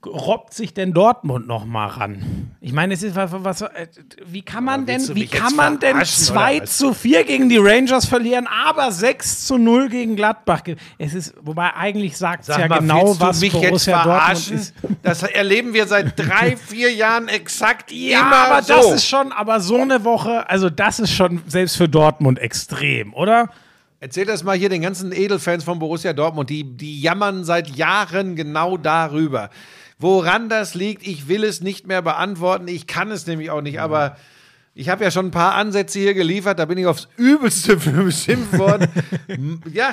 robbt 0.05 0.53
sich 0.53 0.73
denn 0.73 0.93
Dortmund 0.93 1.45
noch 1.47 1.65
mal 1.65 1.87
ran? 1.87 2.51
Ich 2.61 2.71
meine, 2.71 2.93
es 2.93 3.03
ist 3.03 3.15
was, 3.15 3.31
was 3.33 3.61
äh, 3.61 3.87
wie 4.25 4.41
kann 4.41 4.63
man 4.63 4.85
denn, 4.85 5.13
wie 5.13 5.27
kann 5.27 5.55
man 5.55 5.79
denn 5.79 5.91
verarschen, 5.91 6.23
2 6.23 6.55
oder 6.55 6.63
was? 6.63 6.77
zu 6.77 6.93
4 6.93 7.23
gegen 7.25 7.49
die 7.49 7.57
Rangers 7.57 8.05
verlieren, 8.05 8.47
aber 8.47 8.91
6 8.91 9.45
zu 9.45 9.57
0 9.57 9.89
gegen 9.89 10.15
Gladbach? 10.15 10.61
Es 10.97 11.13
ist, 11.13 11.33
wobei 11.41 11.73
eigentlich 11.73 12.17
sagt 12.17 12.47
es 12.47 12.55
ja 12.55 12.67
genau, 12.67 13.07
willst 13.07 13.21
du 13.21 13.25
was 13.25 13.41
mich 13.41 13.51
Borussia 13.51 13.69
jetzt 13.71 13.87
Dortmund 13.87 14.05
verarschen? 14.05 14.55
ist. 14.55 14.75
Das 15.03 15.23
erleben 15.23 15.73
wir 15.73 15.85
seit 15.85 16.13
drei, 16.17 16.55
vier 16.55 16.93
Jahren 16.93 17.27
exakt 17.27 17.91
Ja, 17.91 18.21
immer 18.21 18.35
aber 18.35 18.63
so. 18.63 18.73
das 18.73 18.91
ist 18.91 19.05
schon, 19.05 19.31
aber 19.33 19.59
so 19.59 19.81
eine 19.81 20.03
Woche, 20.05 20.49
also 20.49 20.69
das 20.69 20.99
ist 20.99 21.11
schon 21.11 21.41
selbst 21.47 21.75
für 21.75 21.89
Dortmund 21.89 22.39
extrem, 22.39 23.13
oder? 23.13 23.49
Erzähl 24.01 24.25
das 24.25 24.43
mal 24.43 24.57
hier 24.57 24.69
den 24.69 24.81
ganzen 24.81 25.11
Edelfans 25.11 25.63
von 25.63 25.79
Borussia 25.79 26.13
Dortmund, 26.13 26.49
die, 26.49 26.63
die 26.63 27.01
jammern 27.01 27.43
seit 27.43 27.75
Jahren 27.75 28.35
genau 28.35 28.77
darüber. 28.77 29.49
Woran 29.97 30.47
das 30.47 30.73
liegt, 30.73 31.05
ich 31.05 31.27
will 31.27 31.43
es 31.43 31.59
nicht 31.59 31.85
mehr 31.85 32.01
beantworten. 32.01 32.69
Ich 32.69 32.87
kann 32.87 33.11
es 33.11 33.27
nämlich 33.27 33.51
auch 33.51 33.61
nicht, 33.61 33.81
aber 33.81 34.15
ich 34.73 34.87
habe 34.87 35.03
ja 35.03 35.11
schon 35.11 35.27
ein 35.27 35.31
paar 35.31 35.55
Ansätze 35.55 35.99
hier 35.99 36.13
geliefert, 36.13 36.59
da 36.59 36.65
bin 36.65 36.77
ich 36.77 36.85
aufs 36.85 37.09
Übelste 37.17 37.77
für 37.79 38.03
beschimpft 38.03 38.57
worden. 38.57 38.87
Ja, 39.73 39.91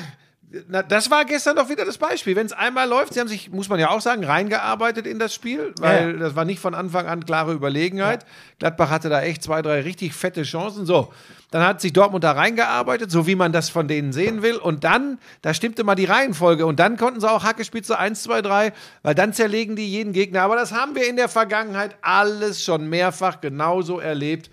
na, 0.68 0.82
das 0.82 1.10
war 1.10 1.24
gestern 1.24 1.56
doch 1.56 1.68
wieder 1.68 1.84
das 1.84 1.98
Beispiel. 1.98 2.36
Wenn 2.36 2.46
es 2.46 2.52
einmal 2.52 2.88
läuft, 2.88 3.14
sie 3.14 3.20
haben 3.20 3.26
sich, 3.28 3.50
muss 3.50 3.68
man 3.68 3.80
ja 3.80 3.90
auch 3.90 4.00
sagen, 4.00 4.24
reingearbeitet 4.24 5.06
in 5.06 5.18
das 5.18 5.34
Spiel, 5.34 5.74
weil 5.80 6.12
Ja. 6.12 6.16
das 6.18 6.36
war 6.36 6.44
nicht 6.44 6.60
von 6.60 6.74
Anfang 6.74 7.06
an 7.06 7.24
klare 7.26 7.52
Überlegenheit. 7.52 8.24
Gladbach 8.60 8.90
hatte 8.90 9.08
da 9.08 9.22
echt 9.22 9.42
zwei, 9.42 9.60
drei 9.60 9.80
richtig 9.80 10.14
fette 10.14 10.44
Chancen. 10.44 10.86
So, 10.86 11.12
dann 11.50 11.64
hat 11.64 11.80
sich 11.80 11.92
Dortmund 11.92 12.22
da 12.22 12.32
reingearbeitet, 12.32 13.10
so 13.10 13.26
wie 13.26 13.34
man 13.34 13.52
das 13.52 13.70
von 13.70 13.88
denen 13.88 14.12
sehen 14.12 14.42
will. 14.42 14.56
Und 14.56 14.84
dann, 14.84 15.18
da 15.42 15.52
stimmte 15.52 15.82
mal 15.84 15.94
die 15.96 16.04
Reihenfolge. 16.04 16.64
Und 16.64 16.78
dann 16.78 16.96
konnten 16.96 17.20
sie 17.20 17.28
auch 17.30 17.42
Hackespitze 17.42 17.98
1, 17.98 18.22
2, 18.22 18.42
3, 18.42 18.72
weil 19.02 19.14
dann 19.16 19.32
zerlegen 19.32 19.74
die 19.74 19.88
jeden 19.90 20.12
Gegner. 20.12 20.42
Aber 20.42 20.54
das 20.56 20.70
haben 20.72 20.94
wir 20.94 21.08
in 21.08 21.16
der 21.16 21.28
Vergangenheit 21.28 21.96
alles 22.02 22.62
schon 22.62 22.88
mehrfach 22.88 23.40
genauso 23.40 23.98
erlebt. 23.98 24.48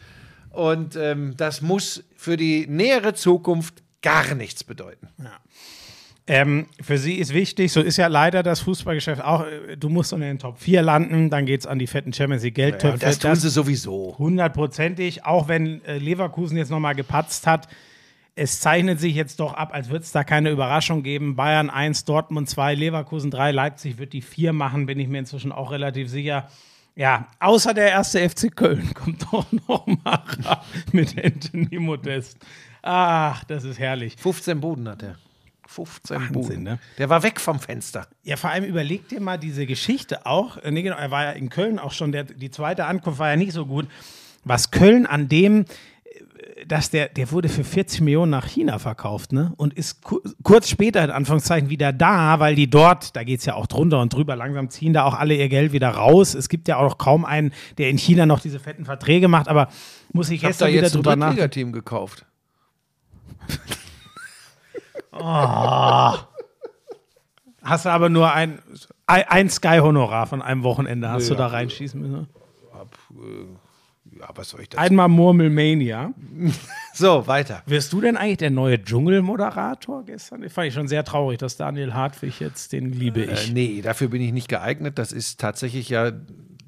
Und 0.49 0.95
ähm, 0.95 1.35
das 1.37 1.61
muss 1.61 2.03
für 2.17 2.35
die 2.35 2.65
nähere 2.67 3.13
Zukunft 3.13 3.75
gar 4.01 4.33
nichts 4.35 4.63
bedeuten. 4.63 5.07
Ähm, 6.25 6.67
für 6.79 6.97
sie 6.97 7.15
ist 7.15 7.33
wichtig, 7.33 7.73
so 7.73 7.81
ist 7.81 7.97
ja 7.97 8.07
leider 8.07 8.43
das 8.43 8.61
Fußballgeschäft 8.61 9.21
auch, 9.21 9.45
äh, 9.45 9.75
du 9.75 9.89
musst 9.89 10.13
in 10.13 10.21
den 10.21 10.39
Top 10.39 10.57
4 10.57 10.81
landen, 10.81 11.29
dann 11.29 11.45
geht 11.45 11.61
es 11.61 11.67
an 11.67 11.79
die 11.79 11.87
fetten 11.87 12.13
Champions 12.13 12.43
League 12.43 12.55
Geldtöpfe. 12.55 12.93
und 12.93 13.03
das 13.03 13.19
tun 13.19 13.35
sie 13.35 13.49
sowieso. 13.49 14.15
hundertprozentig, 14.17 15.25
auch 15.25 15.49
wenn 15.49 15.83
äh, 15.83 15.97
Leverkusen 15.97 16.55
jetzt 16.55 16.71
nochmal 16.71 16.95
gepatzt 16.95 17.45
hat. 17.45 17.67
Es 18.35 18.61
zeichnet 18.61 18.99
sich 18.99 19.15
jetzt 19.15 19.39
doch 19.41 19.53
ab, 19.53 19.71
als 19.73 19.89
würde 19.89 20.03
es 20.03 20.11
da 20.11 20.23
keine 20.23 20.49
Überraschung 20.49 21.03
geben. 21.03 21.35
Bayern 21.35 21.69
1, 21.69 22.05
Dortmund 22.05 22.49
2, 22.49 22.73
Leverkusen 22.73 23.29
3, 23.29 23.51
Leipzig 23.51 23.97
wird 23.97 24.13
die 24.13 24.21
4 24.21 24.53
machen, 24.53 24.85
bin 24.85 24.99
ich 24.99 25.09
mir 25.09 25.19
inzwischen 25.19 25.51
auch 25.51 25.71
relativ 25.71 26.09
sicher. 26.09 26.47
Ja, 26.95 27.27
außer 27.39 27.73
der 27.73 27.89
erste 27.89 28.27
FC 28.27 28.55
Köln 28.55 28.93
kommt 28.95 29.23
doch 29.31 29.45
noch 29.67 29.85
mal 29.87 30.23
ran 30.43 30.59
mit 30.93 31.21
Anthony 31.23 31.79
Modest. 31.79 32.37
Ach, 32.81 33.43
das 33.43 33.65
ist 33.65 33.77
herrlich. 33.77 34.15
15 34.17 34.61
Buden 34.61 34.87
hat 34.87 35.03
er. 35.03 35.17
15 35.73 36.15
Wahnsinn, 36.17 36.31
Buden. 36.33 36.63
ne? 36.63 36.79
Der 36.97 37.09
war 37.09 37.23
weg 37.23 37.39
vom 37.39 37.59
Fenster. 37.59 38.07
Ja, 38.23 38.37
vor 38.37 38.49
allem 38.51 38.63
überleg 38.63 39.07
dir 39.09 39.19
mal 39.21 39.37
diese 39.37 39.65
Geschichte 39.65 40.25
auch. 40.25 40.57
äh, 40.57 40.71
Nee, 40.71 40.83
genau, 40.83 40.97
er 40.97 41.11
war 41.11 41.23
ja 41.25 41.31
in 41.31 41.49
Köln 41.49 41.79
auch 41.79 41.91
schon, 41.91 42.11
der, 42.11 42.23
die 42.25 42.51
zweite 42.51 42.85
Ankunft 42.85 43.19
war 43.19 43.29
ja 43.29 43.35
nicht 43.35 43.51
so 43.53 43.65
gut. 43.65 43.87
Was 44.45 44.71
Köln 44.71 45.05
an 45.05 45.29
dem, 45.29 45.61
äh, 45.61 46.65
dass 46.67 46.89
der, 46.89 47.09
der 47.09 47.31
wurde 47.31 47.49
für 47.49 47.63
40 47.63 48.01
Millionen 48.01 48.29
nach 48.31 48.45
China 48.47 48.77
verkauft, 48.79 49.31
ne? 49.33 49.53
Und 49.57 49.73
ist 49.73 50.01
ku 50.03 50.19
kurz 50.43 50.69
später 50.69 51.03
in 51.03 51.09
Anführungszeichen 51.11 51.69
wieder 51.69 51.91
da, 51.91 52.39
weil 52.39 52.55
die 52.55 52.69
dort, 52.69 53.15
da 53.15 53.23
geht 53.23 53.39
es 53.39 53.45
ja 53.45 53.55
auch 53.55 53.67
drunter 53.67 53.99
und 54.01 54.13
drüber, 54.13 54.35
langsam 54.35 54.69
ziehen 54.69 54.93
da 54.93 55.03
auch 55.05 55.15
alle 55.15 55.35
ihr 55.35 55.49
Geld 55.49 55.71
wieder 55.73 55.89
raus. 55.89 56.33
Es 56.35 56.49
gibt 56.49 56.67
ja 56.67 56.77
auch 56.77 56.83
noch 56.83 56.97
kaum 56.97 57.25
einen, 57.25 57.51
der 57.77 57.89
in 57.89 57.97
China 57.97 58.25
noch 58.25 58.39
diese 58.39 58.59
fetten 58.59 58.85
Verträge 58.85 59.27
macht, 59.27 59.47
aber 59.47 59.69
muss 60.11 60.29
ich, 60.29 60.43
Ich 60.43 60.43
habe 60.45 60.53
da 60.53 60.67
gestern 60.67 60.73
wieder 60.73 60.81
jetzt 60.83 60.91
ein 60.93 60.97
drüber 60.97 61.15
nach. 61.15 61.27
Drittligateam 61.29 61.71
gekauft. 61.71 62.25
Hast 67.61 67.85
du 67.85 67.89
aber 67.89 68.09
nur 68.09 68.31
ein, 68.33 68.59
ein, 69.07 69.49
Sky-Honorar 69.49 70.27
von 70.27 70.41
einem 70.41 70.63
Wochenende, 70.63 71.09
hast 71.09 71.29
du 71.29 71.33
Ja. 71.33 71.37
da 71.39 71.47
reinschießen 71.47 71.99
müssen. 72.01 72.27
Ja, 74.19 74.29
was 74.35 74.49
soll 74.49 74.61
ich 74.61 74.69
da? 74.69 74.77
Einmal 74.79 75.07
Murmelmania. 75.09 76.13
So, 76.95 77.25
weiter. 77.25 77.63
Wirst 77.65 77.91
du 77.91 78.01
denn 78.01 78.17
eigentlich 78.17 78.37
der 78.37 78.51
neue 78.51 78.79
Dschungelmoderator 78.83 80.03
gestern? 80.05 80.43
Ich 80.43 80.53
fand 80.53 80.67
ich 80.67 80.75
schon 80.75 80.87
sehr 80.87 81.03
traurig, 81.03 81.39
dass 81.39 81.57
Daniel 81.57 81.95
Hartwig 81.95 82.39
jetzt, 82.39 82.71
den 82.71 82.91
liebe 82.91 83.25
Äh, 83.25 83.33
ich. 83.33 83.51
nee, 83.51 83.81
dafür 83.81 84.09
bin 84.09 84.21
ich 84.21 84.31
nicht 84.31 84.47
geeignet. 84.47 84.99
Das 84.99 85.11
ist 85.11 85.39
tatsächlich 85.39 85.89
ja, 85.89 86.11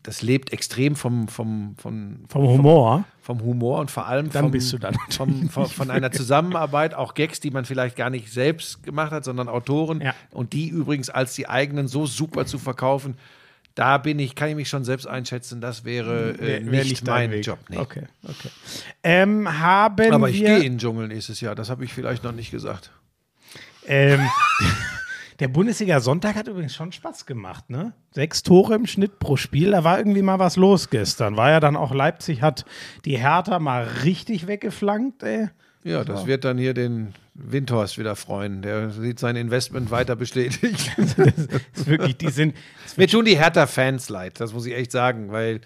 das 0.05 0.21
lebt 0.21 0.53
extrem 0.53 0.95
vom, 0.95 1.27
vom, 1.27 1.75
vom, 1.77 2.19
Vom 2.29 2.43
Humor. 2.47 3.03
vom 3.21 3.41
Humor 3.41 3.79
und 3.79 3.89
vor 3.89 4.05
allem 4.05 4.29
Dann 4.29 4.43
vom, 4.43 4.51
bist 4.51 4.71
du 4.71 4.77
dann 4.77 4.95
vom, 5.09 5.49
von, 5.49 5.65
von 5.65 5.89
einer 5.91 6.11
Zusammenarbeit, 6.11 6.93
auch 6.93 7.13
Gags, 7.15 7.39
die 7.39 7.49
man 7.51 7.65
vielleicht 7.65 7.95
gar 7.95 8.09
nicht 8.09 8.31
selbst 8.31 8.83
gemacht 8.83 9.11
hat, 9.11 9.25
sondern 9.25 9.49
Autoren. 9.49 10.01
Ja. 10.01 10.13
Und 10.31 10.53
die 10.53 10.67
übrigens 10.69 11.09
als 11.09 11.33
die 11.33 11.49
eigenen 11.49 11.87
so 11.87 12.05
super 12.05 12.45
zu 12.45 12.59
verkaufen. 12.59 13.17
Da 13.73 13.97
bin 13.97 14.19
ich, 14.19 14.35
kann 14.35 14.47
ich 14.47 14.55
mich 14.55 14.69
schon 14.69 14.85
selbst 14.85 15.05
einschätzen, 15.05 15.59
das 15.59 15.83
wäre 15.83 16.35
äh, 16.35 16.39
Wär- 16.39 16.71
wär 16.71 16.83
nicht, 16.85 17.05
dein 17.05 17.29
mein 17.29 17.31
Weg. 17.31 17.45
Job. 17.45 17.59
Nee. 17.67 17.77
Okay, 17.77 18.03
okay. 18.23 18.49
Ähm, 19.03 19.59
haben 19.61 20.13
Aber 20.13 20.29
ich 20.29 20.37
gehe 20.39 20.57
in 20.57 20.61
den 20.63 20.77
Dschungel 20.77 21.09
nächstes 21.09 21.41
Jahr, 21.41 21.55
das 21.55 21.69
habe 21.69 21.83
ich 21.83 21.93
vielleicht 21.93 22.23
noch 22.23 22.31
nicht 22.31 22.51
gesagt. 22.51 22.91
ähm, 23.85 24.21
der 25.39 25.47
Bundesliga-Sonntag 25.49 26.35
hat 26.35 26.47
übrigens 26.47 26.73
schon 26.73 26.91
Spaß 26.91 27.25
gemacht, 27.25 27.69
ne? 27.69 27.93
Sechs 28.11 28.43
Tore 28.43 28.75
im 28.75 28.85
Schnitt 28.85 29.19
pro 29.19 29.35
Spiel, 29.35 29.71
da 29.71 29.83
war 29.83 29.97
irgendwie 29.97 30.21
mal 30.21 30.39
was 30.39 30.55
los 30.55 30.89
gestern. 30.89 31.35
War 31.35 31.49
ja 31.49 31.59
dann 31.59 31.75
auch 31.75 31.93
Leipzig, 31.93 32.41
hat 32.41 32.65
die 33.03 33.17
Hertha 33.17 33.59
mal 33.59 33.83
richtig 34.03 34.47
weggeflankt, 34.47 35.23
ey. 35.23 35.49
Ja, 35.83 36.03
das 36.03 36.25
wird 36.25 36.45
dann 36.45 36.57
hier 36.57 36.73
den 36.73 37.13
Windhorst 37.35 37.99
wieder 37.99 38.15
freuen. 38.15 38.63
Der 38.63 38.89
sieht 38.89 39.19
sein 39.19 39.35
Investment 39.35 39.91
weiter 39.91 40.15
bestätigt. 40.15 40.91
Das 41.15 41.83
ist 41.83 41.87
wirklich, 41.87 42.17
die 42.17 42.29
sind, 42.29 42.55
Mir 42.97 43.07
tun 43.07 43.25
die 43.25 43.37
Hertha-Fans 43.37 44.09
leid, 44.09 44.39
das 44.39 44.53
muss 44.53 44.65
ich 44.65 44.73
echt 44.73 44.91
sagen, 44.91 45.31
weil 45.31 45.61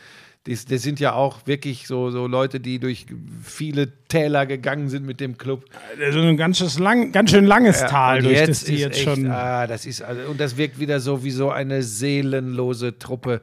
die, 0.49 0.65
die 0.65 0.77
sind 0.77 0.99
ja 0.99 1.13
auch 1.13 1.37
wirklich 1.45 1.85
so, 1.87 2.09
so 2.09 2.27
Leute, 2.27 2.59
die 2.59 2.79
durch 2.79 3.05
viele 3.43 3.89
Täler 4.07 4.45
gegangen 4.45 4.89
sind 4.89 5.05
mit 5.05 5.19
dem 5.19 5.37
Club. 5.37 5.65
so 6.11 6.19
ein 6.19 6.35
ganzes 6.37 6.79
lang, 6.79 7.11
ganz 7.11 7.31
schön 7.31 7.45
langes 7.45 7.79
Tal, 7.81 8.17
und 8.17 8.23
durch 8.25 8.39
das 8.39 8.47
jetzt 8.47 8.67
die 8.67 8.75
jetzt 8.77 8.97
echt, 8.97 9.03
schon. 9.05 9.29
Ah, 9.29 9.67
das 9.67 9.85
ist, 9.85 10.01
also, 10.01 10.21
und 10.29 10.39
das 10.39 10.57
wirkt 10.57 10.79
wieder 10.79 10.99
so 10.99 11.23
wie 11.23 11.31
so 11.31 11.51
eine 11.51 11.83
seelenlose 11.83 12.97
Truppe. 12.97 13.41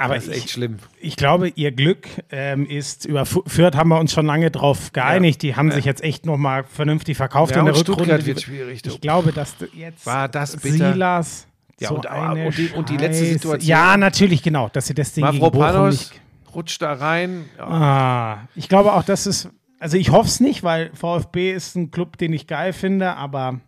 Aber 0.00 0.14
das 0.14 0.24
ist 0.28 0.30
echt 0.34 0.44
ich- 0.46 0.50
schlimm. 0.52 0.76
Ich 1.00 1.16
glaube, 1.16 1.48
ihr 1.56 1.72
Glück 1.72 2.06
ähm, 2.30 2.66
ist 2.66 3.04
über 3.04 3.26
Fürth 3.26 3.74
haben 3.74 3.88
wir 3.88 3.98
uns 3.98 4.12
schon 4.12 4.26
lange 4.26 4.50
drauf 4.50 4.92
geeinigt. 4.92 5.42
Die 5.42 5.56
haben 5.56 5.72
sich 5.72 5.84
jetzt 5.84 6.04
echt 6.04 6.24
noch 6.24 6.36
mal 6.36 6.62
vernünftig 6.64 7.16
verkauft 7.16 7.52
Ja, 7.54 7.60
in 7.60 7.64
der 7.66 7.74
und 7.74 7.80
Rückrunde. 7.80 8.04
Stuttgart 8.04 8.26
wird 8.26 8.40
schwierig. 8.42 8.80
Ich 8.86 9.00
glaube, 9.00 9.32
dass 9.32 9.56
du 9.56 9.66
jetzt 9.74 10.06
War 10.06 10.28
das 10.28 10.56
bitter? 10.56 10.92
Silas 10.92 11.48
Ja, 11.80 11.88
so 11.88 11.96
und- 11.96 12.06
eine 12.06 12.46
und 12.46 12.56
die- 12.58 12.68
und 12.70 12.88
die 12.90 12.96
letzte 12.96 13.24
Situation- 13.24 13.68
Ja, 13.68 13.96
natürlich, 13.96 14.42
genau, 14.44 14.68
dass 14.72 14.86
sie 14.86 14.94
das 14.94 15.12
Ding 15.14 15.24
gegen 15.32 15.38
Bochum 15.40 15.88
nicht. 15.88 16.12
Rutscht 16.54 16.82
da 16.82 16.92
rein. 16.92 17.44
Ja. 17.58 17.64
Ah, 17.66 18.48
ich 18.54 18.68
glaube 18.68 18.92
auch, 18.92 19.02
dass 19.04 19.26
es. 19.26 19.48
Also 19.80 19.96
ich 19.96 20.10
hoffe 20.10 20.28
es 20.28 20.40
nicht, 20.40 20.62
weil 20.64 20.90
VfB 20.94 21.52
ist 21.52 21.76
ein 21.76 21.90
Club, 21.90 22.18
den 22.18 22.32
ich 22.32 22.46
geil 22.48 22.72
finde, 22.72 23.14
aber 23.14 23.60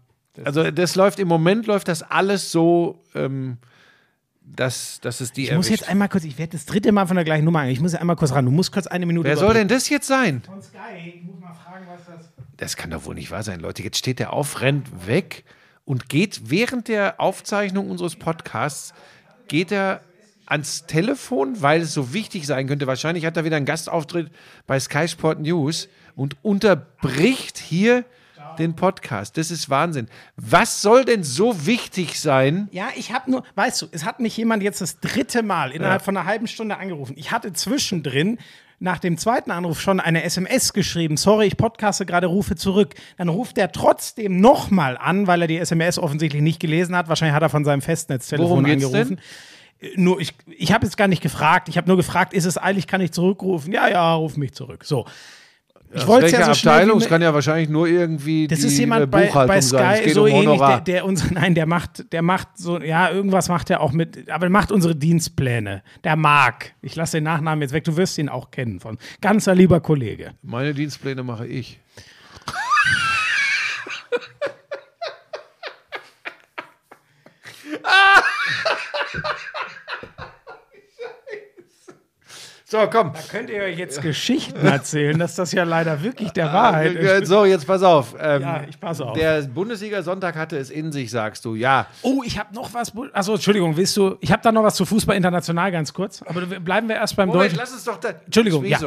Also 0.45 0.71
das 0.71 0.97
läuft 0.97 1.21
im 1.21 1.29
Moment 1.29 1.67
läuft 1.67 1.87
das 1.89 2.03
alles 2.03 2.51
so, 2.51 3.01
ähm, 3.15 3.59
dass, 4.43 4.99
dass 5.01 5.21
es 5.21 5.33
die 5.33 5.45
ich 5.45 5.53
muss 5.53 5.67
erwischt. 5.67 5.83
jetzt 5.83 5.89
einmal 5.91 6.09
kurz, 6.09 6.25
ich 6.25 6.37
werde 6.39 6.53
das 6.53 6.67
dritte 6.67 6.91
Mal 6.91 7.07
von 7.07 7.15
der 7.15 7.25
gleichen 7.25 7.45
Nummer 7.45 7.61
an. 7.61 7.69
Ich 7.69 7.81
muss 7.81 7.95
einmal 7.95 8.17
kurz 8.17 8.33
ran. 8.33 8.45
Du 8.45 8.51
musst 8.51 8.73
kurz 8.73 8.89
eine 8.89 9.07
Minute 9.07 9.29
Wer 9.29 9.37
soll 9.37 9.55
denn 9.55 9.69
das 9.69 9.89
jetzt 9.89 10.09
sein? 10.09 10.43
Von 10.45 10.61
Sky, 10.61 10.79
ich 11.15 11.23
muss 11.23 11.39
mal 11.39 11.55
fragen, 11.55 11.87
was 11.89 12.05
das. 12.07 12.33
Das 12.57 12.77
kann 12.77 12.91
doch 12.91 13.05
wohl 13.05 13.15
nicht 13.15 13.31
wahr 13.31 13.45
sein, 13.45 13.61
Leute. 13.61 13.83
Jetzt 13.85 13.99
steht 13.99 14.19
der 14.19 14.33
auf, 14.33 14.61
rennt 14.61 15.07
weg 15.07 15.45
und 15.85 16.09
geht 16.09 16.51
während 16.51 16.89
der 16.89 17.21
Aufzeichnung 17.21 17.89
unseres 17.89 18.17
Podcasts, 18.17 18.93
geht 19.47 19.71
er 19.71 20.01
ans 20.51 20.87
Telefon, 20.87 21.63
weil 21.63 21.83
es 21.83 21.95
so 21.95 22.13
wichtig 22.13 22.47
sein 22.47 22.67
könnte. 22.67 22.87
Wahrscheinlich 22.87 23.25
hat 23.25 23.37
er 23.37 23.45
wieder 23.45 23.57
einen 23.57 23.67
Gastauftritt 23.67 24.31
bei 24.67 24.79
Sky 24.79 25.09
Sport 25.09 25.41
News 25.41 25.89
und 26.17 26.37
unterbricht 26.43 27.59
hier 27.59 28.05
den 28.59 28.75
Podcast. 28.75 29.37
Das 29.37 29.51
ist 29.51 29.71
Wahnsinn. 29.71 30.09
Was 30.37 30.83
soll 30.83 31.05
denn 31.05 31.23
so 31.23 31.67
wichtig 31.67 32.21
sein? 32.21 32.69
Ja, 32.73 32.89
ich 32.97 33.13
habe 33.13 33.31
nur, 33.31 33.45
weißt 33.55 33.83
du, 33.83 33.87
es 33.93 34.05
hat 34.05 34.21
mich 34.21 34.37
jemand 34.37 34.63
jetzt 34.63 34.81
das 34.81 35.01
dritte 35.01 35.43
Mal 35.43 35.71
innerhalb 35.71 36.03
von 36.03 36.17
einer 36.17 36.27
halben 36.27 36.47
Stunde 36.47 36.77
angerufen. 36.77 37.15
Ich 37.17 37.31
hatte 37.31 37.53
zwischendrin 37.53 38.39
nach 38.81 38.99
dem 38.99 39.19
zweiten 39.19 39.51
Anruf 39.51 39.81
schon 39.81 40.01
eine 40.01 40.23
SMS 40.25 40.73
geschrieben. 40.73 41.17
Sorry, 41.17 41.47
ich 41.47 41.57
podcaste 41.57 42.07
gerade, 42.07 42.27
rufe 42.27 42.57
zurück. 42.57 42.95
Dann 43.19 43.29
ruft 43.29 43.59
er 43.59 43.73
trotzdem 43.73 44.41
nochmal 44.41 44.97
an, 44.97 45.27
weil 45.27 45.43
er 45.43 45.49
die 45.49 45.59
SMS 45.59 45.99
offensichtlich 45.99 46.43
nicht 46.43 46.61
gelesen 46.61 46.97
hat. 46.97 47.09
Wahrscheinlich 47.09 47.35
hat 47.35 47.43
er 47.43 47.51
von 47.51 47.65
seinem 47.65 47.83
Festnetztelefon 47.83 48.65
angerufen. 48.65 49.19
Äh, 49.19 49.21
Nur 49.97 50.21
ich, 50.21 50.35
ich 50.47 50.73
habe 50.73 50.85
jetzt 50.85 50.97
gar 50.97 51.09
nicht 51.09 51.23
gefragt. 51.23 51.69
Ich 51.69 51.77
habe 51.77 51.89
nur 51.89 51.97
gefragt, 51.97 52.35
ist 52.35 52.45
es 52.45 52.61
eilig, 52.61 52.87
kann 52.87 53.01
ich 53.01 53.13
zurückrufen? 53.13 53.73
Ja, 53.73 53.89
ja, 53.89 54.15
ruf 54.15 54.37
mich 54.37 54.53
zurück. 54.53 54.85
So. 54.85 55.07
Ich 55.93 56.07
wollte 56.07 56.29
ja 56.29 56.45
so 56.45 56.53
Abteilung? 56.53 56.99
Es 56.99 57.09
kann 57.09 57.21
ja 57.21 57.35
wahrscheinlich 57.35 57.69
nur 57.69 57.89
irgendwie 57.89 58.47
das 58.47 58.61
die 58.61 58.67
ist 58.69 58.75
äh, 58.75 58.81
jemand 58.81 59.11
bei, 59.11 59.27
Buchhaltung 59.27 59.49
bei 59.49 59.61
Sky 59.61 60.11
so 60.11 60.23
um 60.23 60.29
ähnlich, 60.29 60.61
der, 60.61 60.81
der 60.81 61.05
uns, 61.05 61.29
nein, 61.33 61.55
der 61.55 61.67
macht, 61.67 62.13
der 62.13 62.23
macht 62.23 62.49
so, 62.55 62.81
ja, 62.81 63.11
irgendwas 63.11 63.49
macht 63.49 63.71
er 63.71 63.81
auch 63.81 63.91
mit, 63.91 64.31
aber 64.31 64.47
der 64.47 64.51
macht 64.51 64.71
unsere 64.71 64.95
Dienstpläne. 64.95 65.83
Der 66.05 66.15
mag. 66.15 66.75
Ich 66.81 66.95
lasse 66.95 67.17
den 67.17 67.25
Nachnamen 67.25 67.63
jetzt 67.63 67.73
weg, 67.73 67.83
du 67.85 67.97
wirst 67.97 68.19
ihn 68.19 68.29
auch 68.29 68.51
kennen 68.53 68.79
von. 68.79 68.99
Ganzer 69.21 69.55
lieber 69.55 69.81
Kollege. 69.81 70.33
Meine 70.43 70.75
Dienstpläne 70.75 71.25
mache 71.25 71.47
ich. 71.47 71.81
So, 82.65 82.79
komm. 82.89 83.13
Könnt 83.33 83.51
ihr 83.51 83.63
euch 83.65 83.77
jetzt 83.79 84.01
Geschichten 84.01 84.65
erzählen, 84.65 85.19
dass 85.19 85.35
das 85.35 85.51
ja 85.51 85.65
leider 85.65 86.05
wirklich 86.05 86.31
der 86.31 86.53
Wahrheit 86.53 86.95
Äh, 86.95 87.23
ist? 87.23 87.27
So, 87.29 87.45
jetzt 87.45 87.67
pass 87.67 87.83
auf. 87.83 88.15
Ähm, 88.17 88.43
Ja, 88.43 88.63
ich 88.69 88.79
passe 88.79 89.05
auf. 89.05 89.19
Der 89.19 89.43
Bundesliga-Sonntag 89.43 90.37
hatte 90.37 90.57
es 90.57 90.71
in 90.71 90.93
sich, 90.93 91.11
sagst 91.11 91.45
du. 91.45 91.57
Ja, 91.57 91.89
Oh, 92.03 92.23
ich 92.25 92.39
habe 92.39 92.55
noch 92.55 92.73
was. 92.73 92.93
Achso, 93.13 93.35
Entschuldigung, 93.35 93.77
willst 93.77 93.97
du? 93.97 94.17
Ich 94.21 94.31
habe 94.31 94.41
da 94.43 94.53
noch 94.53 94.63
was 94.63 94.77
zu 94.77 94.85
Fußball 94.85 95.17
international 95.17 95.73
ganz 95.73 95.93
kurz. 95.93 96.23
Aber 96.23 96.43
bleiben 96.43 96.89
wir 96.89 96.95
erst 96.95 97.17
beim 97.17 97.27
Moment, 97.29 97.47
Deutschen. 97.47 97.59
lass 97.59 97.75
es 97.75 97.83
doch 97.83 97.99
da. 97.99 98.11
Entschuldigung, 98.25 98.65
ja. 98.65 98.79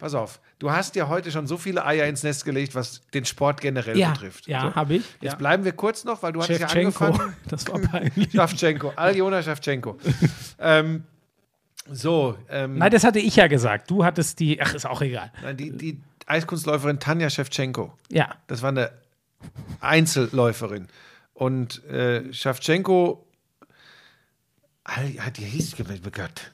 Pass 0.00 0.14
auf. 0.14 0.40
Du 0.58 0.70
hast 0.70 0.96
ja 0.96 1.08
heute 1.08 1.30
schon 1.30 1.46
so 1.46 1.56
viele 1.58 1.84
Eier 1.84 2.06
ins 2.06 2.22
Nest 2.22 2.44
gelegt, 2.46 2.74
was 2.74 3.02
den 3.12 3.24
Sport 3.26 3.60
generell 3.60 3.98
Ja, 3.98 4.10
betrifft. 4.12 4.46
ja, 4.46 4.62
so. 4.62 4.74
habe 4.74 4.94
ich. 4.94 5.04
Jetzt 5.20 5.32
Ja. 5.32 5.34
bleiben 5.36 5.64
wir 5.64 5.72
kurz 5.72 6.04
noch, 6.04 6.22
weil 6.22 6.32
du 6.32 6.40
hast 6.40 6.48
ja 6.48 6.66
angefangen. 6.66 7.34
das 7.48 7.68
war 7.68 7.78
peinlich. 7.78 8.32
Schafchenko, 8.32 8.92
Aljona 8.96 9.42
Schafchenko. 9.42 9.98
ähm, 10.58 11.04
so, 11.92 12.36
ähm, 12.48 12.78
Nein, 12.78 12.90
das 12.90 13.04
hatte 13.04 13.18
ich 13.18 13.36
ja 13.36 13.46
gesagt. 13.46 13.90
Du 13.90 14.04
hattest 14.04 14.40
die. 14.40 14.60
Ach, 14.60 14.74
ist 14.74 14.86
auch 14.86 15.02
egal. 15.02 15.32
nein, 15.42 15.56
die, 15.56 15.70
die 15.70 16.00
Eiskunstläuferin 16.26 16.98
Tanja 16.98 17.28
Schewtschenko. 17.28 17.92
Ja. 18.10 18.34
Das 18.46 18.62
war 18.62 18.70
eine 18.70 18.90
Einzelläuferin. 19.80 20.88
Und 21.34 21.84
äh, 21.86 22.22
ja, 25.14 25.30
die 25.30 25.44
hieß, 25.44 25.76
oh 25.80 26.10
Gott. 26.10 26.52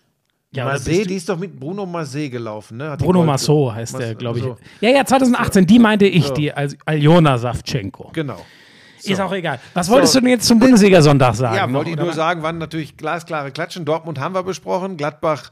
Ja, 0.56 0.64
Marseille, 0.64 1.04
die 1.04 1.16
ist 1.16 1.28
doch 1.28 1.38
mit 1.38 1.58
Bruno 1.58 1.86
Marseille 1.86 2.28
gelaufen, 2.28 2.78
ne? 2.78 2.90
Hat 2.90 2.98
Bruno 3.00 3.22
Massot 3.24 3.74
heißt 3.74 3.92
Mas- 3.94 4.02
der, 4.02 4.14
glaube 4.14 4.38
ich. 4.38 4.44
so, 4.44 4.56
Ja, 4.80 4.90
ja, 4.90 5.04
2018, 5.04 5.66
die 5.66 5.78
meinte 5.78 6.06
ich, 6.06 6.26
So. 6.26 6.34
die 6.34 6.52
als 6.52 6.76
Aljona 6.84 7.38
Savchenko. 7.38 8.10
Genau. 8.12 8.40
Ist 9.04 9.20
auch 9.20 9.32
egal. 9.32 9.60
Was 9.74 9.88
wolltest 9.88 10.14
So. 10.14 10.18
du 10.18 10.24
denn 10.24 10.32
jetzt 10.32 10.46
zum 10.46 10.58
Bundesliga-Sonntag 10.58 11.34
sagen? 11.36 11.54
Ja, 11.54 11.72
wollte 11.72 11.90
ich 11.90 11.96
nur 11.96 12.12
sagen, 12.12 12.42
waren 12.42 12.58
natürlich 12.58 12.96
glasklare 12.96 13.52
Klatschen. 13.52 13.84
Dortmund 13.84 14.18
haben 14.18 14.34
wir 14.34 14.42
besprochen, 14.42 14.96
Gladbach. 14.96 15.50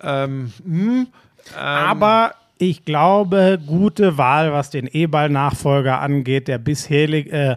Ähm, 0.00 0.52
hm, 0.64 1.06
Aber 1.56 2.34
ich 2.58 2.84
glaube, 2.84 3.58
gute 3.66 4.16
Wahl, 4.18 4.52
was 4.52 4.70
den 4.70 4.86
E-Ball-Nachfolger 4.86 6.00
angeht, 6.00 6.46
der 6.46 6.58
bisherige. 6.58 7.30
Äh, 7.30 7.56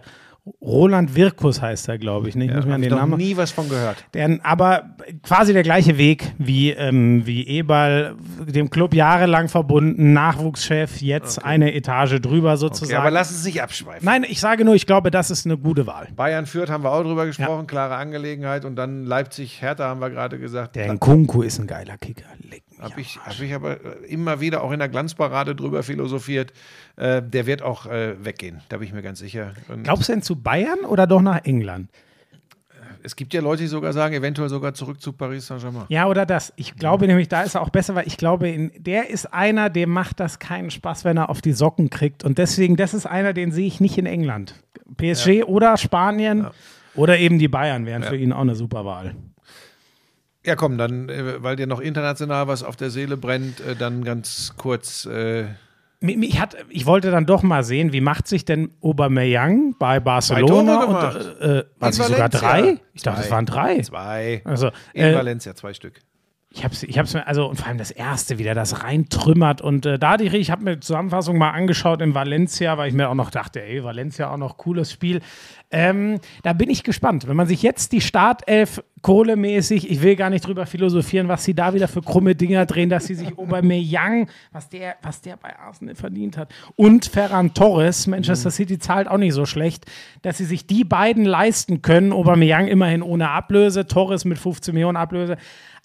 Roland 0.60 1.14
Wirkus 1.14 1.62
heißt 1.62 1.88
er, 1.88 1.98
glaube 1.98 2.28
ich. 2.28 2.34
Ne? 2.34 2.46
Ich 2.46 2.52
muss 2.54 2.66
mir 2.66 2.74
an 2.74 2.82
den 2.82 2.90
noch 2.90 2.98
Namen. 2.98 3.16
nie 3.16 3.36
was 3.36 3.52
von 3.52 3.68
gehört. 3.68 4.04
Der, 4.12 4.40
aber 4.42 4.96
quasi 5.22 5.52
der 5.52 5.62
gleiche 5.62 5.98
Weg 5.98 6.32
wie, 6.36 6.70
ähm, 6.70 7.24
wie 7.26 7.46
Eberl, 7.46 8.16
dem 8.40 8.68
Club 8.68 8.92
jahrelang 8.92 9.48
verbunden, 9.48 10.12
Nachwuchschef, 10.12 11.00
jetzt 11.00 11.44
eine 11.44 11.72
Etage 11.74 12.20
drüber 12.20 12.56
sozusagen. 12.56 12.92
Okay, 12.92 13.00
aber 13.00 13.12
lass 13.12 13.30
es 13.30 13.44
nicht 13.44 13.62
abschweifen. 13.62 14.04
Nein, 14.04 14.24
ich 14.28 14.40
sage 14.40 14.64
nur, 14.64 14.74
ich 14.74 14.86
glaube, 14.86 15.12
das 15.12 15.30
ist 15.30 15.46
eine 15.46 15.56
gute 15.56 15.86
Wahl. 15.86 16.08
Bayern 16.16 16.46
Fürth 16.46 16.70
haben 16.70 16.82
wir 16.82 16.90
auch 16.90 17.02
drüber 17.04 17.26
gesprochen, 17.26 17.68
klare 17.68 17.94
Angelegenheit. 17.94 18.64
Und 18.64 18.74
dann 18.74 19.04
Leipzig, 19.04 19.62
Hertha 19.62 19.84
haben 19.84 20.00
wir 20.00 20.10
gerade 20.10 20.40
gesagt. 20.40 20.74
Der 20.74 20.92
Nkunku 20.92 21.42
ist 21.42 21.60
ein 21.60 21.68
geiler 21.68 21.98
Kicker. 21.98 22.26
Leck 22.50 22.64
Habe 22.82 23.00
ich, 23.00 23.18
hab 23.24 23.40
ich 23.40 23.54
aber 23.54 23.72
äh, 23.72 24.06
immer 24.06 24.40
wieder 24.40 24.62
auch 24.62 24.72
in 24.72 24.78
der 24.78 24.88
Glanzparade 24.88 25.54
drüber 25.54 25.82
philosophiert. 25.82 26.52
Äh, 26.96 27.22
der 27.22 27.46
wird 27.46 27.62
auch 27.62 27.86
äh, 27.86 28.22
weggehen, 28.24 28.60
da 28.68 28.78
bin 28.78 28.88
ich 28.88 28.92
mir 28.92 29.02
ganz 29.02 29.20
sicher. 29.20 29.52
Und 29.68 29.84
Glaubst 29.84 30.08
du 30.08 30.12
denn 30.12 30.22
zu 30.22 30.36
Bayern 30.36 30.80
oder 30.80 31.06
doch 31.06 31.22
nach 31.22 31.44
England? 31.44 31.88
es 33.02 33.16
gibt 33.16 33.34
ja 33.34 33.40
Leute, 33.40 33.62
die 33.62 33.68
sogar 33.68 33.92
sagen, 33.92 34.14
eventuell 34.14 34.48
sogar 34.48 34.74
zurück 34.74 35.00
zu 35.00 35.12
Paris 35.12 35.46
Saint-Germain. 35.46 35.84
Ja, 35.88 36.06
oder 36.06 36.26
das. 36.26 36.52
Ich 36.56 36.76
glaube 36.76 37.06
nämlich, 37.06 37.28
da 37.28 37.42
ist 37.42 37.54
er 37.54 37.62
auch 37.62 37.70
besser, 37.70 37.94
weil 37.94 38.06
ich 38.06 38.16
glaube, 38.16 38.48
in, 38.48 38.72
der 38.78 39.10
ist 39.10 39.32
einer, 39.32 39.70
dem 39.70 39.90
macht 39.90 40.20
das 40.20 40.38
keinen 40.38 40.70
Spaß, 40.70 41.04
wenn 41.04 41.16
er 41.16 41.28
auf 41.30 41.40
die 41.40 41.52
Socken 41.52 41.90
kriegt. 41.90 42.24
Und 42.24 42.38
deswegen, 42.38 42.76
das 42.76 42.94
ist 42.94 43.06
einer, 43.06 43.32
den 43.32 43.52
sehe 43.52 43.66
ich 43.66 43.80
nicht 43.80 43.98
in 43.98 44.06
England. 44.06 44.54
PSG 44.96 45.44
oder 45.44 45.76
Spanien 45.76 46.46
oder 46.94 47.18
eben 47.18 47.38
die 47.38 47.48
Bayern 47.48 47.86
wären 47.86 48.02
für 48.02 48.16
ihn 48.16 48.32
auch 48.32 48.40
eine 48.40 48.54
super 48.54 48.84
Wahl. 48.84 49.14
Ja, 50.44 50.56
komm, 50.56 50.76
dann, 50.78 51.08
äh, 51.08 51.42
weil 51.42 51.56
dir 51.56 51.66
noch 51.66 51.80
international 51.80 52.48
was 52.48 52.62
auf 52.64 52.76
der 52.76 52.90
Seele 52.90 53.16
brennt, 53.16 53.60
äh, 53.60 53.76
dann 53.76 54.02
ganz 54.04 54.54
kurz. 54.56 55.06
Äh, 55.06 55.44
Mi- 56.00 56.16
mi- 56.16 56.26
Ich, 56.26 56.40
hat, 56.40 56.56
ich 56.68 56.84
wollte 56.84 57.12
dann 57.12 57.26
doch 57.26 57.44
mal 57.44 57.62
sehen, 57.62 57.92
wie 57.92 58.00
macht 58.00 58.26
sich 58.26 58.44
denn 58.44 58.70
Aubameyang 58.82 59.76
bei 59.78 60.00
Barcelona? 60.00 60.82
Und, 60.84 61.40
äh, 61.40 61.58
äh, 61.60 61.64
waren 61.78 61.92
sie 61.92 62.02
sogar 62.02 62.28
drei? 62.28 62.78
Ich 62.92 63.02
dachte, 63.02 63.20
es 63.22 63.30
waren 63.30 63.46
drei. 63.46 63.80
zwei. 63.82 64.42
Also, 64.44 64.70
In 64.94 65.04
äh, 65.04 65.14
Valencia, 65.14 65.54
zwei 65.54 65.74
Stück. 65.74 66.00
Ich 66.54 66.64
hab's, 66.64 66.82
ich 66.82 66.98
hab's 66.98 67.14
mir, 67.14 67.26
also 67.26 67.46
und 67.46 67.56
vor 67.56 67.68
allem 67.68 67.78
das 67.78 67.90
erste 67.90 68.38
wieder, 68.38 68.54
das 68.54 68.82
reintrümmert 68.82 69.62
und 69.62 69.86
äh, 69.86 69.98
da 69.98 70.18
die, 70.18 70.26
ich 70.36 70.50
habe 70.50 70.62
mir 70.64 70.74
die 70.74 70.80
Zusammenfassung 70.80 71.38
mal 71.38 71.50
angeschaut 71.52 72.02
in 72.02 72.14
Valencia, 72.14 72.76
weil 72.76 72.88
ich 72.88 72.94
mir 72.94 73.08
auch 73.08 73.14
noch 73.14 73.30
dachte, 73.30 73.62
ey, 73.62 73.82
Valencia 73.82 74.28
auch 74.30 74.36
noch 74.36 74.58
cooles 74.58 74.92
Spiel. 74.92 75.20
Ähm, 75.74 76.20
da 76.42 76.52
bin 76.52 76.68
ich 76.68 76.84
gespannt, 76.84 77.26
wenn 77.26 77.36
man 77.36 77.46
sich 77.46 77.62
jetzt 77.62 77.92
die 77.92 78.02
Startelf 78.02 78.84
kohlemäßig, 79.00 79.90
ich 79.90 80.02
will 80.02 80.16
gar 80.16 80.28
nicht 80.28 80.46
drüber 80.46 80.66
philosophieren, 80.66 81.28
was 81.28 81.44
sie 81.44 81.54
da 81.54 81.72
wieder 81.72 81.88
für 81.88 82.02
krumme 82.02 82.34
Dinger 82.34 82.66
drehen, 82.66 82.90
dass 82.90 83.06
sie 83.06 83.14
sich 83.14 83.28
Aubameyang, 83.38 84.28
was 84.52 84.68
der, 84.68 84.96
was 85.02 85.22
der 85.22 85.38
bei 85.38 85.58
Arsenal 85.58 85.94
verdient 85.94 86.36
hat 86.36 86.52
und 86.76 87.06
Ferran 87.06 87.54
Torres, 87.54 88.06
Manchester 88.06 88.50
City 88.50 88.78
zahlt 88.78 89.08
auch 89.08 89.16
nicht 89.16 89.32
so 89.32 89.46
schlecht, 89.46 89.86
dass 90.20 90.36
sie 90.36 90.44
sich 90.44 90.66
die 90.66 90.84
beiden 90.84 91.24
leisten 91.24 91.80
können. 91.80 92.12
Aubameyang 92.12 92.68
immerhin 92.68 93.02
ohne 93.02 93.30
Ablöse, 93.30 93.86
Torres 93.86 94.26
mit 94.26 94.38
15 94.38 94.74
Millionen 94.74 94.98
Ablöse. 94.98 95.38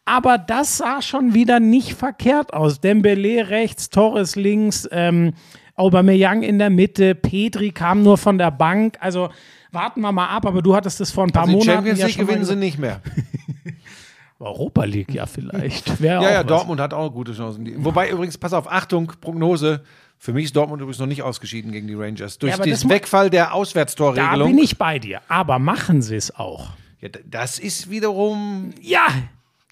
Aber 0.04 0.38
das 0.38 0.78
sah 0.78 1.02
schon 1.02 1.34
wieder 1.34 1.62
nicht 1.62 1.94
verkehrt 1.94 2.54
aus. 2.54 2.82
Dembele 2.82 3.50
rechts, 3.50 3.90
Torres 3.90 4.36
links, 4.36 4.88
ähm, 4.92 5.34
Aubameyang 5.76 6.44
in 6.44 6.60
der 6.60 6.70
Mitte, 6.70 7.16
Petri 7.16 7.72
kam 7.72 8.04
nur 8.04 8.18
von 8.18 8.38
der 8.38 8.52
Bank. 8.52 8.98
Also 9.00 9.30
warten 9.78 10.02
wir 10.02 10.12
mal 10.12 10.28
ab, 10.28 10.46
aber 10.46 10.62
du 10.62 10.76
hattest 10.76 11.00
es 11.02 11.12
vor 11.12 11.24
ein 11.26 11.30
paar 11.32 11.44
Also 11.44 11.52
die 11.54 11.58
Monaten 11.60 11.76
Champions 11.78 12.00
ja 12.00 12.06
League 12.08 12.16
schon 12.16 12.26
mal 12.26 12.32
gewinnen 12.32 12.46
sie 12.46 12.56
nicht 12.56 12.78
mehr. 12.80 13.02
Europa 14.40 14.84
League, 14.84 15.14
ja 15.14 15.26
vielleicht. 15.26 16.00
Wäre 16.02 16.22
Ja, 16.24 16.30
auch 16.30 16.34
ja, 16.34 16.40
was. 16.42 16.48
Dortmund 16.48 16.80
hat 16.82 16.94
auch 16.94 17.10
gute 17.12 17.34
Chancen. 17.34 17.84
Wobei 17.84 18.10
übrigens, 18.10 18.38
pass 18.38 18.54
auf, 18.54 18.72
Achtung, 18.72 19.12
Prognose. 19.22 19.84
Für 20.20 20.34
mich 20.34 20.46
ist 20.46 20.56
Dortmund 20.56 20.82
übrigens 20.82 21.00
noch 21.00 21.08
nicht 21.08 21.22
ausgeschieden 21.24 21.72
gegen 21.72 21.88
die 21.88 21.94
Rangers. 21.96 22.38
Durch 22.40 22.56
Ja, 22.56 22.64
den 22.64 22.72
das 22.72 22.88
Wegfall 22.90 23.30
der 23.30 23.46
Da 23.46 23.52
Auswärtstorregelung. 23.52 24.50
bin 24.56 24.64
ich 24.64 24.78
bei 24.78 25.00
dir. 25.00 25.22
Aber 25.28 25.60
machen 25.60 26.02
sie 26.02 26.16
es 26.16 26.36
auch. 26.36 26.72
Ja, 27.00 27.10
das 27.26 27.60
ist 27.60 27.90
wiederum, 27.90 28.72
Ja, 28.82 29.08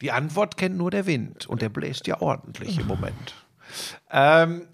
die 0.02 0.12
Antwort 0.12 0.58
kennt 0.58 0.78
nur 0.78 0.92
der 0.92 1.06
Wind. 1.08 1.48
Und 1.48 1.62
der 1.62 1.70
bläst 1.70 2.06
ja 2.08 2.22
ordentlich 2.22 2.80
im 2.80 2.88
Moment. 2.88 3.34
Ähm, 4.12 4.68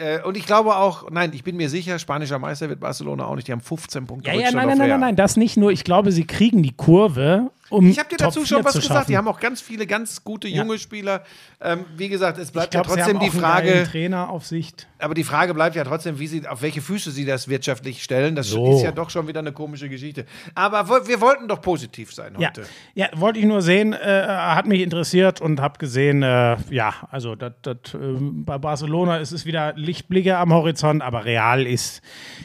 äh, 0.00 0.22
und 0.22 0.36
ich 0.36 0.46
glaube 0.46 0.76
auch, 0.76 1.10
nein, 1.10 1.32
ich 1.34 1.44
bin 1.44 1.56
mir 1.56 1.68
sicher, 1.68 1.98
spanischer 1.98 2.38
Meister 2.38 2.68
wird 2.68 2.80
Barcelona 2.80 3.26
auch 3.26 3.36
nicht. 3.36 3.48
Die 3.48 3.52
haben 3.52 3.60
15 3.60 4.06
Punkte 4.06 4.30
ja, 4.30 4.34
ja, 4.34 4.50
nein, 4.50 4.68
nein, 4.68 4.78
nein, 4.78 5.00
nein, 5.00 5.16
das 5.16 5.36
nicht 5.36 5.56
nur. 5.56 5.70
Ich 5.70 5.84
glaube, 5.84 6.10
sie 6.10 6.26
kriegen 6.26 6.62
die 6.62 6.72
Kurve. 6.72 7.50
Um 7.70 7.88
Ich 7.88 7.98
habe 7.98 8.08
dir 8.08 8.16
Top 8.18 8.28
dazu 8.28 8.40
4 8.40 8.46
schon 8.46 8.64
was 8.64 8.74
gesagt. 8.74 9.08
Die 9.08 9.16
haben 9.16 9.28
auch 9.28 9.40
ganz 9.40 9.60
viele 9.60 9.86
ganz 9.86 10.22
gute 10.22 10.48
junge 10.48 10.78
Spieler. 10.78 11.22
Ähm, 11.60 11.84
wie 11.96 12.08
gesagt, 12.08 12.38
es 12.38 12.50
bleibt 12.50 12.74
ja 12.74 12.82
glaube, 12.82 12.94
sie 13.00 13.10
trotzdem 13.10 13.20
die 13.20 13.30
Frage, 13.36 13.84
Trainer 13.90 14.28
auf 14.30 14.46
Sicht. 14.46 14.88
aber 14.98 15.14
die 15.14 15.24
Frage 15.24 15.54
bleibt 15.54 15.76
ja 15.76 15.84
trotzdem, 15.84 16.18
wie 16.18 16.26
sie, 16.26 16.46
auf 16.46 16.62
welche 16.62 16.80
Füße 16.82 17.10
sie 17.10 17.24
das 17.24 17.48
wirtschaftlich 17.48 18.02
stellen. 18.02 18.34
Das 18.34 18.48
So. 18.48 18.76
ist 18.76 18.82
ja 18.82 18.92
doch 18.92 19.10
schon 19.10 19.26
wieder 19.28 19.40
eine 19.40 19.52
komische 19.52 19.88
Geschichte. 19.88 20.26
Aber 20.54 21.06
wir 21.06 21.20
wollten 21.20 21.48
doch 21.48 21.60
positiv 21.60 22.12
sein 22.12 22.34
Ja, 22.38 22.48
heute. 22.48 22.62
ja, 22.94 23.08
wollte 23.14 23.38
ich 23.38 23.44
nur 23.46 23.62
sehen, 23.62 23.92
äh, 23.92 24.26
hat 24.26 24.66
mich 24.66 24.80
interessiert 24.80 25.40
und 25.40 25.60
habe 25.60 25.78
gesehen, 25.78 26.22
äh, 26.22 26.56
ja, 26.70 26.94
also 27.10 27.34
dat, 27.36 27.64
dat, 27.66 27.94
ähm, 27.94 28.44
bei 28.44 28.58
Barcelona 28.58 29.18
ist 29.18 29.32
es 29.32 29.46
wieder 29.46 29.74
Lichtblicke 29.76 30.36
am 30.36 30.52
Horizont, 30.52 31.02
aber 31.02 31.24
Real 31.24 31.66
ist, 31.66 32.02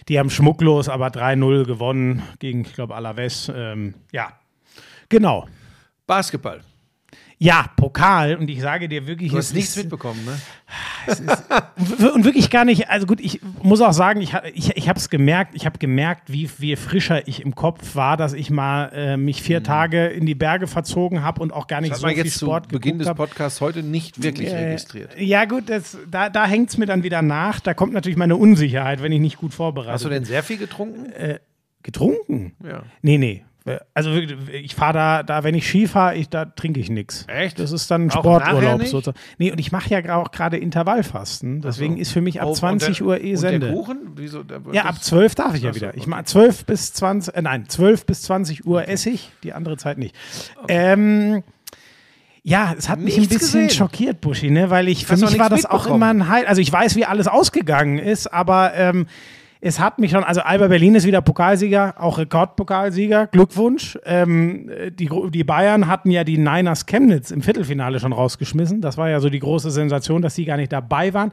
die 0.08 0.20
haben 0.20 0.30
schmucklos, 0.30 0.90
aber 0.90 1.08
3-0 1.08 1.66
gewonnen 1.66 2.22
gegen, 2.40 2.62
ich 2.62 2.74
glaube, 2.74 2.96
Alaves. 2.96 3.52
Ähm, 3.56 3.96
ja, 4.12 4.34
genau. 5.10 5.48
Basketball. 6.08 6.62
Ja, 7.38 7.66
Pokal 7.76 8.36
und 8.38 8.50
ich 8.50 8.62
sage 8.62 8.88
dir 8.88 9.08
wirklich, 9.08 9.32
Du 9.32 9.38
hast 9.38 9.54
nichts 9.54 9.72
ist- 9.72 9.84
mitbekommen, 9.84 10.24
ne? 10.24 10.38
W- 11.76 12.08
Und 12.10 12.24
wirklich 12.24 12.50
gar 12.50 12.64
nicht, 12.66 12.90
also 12.90 13.06
gut, 13.06 13.20
ich 13.20 13.42
muss 13.62 13.82
auch 13.82 13.92
sagen, 13.92 14.22
ich, 14.22 14.34
ich, 14.54 14.76
ich 14.78 14.88
habe 14.90 14.98
es 14.98 15.10
gemerkt, 15.10 15.54
ich 15.54 15.66
habe 15.66 15.78
gemerkt, 15.78 16.32
wie, 16.32 16.50
wie 16.60 16.76
frischer 16.78 17.28
ich 17.28 17.42
im 17.44 17.54
Kopf 17.54 17.96
war, 17.96 18.16
dass 18.18 18.32
ich 18.34 18.50
mal 18.50 18.86
äh, 18.94 19.18
mich 19.18 19.42
vier 19.42 19.62
Tage 19.64 20.08
in 20.08 20.26
die 20.26 20.34
Berge 20.34 20.66
verzogen 20.68 21.22
habe 21.24 21.42
und 21.42 21.52
auch 21.52 21.68
gar 21.68 21.82
nicht 21.82 21.92
Mhm. 21.92 21.96
So 21.98 22.08
viel 22.08 22.18
jetzt 22.18 22.38
zu 22.40 22.46
Sport 22.46 22.70
Beginn 22.70 23.00
des. 23.00 23.14
Podcasts 23.14 23.60
heute 23.62 23.84
nicht 23.84 24.24
wirklich 24.24 24.50
Äh, 24.50 24.68
registriert. 24.68 25.20
Ja, 25.20 25.44
gut, 25.46 25.70
das, 25.70 25.98
da, 26.10 26.30
da 26.30 26.46
hängt 26.46 26.70
es 26.70 26.78
mir 26.78 26.86
dann 26.86 27.04
wieder 27.04 27.22
nach. 27.22 27.60
Da 27.60 27.74
kommt 27.74 27.94
natürlich 27.94 28.18
meine 28.18 28.38
Unsicherheit, 28.38 29.04
wenn 29.04 29.12
ich 29.12 29.20
nicht 29.22 29.38
gut 29.38 29.54
vorbereitet 29.54 29.94
Hast 29.94 30.06
du 30.06 30.10
denn 30.10 30.24
sehr 30.26 30.42
viel 30.42 30.58
getrunken? 30.58 31.12
bin. 31.12 31.38
Getrunken? 31.84 32.54
Ja. 32.66 32.84
Nee, 33.04 33.18
nee. 33.18 33.44
Also 33.96 34.12
ich 34.14 34.76
fahre 34.76 34.94
da, 34.94 35.24
da, 35.24 35.44
wenn 35.44 35.56
ich 35.56 35.68
Ski 35.68 35.88
fahre, 35.88 36.16
ich, 36.16 36.30
da 36.30 36.46
trinke 36.46 36.80
ich 36.80 36.90
nichts. 36.92 37.26
Echt? 37.28 37.58
Das 37.60 37.72
ist 37.72 37.90
dann 37.90 38.12
Sporturlaub. 38.12 38.86
sozusagen. 38.86 39.18
Nee, 39.40 39.52
und 39.52 39.60
ich 39.60 39.72
mache 39.72 39.90
ja 39.90 40.16
auch 40.18 40.30
gerade 40.30 40.58
Intervallfasten. 40.58 41.62
Deswegen 41.62 41.98
ist 41.98 42.12
für 42.12 42.22
mich 42.22 42.40
ab 42.42 42.46
Oh, 42.48 42.50
und 42.52 42.56
20 42.58 42.98
der- 43.00 43.08
Uhr 43.08 43.22
eh 43.22 43.32
und 43.32 43.38
Sende. 43.38 43.66
Der 43.68 43.76
Kuchen? 43.76 43.98
Wieso? 44.16 44.44
Ja, 44.72 44.84
ab 44.86 45.02
12 45.04 45.34
darf 45.34 45.56
ich 45.56 45.64
ja 45.64 45.72
so, 45.74 45.78
wieder. 45.78 45.96
Ich 45.96 46.02
okay. 46.02 46.10
mache 46.12 46.26
12 46.26 46.66
bis 46.66 46.94
20, 46.94 47.34
äh, 47.36 47.42
nein, 47.42 47.66
12 47.68 48.06
bis 48.06 48.22
20 48.22 48.66
Uhr 48.68 48.88
esse 48.88 49.10
ich, 49.10 49.32
die 49.42 49.52
andere 49.54 49.78
Zeit 49.78 49.98
nicht. 49.98 50.16
Ähm, 50.68 51.42
ja, 52.44 52.76
es 52.78 52.88
hat 52.88 53.00
mich 53.00 53.16
ein 53.16 53.22
Nichts 53.22 53.34
bisschen 53.40 53.64
gesehen. 53.64 53.76
schockiert, 53.80 54.22
Buschi, 54.22 54.52
ne? 54.52 54.70
weil 54.70 54.88
ich, 54.88 55.08
für 55.08 55.14
Hast 55.14 55.22
mich 55.22 55.40
war 55.40 55.50
nichts 55.50 55.64
das 55.64 55.72
auch 55.72 55.88
immer 55.88 56.10
ein 56.14 56.30
Heil. 56.30 56.46
Also 56.46 56.62
ich 56.62 56.72
weiß, 56.72 56.96
wie 56.96 57.06
alles 57.06 57.28
ausgegangen 57.28 57.98
ist, 57.98 58.32
aber 58.32 58.76
ähm, 58.76 59.08
es 59.62 59.80
hat 59.80 60.00
mich 60.00 60.12
schon, 60.12 60.24
also 60.24 60.42
Alba 60.42 60.68
Berlin 60.68 60.96
ist 60.96 61.06
wieder 61.06 61.22
Pokalsieger, 61.22 61.96
auch 61.98 62.18
Rekordpokalsieger, 62.18 63.28
Glückwunsch. 63.28 63.98
Ähm, 64.06 64.70
die, 64.92 65.10
die 65.30 65.44
Bayern 65.44 65.88
hatten 65.88 66.12
ja 66.12 66.24
die 66.24 66.38
Niners 66.38 66.86
Chemnitz 66.86 67.32
im 67.32 67.42
Viertelfinale 67.42 68.00
schon 68.00 68.14
rausgeschmissen. 68.14 68.82
Das 68.82 68.98
war 68.98 69.10
ja 69.10 69.20
so 69.20 69.30
die 69.30 69.40
große 69.40 69.72
Sensation, 69.72 70.22
dass 70.22 70.36
die 70.36 70.46
gar 70.46 70.58
nicht 70.58 70.72
dabei 70.72 71.14
waren. 71.14 71.32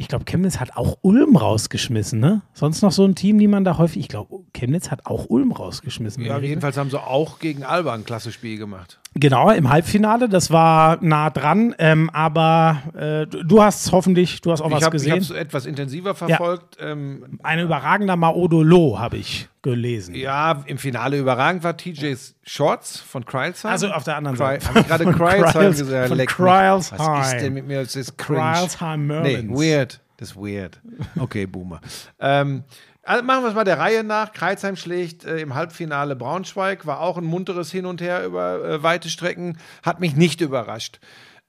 Ich 0.00 0.08
glaube, 0.08 0.24
Chemnitz 0.24 0.58
hat 0.60 0.78
auch 0.78 0.96
Ulm 1.02 1.36
rausgeschmissen, 1.36 2.20
ne? 2.20 2.40
Sonst 2.54 2.80
noch 2.80 2.90
so 2.90 3.04
ein 3.04 3.14
Team, 3.14 3.38
die 3.38 3.46
man 3.48 3.64
da 3.64 3.76
häufig. 3.76 4.00
Ich 4.00 4.08
glaube, 4.08 4.44
Chemnitz 4.54 4.90
hat 4.90 5.04
auch 5.04 5.26
Ulm 5.28 5.52
rausgeschmissen. 5.52 6.24
Ja, 6.24 6.38
jedenfalls 6.38 6.78
haben 6.78 6.88
sie 6.88 6.98
auch 6.98 7.38
gegen 7.38 7.64
Alba 7.64 7.92
ein 7.92 8.06
klasse 8.06 8.32
Spiel 8.32 8.56
gemacht. 8.56 8.98
Genau, 9.14 9.50
im 9.50 9.68
Halbfinale, 9.68 10.30
das 10.30 10.50
war 10.50 10.96
nah 11.02 11.28
dran, 11.28 11.74
ähm, 11.78 12.08
aber 12.14 12.82
äh, 12.96 13.26
du 13.26 13.62
hast 13.62 13.92
hoffentlich, 13.92 14.40
du 14.40 14.52
hast 14.52 14.62
auch 14.62 14.68
Ich 14.68 14.76
was 14.76 14.84
habe 14.84 14.92
gesehen. 14.92 15.18
es 15.18 15.30
etwas 15.30 15.66
intensiver 15.66 16.14
verfolgt. 16.14 16.78
Ähm, 16.80 17.38
Ein 17.42 17.58
überragender 17.60 18.16
Maodolo 18.16 18.98
habe 18.98 19.18
ich 19.18 19.49
gelesen. 19.62 20.14
ja, 20.14 20.62
im 20.66 20.78
Finale 20.78 21.18
überragend 21.18 21.62
war 21.64 21.76
TJ 21.76 22.14
Shorts 22.42 22.98
von 23.00 23.24
Kreilsheim. 23.24 23.70
Also 23.72 23.88
auf 23.90 24.04
der 24.04 24.16
anderen 24.16 24.36
Seite. 24.36 24.66
Hab 24.68 24.76
ich 24.76 24.86
gerade 24.86 25.04
Kreils- 25.12 25.78
gesagt? 25.78 26.08
von. 26.08 26.18
Kreilsheim. 26.26 26.98
Was 26.98 27.32
ist 27.34 27.40
denn 27.42 27.52
mit 27.54 27.66
mir? 27.66 27.82
Das 27.82 27.96
ist 27.96 28.16
cringe. 28.16 28.40
Kreilsheim 28.40 29.06
Nee, 29.06 29.14
Merlins. 29.42 29.60
weird. 29.60 30.00
Das 30.16 30.30
ist 30.30 30.36
weird. 30.36 30.80
Okay, 31.18 31.46
Boomer. 31.46 31.80
ähm, 32.18 32.64
also 33.02 33.24
machen 33.24 33.42
wir 33.44 33.48
es 33.48 33.54
mal 33.54 33.64
der 33.64 33.78
Reihe 33.78 34.04
nach. 34.04 34.32
Kreilsheim 34.32 34.76
schlägt 34.76 35.24
äh, 35.24 35.38
im 35.40 35.54
Halbfinale 35.54 36.14
Braunschweig. 36.16 36.86
War 36.86 37.00
auch 37.00 37.16
ein 37.16 37.24
munteres 37.24 37.70
Hin 37.72 37.86
und 37.86 38.00
Her 38.02 38.24
über 38.26 38.62
äh, 38.62 38.82
weite 38.82 39.08
Strecken. 39.08 39.56
Hat 39.82 40.00
mich 40.00 40.14
nicht 40.16 40.40
überrascht. 40.42 41.00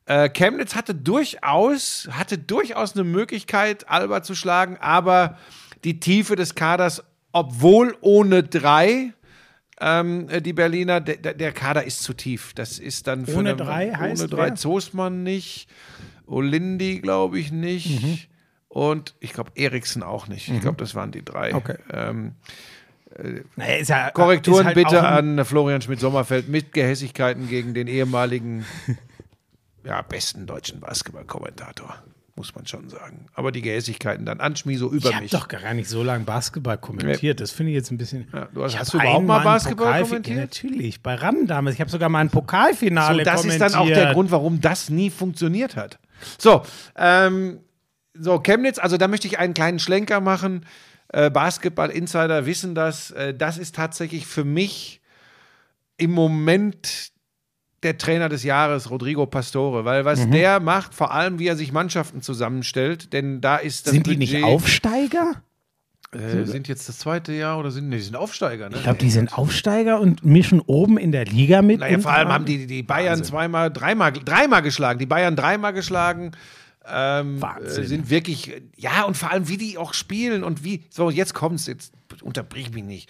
Äh, 0.06 0.30
Chemnitz 0.30 0.76
hatte 0.76 0.96
durchaus, 0.96 2.08
hatte 2.12 2.38
durchaus 2.38 2.94
eine 2.96 3.04
Möglichkeit, 3.04 3.88
Alba 3.90 4.24
zu 4.24 4.36
schlagen, 4.36 4.78
aber 4.80 5.38
die 5.84 6.00
Tiefe 6.00 6.36
des 6.36 6.56
Kaders, 6.56 7.04
obwohl 7.32 7.96
ohne 8.02 8.44
drei, 8.44 9.14
ähm, 9.80 10.30
äh, 10.30 10.42
die 10.42 10.54
Berliner, 10.54 11.02
der, 11.02 11.18
der- 11.18 11.34
der 11.34 11.52
Kader 11.52 11.84
ist 11.86 12.04
zu 12.04 12.14
tief. 12.14 12.54
Das 12.54 12.78
ist 12.80 13.08
dann 13.08 13.26
für 13.26 13.38
Ohne 13.38 13.50
eine- 13.52 13.58
drei 13.58 13.92
heißt 13.92 14.22
ohne 14.24 14.30
drei 14.30 14.46
wer? 14.50 14.56
Zosmann 14.56 15.24
nicht, 15.24 15.68
Olindi 16.28 17.00
glaube 17.00 17.40
ich 17.40 17.52
nicht 17.52 18.04
Mhm. 18.04 18.18
und 18.70 19.16
ich 19.20 19.34
glaube 19.34 19.52
Eriksen 19.56 20.04
auch 20.04 20.28
nicht. 20.28 20.50
Ich 20.50 20.62
glaube, 20.62 20.78
das 20.78 20.94
waren 20.96 21.12
die 21.12 21.24
drei. 21.26 21.54
Okay. 21.56 21.76
Ähm, 21.92 22.34
Naja, 23.58 23.76
ist 23.76 23.90
ja, 23.90 24.10
Korrekturen 24.12 24.66
halt 24.68 24.76
bitte 24.76 25.04
an 25.06 25.44
Florian 25.44 25.82
Schmidt-Sommerfeld 25.82 26.48
mit 26.48 26.72
Gehässigkeiten 26.72 27.50
gegen 27.50 27.74
den 27.74 27.88
ehemaligen 27.88 28.66
ja, 29.84 30.02
besten 30.02 30.46
deutschen 30.48 30.80
Basketballkommentator, 30.80 31.96
muss 32.36 32.56
man 32.56 32.66
schon 32.66 32.90
sagen. 32.90 33.26
Aber 33.34 33.52
die 33.52 33.62
Gehässigkeiten 33.62 34.26
dann 34.26 34.40
an 34.40 34.56
so 34.56 34.90
über 34.92 35.10
Ich 35.10 35.14
habe 35.14 35.24
mich. 35.24 35.32
doch 35.32 35.48
gar 35.48 35.74
nicht 35.74 35.90
so 35.90 36.02
lange 36.04 36.24
Basketball 36.24 36.78
kommentiert. 36.78 37.40
Das 37.40 37.52
finde 37.52 37.72
ich 37.72 37.76
jetzt 37.76 37.92
ein 37.92 37.98
bisschen. 37.98 38.28
Ja, 38.34 38.48
du 38.54 38.64
hast- 38.64 38.74
Ich 38.74 38.80
hast 38.80 38.94
du 38.94 38.98
überhaupt 39.00 39.26
mal 39.26 39.44
Basketball 39.44 39.88
Pokalfi- 40.02 40.08
kommentiert? 40.08 40.36
Ja, 40.38 40.42
natürlich, 40.44 41.02
bei 41.04 41.16
RAN 41.16 41.48
damals. 41.48 41.76
Ich 41.76 41.82
habe 41.82 41.92
sogar 41.92 42.10
mal 42.10 42.20
ein 42.20 42.30
Pokalfinale 42.30 43.20
So, 43.20 43.24
das 43.24 43.34
ist 43.36 43.42
kommentiert. 43.42 43.62
dann 43.74 43.80
auch 43.80 43.88
der 43.88 44.14
Grund, 44.14 44.32
warum 44.32 44.62
das 44.62 44.90
nie 44.90 45.10
funktioniert 45.10 45.76
hat. 45.76 46.00
So, 46.38 46.64
ähm, 46.96 47.60
so 48.14 48.40
Chemnitz, 48.40 48.78
also 48.80 48.98
da 48.98 49.08
möchte 49.08 49.28
ich 49.28 49.40
einen 49.40 49.54
kleinen 49.54 49.80
Schlenker 49.80 50.22
machen. 50.22 50.66
Äh, 51.10 51.30
Basketball-Insider 51.30 52.46
wissen 52.46 52.76
das. 52.76 53.12
Äh, 53.12 53.34
das 53.34 53.58
ist 53.58 53.76
tatsächlich 53.76 54.26
für 54.28 54.46
mich 54.46 55.02
im 55.98 56.12
Moment 56.12 57.11
der 57.84 57.98
Trainer 57.98 58.30
des 58.30 58.44
Jahres, 58.44 58.90
Rodrigo 58.90 59.26
Pastore, 59.26 59.86
weil 59.86 60.06
was 60.06 60.26
Mhm. 60.28 60.32
der 60.32 60.60
macht, 60.60 60.94
vor 60.94 61.12
allem 61.14 61.40
wie 61.40 61.48
er 61.48 61.56
sich 61.56 61.72
Mannschaften 61.72 62.22
zusammenstellt, 62.22 63.12
denn 63.14 63.42
da 63.42 63.58
ist 63.58 63.88
das 63.88 63.94
Sind 63.94 64.08
die 64.08 64.18
nicht 64.18 64.34
Budget- 64.34 64.46
Aufsteiger? 64.46 65.42
Äh, 66.14 66.44
sind 66.46 66.68
jetzt 66.68 66.90
das 66.90 67.00
zweite 67.00 67.32
Jahr 67.32 67.58
oder 67.58 67.72
sind 67.72 67.88
nee, 67.88 67.96
die 67.96 68.02
sind 68.02 68.18
Aufsteiger? 68.18 68.70
Ne? 68.70 68.76
Ich 68.76 68.84
glaube, 68.84 68.98
die 69.00 69.10
sind 69.10 69.38
Aufsteiger 69.38 70.00
und 70.02 70.26
mischen 70.26 70.60
oben 70.60 70.98
in 70.98 71.14
der 71.14 71.24
Liga 71.24 71.62
mit. 71.62 71.80
Naja, 71.80 72.00
vor 72.00 72.12
allem 72.12 72.28
haben 72.30 72.44
die, 72.46 72.68
die 72.68 72.84
Bayern 72.84 73.24
zweimal, 73.24 73.72
dreimal, 73.72 74.12
dreimal 74.12 74.62
geschlagen. 74.62 75.00
Die 75.00 75.06
Bayern 75.06 75.38
dreimal 75.38 75.72
geschlagen. 75.72 76.32
Ähm, 76.86 77.42
Wahnsinn. 77.42 77.84
äh, 77.84 77.88
sind 77.88 78.10
wirklich, 78.10 78.52
ja, 78.76 79.04
und 79.04 79.16
vor 79.16 79.32
allem, 79.32 79.48
wie 79.48 79.56
die 79.58 79.78
auch 79.78 79.94
spielen 79.94 80.44
und 80.44 80.64
wie, 80.66 80.84
so, 80.90 81.10
jetzt 81.12 81.34
kommt's, 81.34 81.68
jetzt 81.68 81.94
unterbrich 82.22 82.72
mich 82.72 82.84
nicht, 82.84 83.10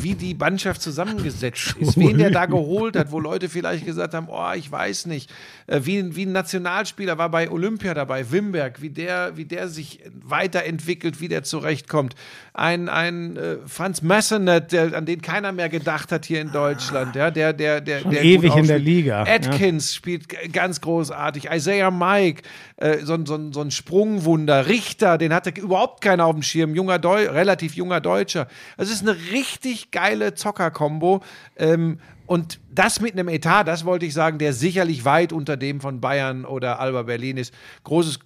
wie 0.00 0.14
die 0.14 0.34
Mannschaft 0.34 0.82
zusammengesetzt 0.82 1.76
ist, 1.78 1.98
wen 1.98 2.18
der 2.18 2.30
da 2.30 2.46
geholt 2.46 2.96
hat, 2.96 3.12
wo 3.12 3.20
Leute 3.20 3.48
vielleicht 3.48 3.84
gesagt 3.86 4.14
haben, 4.14 4.28
oh, 4.30 4.52
ich 4.56 4.70
weiß 4.70 5.06
nicht, 5.06 5.30
äh, 5.66 5.80
wie, 5.84 6.14
wie 6.16 6.26
ein 6.26 6.32
Nationalspieler 6.32 7.18
war 7.18 7.30
bei 7.30 7.50
Olympia 7.50 7.94
dabei, 7.94 8.30
Wimberg, 8.30 8.82
wie 8.82 8.90
der, 8.90 9.36
wie 9.36 9.44
der 9.44 9.68
sich 9.68 10.00
weiterentwickelt, 10.42 11.20
wie 11.20 11.28
der 11.28 11.42
zurechtkommt. 11.44 12.14
Ein, 12.54 12.88
ein 12.88 13.36
äh, 13.36 13.56
Franz 13.66 14.02
Massenet, 14.02 14.72
der, 14.72 14.94
an 14.96 15.06
den 15.06 15.22
keiner 15.22 15.52
mehr 15.52 15.68
gedacht 15.68 16.12
hat 16.12 16.24
hier 16.26 16.40
in 16.40 16.52
Deutschland, 16.52 17.16
ja, 17.16 17.30
der, 17.30 17.52
der, 17.52 17.80
der, 17.80 18.02
der 18.02 18.22
ewig 18.22 18.54
in 18.56 18.66
der. 18.66 18.78
Liga, 18.78 19.24
ja. 19.24 19.34
Atkins 19.34 19.94
spielt 19.94 20.28
g- 20.28 20.48
ganz 20.48 20.80
großartig. 20.80 21.48
Isaiah 21.50 21.90
Mike, 21.90 22.42
äh, 22.76 22.98
so, 23.04 23.14
ein- 23.14 23.26
so, 23.26 23.52
so 23.52 23.60
ein 23.60 23.70
Sprungwunder. 23.70 24.66
Richter, 24.66 25.18
den 25.18 25.32
hatte 25.32 25.50
überhaupt 25.50 26.02
keiner 26.02 26.26
auf 26.26 26.34
dem 26.34 26.42
Schirm. 26.42 26.74
Junger 26.74 26.98
Deu 26.98 27.28
relativ 27.30 27.74
junger 27.74 28.00
Deutscher. 28.00 28.31
Also 28.40 28.92
es 28.92 29.00
ist 29.02 29.08
eine 29.08 29.16
richtig 29.32 29.90
geile 29.90 30.34
Zocker-Kombo. 30.34 31.22
Ähm, 31.56 31.98
und 32.26 32.60
das 32.70 33.00
mit 33.00 33.12
einem 33.12 33.28
Etat, 33.28 33.64
das 33.64 33.84
wollte 33.84 34.06
ich 34.06 34.14
sagen, 34.14 34.38
der 34.38 34.52
sicherlich 34.52 35.04
weit 35.04 35.32
unter 35.32 35.56
dem 35.56 35.80
von 35.80 36.00
Bayern 36.00 36.44
oder 36.44 36.80
Alba 36.80 37.02
Berlin 37.02 37.36
ist. 37.36 37.52
Großes. 37.84 38.18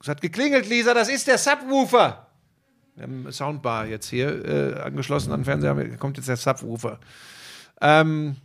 Es 0.00 0.08
hat 0.08 0.20
geklingelt, 0.20 0.68
Lisa, 0.68 0.94
das 0.94 1.08
ist 1.08 1.26
der 1.28 1.38
Subwoofer. 1.38 2.26
Wir 2.96 3.04
haben 3.04 3.20
eine 3.22 3.32
Soundbar 3.32 3.86
jetzt 3.86 4.08
hier 4.10 4.44
äh, 4.44 4.80
angeschlossen 4.80 5.32
an 5.32 5.40
den 5.40 5.44
Fernseher. 5.44 5.74
Da 5.74 5.96
kommt 5.96 6.16
jetzt 6.16 6.28
der 6.28 6.36
Subwoofer. 6.36 6.98
Ähm, 7.80 8.36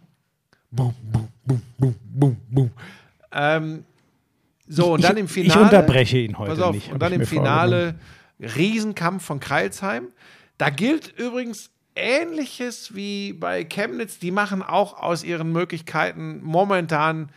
boom, 0.72 0.94
boom, 1.12 1.28
boom, 1.46 1.62
boom, 1.78 1.96
boom, 2.06 2.38
boom. 2.50 2.72
Ähm, 3.32 3.84
so, 4.68 4.94
und 4.94 5.00
Ich- 5.00 5.06
dann 5.06 5.18
im 5.18 5.26
ich 5.26 5.32
Finale. 5.32 5.62
unterbreche 5.64 6.18
ihn 6.18 6.38
heute 6.38 6.52
pass 6.52 6.62
auf, 6.62 6.76
nicht, 6.76 6.92
Und 6.92 7.00
dann 7.02 7.14
ich 7.14 7.20
im 7.20 7.26
Finale 7.26 7.96
Riesenkampf 8.40 9.24
von 9.26 9.40
Kreilsheim. 9.40 10.10
Da 10.58 10.70
gilt 10.70 11.18
übrigens 11.18 11.70
Ähnliches 11.96 12.96
wie 12.96 13.34
bei 13.34 13.64
Chemnitz. 13.64 14.20
Die 14.20 14.32
machen 14.32 14.62
auch 14.62 15.00
aus 15.00 15.24
ihren 15.24 15.52
Möglichkeiten 15.52 16.42
momentan 16.44 17.30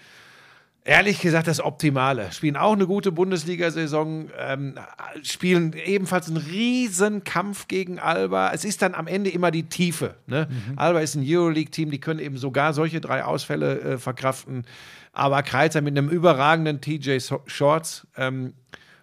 Ehrlich 0.83 1.21
gesagt, 1.21 1.47
das 1.47 1.61
Optimale. 1.61 2.33
Spielen 2.33 2.57
auch 2.57 2.73
eine 2.73 2.87
gute 2.87 3.13
Bundesliga-Saison, 3.13 4.31
ähm, 4.39 4.75
spielen 5.23 5.75
ebenfalls 5.75 6.29
einen 6.29 6.39
riesen 6.39 7.23
Kampf 7.23 7.69
gegen 7.69 7.99
Alba. 7.99 8.51
Es 8.53 8.65
ist 8.65 8.81
dann 8.81 8.95
am 8.95 9.07
Ende 9.07 9.29
immer 9.29 9.51
die 9.51 9.65
Tiefe. 9.65 10.15
Ne? 10.27 10.49
Alba 10.77 11.01
ist 11.01 11.17
ein 11.17 11.25
Euroleague-Team, 11.25 11.91
die 11.91 12.01
können 12.01 12.19
eben 12.19 12.39
sogar 12.39 12.73
solche 12.73 13.03
drei 13.03 13.25
Ausfälle 13.25 13.81
äh, 13.81 13.99
verkraften. 13.99 14.65
Aber 15.13 15.43
Kreizer 15.43 15.83
mit 15.83 15.99
einem 15.99 16.09
überragenden 16.09 16.81
TJ 16.81 17.19
Shorts, 17.47 18.07
ähm, 18.17 18.55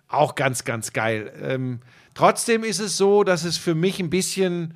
auch 0.08 0.34
ganz, 0.34 0.64
ganz 0.64 0.94
geil. 0.94 1.32
Ähm, 1.44 1.82
trotzdem 2.18 2.64
ist 2.64 2.80
es 2.80 2.98
so, 2.98 3.24
dass 3.24 3.44
es 3.44 3.58
für 3.58 3.76
mich 3.76 4.00
ein 4.00 4.10
bisschen 4.10 4.74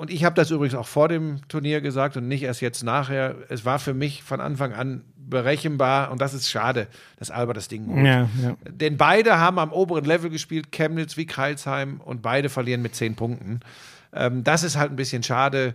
und 0.00 0.10
ich 0.10 0.24
habe 0.24 0.34
das 0.34 0.50
übrigens 0.50 0.74
auch 0.74 0.86
vor 0.86 1.08
dem 1.08 1.46
Turnier 1.48 1.82
gesagt 1.82 2.16
und 2.16 2.26
nicht 2.26 2.42
erst 2.42 2.62
jetzt 2.62 2.82
nachher. 2.82 3.36
Es 3.50 3.66
war 3.66 3.78
für 3.78 3.92
mich 3.92 4.22
von 4.22 4.40
Anfang 4.40 4.72
an 4.72 5.04
berechenbar 5.14 6.10
und 6.10 6.22
das 6.22 6.32
ist 6.32 6.48
schade, 6.48 6.86
dass 7.18 7.30
Alba 7.30 7.52
das 7.52 7.68
Ding 7.68 7.86
holt. 7.86 8.06
Ja, 8.06 8.28
ja. 8.42 8.56
Denn 8.68 8.96
beide 8.96 9.38
haben 9.38 9.58
am 9.58 9.72
oberen 9.72 10.06
Level 10.06 10.30
gespielt, 10.30 10.72
Chemnitz 10.72 11.18
wie 11.18 11.26
Kreilsheim 11.26 12.00
und 12.02 12.22
beide 12.22 12.48
verlieren 12.48 12.80
mit 12.80 12.94
zehn 12.94 13.14
Punkten. 13.14 13.60
Ähm, 14.14 14.42
das 14.42 14.62
ist 14.62 14.76
halt 14.76 14.90
ein 14.90 14.96
bisschen 14.96 15.22
schade, 15.22 15.74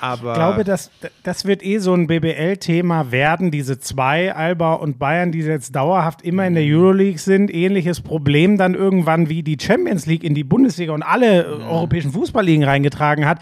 aber 0.00 0.32
Ich 0.32 0.34
glaube, 0.36 0.64
das, 0.64 0.90
das 1.22 1.44
wird 1.44 1.62
eh 1.62 1.78
so 1.78 1.92
ein 1.94 2.06
BBL-Thema 2.06 3.10
werden, 3.10 3.50
diese 3.50 3.78
zwei, 3.78 4.34
Alba 4.34 4.74
und 4.74 4.98
Bayern, 4.98 5.32
die 5.32 5.40
jetzt 5.40 5.74
dauerhaft 5.74 6.22
immer 6.22 6.46
in 6.46 6.54
der 6.54 6.64
Euroleague 6.64 7.18
sind. 7.18 7.52
Ähnliches 7.52 8.00
Problem 8.00 8.56
dann 8.56 8.74
irgendwann 8.74 9.28
wie 9.28 9.42
die 9.42 9.58
Champions 9.60 10.06
League 10.06 10.24
in 10.24 10.34
die 10.34 10.44
Bundesliga 10.44 10.92
und 10.92 11.02
alle 11.02 11.42
äh, 11.42 11.46
europäischen 11.46 12.12
Fußballligen 12.12 12.64
reingetragen 12.64 13.26
hat. 13.26 13.40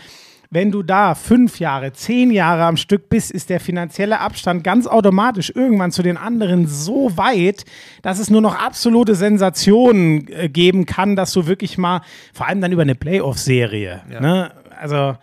Wenn 0.51 0.73
du 0.73 0.83
da 0.83 1.15
fünf 1.15 1.61
Jahre, 1.61 1.93
zehn 1.93 2.31
Jahre 2.31 2.65
am 2.65 2.79
Stück 2.79 3.11
bist, 3.11 3.31
ist 3.31 3.51
der 3.51 3.61
finanzielle 3.61 4.21
Abstand 4.21 4.65
ganz 4.65 4.87
automatisch 4.87 5.53
irgendwann 5.55 5.93
zu 5.93 6.03
den 6.03 6.17
anderen 6.17 6.67
so 6.67 7.19
weit, 7.19 7.67
dass 8.01 8.19
es 8.19 8.31
nur 8.31 8.41
noch 8.41 8.59
absolute 8.59 9.15
Sensationen 9.15 10.27
äh, 10.29 10.49
geben 10.49 10.87
kann, 10.87 11.17
dass 11.17 11.33
du 11.33 11.47
wirklich 11.47 11.77
mal, 11.77 12.01
vor 12.33 12.49
allem 12.49 12.63
dann 12.63 12.73
über 12.73 12.83
eine 12.83 12.95
Playoff-Serie, 12.95 14.01
ne? 14.21 14.53
also 14.81 15.17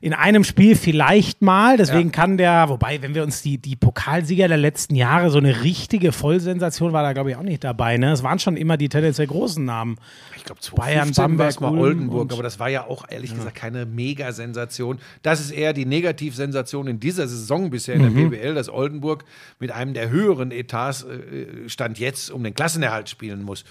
in 0.00 0.12
einem 0.12 0.44
Spiel 0.44 0.76
vielleicht 0.76 1.42
mal, 1.42 1.76
deswegen 1.76 2.08
Ja. 2.10 2.14
kann 2.14 2.36
der, 2.36 2.68
wobei, 2.68 3.00
wenn 3.02 3.14
wir 3.14 3.22
uns 3.22 3.42
die, 3.42 3.58
die 3.58 3.76
Pokalsieger 3.76 4.48
der 4.48 4.56
letzten 4.58 4.94
Jahre, 4.94 5.30
so 5.30 5.38
eine 5.38 5.62
richtige 5.62 6.12
Vollsensation 6.12 6.92
war 6.92 7.02
da, 7.02 7.12
glaube 7.12 7.30
ich, 7.30 7.36
auch 7.36 7.42
nicht 7.42 7.64
dabei. 7.64 7.96
Ne? 7.96 8.12
Es 8.12 8.22
waren 8.22 8.38
schon 8.38 8.56
immer 8.56 8.76
die 8.76 8.88
tendenziell 8.88 9.26
großen 9.26 9.64
Namen. 9.64 9.96
Ich 10.36 10.44
glaube, 10.44 10.60
Bayern, 10.76 11.12
2015 11.12 11.16
war 11.16 11.28
Bamberg, 11.28 11.60
Ulm 11.60 11.78
Oldenburg, 11.80 12.32
aber 12.32 12.42
das 12.42 12.58
war 12.60 12.68
ja 12.68 12.84
auch 12.86 13.04
ehrlich 13.08 13.34
gesagt 13.34 13.54
keine 13.54 13.86
Mega-Sensation. 13.86 14.98
Das 15.22 15.40
ist 15.40 15.50
eher 15.50 15.72
die 15.72 15.86
Negativsensation 15.86 16.86
in 16.88 17.00
dieser 17.00 17.26
Saison 17.28 17.70
bisher 17.70 17.94
in 17.94 18.02
der 18.02 18.10
Mhm. 18.10 18.30
BBL, 18.30 18.54
dass 18.54 18.68
Oldenburg 18.68 19.24
mit 19.58 19.70
einem 19.72 19.94
der 19.94 20.10
höheren 20.10 20.50
Etats 20.50 21.04
äh, 21.04 21.68
Stand 21.68 21.98
jetzt 21.98 22.30
um 22.30 22.44
den 22.44 22.54
Klassenerhalt 22.54 23.08
spielen 23.08 23.42
muss. 23.42 23.64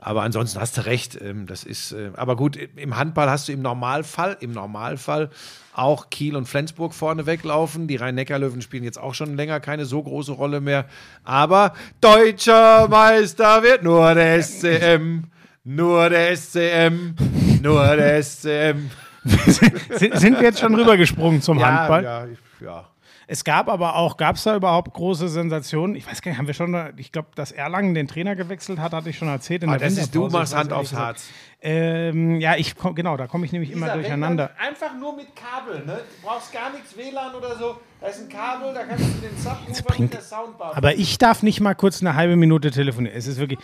Aber 0.00 0.22
ansonsten 0.22 0.60
hast 0.60 0.78
du 0.78 0.86
recht. 0.86 1.20
Ähm, 1.20 1.46
das 1.46 1.64
ist, 1.64 1.92
äh, 1.92 2.10
aber 2.16 2.36
gut, 2.36 2.56
im 2.76 2.96
Handball 2.96 3.28
hast 3.28 3.48
du 3.48 3.52
im 3.52 3.62
Normalfall, 3.62 4.36
im 4.40 4.52
Normalfall 4.52 5.30
auch 5.74 6.10
Kiel 6.10 6.36
und 6.36 6.46
Flensburg 6.46 6.94
vorne 6.94 7.26
weglaufen. 7.26 7.86
Die 7.88 7.96
Rhein-Neckar-Löwen 7.96 8.62
spielen 8.62 8.84
jetzt 8.84 8.98
auch 8.98 9.14
schon 9.14 9.36
länger 9.36 9.60
keine 9.60 9.84
so 9.84 10.02
große 10.02 10.32
Rolle 10.32 10.60
mehr. 10.60 10.86
Aber 11.24 11.74
deutscher 12.00 12.88
Meister 12.88 13.62
wird 13.62 13.82
nur 13.82 14.14
der 14.14 14.42
SCM. 14.42 15.24
Nur 15.64 16.08
der 16.08 16.34
SCM, 16.34 17.14
nur 17.62 17.84
der 17.96 18.22
SCM. 18.22 18.90
sind, 19.24 20.18
sind 20.18 20.36
wir 20.36 20.42
jetzt 20.44 20.60
schon 20.60 20.74
rübergesprungen 20.74 21.42
zum 21.42 21.58
Handball? 21.64 22.02
Ja, 22.04 22.24
ich- 22.24 22.38
ja. 22.64 22.87
Es 23.30 23.44
gab 23.44 23.68
aber 23.68 23.94
auch, 23.96 24.16
gab 24.16 24.36
es 24.36 24.44
da 24.44 24.56
überhaupt 24.56 24.94
große 24.94 25.28
Sensationen? 25.28 25.94
Ich 25.96 26.06
weiß 26.06 26.22
gar 26.22 26.30
nicht, 26.30 26.38
haben 26.38 26.46
wir 26.46 26.54
schon, 26.54 26.74
ich 26.96 27.12
glaube, 27.12 27.28
dass 27.34 27.52
Erlangen 27.52 27.92
den 27.92 28.08
Trainer 28.08 28.34
gewechselt 28.34 28.78
hat, 28.78 28.92
hatte 28.92 29.10
ich 29.10 29.18
schon 29.18 29.28
erzählt. 29.28 29.62
In 29.62 29.68
Ah, 29.68 29.76
der 29.76 29.88
das 29.90 29.98
ist, 29.98 30.14
du 30.14 30.28
machst 30.28 30.56
Hand 30.56 30.72
aufs 30.72 30.94
Harz. 30.94 31.28
Ähm, 31.60 32.40
ja, 32.40 32.56
ich 32.56 32.74
komm, 32.74 32.94
genau, 32.94 33.18
da 33.18 33.26
komme 33.26 33.44
ich 33.44 33.52
nämlich 33.52 33.70
immer 33.70 33.90
durcheinander. 33.92 34.52
Einfach 34.58 34.94
nur 34.98 35.14
mit 35.14 35.26
Kabel, 35.36 35.84
ne? 35.84 36.00
Du 36.22 36.26
brauchst 36.26 36.54
gar 36.54 36.70
nichts 36.72 36.96
WLAN 36.96 37.34
oder 37.34 37.54
so. 37.56 37.78
Da 38.00 38.06
ist 38.06 38.20
ein 38.22 38.30
Kabel, 38.30 38.72
da 38.72 38.84
kannst 38.84 39.04
du 39.04 39.20
den 39.20 39.36
Subwoofer 39.36 40.00
mit 40.00 40.14
der 40.14 40.22
Soundbar. 40.22 40.74
Aber 40.74 40.94
ich 40.94 41.18
darf 41.18 41.42
nicht 41.42 41.60
mal 41.60 41.74
kurz 41.74 42.00
eine 42.00 42.14
halbe 42.14 42.36
Minute 42.36 42.70
telefonieren. 42.70 43.14
Es 43.14 43.26
ist 43.26 43.38
wirklich. 43.38 43.58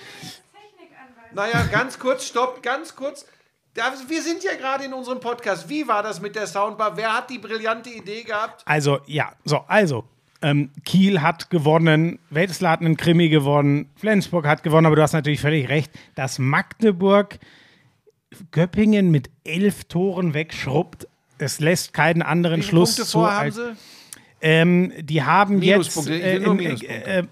Naja, 1.32 1.64
ganz 1.72 1.98
kurz, 1.98 2.26
stopp, 2.26 2.62
ganz 2.62 2.94
kurz. 2.94 3.24
Wir 3.74 4.22
sind 4.22 4.44
ja 4.44 4.54
gerade 4.54 4.84
in 4.84 4.92
unserem 4.92 5.18
Podcast. 5.18 5.68
Wie 5.68 5.86
war 5.88 6.02
das 6.02 6.20
mit 6.20 6.36
der 6.36 6.46
Soundbar? 6.46 6.96
Wer 6.96 7.12
hat 7.12 7.28
die 7.28 7.38
brillante 7.38 7.90
Idee 7.90 8.22
gehabt? 8.22 8.62
Also, 8.66 9.00
ja, 9.06 9.32
so, 9.44 9.64
also. 9.66 10.04
Ähm, 10.42 10.70
Kiel 10.84 11.22
hat 11.22 11.48
gewonnen, 11.48 12.18
Wetzlar 12.28 12.72
hat 12.72 12.80
einen 12.80 12.98
Krimi 12.98 13.30
gewonnen, 13.30 13.88
Flensburg 13.96 14.46
hat 14.46 14.62
gewonnen, 14.62 14.86
aber 14.86 14.94
du 14.94 15.00
hast 15.00 15.14
natürlich 15.14 15.40
völlig 15.40 15.70
recht, 15.70 15.90
dass 16.16 16.38
Magdeburg 16.38 17.38
Göppingen 18.50 19.10
mit 19.10 19.30
elf 19.44 19.84
Toren 19.84 20.34
wegschrubbt. 20.34 21.08
Es 21.38 21.60
lässt 21.60 21.94
keinen 21.94 22.20
anderen 22.20 22.60
Wie 22.60 22.64
Schluss 22.64 22.96
Punkte 22.96 23.10
zu. 23.10 23.18
vor 23.18 23.32
haben 23.32 23.50
sie? 23.52 23.76
Ähm, 24.42 24.92
die 25.00 25.22
haben 25.22 25.60
Minuspunkte, 25.60 26.14
jetzt 26.14 26.24
äh, 26.24 26.50
in, 26.50 26.60
äh, 26.60 27.18
äh, 27.20 27.24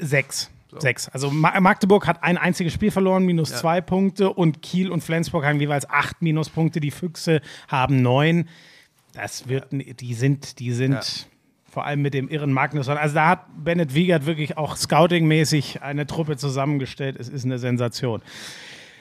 sechs. 0.73 0.82
Sechs. 0.82 1.09
Also 1.09 1.31
Ma 1.31 1.59
Magdeburg 1.61 2.07
hat 2.07 2.23
ein 2.23 2.39
einziges 2.39 2.73
Spiel 2.73 2.90
verloren, 2.90 3.24
minus 3.24 3.51
zwei 3.51 3.81
Punkte 3.81 4.32
und 4.32 4.62
Kiel 4.62 4.90
und 4.90 5.03
Flensburg 5.03 5.44
haben 5.44 5.61
jeweils 5.61 5.89
acht 5.89 6.23
Minuspunkte. 6.23 6.81
Die 6.81 6.90
Füchse 6.90 7.40
haben 7.69 8.03
neun. 8.03 8.49
Das 9.12 9.49
wird, 9.49 9.66
die 9.70 10.15
sind, 10.15 10.59
die 10.59 10.73
sind 10.73 11.28
vor 11.70 11.86
allem 11.86 12.03
mit 12.03 12.15
dem 12.15 12.28
irren 12.28 12.53
Magnusson. 12.53 12.97
Also 12.97 13.15
da 13.15 13.28
hat 13.28 13.47
Bennett 13.57 13.94
Wiegert 13.94 14.27
wirklich 14.27 14.59
auch 14.59 14.77
scoutingmäßig 14.77 15.82
eine 15.82 16.07
Truppe 16.07 16.36
zusammengestellt. 16.36 17.16
Es 17.19 17.28
ist 17.28 17.44
eine 17.44 17.59
Sensation. 17.59 18.23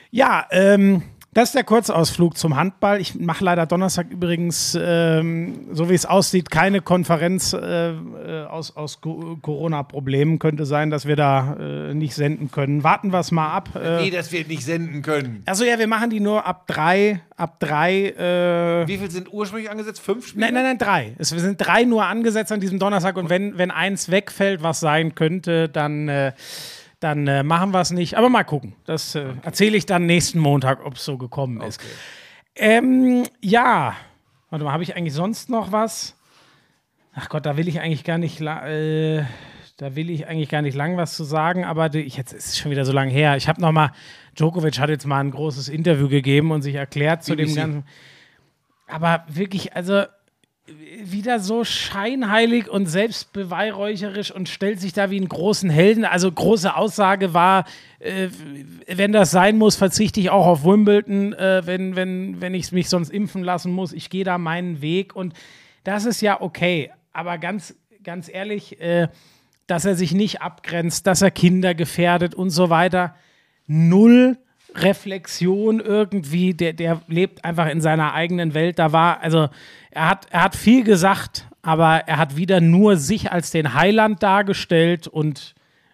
Ja, 0.10 0.46
ähm, 0.52 1.04
das 1.34 1.50
ist 1.50 1.56
der 1.56 1.64
Kurzausflug 1.64 2.38
zum 2.38 2.58
Handball. 2.58 3.00
Ich 3.00 3.16
mache 3.16 3.46
leider 3.46 3.66
Donnerstag 3.66 4.08
übrigens, 4.10 4.78
ähm, 4.82 5.68
so 5.72 5.90
wie 5.90 5.94
es 5.94 6.06
aussieht, 6.06 6.52
keine 6.52 6.82
Konferenz 6.82 7.54
äh, 7.54 7.92
äh, 7.92 8.46
aus, 8.48 8.76
aus 8.76 9.00
Co- 9.00 9.38
Corona-Problemen. 9.42 10.40
Könnte 10.40 10.66
sein, 10.66 10.90
dass 10.90 11.06
wir 11.06 11.16
da 11.16 11.56
äh, 11.58 11.94
nicht 11.94 12.16
senden 12.16 12.52
können. 12.52 12.84
Warten 12.84 13.12
wir 13.14 13.20
es 13.20 13.32
mal 13.32 13.50
ab. 13.50 13.70
Äh, 13.76 14.02
Nee, 14.04 14.10
das 14.10 14.32
wir 14.34 14.46
nicht 14.46 14.64
senden 14.66 15.02
können. 15.02 15.44
also 15.46 15.64
ja, 15.64 15.80
wir 15.80 15.88
machen 15.88 16.10
die 16.10 16.20
nur 16.20 16.46
ab 16.46 16.68
drei, 16.68 17.22
ab 17.38 17.60
drei. 17.60 18.08
Äh, 18.10 18.88
Wie 18.88 18.98
viel 18.98 19.10
sind 19.12 19.32
ursprünglich 19.32 19.72
angesetzt? 19.72 20.02
Fünf 20.02 20.28
Spiele? 20.28 20.46
Nein, 20.46 20.54
nein, 20.54 20.64
nein, 20.64 20.78
drei. 20.78 21.16
Es 21.18 21.30
sind 21.30 21.58
drei 21.58 21.86
nur 21.86 22.06
angesetzt 22.06 22.52
an 22.52 22.60
diesem 22.60 22.78
Donnerstag 22.78 23.16
und 23.16 23.30
wenn, 23.30 23.58
wenn 23.58 23.72
eins 23.72 24.12
wegfällt, 24.12 24.64
was 24.64 24.80
sein 24.82 25.16
könnte, 25.16 25.70
dann, 25.70 26.10
äh, 26.10 26.34
dann 27.02 27.28
äh, 27.28 27.44
machen 27.44 27.74
wir 27.74 27.82
es 27.82 27.92
nicht. 27.92 28.18
Aber 28.18 28.30
mal 28.30 28.44
gucken. 28.44 28.74
Das 28.86 29.16
äh, 29.16 29.34
erzähle 29.42 29.76
ich 29.76 29.86
dann 29.86 30.06
nächsten 30.06 30.40
Montag, 30.40 30.86
ob 30.86 30.96
es 30.96 31.04
so 31.04 31.18
gekommen 31.18 31.60
ist. 31.62 31.82
Ähm, 32.56 33.26
ja. 33.42 33.96
Warte 34.50 34.64
mal, 34.64 34.72
habe 34.72 34.84
ich 34.84 34.96
eigentlich 34.96 35.14
sonst 35.14 35.50
noch 35.50 35.72
was? 35.72 36.16
Ach 37.14 37.28
Gott, 37.28 37.46
da 37.46 37.58
will 37.58 37.68
ich 37.68 37.82
eigentlich 37.82 38.04
gar 38.04 38.18
nicht. 38.18 38.40
Äh, 38.40 39.24
da 39.78 39.96
will 39.96 40.12
ich 40.12 40.28
eigentlich 40.28 40.50
gar 40.50 40.62
nicht 40.62 40.76
lang 40.76 40.96
was 40.96 41.16
zu 41.16 41.24
sagen, 41.24 41.66
aber 41.66 41.92
ich, 41.96 42.16
jetzt 42.16 42.34
ist 42.34 42.50
es 42.50 42.58
schon 42.60 42.70
wieder 42.70 42.86
so 42.86 42.92
lange 42.92 43.12
her. 43.12 43.36
Ich 43.36 43.48
habe 43.48 43.60
noch 43.60 43.72
mal, 43.72 43.92
Djokovic 44.38 44.78
hat 44.78 44.92
jetzt 44.92 45.08
mal 45.08 45.20
ein 45.22 45.32
großes 45.32 45.70
Interview 45.70 46.08
gegeben 46.08 46.52
und 46.52 46.62
sich 46.62 46.76
erklärt 46.76 47.24
zu 47.24 47.36
dem 47.36 47.48
BBC. 47.48 47.56
ganzen. 47.56 47.84
Aber 48.88 49.26
wirklich, 49.28 49.76
also 49.76 50.04
wieder 50.68 51.40
so 51.40 51.64
scheinheilig 51.64 52.70
und 52.70 52.86
selbstbeweihräucherisch 52.86 54.32
und 54.32 54.48
stellt 54.48 54.80
sich 54.80 54.94
da 54.94 55.10
wie 55.10 55.18
einen 55.18 55.28
großen 55.28 55.70
Helden. 55.70 56.06
Also 56.06 56.32
große 56.32 56.76
Aussage 56.76 57.34
war, 57.34 57.66
äh, 58.00 58.30
wenn 58.88 59.12
das 59.12 59.32
sein 59.32 59.58
muss, 59.58 59.76
verzichte 59.76 60.20
ich 60.20 60.30
auch 60.30 60.46
auf 60.46 60.64
Wimbledon, 60.64 61.34
äh, 61.34 61.64
wenn, 61.66 61.96
wenn, 61.96 62.42
wenn 62.42 62.54
ich 62.54 62.72
mich 62.72 62.90
sonst 62.90 63.10
impfen 63.10 63.44
lassen 63.44 63.72
muss. 63.72 63.92
Ich 63.92 64.10
gehe 64.10 64.24
da 64.24 64.38
meinen 64.38 64.82
Weg 64.82 65.16
und 65.16 65.34
das 65.84 66.06
ist 66.06 66.22
ja 66.22 66.42
okay. 66.42 66.92
Aber 67.12 67.38
ganz, 67.38 67.76
ganz 68.04 68.30
ehrlich, 68.32 68.80
äh, 68.80 69.08
dass 69.68 69.86
er 69.86 69.96
sich 69.96 70.14
nicht 70.14 70.42
abgrenzt, 70.42 71.08
dass 71.08 71.22
er 71.22 71.32
Kinder 71.32 71.74
gefährdet 71.74 72.36
und 72.36 72.52
so 72.52 72.70
weiter. 72.70 73.16
Null 73.68 74.38
Reflexion 74.76 75.80
irgendwie, 75.80 76.54
der, 76.54 76.74
der 76.74 77.02
lebt 77.08 77.44
einfach 77.44 77.68
in 77.68 77.82
seiner 77.82 78.14
eigenen 78.14 78.54
Welt. 78.54 78.80
Da 78.80 78.92
war, 78.92 79.22
also 79.22 79.50
er 79.92 80.10
hat, 80.10 80.28
er 80.32 80.44
hat 80.44 80.56
viel 80.56 80.84
gesagt, 80.84 81.48
aber 81.62 82.08
er 82.08 82.18
hat 82.18 82.38
wieder 82.38 82.62
nur 82.62 82.98
sich 82.98 83.32
als 83.32 83.52
den 83.52 83.74
Heiland 83.74 84.24
dargestellt 84.24 85.08
und 85.08 85.54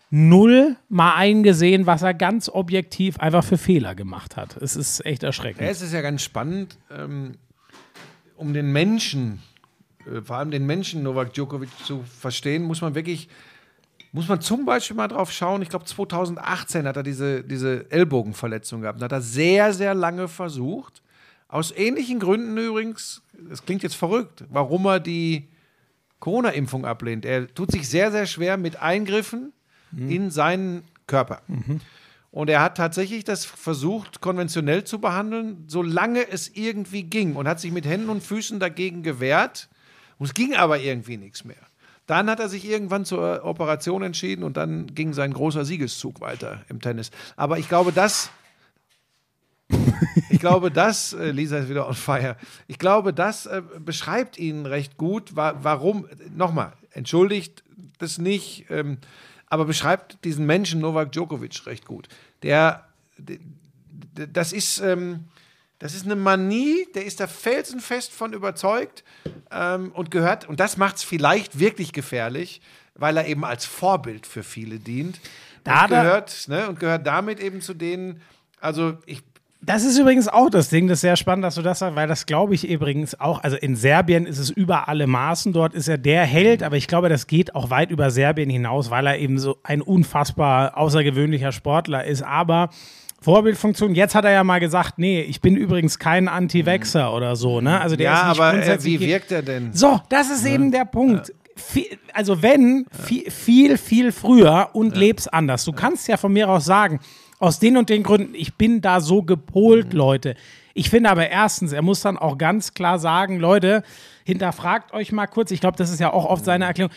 null 0.10 0.78
mal 0.88 1.16
eingesehen, 1.16 1.86
was 1.86 2.02
er 2.02 2.14
ganz 2.14 2.48
objektiv 2.48 3.20
einfach 3.20 3.44
für 3.44 3.58
Fehler 3.58 3.96
gemacht 3.96 4.38
hat. 4.38 4.56
Es 4.58 4.76
ist 4.76 5.06
echt 5.06 5.24
erschreckend. 5.24 5.62
Ja, 5.62 5.68
es 5.68 5.82
ist 5.82 5.94
ja 5.94 6.02
ganz 6.02 6.24
spannend, 6.24 6.78
ähm, 6.90 7.34
um 8.38 8.54
den 8.54 8.72
Menschen, 8.72 9.42
äh, 10.06 10.22
vor 10.22 10.38
allem 10.38 10.52
den 10.52 10.66
Menschen 10.66 11.04
Novak 11.04 11.34
Djokovic 11.34 11.70
zu 11.84 12.04
verstehen, 12.04 12.64
muss 12.64 12.82
man 12.82 12.96
wirklich, 12.96 13.28
muss 14.14 14.30
man 14.30 14.40
zum 14.40 14.66
Beispiel 14.66 14.96
mal 14.96 15.10
drauf 15.10 15.32
schauen. 15.32 15.62
Ich 15.62 15.70
glaube, 15.70 15.86
2018 15.86 16.88
hat 16.88 16.96
er 16.96 17.04
diese, 17.04 17.44
diese 17.44 17.92
Ellbogenverletzung 17.92 18.82
gehabt. 18.82 19.02
Da 19.02 19.06
hat 19.06 19.12
er 19.12 19.22
sehr, 19.22 19.74
sehr 19.74 19.94
lange 19.94 20.30
versucht. 20.30 21.02
Aus 21.48 21.72
ähnlichen 21.72 22.20
Gründen 22.20 22.58
übrigens, 22.58 23.22
das 23.50 23.66
klingt 23.66 23.84
jetzt 23.84 23.96
verrückt, 23.96 24.44
warum 24.50 24.86
er 24.86 25.00
die 25.00 25.48
Corona-Impfung 26.20 26.86
ablehnt. 26.86 27.26
Er 27.26 27.54
tut 27.54 27.72
sich 27.72 27.88
sehr, 27.88 28.12
sehr 28.12 28.26
schwer 28.26 28.58
mit 28.58 28.82
Eingriffen, 28.82 29.54
in 30.10 30.32
seinen 30.32 30.84
Körper. 31.08 31.42
Und 32.32 32.50
er 32.50 32.62
hat 32.62 32.76
tatsächlich 32.76 33.24
das 33.24 33.46
versucht, 33.46 34.20
konventionell 34.20 34.84
zu 34.84 35.00
behandeln, 35.00 35.64
solange 35.68 36.30
es 36.30 36.50
irgendwie 36.56 37.04
ging. 37.04 37.36
Und 37.36 37.48
hat 37.48 37.60
sich 37.60 37.72
mit 37.72 37.86
Händen 37.86 38.10
und 38.10 38.22
Füßen 38.22 38.60
dagegen 38.60 39.02
gewehrt. 39.02 39.70
Und 40.18 40.26
es 40.26 40.34
ging 40.34 40.56
aber 40.56 40.80
irgendwie 40.80 41.18
nichts 41.18 41.46
mehr. 41.46 41.56
Dann 42.06 42.30
hat 42.30 42.40
er 42.40 42.50
sich 42.50 42.68
irgendwann 42.70 43.06
zur 43.06 43.44
Operation 43.44 44.02
entschieden 44.02 44.44
und 44.44 44.56
dann 44.58 44.88
ging 44.94 45.14
sein 45.14 45.34
großer 45.34 45.66
Siegeszug 45.66 46.22
weiter 46.22 46.64
im 46.70 46.82
Tennis. 46.82 47.12
Aber 47.36 47.60
ich 47.60 47.70
glaube, 47.70 47.92
das. 47.92 48.30
Ich 50.30 50.40
glaube, 50.40 50.72
das, 50.72 51.14
äh, 51.14 51.32
Lisa 51.32 51.58
ist 51.58 51.70
wieder 51.70 51.88
on 51.88 51.94
fire. 51.94 52.38
Ich 52.68 52.78
glaube, 52.78 53.14
das 53.14 53.46
äh, 53.46 53.62
beschreibt 53.80 54.38
ihn 54.38 54.66
recht 54.66 54.98
gut. 54.98 55.36
Wa 55.36 55.56
warum, 55.62 56.08
nochmal, 56.36 56.74
entschuldigt 56.92 57.64
das 57.98 58.18
nicht, 58.18 58.66
ähm, 58.70 58.98
aber 59.48 59.66
beschreibt 59.66 60.24
diesen 60.24 60.46
Menschen 60.46 60.82
Novak 60.82 61.12
Djokovic 61.12 61.66
recht 61.66 61.86
gut. 61.86 62.08
Der, 62.44 62.88
das 64.14 64.54
ist, 64.54 64.80
ähm, 64.80 65.26
das 65.80 65.94
ist 65.94 66.06
eine 66.06 66.16
Manie, 66.16 66.88
der 66.96 67.06
ist 67.06 67.20
da 67.20 67.28
felsenfest 67.28 68.12
von 68.12 68.34
überzeugt 68.34 69.04
ähm, 69.52 69.92
und 69.94 70.12
gehört, 70.12 70.48
und 70.50 70.60
das 70.60 70.78
macht 70.78 70.98
es 70.98 71.04
vielleicht 71.04 71.60
wirklich 71.60 71.94
gefährlich, 71.94 72.62
weil 72.96 73.18
er 73.18 73.28
eben 73.28 73.46
als 73.46 73.66
Vorbild 73.66 74.26
für 74.26 74.44
viele 74.44 74.80
dient. 74.80 75.20
Da 75.64 75.84
und, 75.84 75.90
gehört, 75.90 76.48
ne, 76.48 76.68
und 76.68 76.80
gehört 76.80 77.06
damit 77.06 77.40
eben 77.40 77.62
zu 77.62 77.74
denen, 77.74 78.22
also 78.60 78.98
ich, 79.06 79.22
Das 79.68 79.84
ist 79.84 79.98
übrigens 80.00 80.30
auch 80.30 80.50
das 80.50 80.70
Ding, 80.70 80.88
das 80.88 81.00
ist 81.00 81.02
sehr 81.02 81.18
spannend, 81.18 81.44
dass 81.44 81.56
du 81.56 81.62
das 81.62 81.80
sagst, 81.80 81.98
weil 81.98 82.08
das 82.08 82.26
glaube 82.26 82.56
ich 82.56 82.66
übrigens 82.70 83.20
auch, 83.20 83.44
also 83.44 83.58
in 83.58 83.76
Serbien 83.76 84.26
ist 84.26 84.40
es 84.40 84.50
über 84.50 84.88
alle 84.88 85.08
Maßen, 85.08 85.52
dort 85.52 85.74
ist 85.74 85.90
er 85.90 85.98
der 85.98 86.24
Held, 86.24 86.64
aber 86.64 86.78
ich 86.78 86.88
glaube, 86.88 87.10
das 87.10 87.28
geht 87.28 87.54
auch 87.54 87.70
weit 87.70 87.92
über 87.92 88.10
Serbien 88.10 88.50
hinaus, 88.50 88.92
weil 88.92 89.06
er 89.06 89.18
eben 89.20 89.38
so 89.40 89.58
ein 89.64 89.82
unfassbar 89.82 90.78
außergewöhnlicher 90.78 91.52
Sportler 91.52 92.06
ist, 92.06 92.22
aber 92.22 92.70
Vorbildfunktion, 93.20 93.94
jetzt 93.94 94.16
hat 94.16 94.24
er 94.24 94.32
ja 94.32 94.46
mal 94.46 94.62
gesagt, 94.62 95.00
nee, 95.00 95.20
ich 95.20 95.42
bin 95.42 95.58
übrigens 95.58 96.00
kein 96.00 96.30
Anti-Vaxxer 96.30 97.14
oder 97.14 97.36
so, 97.36 97.60
ne? 97.60 97.82
Also 97.82 97.98
der 97.98 98.06
ja, 98.06 98.22
ist 98.22 98.28
nicht 98.30 98.40
aber 98.40 98.50
äh, 98.50 98.52
grundsätzlich 98.54 99.00
wie 99.02 99.06
wirkt 99.06 99.34
er 99.34 99.42
denn? 99.42 99.74
so, 99.74 100.00
das 100.08 100.30
ist 100.30 100.46
eben 100.46 100.72
der 100.72 100.86
Punkt. 100.86 101.34
Viel, 101.58 101.88
also 102.14 102.42
wenn, 102.42 102.86
viel, 102.92 103.30
viel, 103.30 103.78
viel 103.78 104.14
früher 104.14 104.70
und 104.72 104.96
leb's 104.96 105.28
anders. 105.28 105.66
Du 105.66 105.74
kannst 105.74 106.08
ja 106.08 106.16
von 106.16 106.32
mir 106.32 106.48
aus 106.48 106.64
sagen, 106.64 107.02
aus 107.40 107.60
den 107.60 107.78
und 107.78 107.90
den 107.90 108.04
Gründen, 108.04 108.34
ich 108.36 108.56
bin 108.56 108.82
da 108.82 109.00
so 109.00 109.22
gepolt, 109.24 109.94
Leute. 109.94 110.36
Ich 110.74 110.90
finde 110.90 111.10
aber 111.10 111.30
erstens, 111.30 111.72
er 111.72 111.82
muss 111.82 112.02
dann 112.02 112.18
auch 112.18 112.38
ganz 112.38 112.74
klar 112.74 113.00
sagen, 113.00 113.40
Leute, 113.40 113.84
hinterfragt 114.24 114.94
euch 114.94 115.12
mal 115.12 115.28
kurz, 115.28 115.52
ich 115.52 115.60
glaube, 115.60 115.78
das 115.78 115.92
ist 115.92 116.00
ja 116.00 116.14
auch 116.14 116.26
oft 116.26 116.46
seine 116.46 116.66
Erklärung, 116.66 116.92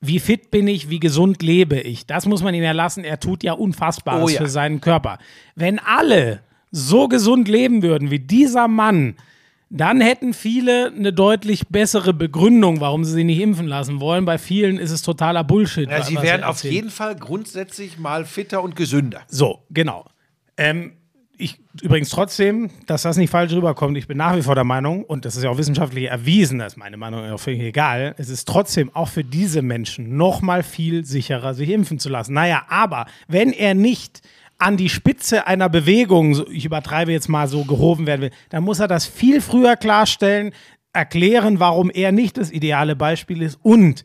wie 0.00 0.18
fit 0.18 0.50
bin 0.50 0.66
ich, 0.66 0.88
wie 0.88 1.00
gesund 1.00 1.42
lebe 1.42 1.78
ich. 1.78 2.06
Das 2.06 2.26
muss 2.26 2.42
man 2.42 2.54
ihm 2.54 2.62
ja 2.62 2.72
lassen. 2.72 3.04
Er 3.04 3.20
tut 3.20 3.42
ja 3.42 3.52
Unfassbares 3.52 4.24
Oh 4.24 4.28
ja. 4.28 4.40
für 4.40 4.48
seinen 4.48 4.80
Körper. 4.80 5.18
Wenn 5.54 5.78
alle 5.78 6.40
so 6.70 7.06
gesund 7.08 7.48
leben 7.48 7.82
würden 7.82 8.10
wie 8.10 8.18
dieser 8.18 8.66
Mann, 8.66 9.16
dann 9.70 10.00
hätten 10.00 10.34
viele 10.34 10.92
eine 10.94 11.12
deutlich 11.12 11.68
bessere 11.68 12.12
Begründung, 12.12 12.80
warum 12.80 13.04
sie 13.04 13.12
sich 13.12 13.24
nicht 13.24 13.40
impfen 13.40 13.68
lassen 13.68 14.00
wollen. 14.00 14.24
Bei 14.24 14.36
vielen 14.36 14.78
ist 14.78 14.90
es 14.90 15.02
totaler 15.02 15.44
Bullshit. 15.44 15.88
Ja, 15.88 16.02
sie 16.02 16.20
wären 16.20 16.42
auf 16.42 16.64
jeden 16.64 16.90
Fall 16.90 17.14
grundsätzlich 17.14 17.96
mal 17.96 18.24
fitter 18.24 18.62
und 18.64 18.74
gesünder. 18.74 19.22
So, 19.28 19.62
genau. 19.70 20.06
Ähm, 20.56 20.94
ich 21.38 21.58
übrigens 21.82 22.10
trotzdem, 22.10 22.70
dass 22.86 23.02
das 23.02 23.16
nicht 23.16 23.30
falsch 23.30 23.52
rüberkommt, 23.52 23.96
ich 23.96 24.08
bin 24.08 24.18
nach 24.18 24.36
wie 24.36 24.42
vor 24.42 24.56
der 24.56 24.64
Meinung, 24.64 25.04
und 25.04 25.24
das 25.24 25.36
ist 25.36 25.44
ja 25.44 25.50
auch 25.50 25.56
wissenschaftlich 25.56 26.10
erwiesen, 26.10 26.58
das 26.58 26.74
ist 26.74 26.76
meine 26.76 26.96
Meinung 26.96 27.30
auch 27.30 27.40
völlig 27.40 27.60
egal, 27.60 28.14
es 28.18 28.28
ist 28.28 28.46
trotzdem 28.46 28.94
auch 28.94 29.08
für 29.08 29.24
diese 29.24 29.62
Menschen 29.62 30.16
noch 30.16 30.42
mal 30.42 30.62
viel 30.62 31.04
sicherer, 31.04 31.54
sich 31.54 31.70
impfen 31.70 31.98
zu 31.98 32.08
lassen. 32.08 32.34
Naja, 32.34 32.64
aber 32.68 33.06
wenn 33.28 33.52
er 33.52 33.74
nicht 33.74 34.20
an 34.60 34.76
die 34.76 34.88
Spitze 34.88 35.46
einer 35.46 35.68
Bewegung, 35.68 36.44
ich 36.50 36.64
übertreibe 36.64 37.12
jetzt 37.12 37.28
mal 37.28 37.48
so, 37.48 37.64
gehoben 37.64 38.06
werden 38.06 38.22
will, 38.22 38.30
dann 38.50 38.64
muss 38.64 38.80
er 38.80 38.88
das 38.88 39.06
viel 39.06 39.40
früher 39.40 39.76
klarstellen, 39.76 40.52
erklären, 40.92 41.60
warum 41.60 41.90
er 41.90 42.12
nicht 42.12 42.36
das 42.36 42.50
ideale 42.50 42.96
Beispiel 42.96 43.42
ist 43.42 43.58
und 43.62 44.04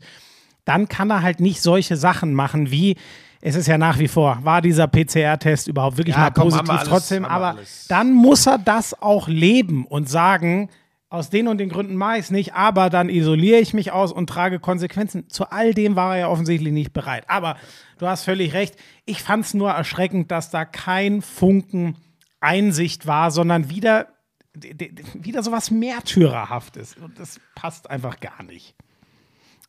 dann 0.64 0.88
kann 0.88 1.10
er 1.10 1.22
halt 1.22 1.40
nicht 1.40 1.62
solche 1.62 1.96
Sachen 1.96 2.34
machen 2.34 2.70
wie, 2.70 2.96
es 3.40 3.54
ist 3.54 3.66
ja 3.66 3.78
nach 3.78 3.98
wie 3.98 4.08
vor, 4.08 4.38
war 4.42 4.62
dieser 4.62 4.88
PCR-Test 4.88 5.68
überhaupt 5.68 5.98
wirklich 5.98 6.16
Ja, 6.16 6.22
mal 6.22 6.30
komm, 6.30 6.48
positiv 6.48 6.70
alles, 6.70 6.88
trotzdem, 6.88 7.24
aber 7.24 7.56
dann 7.88 8.12
muss 8.12 8.46
er 8.46 8.58
das 8.58 9.00
auch 9.00 9.28
leben 9.28 9.84
und 9.84 10.08
sagen, 10.08 10.68
aus 11.08 11.30
den 11.30 11.46
und 11.48 11.58
den 11.58 11.68
Gründen 11.68 11.96
mache 11.96 12.16
ich 12.16 12.24
es 12.24 12.30
nicht, 12.30 12.54
aber 12.54 12.90
dann 12.90 13.08
isoliere 13.08 13.60
ich 13.60 13.74
mich 13.74 13.92
aus 13.92 14.12
und 14.12 14.28
trage 14.28 14.58
Konsequenzen. 14.58 15.28
Zu 15.28 15.50
all 15.50 15.72
dem 15.72 15.94
war 15.94 16.14
er 16.14 16.20
ja 16.22 16.28
offensichtlich 16.28 16.72
nicht 16.72 16.92
bereit. 16.92 17.24
Aber 17.28 17.56
du 17.98 18.06
hast 18.06 18.24
völlig 18.24 18.52
recht. 18.52 18.76
Ich 19.04 19.22
fand 19.22 19.44
es 19.44 19.54
nur 19.54 19.70
erschreckend, 19.70 20.30
dass 20.30 20.50
da 20.50 20.64
kein 20.64 21.22
Funken 21.22 21.96
Einsicht 22.40 23.06
war, 23.06 23.30
sondern 23.30 23.70
wieder, 23.70 24.08
wieder 24.54 25.42
so 25.42 25.52
was 25.52 25.70
Märtyrerhaftes. 25.70 26.96
Und 26.96 27.18
das 27.18 27.40
passt 27.54 27.90
einfach 27.90 28.20
gar 28.20 28.42
nicht. 28.42 28.74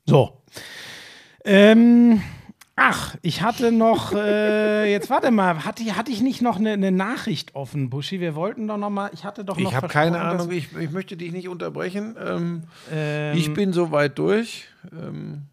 So. 0.06 0.42
Ähm, 1.44 2.22
ach, 2.76 3.16
ich 3.22 3.42
hatte 3.42 3.72
noch, 3.72 4.14
äh, 4.14 4.92
jetzt 4.92 5.10
warte 5.10 5.32
mal, 5.32 5.66
hatte, 5.66 5.84
hatte 5.96 6.12
ich 6.12 6.22
nicht 6.22 6.42
noch 6.42 6.58
eine, 6.58 6.74
eine 6.74 6.92
Nachricht 6.92 7.56
offen, 7.56 7.90
Buschi? 7.90 8.20
Wir 8.20 8.36
wollten 8.36 8.68
doch 8.68 8.78
noch 8.78 8.90
mal, 8.90 9.10
ich 9.14 9.24
hatte 9.24 9.44
doch 9.44 9.58
noch 9.58 9.70
Ich 9.70 9.76
habe 9.76 9.88
keine 9.88 10.22
Ahnung, 10.22 10.52
ich, 10.52 10.76
ich 10.76 10.92
möchte 10.92 11.18
dich 11.18 11.32
nicht 11.32 11.48
unterbrechen. 11.50 12.16
Ähm, 12.20 12.64
Ähm, 12.92 13.38
ich 13.38 13.54
bin 13.54 13.74
soweit 13.74 14.18
durch. 14.20 14.68
Ähm, 14.92 15.48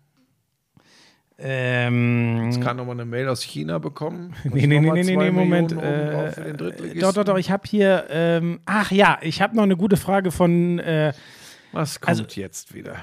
ähm, 1.38 2.50
ich 2.50 2.60
kann 2.60 2.76
nochmal 2.76 2.94
eine 2.94 3.04
Mail 3.04 3.28
aus 3.28 3.42
China 3.42 3.78
bekommen. 3.78 4.34
Nee, 4.44 4.66
nee, 4.66 4.80
nee, 4.80 4.90
nee, 4.90 5.02
nee, 5.02 5.16
nee, 5.16 5.30
Moment. 5.30 5.72
Äh, 5.72 6.54
doch, 6.98 7.12
doch, 7.12 7.24
doch, 7.24 7.38
ich 7.38 7.50
habe 7.50 7.62
hier, 7.66 8.04
ähm, 8.10 8.60
ach 8.66 8.90
ja, 8.92 9.18
ich 9.20 9.42
habe 9.42 9.56
noch 9.56 9.64
eine 9.64 9.76
gute 9.76 9.96
Frage 9.96 10.30
von, 10.30 10.78
äh, 10.78 11.12
Was 11.72 12.00
kommt 12.00 12.08
also- 12.08 12.24
jetzt 12.40 12.74
wieder? 12.74 12.96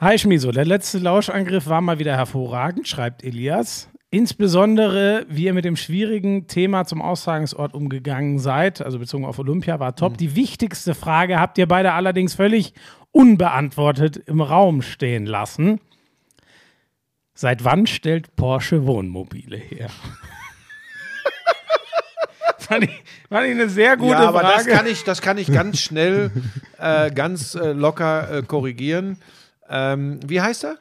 Hi 0.00 0.18
Schmiso, 0.18 0.52
der 0.52 0.64
letzte 0.64 0.98
Lauschangriff 0.98 1.66
war 1.66 1.80
mal 1.80 1.98
wieder 1.98 2.16
hervorragend, 2.16 2.86
schreibt 2.88 3.24
Elias. 3.24 3.88
Insbesondere, 4.10 5.26
wie 5.28 5.44
ihr 5.44 5.52
mit 5.52 5.64
dem 5.64 5.76
schwierigen 5.76 6.46
Thema 6.46 6.84
zum 6.84 7.02
Austragungsort 7.02 7.74
umgegangen 7.74 8.38
seid, 8.38 8.80
also 8.80 8.98
bezogen 8.98 9.24
auf 9.24 9.38
Olympia, 9.38 9.80
war 9.80 9.96
top. 9.96 10.16
Die 10.16 10.36
wichtigste 10.36 10.94
Frage 10.94 11.40
habt 11.40 11.58
ihr 11.58 11.66
beide 11.66 11.92
allerdings 11.92 12.34
völlig 12.34 12.72
unbeantwortet 13.10 14.16
im 14.16 14.40
Raum 14.40 14.80
stehen 14.82 15.26
lassen. 15.26 15.80
Seit 17.38 17.64
wann 17.64 17.86
stellt 17.86 18.34
Porsche 18.34 18.86
Wohnmobile 18.86 19.58
her? 19.58 19.90
fand, 22.58 22.84
ich, 22.84 23.02
fand 23.28 23.46
ich 23.46 23.50
eine 23.50 23.68
sehr 23.68 23.98
gute 23.98 24.12
ja, 24.12 24.28
aber 24.28 24.40
Frage. 24.40 24.70
das 24.70 24.78
kann 24.78 24.86
ich, 24.86 25.04
das 25.04 25.20
kann 25.20 25.36
ich 25.36 25.52
ganz 25.52 25.80
schnell, 25.80 26.30
äh, 26.78 27.10
ganz 27.10 27.54
äh, 27.54 27.72
locker 27.72 28.38
äh, 28.38 28.42
korrigieren. 28.42 29.18
Ähm, 29.68 30.18
wie 30.26 30.40
heißt 30.40 30.64
er? 30.64 30.78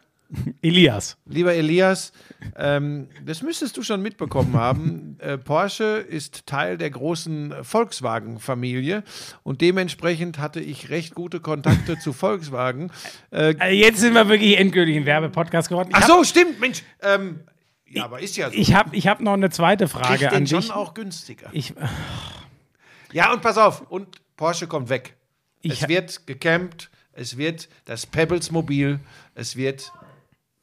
Elias. 0.62 1.18
Lieber 1.26 1.54
Elias, 1.54 2.12
ähm, 2.56 3.08
das 3.26 3.42
müsstest 3.42 3.78
du 3.78 3.84
schon 3.84 4.02
mitbekommen 4.02 4.54
haben. 4.56 5.18
Äh, 5.20 5.38
Porsche 5.38 5.98
ist 5.98 6.46
Teil 6.46 6.78
der 6.78 6.90
großen 6.90 7.54
Volkswagen-Familie 7.64 9.04
und 9.44 9.62
dementsprechend 9.62 10.40
hatte 10.40 10.60
ich 10.60 10.90
recht 10.90 11.16
gute 11.16 11.40
Kontakte 11.40 11.98
zu 12.00 12.14
Volkswagen. 12.14 12.92
Äh, 13.32 13.56
Also 13.60 13.76
jetzt 13.76 14.00
sind 14.00 14.14
wir 14.14 14.28
wirklich 14.28 14.58
endgültig 14.58 14.96
ein 14.98 15.06
Werbepodcast 15.06 15.70
geworden. 15.70 15.90
Ich 15.92 15.96
ach 15.96 16.08
so, 16.08 16.24
stimmt, 16.24 16.60
Mensch. 16.60 16.84
Ähm, 17.02 17.42
ja, 17.88 18.06
aber 18.06 18.20
ist 18.20 18.36
ja 18.36 18.50
so. 18.50 18.56
Ich 18.56 18.74
habe 18.74 18.96
ich 18.96 19.08
hab 19.08 19.22
noch 19.22 19.34
eine 19.34 19.50
zweite 19.50 19.88
Frage 19.88 20.18
Kriegt 20.18 20.34
an 20.34 20.40
den 20.40 20.48
schon 20.48 20.62
dich. 20.62 20.72
auch 20.72 20.94
günstiger. 20.94 21.50
Ich, 21.54 21.74
Ja, 23.14 23.32
und 23.32 23.42
pass 23.42 23.58
auf, 23.58 23.90
und 23.90 24.18
Porsche 24.36 24.68
kommt 24.68 24.90
weg. 24.90 25.16
Ich 25.62 25.82
es 25.84 25.88
wird 25.88 26.28
gecampt, 26.28 26.90
es 27.14 27.38
wird 27.38 27.70
das 27.86 28.06
Pebbles-Mobil, 28.06 29.00
es 29.36 29.56
wird. 29.56 29.92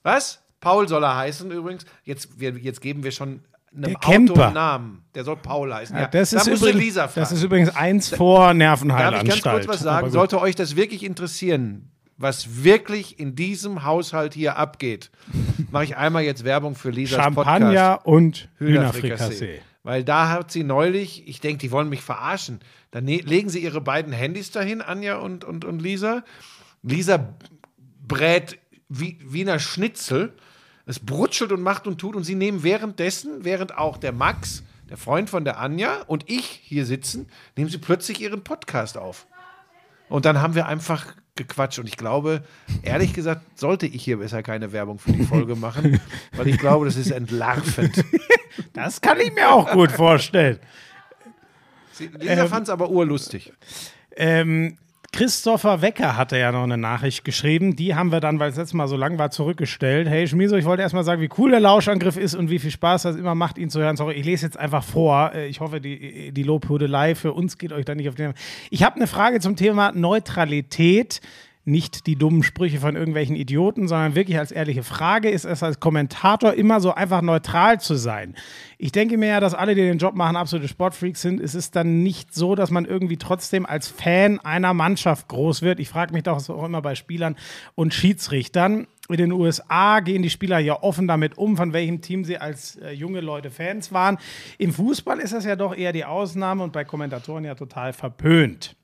Was? 0.03 0.43
Paul 0.61 0.89
soll 0.89 1.05
er 1.05 1.17
heißen 1.17 1.51
übrigens. 1.51 1.85
Jetzt, 2.05 2.39
wir, 2.39 2.53
jetzt 2.53 2.81
geben 2.81 3.03
wir 3.03 3.11
schon 3.11 3.41
einem 3.75 3.97
Der 4.01 4.09
Auto 4.09 4.41
einen 4.41 4.55
Namen. 4.55 5.05
Der 5.15 5.25
soll 5.25 5.37
Paul 5.37 5.73
heißen. 5.73 5.97
Ja, 5.97 6.07
das, 6.07 6.31
da 6.31 6.41
ist 6.41 6.47
übrigens, 6.47 6.95
das 6.95 7.33
ist 7.33 7.43
übrigens 7.43 7.75
eins 7.75 8.09
vor 8.09 8.49
Darf 8.49 8.57
Nervenheilanstalt. 8.57 9.37
ich 9.37 9.43
ganz 9.43 9.67
kurz 9.67 9.69
was 9.69 9.81
sagen? 9.81 10.11
Sollte 10.11 10.41
euch 10.41 10.55
das 10.55 10.77
wirklich 10.77 11.05
interessieren, 11.05 11.91
was 12.17 12.63
wirklich 12.65 13.19
in 13.19 13.35
diesem 13.35 13.85
Haushalt 13.85 14.35
hier 14.35 14.57
abgeht, 14.57 15.11
mache 15.71 15.85
ich 15.85 15.97
einmal 15.97 16.23
jetzt 16.23 16.45
Werbung 16.45 16.75
für 16.75 16.91
Lisas 16.91 17.19
Podcast. 17.19 17.47
Champagner 17.47 18.01
und 18.05 18.49
Hühnerfrikassee. 18.59 19.25
Hühnerfrikassee. 19.25 19.61
Weil 19.85 20.05
da 20.05 20.29
hat 20.29 20.53
sie 20.53 20.63
neulich, 20.63 21.27
ich 21.27 21.41
denke, 21.41 21.59
die 21.59 21.73
wollen 21.73 21.89
mich 21.89 22.03
verarschen. 22.03 22.61
Dann 22.93 23.05
ne 23.05 23.19
legen 23.19 23.49
sie 23.49 23.59
ihre 23.59 23.81
beiden 23.81 24.13
Handys 24.13 24.53
dahin, 24.53 24.81
Anja 24.81 25.17
und, 25.17 25.45
und, 25.45 25.65
und 25.65 25.83
Lisa. 25.83 26.23
Lisa 26.83 27.35
brät 28.07 28.59
wie, 28.99 29.19
Wiener 29.23 29.59
Schnitzel. 29.59 30.33
Es 30.85 30.99
brutschelt 30.99 31.53
und 31.53 31.63
macht 31.63 31.87
und 31.87 31.99
tut. 31.99 32.17
Und 32.17 32.25
sie 32.25 32.35
nehmen 32.35 32.63
währenddessen, 32.63 33.45
während 33.45 33.79
auch 33.79 33.97
der 33.97 34.13
Max, 34.13 34.63
der 34.91 34.97
Freund 34.97 35.31
von 35.31 35.45
der 35.45 35.59
Anja 35.59 36.03
und 36.07 36.29
ich 36.29 36.45
hier 36.45 36.85
sitzen, 36.87 37.29
nehmen 37.57 37.71
sie 37.71 37.79
plötzlich 37.79 38.21
ihren 38.21 38.45
Podcast 38.45 38.99
auf. 38.99 39.27
Und 40.09 40.25
dann 40.25 40.43
haben 40.43 40.55
wir 40.55 40.67
einfach 40.67 41.15
Gequatsch. 41.37 41.79
Und 41.79 41.87
ich 41.87 41.97
glaube, 41.97 42.45
ehrlich 42.83 43.15
gesagt, 43.15 43.59
sollte 43.59 43.87
ich 43.87 44.05
hier 44.05 44.19
besser 44.19 44.43
keine 44.43 44.73
Werbung 44.73 44.99
für 44.99 45.13
die 45.13 45.25
Folge 45.25 45.57
machen, 45.57 46.01
weil 46.37 46.49
ich 46.49 46.59
glaube, 46.59 46.85
das 46.85 46.97
ist 46.97 47.11
entlarvend. 47.11 48.05
Das 48.75 49.01
kann 49.01 49.19
ich 49.19 49.33
mir 49.33 49.51
auch 49.51 49.71
gut 49.71 49.91
vorstellen. 49.91 50.59
Lisa 52.19 52.47
fand 52.49 52.65
es 52.65 52.71
aber 52.71 52.91
urlustig. 52.91 53.51
Ähm, 54.15 54.77
Christopher 55.15 55.83
Wecker 55.83 56.17
hatte 56.17 56.39
ja 56.39 56.53
noch 56.53 56.63
eine 56.63 56.79
Nachricht 56.79 57.23
geschrieben. 57.23 57.77
Die 57.77 57.95
haben 57.95 58.11
wir 58.11 58.21
dann, 58.21 58.39
weil 58.41 58.51
es 58.51 58.57
letztes 58.57 58.73
Mal 58.73 58.89
so 58.89 58.97
lang 58.97 59.19
war, 59.19 59.31
zurückgestellt. 59.31 60.09
Hey 60.09 60.27
Schmieso, 60.27 60.57
ich 60.57 60.65
wollte 60.65 60.83
erstmal 60.83 61.05
sagen, 61.05 61.21
wie 61.21 61.29
cool 61.37 61.51
der 61.51 61.61
Lauschangriff 61.61 62.17
ist 62.17 62.35
und 62.35 62.49
wie 62.49 62.59
viel 62.59 62.71
Spaß 62.71 63.03
das 63.03 63.17
immer 63.17 63.35
macht, 63.35 63.59
ihn 63.59 63.69
zu 63.69 63.79
hören. 63.79 63.97
Sorry, 63.97 64.15
ich 64.15 64.25
lese 64.25 64.47
jetzt 64.47 64.57
einfach 64.57 64.83
vor. 64.83 65.33
Äh, 65.35 65.49
Ich 65.49 65.61
hoffe, 65.61 65.83
die, 65.83 66.33
die 66.33 66.43
Lobhudelei 66.43 67.15
für 67.15 67.35
uns 67.35 67.59
geht 67.59 67.75
euch 67.75 67.85
da 67.85 67.95
nicht 67.95 68.09
auf 68.09 68.15
den. 68.15 68.33
Ich 68.71 68.83
habe 68.85 68.97
eine 68.97 69.07
Frage 69.07 69.41
zum 69.41 69.55
Thema 69.55 69.93
Neutralität. 69.93 71.21
Nicht 71.65 72.09
die 72.09 72.17
dummen 72.17 72.43
Sprüche 72.43 72.81
von 72.81 72.97
irgendwelchen 72.97 73.37
Idioten, 73.37 73.87
sondern 73.87 74.17
wirklich 74.17 74.37
als 74.37 74.51
ehrliche 74.51 74.83
Frage, 74.83 75.31
ist 75.31 75.45
es 75.45 75.63
als 75.63 75.79
Kommentator 75.79 76.55
immer 76.55 76.81
so 76.81 76.93
einfach 76.93 77.23
neutral 77.23 77.81
zu 77.81 77.95
sein? 77.95 78.35
Ich 78.79 78.91
denke 78.91 79.17
mir 79.17 79.29
ja, 79.29 79.41
dass 79.41 79.55
alle, 79.55 79.77
die 79.77 79.83
den 79.83 79.99
Job 79.99 80.17
machen, 80.17 80.35
absolute 80.35 80.67
Sportfreaks 80.67 81.23
sind. 81.23 81.41
Es 81.41 81.55
ist 81.55 81.77
dann 81.77 82.03
nicht 82.03 82.35
so, 82.35 82.57
dass 82.57 82.73
man 82.73 82.85
irgendwie 82.85 83.17
trotzdem 83.17 83.65
als 83.65 83.87
Fan 83.87 84.41
einer 84.41 84.75
Mannschaft 84.75 85.29
groß 85.29 85.63
wird. 85.63 85.79
Ich 85.79 85.89
frage 85.89 86.13
mich 86.13 86.25
doch 86.25 86.49
auch 86.49 86.65
immer 86.65 86.83
bei 86.83 86.97
Spielern 86.97 87.37
und 87.77 87.95
Schiedsrichtern. 87.95 88.89
In 89.09 89.19
den 89.19 89.31
USA 89.31 90.01
gehen 90.01 90.23
die 90.23 90.31
Spieler 90.31 90.59
ja 90.59 90.83
offen 90.83 91.07
damit 91.07 91.39
um, 91.39 91.57
von 91.57 91.73
welchem 91.73 92.01
Team 92.01 92.25
sie 92.25 92.39
als 92.39 92.77
äh, 92.77 92.91
junge 92.91 93.21
Leute 93.21 93.51
Fans 93.51 93.93
waren. 93.93 94.19
Im 94.59 94.73
Fußball 94.73 95.21
ist 95.21 95.33
das 95.33 95.45
ja 95.45 95.55
doch 95.55 95.77
eher 95.77 95.93
die 95.93 96.05
Ausnahme 96.05 96.65
und 96.65 96.73
bei 96.73 96.85
Kommentatoren 96.85 97.45
ja 97.45 97.55
total 97.55 97.93
verpönt. 97.93 98.75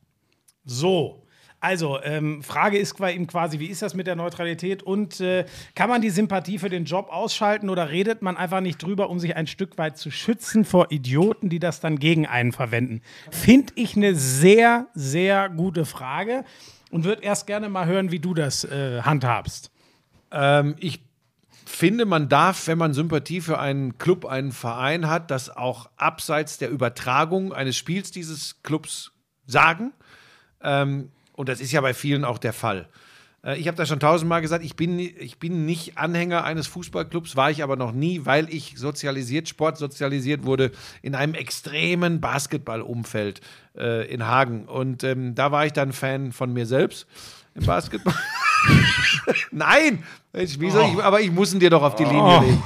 So. 0.64 1.24
Also, 1.60 2.00
ähm, 2.02 2.42
Frage 2.44 2.78
ist 2.78 2.94
qua- 2.94 3.08
ihm 3.08 3.26
quasi, 3.26 3.58
wie 3.58 3.66
ist 3.66 3.82
das 3.82 3.94
mit 3.94 4.06
der 4.06 4.14
Neutralität 4.14 4.82
und 4.82 5.20
äh, 5.20 5.44
kann 5.74 5.88
man 5.88 6.00
die 6.00 6.10
Sympathie 6.10 6.58
für 6.58 6.68
den 6.68 6.84
Job 6.84 7.08
ausschalten 7.10 7.68
oder 7.68 7.90
redet 7.90 8.22
man 8.22 8.36
einfach 8.36 8.60
nicht 8.60 8.80
drüber, 8.80 9.10
um 9.10 9.18
sich 9.18 9.34
ein 9.34 9.48
Stück 9.48 9.76
weit 9.76 9.98
zu 9.98 10.12
schützen 10.12 10.64
vor 10.64 10.92
Idioten, 10.92 11.48
die 11.48 11.58
das 11.58 11.80
dann 11.80 11.98
gegen 11.98 12.26
einen 12.26 12.52
verwenden? 12.52 13.02
Finde 13.32 13.72
ich 13.74 13.96
eine 13.96 14.14
sehr, 14.14 14.86
sehr 14.94 15.48
gute 15.48 15.84
Frage 15.84 16.44
und 16.92 17.02
würde 17.04 17.22
erst 17.22 17.48
gerne 17.48 17.68
mal 17.68 17.86
hören, 17.86 18.12
wie 18.12 18.20
du 18.20 18.34
das 18.34 18.62
äh, 18.62 19.02
handhabst. 19.02 19.72
Ähm, 20.30 20.76
ich 20.78 21.02
finde, 21.66 22.04
man 22.04 22.28
darf, 22.28 22.68
wenn 22.68 22.78
man 22.78 22.94
Sympathie 22.94 23.40
für 23.40 23.58
einen 23.58 23.98
Club, 23.98 24.26
einen 24.26 24.52
Verein 24.52 25.08
hat, 25.08 25.32
das 25.32 25.54
auch 25.54 25.90
abseits 25.96 26.58
der 26.58 26.70
Übertragung 26.70 27.52
eines 27.52 27.76
Spiels 27.76 28.12
dieses 28.12 28.62
Clubs 28.62 29.10
sagen. 29.44 29.92
Ähm, 30.62 31.10
und 31.38 31.48
das 31.48 31.60
ist 31.60 31.70
ja 31.70 31.80
bei 31.80 31.94
vielen 31.94 32.24
auch 32.24 32.38
der 32.38 32.52
Fall. 32.52 32.88
Äh, 33.44 33.58
Ich 33.60 33.68
habe 33.68 33.76
das 33.76 33.88
schon 33.88 34.00
tausendmal 34.00 34.40
gesagt, 34.40 34.64
ich 34.64 34.74
bin, 34.74 34.98
ich 34.98 35.38
bin 35.38 35.64
nicht 35.66 35.96
Anhänger 35.96 36.42
eines 36.42 36.66
Fußballclubs, 36.66 37.36
war 37.36 37.48
ich 37.52 37.62
aber 37.62 37.76
noch 37.76 37.92
nie, 37.92 38.22
weil 38.24 38.52
ich 38.52 38.74
sozialisiert, 38.76 39.48
sportsozialisiert 39.48 40.44
wurde 40.44 40.72
in 41.00 41.14
einem 41.14 41.34
extremen 41.34 42.20
Basketballumfeld 42.20 43.40
äh, 43.76 44.12
in 44.12 44.26
Hagen. 44.26 44.64
Und 44.64 45.04
ähm, 45.04 45.36
da 45.36 45.52
war 45.52 45.64
ich 45.64 45.72
dann 45.72 45.92
Fan 45.92 46.32
von 46.32 46.52
mir 46.52 46.66
selbst 46.66 47.06
im 47.54 47.64
Basketball. 47.64 48.14
Nein, 49.52 50.02
Mensch, 50.32 50.56
wieso? 50.58 50.80
Ich, 50.80 51.04
aber 51.04 51.20
ich 51.20 51.30
muss 51.30 51.54
ihn 51.54 51.60
dir 51.60 51.70
doch 51.70 51.82
auf 51.84 51.94
die 51.94 52.04
Linie 52.04 52.40
legen. 52.40 52.62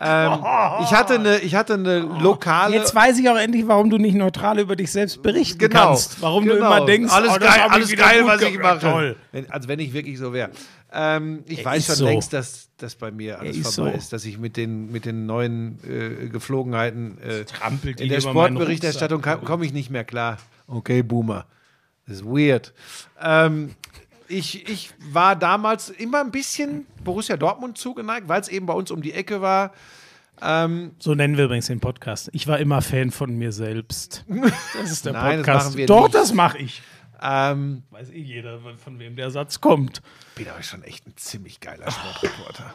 Ähm, 0.00 0.44
ich 0.82 0.92
hatte 0.92 1.14
eine, 1.14 1.38
ich 1.38 1.54
hatte 1.56 1.74
eine 1.74 1.98
lokale. 1.98 2.76
Jetzt 2.76 2.94
weiß 2.94 3.18
ich 3.18 3.28
auch 3.28 3.36
endlich, 3.36 3.66
warum 3.66 3.90
du 3.90 3.98
nicht 3.98 4.14
neutral 4.14 4.60
über 4.60 4.76
dich 4.76 4.92
selbst 4.92 5.22
berichten 5.22 5.58
Genau, 5.58 5.88
kannst. 5.88 6.22
Warum 6.22 6.46
du 6.46 6.54
genau. 6.54 6.66
immer 6.76 6.86
denkst, 6.86 7.12
alles 7.12 7.32
oh, 7.34 7.38
geil, 7.38 7.60
alles 7.68 7.96
geil, 7.96 8.22
was 8.24 8.42
ich 8.42 8.58
mache. 8.58 8.78
Toll. 8.78 9.16
Wenn, 9.32 9.50
also 9.50 9.68
wenn 9.68 9.80
ich 9.80 9.92
wirklich 9.92 10.18
so 10.18 10.32
wäre. 10.32 10.50
Ähm, 10.92 11.42
ich 11.46 11.58
Er 11.58 11.64
weiß 11.64 11.86
schon 11.86 11.94
so. 11.96 12.04
längst, 12.04 12.32
dass 12.32 12.68
das 12.76 12.94
bei 12.94 13.10
mir 13.10 13.40
alles 13.40 13.56
ist 13.56 13.74
vorbei 13.74 13.90
so. 13.90 13.96
ist, 13.98 14.12
dass 14.12 14.24
ich 14.24 14.38
mit 14.38 14.56
den, 14.56 14.90
mit 14.92 15.04
den 15.04 15.26
neuen 15.26 15.78
äh, 15.84 16.28
Geflogenheiten 16.28 17.18
äh, 17.18 17.44
in 17.98 18.08
der 18.08 18.20
Sportberichterstattung 18.20 19.20
komme 19.20 19.66
ich 19.66 19.72
nicht 19.72 19.90
mehr 19.90 20.04
klar. 20.04 20.38
Okay, 20.68 21.02
Boomer. 21.02 21.46
Das 22.06 22.18
ist 22.18 22.24
weird. 22.24 22.72
Ähm, 23.20 23.74
ich, 24.28 24.68
ich 24.68 24.90
war 25.10 25.36
damals 25.36 25.90
immer 25.90 26.20
ein 26.20 26.30
bisschen 26.30 26.86
Borussia 27.04 27.36
Dortmund 27.36 27.78
zugeneigt, 27.78 28.28
weil 28.28 28.40
es 28.40 28.48
eben 28.48 28.66
bei 28.66 28.74
uns 28.74 28.90
um 28.90 29.02
die 29.02 29.12
Ecke 29.12 29.40
war. 29.40 29.72
Ähm, 30.40 30.92
So 30.98 31.14
nennen 31.14 31.36
wir 31.36 31.46
übrigens 31.46 31.66
den 31.66 31.80
Podcast. 31.80 32.30
Ich 32.32 32.46
war 32.46 32.58
immer 32.58 32.80
Fan 32.82 33.10
von 33.10 33.36
mir 33.36 33.52
selbst. 33.52 34.24
Das 34.74 34.90
ist 34.90 35.04
der 35.06 35.12
Nein, 35.14 35.38
das 35.38 35.46
Podcast. 35.46 35.64
machen 35.66 35.76
wir 35.78 35.86
Doch, 35.86 36.02
nicht. 36.04 36.14
das 36.14 36.32
mache 36.32 36.58
ich. 36.58 36.82
ähm, 37.20 37.82
Weiß 37.90 38.10
eh 38.10 38.20
jeder, 38.20 38.60
von 38.82 38.98
wem 39.00 39.16
der 39.16 39.30
Satz 39.30 39.60
kommt. 39.60 40.00
bin 40.36 40.48
aber 40.48 40.62
schon 40.62 40.82
echt 40.84 41.06
ein 41.06 41.16
ziemlich 41.16 41.58
geiler 41.60 41.90
Sportreporter. 41.90 42.72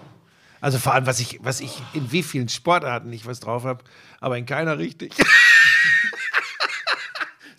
Also 0.60 0.78
vor 0.78 0.94
allem, 0.94 1.06
was 1.06 1.20
ich, 1.20 1.40
was 1.42 1.62
ich 1.62 1.82
in 1.94 2.12
wie 2.12 2.24
vielen 2.24 2.50
Sportarten 2.50 3.12
ich 3.14 3.26
was 3.26 3.40
drauf 3.42 3.64
habe, 3.66 3.84
aber 4.20 4.38
in 4.38 4.46
keiner 4.46 4.78
richtig. 4.78 5.14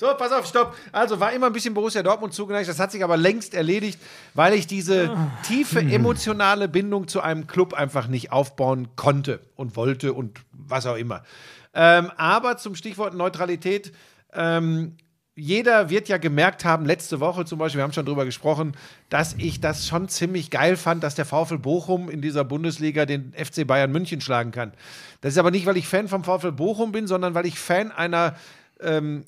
so, 0.04 0.14
pass 0.16 0.32
auf, 0.32 0.46
stopp. 0.46 0.76
Also 0.92 1.18
war 1.18 1.32
immer 1.32 1.46
ein 1.46 1.52
bisschen 1.52 1.74
Borussia 1.74 2.02
Dortmund 2.02 2.34
zugeneigt, 2.34 2.68
das 2.68 2.78
hat 2.78 2.92
sich 2.92 3.02
aber 3.02 3.16
längst 3.16 3.54
erledigt, 3.54 3.98
weil 4.34 4.54
ich 4.54 4.66
diese 4.66 5.16
tiefe 5.46 5.80
emotionale 5.80 6.68
Bindung 6.68 7.08
zu 7.08 7.20
einem 7.20 7.46
Club 7.46 7.72
einfach 7.74 8.06
nicht 8.06 8.30
aufbauen 8.32 8.88
konnte 8.96 9.40
und 9.56 9.76
wollte 9.76 10.12
und 10.12 10.40
was 10.52 10.86
auch 10.86 10.96
immer. 10.96 11.22
Ähm, 11.72 12.10
aber 12.16 12.56
zum 12.56 12.74
Stichwort 12.74 13.14
Neutralität, 13.14 13.92
ähm, 14.32 14.96
jeder 15.36 15.90
wird 15.90 16.08
ja 16.08 16.18
gemerkt 16.18 16.64
haben, 16.64 16.84
letzte 16.84 17.18
Woche 17.18 17.44
zum 17.44 17.58
Beispiel, 17.58 17.78
wir 17.78 17.82
haben 17.82 17.92
schon 17.92 18.06
drüber 18.06 18.24
gesprochen, 18.24 18.76
dass 19.08 19.34
ich 19.38 19.60
das 19.60 19.88
schon 19.88 20.08
ziemlich 20.08 20.50
geil 20.50 20.76
fand, 20.76 21.02
dass 21.02 21.16
der 21.16 21.24
VfL 21.24 21.58
Bochum 21.58 22.08
in 22.08 22.20
dieser 22.20 22.44
Bundesliga 22.44 23.04
den 23.04 23.32
FC 23.32 23.66
Bayern 23.66 23.90
München 23.90 24.20
schlagen 24.20 24.52
kann. 24.52 24.72
Das 25.22 25.32
ist 25.32 25.38
aber 25.38 25.50
nicht, 25.50 25.66
weil 25.66 25.76
ich 25.76 25.88
Fan 25.88 26.06
vom 26.06 26.22
VfL 26.22 26.52
Bochum 26.52 26.92
bin, 26.92 27.08
sondern 27.08 27.34
weil 27.34 27.46
ich 27.46 27.58
Fan 27.58 27.90
einer 27.90 28.36
ähm, 28.80 29.24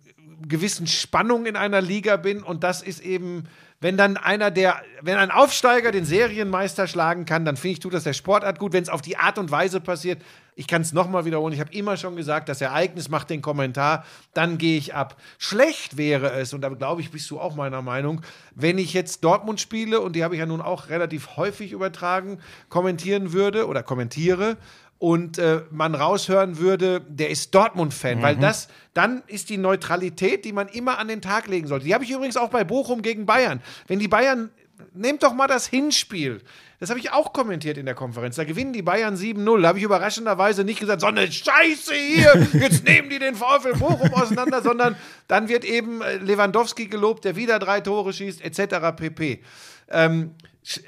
gewissen 0.48 0.86
Spannung 0.86 1.46
in 1.46 1.56
einer 1.56 1.80
Liga 1.80 2.16
bin 2.16 2.42
und 2.42 2.64
das 2.64 2.82
ist 2.82 3.00
eben, 3.00 3.44
wenn 3.80 3.96
dann 3.96 4.16
einer 4.16 4.50
der, 4.50 4.80
wenn 5.02 5.16
ein 5.16 5.30
Aufsteiger 5.30 5.92
den 5.92 6.04
Serienmeister 6.04 6.86
schlagen 6.86 7.26
kann, 7.26 7.44
dann 7.44 7.56
finde 7.56 7.72
ich, 7.72 7.80
tut 7.80 7.94
das 7.94 8.04
der 8.04 8.14
Sportart 8.14 8.58
gut, 8.58 8.72
wenn 8.72 8.82
es 8.82 8.88
auf 8.88 9.02
die 9.02 9.18
Art 9.18 9.38
und 9.38 9.50
Weise 9.50 9.80
passiert. 9.80 10.22
Ich 10.54 10.66
kann 10.66 10.80
es 10.80 10.94
nochmal 10.94 11.26
wiederholen, 11.26 11.52
ich 11.52 11.60
habe 11.60 11.72
immer 11.72 11.98
schon 11.98 12.16
gesagt, 12.16 12.48
das 12.48 12.62
Ereignis 12.62 13.10
macht 13.10 13.28
den 13.28 13.42
Kommentar, 13.42 14.06
dann 14.32 14.56
gehe 14.56 14.78
ich 14.78 14.94
ab. 14.94 15.20
Schlecht 15.38 15.98
wäre 15.98 16.32
es, 16.32 16.54
und 16.54 16.62
da 16.62 16.70
glaube 16.70 17.02
ich, 17.02 17.10
bist 17.10 17.30
du 17.30 17.38
auch 17.38 17.54
meiner 17.54 17.82
Meinung, 17.82 18.22
wenn 18.54 18.78
ich 18.78 18.94
jetzt 18.94 19.22
Dortmund 19.22 19.60
spiele, 19.60 20.00
und 20.00 20.14
die 20.16 20.24
habe 20.24 20.34
ich 20.34 20.38
ja 20.38 20.46
nun 20.46 20.62
auch 20.62 20.88
relativ 20.88 21.36
häufig 21.36 21.72
übertragen, 21.72 22.38
kommentieren 22.70 23.34
würde 23.34 23.66
oder 23.66 23.82
kommentiere 23.82 24.56
und 24.98 25.38
äh, 25.38 25.62
man 25.70 25.94
raushören 25.94 26.58
würde, 26.58 27.02
der 27.06 27.28
ist 27.30 27.54
Dortmund-Fan, 27.54 28.22
weil 28.22 28.36
das, 28.36 28.68
dann 28.94 29.22
ist 29.26 29.50
die 29.50 29.58
Neutralität, 29.58 30.44
die 30.44 30.52
man 30.52 30.68
immer 30.68 30.98
an 30.98 31.08
den 31.08 31.20
Tag 31.20 31.48
legen 31.48 31.66
sollte. 31.66 31.84
Die 31.84 31.92
habe 31.94 32.04
ich 32.04 32.10
übrigens 32.10 32.36
auch 32.36 32.48
bei 32.48 32.64
Bochum 32.64 33.02
gegen 33.02 33.26
Bayern. 33.26 33.62
Wenn 33.88 33.98
die 33.98 34.08
Bayern, 34.08 34.50
nehmt 34.94 35.22
doch 35.22 35.34
mal 35.34 35.48
das 35.48 35.66
Hinspiel. 35.66 36.40
Das 36.80 36.90
habe 36.90 37.00
ich 37.00 37.10
auch 37.12 37.32
kommentiert 37.32 37.78
in 37.78 37.86
der 37.86 37.94
Konferenz. 37.94 38.36
Da 38.36 38.44
gewinnen 38.44 38.72
die 38.72 38.82
Bayern 38.82 39.16
7-0. 39.16 39.62
Da 39.62 39.68
habe 39.68 39.78
ich 39.78 39.84
überraschenderweise 39.84 40.64
nicht 40.64 40.80
gesagt, 40.80 41.00
so 41.00 41.06
eine 41.06 41.30
Scheiße 41.30 41.94
hier, 41.94 42.48
jetzt 42.54 42.84
nehmen 42.84 43.08
die 43.08 43.18
den 43.18 43.34
VfL 43.34 43.78
Bochum 43.78 44.12
auseinander, 44.14 44.62
sondern 44.62 44.96
dann 45.28 45.48
wird 45.48 45.64
eben 45.64 46.02
äh, 46.02 46.16
Lewandowski 46.16 46.86
gelobt, 46.86 47.24
der 47.24 47.36
wieder 47.36 47.58
drei 47.58 47.80
Tore 47.80 48.12
schießt, 48.12 48.42
etc. 48.42 48.96
pp. 48.96 49.42
Ähm, 49.90 50.34
äh, 50.64 50.80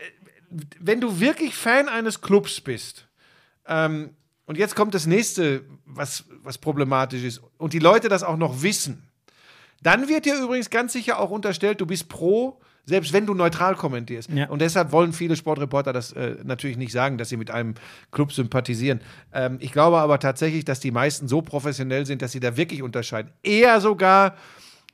wenn 0.80 1.01
du 1.01 1.20
wirklich 1.20 1.55
Fan 1.55 1.89
eines 1.89 2.20
Clubs 2.20 2.60
bist, 2.60 3.07
ähm, 3.69 4.11
und 4.47 4.57
jetzt 4.57 4.74
kommt 4.74 4.95
das 4.95 5.07
nächste, 5.07 5.65
was, 5.85 6.24
was 6.43 6.59
problematisch 6.59 7.23
ist, 7.23 7.43
und 7.59 7.73
die 7.74 7.78
Leute 7.78 8.09
das 8.09 8.23
auch 8.23 8.36
noch 8.39 8.62
wissen, 8.62 9.09
dann 9.82 10.09
wird 10.09 10.24
dir 10.24 10.40
übrigens 10.43 10.70
ganz 10.70 10.93
sicher 10.93 11.19
auch 11.20 11.31
unterstellt, 11.31 11.81
du 11.81 11.86
bist 11.86 12.09
pro, 12.09 12.59
selbst 12.85 13.12
wenn 13.12 13.27
du 13.27 13.35
neutral 13.35 13.77
kommentierst. 13.77 14.31
Ja. 14.31 14.49
Und 14.49 14.61
deshalb 14.62 14.90
wollen 14.93 15.12
viele 15.12 15.36
Sportreporter 15.36 15.93
das 15.93 16.12
äh, 16.12 16.36
natürlich 16.43 16.78
nicht 16.78 16.90
sagen, 16.93 17.19
dass 17.19 17.28
sie 17.28 17.36
mit 17.36 17.51
einem 17.51 17.74
Club 18.11 18.32
sympathisieren. 18.32 19.03
Ähm, 19.32 19.59
ich 19.61 19.73
glaube 19.73 19.99
aber 19.99 20.19
tatsächlich, 20.19 20.65
dass 20.65 20.81
die 20.81 20.90
meisten 20.90 21.28
so 21.28 21.43
professionell 21.43 22.07
sind, 22.07 22.23
dass 22.23 22.32
sie 22.32 22.40
da 22.40 22.57
wirklich 22.57 22.82
unterscheiden. 22.82 23.31
Eher 23.43 23.81
sogar 23.82 24.35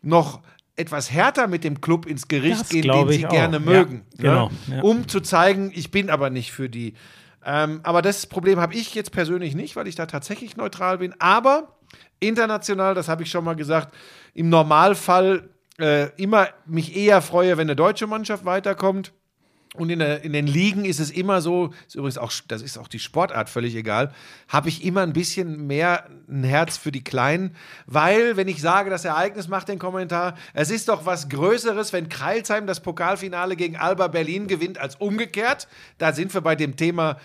noch 0.03 0.43
etwas 0.77 1.13
härter 1.13 1.47
mit 1.47 1.63
dem 1.63 1.81
Club 1.81 2.05
ins 2.05 2.27
Gericht 2.27 2.63
Das 2.63 2.69
gehen, 2.69 2.83
den 2.91 3.09
sie 3.09 3.15
ich 3.19 3.27
auch. 3.27 3.31
gerne 3.31 3.57
Ja, 3.59 3.63
mögen. 3.63 4.03
genau, 4.19 4.51
ne? 4.67 4.77
ja. 4.79 4.83
Um 4.83 5.07
zu 5.07 5.21
zeigen, 5.21 5.71
ich 5.73 5.93
bin 5.93 6.11
aber 6.11 6.31
nicht 6.31 6.51
für 6.53 6.69
die. 6.69 6.95
Ähm, 7.45 7.81
aber 7.83 8.03
das 8.03 8.27
Problem 8.27 8.61
habe 8.61 8.75
ich 8.75 8.95
jetzt 8.95 9.13
persönlich 9.13 9.55
nicht, 9.55 9.77
weil 9.77 9.87
ich 9.87 9.95
da 9.95 10.07
tatsächlich 10.07 10.57
neutral 10.57 10.99
bin. 10.99 11.15
Aber 11.19 11.79
international, 12.21 12.95
das 12.95 13.09
habe 13.09 13.23
ich 13.23 13.31
schon 13.31 13.45
mal 13.45 13.57
gesagt, 13.57 13.95
im 14.33 14.49
Normalfall 14.49 15.51
äh, 15.79 16.11
immer 16.17 16.49
mich 16.67 16.97
eher 16.97 17.21
freue, 17.23 17.57
wenn 17.57 17.69
eine 17.69 17.77
deutsche 17.77 18.07
Mannschaft 18.07 18.45
weiterkommt. 18.45 19.13
Und 19.77 19.91
in, 19.91 19.99
der, 19.99 20.23
in 20.23 20.33
den 20.33 20.47
Ligen 20.47 20.85
ist 20.85 21.01
es 21.01 21.11
immer 21.11 21.41
so, 21.41 21.73
ist 21.89 21.97
übrigens 21.97 22.17
auch, 22.17 22.31
das 22.47 22.63
ist 22.63 22.79
auch 22.79 22.87
die 22.87 23.01
Sportart 23.01 23.51
völlig 23.51 23.75
egal, 23.75 24.15
habe 24.47 24.69
ich 24.69 24.85
immer 24.85 25.03
ein 25.03 25.13
bisschen 25.13 25.67
mehr 25.67 26.09
ein 26.29 26.45
Herz 26.45 26.77
für 26.77 26.93
die 26.93 27.03
Kleinen, 27.03 27.57
weil, 27.87 28.37
wenn 28.37 28.47
ich 28.47 28.61
sage, 28.61 28.89
das 28.89 29.05
Ereignis 29.05 29.49
macht 29.49 29.69
den 29.69 29.81
Kommentar, 29.81 30.37
es 30.53 30.71
ist 30.71 30.89
doch 30.89 31.07
was 31.07 31.29
Größeres, 31.29 31.93
wenn 31.93 32.09
Kreilsheim 32.09 32.69
das 32.69 32.79
Pokalfinale 32.79 33.57
gegen 33.57 33.77
Alba 33.77 34.07
Berlin 34.07 34.47
gewinnt, 34.47 34.79
als 34.79 34.95
umgekehrt. 34.95 35.67
Da 35.99 36.13
sind 36.13 36.33
wir 36.33 36.41
bei 36.41 36.55
dem 36.55 36.77
Thema 36.77 37.19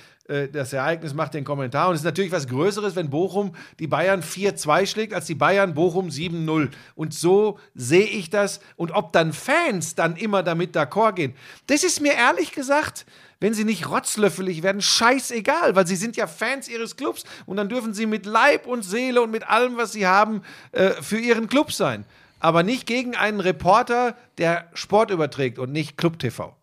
das 0.52 0.74
Ereignis 0.74 1.14
macht 1.14 1.34
den 1.34 1.44
Kommentar. 1.44 1.90
Und 1.90 1.96
es 1.96 2.02
ist 2.02 2.06
natürlich 2.06 2.32
was 2.32 2.48
Größeres, 2.48 2.96
wenn 2.96 3.10
Bochum 3.10 3.56
die 3.80 3.88
Bayern 3.88 4.22
4-2 4.22 4.86
schlägt, 4.86 5.14
als 5.14 5.26
die 5.26 5.36
Bayern 5.36 5.74
Bochum 5.74 6.10
7-0. 6.10 6.70
Und 6.96 7.14
so 7.14 7.60
sehe 7.74 8.06
ich 8.06 8.30
das. 8.30 8.60
Und 8.76 8.92
ob 8.92 9.12
dann 9.12 9.34
Fans 9.34 9.96
dann 9.96 10.16
immer 10.16 10.44
damit 10.44 10.76
d'accord 10.76 11.14
gehen, 11.14 11.34
das 11.68 11.84
ist 11.84 12.00
mir 12.02 12.14
ehrlich 12.14 12.52
gesagt, 12.52 13.06
wenn 13.40 13.54
sie 13.54 13.64
nicht 13.64 13.90
rotzlöffelig 13.90 14.64
werden, 14.64 14.82
scheißegal, 14.82 15.76
weil 15.76 15.88
sie 15.88 15.96
sind 15.96 16.18
ja 16.18 16.28
Fans 16.28 16.68
ihres 16.68 16.98
Clubs 16.98 17.24
und 17.46 17.58
dann 17.58 17.70
dürfen 17.70 17.94
sie 17.94 18.06
mit 18.06 18.26
Leib 18.26 18.68
und 18.68 18.84
Seele 18.84 19.22
und 19.22 19.32
mit 19.32 19.50
allem, 19.50 19.78
was 19.78 19.94
sie 19.94 20.06
haben, 20.06 20.42
äh, 20.72 20.90
für 21.02 21.18
ihren 21.18 21.48
Club 21.48 21.72
sein. 21.72 22.06
Aber 22.40 22.64
nicht 22.64 22.86
gegen 22.86 23.16
einen 23.16 23.40
Reporter, 23.40 24.16
der 24.38 24.70
Sport 24.74 25.12
überträgt 25.12 25.60
und 25.60 25.72
nicht 25.72 25.98
Club 25.98 26.20
TV. 26.20 26.56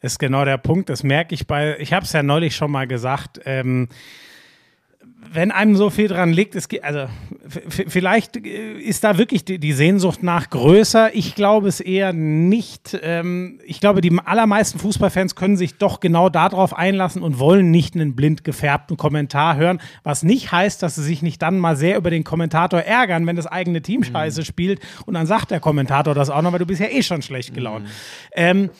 Ist 0.00 0.18
genau 0.18 0.44
der 0.44 0.58
Punkt. 0.58 0.88
Das 0.88 1.02
merke 1.02 1.34
ich 1.34 1.46
bei, 1.46 1.78
ich 1.78 1.92
habe 1.92 2.04
es 2.04 2.12
ja 2.12 2.22
neulich 2.22 2.56
schon 2.56 2.70
mal 2.70 2.86
gesagt, 2.86 3.40
ähm, 3.44 3.88
wenn 5.32 5.50
einem 5.50 5.76
so 5.76 5.90
viel 5.90 6.08
dran 6.08 6.32
liegt, 6.32 6.54
es 6.54 6.68
geht, 6.68 6.82
also 6.82 7.06
vielleicht 7.66 8.36
ist 8.36 9.04
da 9.04 9.18
wirklich 9.18 9.44
die, 9.44 9.58
die 9.58 9.72
Sehnsucht 9.72 10.22
nach 10.22 10.50
größer. 10.50 11.14
Ich 11.14 11.34
glaube 11.34 11.68
es 11.68 11.80
eher 11.80 12.12
nicht. 12.12 12.98
Ähm, 13.02 13.60
ich 13.64 13.80
glaube, 13.80 14.00
die 14.00 14.16
allermeisten 14.24 14.78
Fußballfans 14.78 15.34
können 15.36 15.56
sich 15.56 15.76
doch 15.76 16.00
genau 16.00 16.30
darauf 16.30 16.76
einlassen 16.76 17.22
und 17.22 17.38
wollen 17.38 17.70
nicht 17.70 17.94
einen 17.94 18.16
blind 18.16 18.44
gefärbten 18.44 18.96
Kommentar 18.96 19.56
hören, 19.56 19.80
was 20.02 20.22
nicht 20.22 20.52
heißt, 20.52 20.82
dass 20.82 20.94
sie 20.94 21.02
sich 21.02 21.22
nicht 21.22 21.42
dann 21.42 21.58
mal 21.58 21.76
sehr 21.76 21.96
über 21.96 22.10
den 22.10 22.24
Kommentator 22.24 22.80
ärgern, 22.80 23.26
wenn 23.26 23.36
das 23.36 23.46
eigene 23.46 23.82
Team 23.82 24.02
scheiße 24.02 24.44
spielt 24.44 24.80
und 25.06 25.14
dann 25.14 25.26
sagt 25.26 25.50
der 25.50 25.60
Kommentator 25.60 26.14
das 26.14 26.30
auch 26.30 26.42
noch, 26.42 26.52
weil 26.52 26.60
du 26.60 26.66
bist 26.66 26.80
ja 26.80 26.88
eh 26.88 27.02
schon 27.02 27.22
schlecht 27.22 27.54
gelaunt. 27.54 27.86
Ähm, 28.32 28.70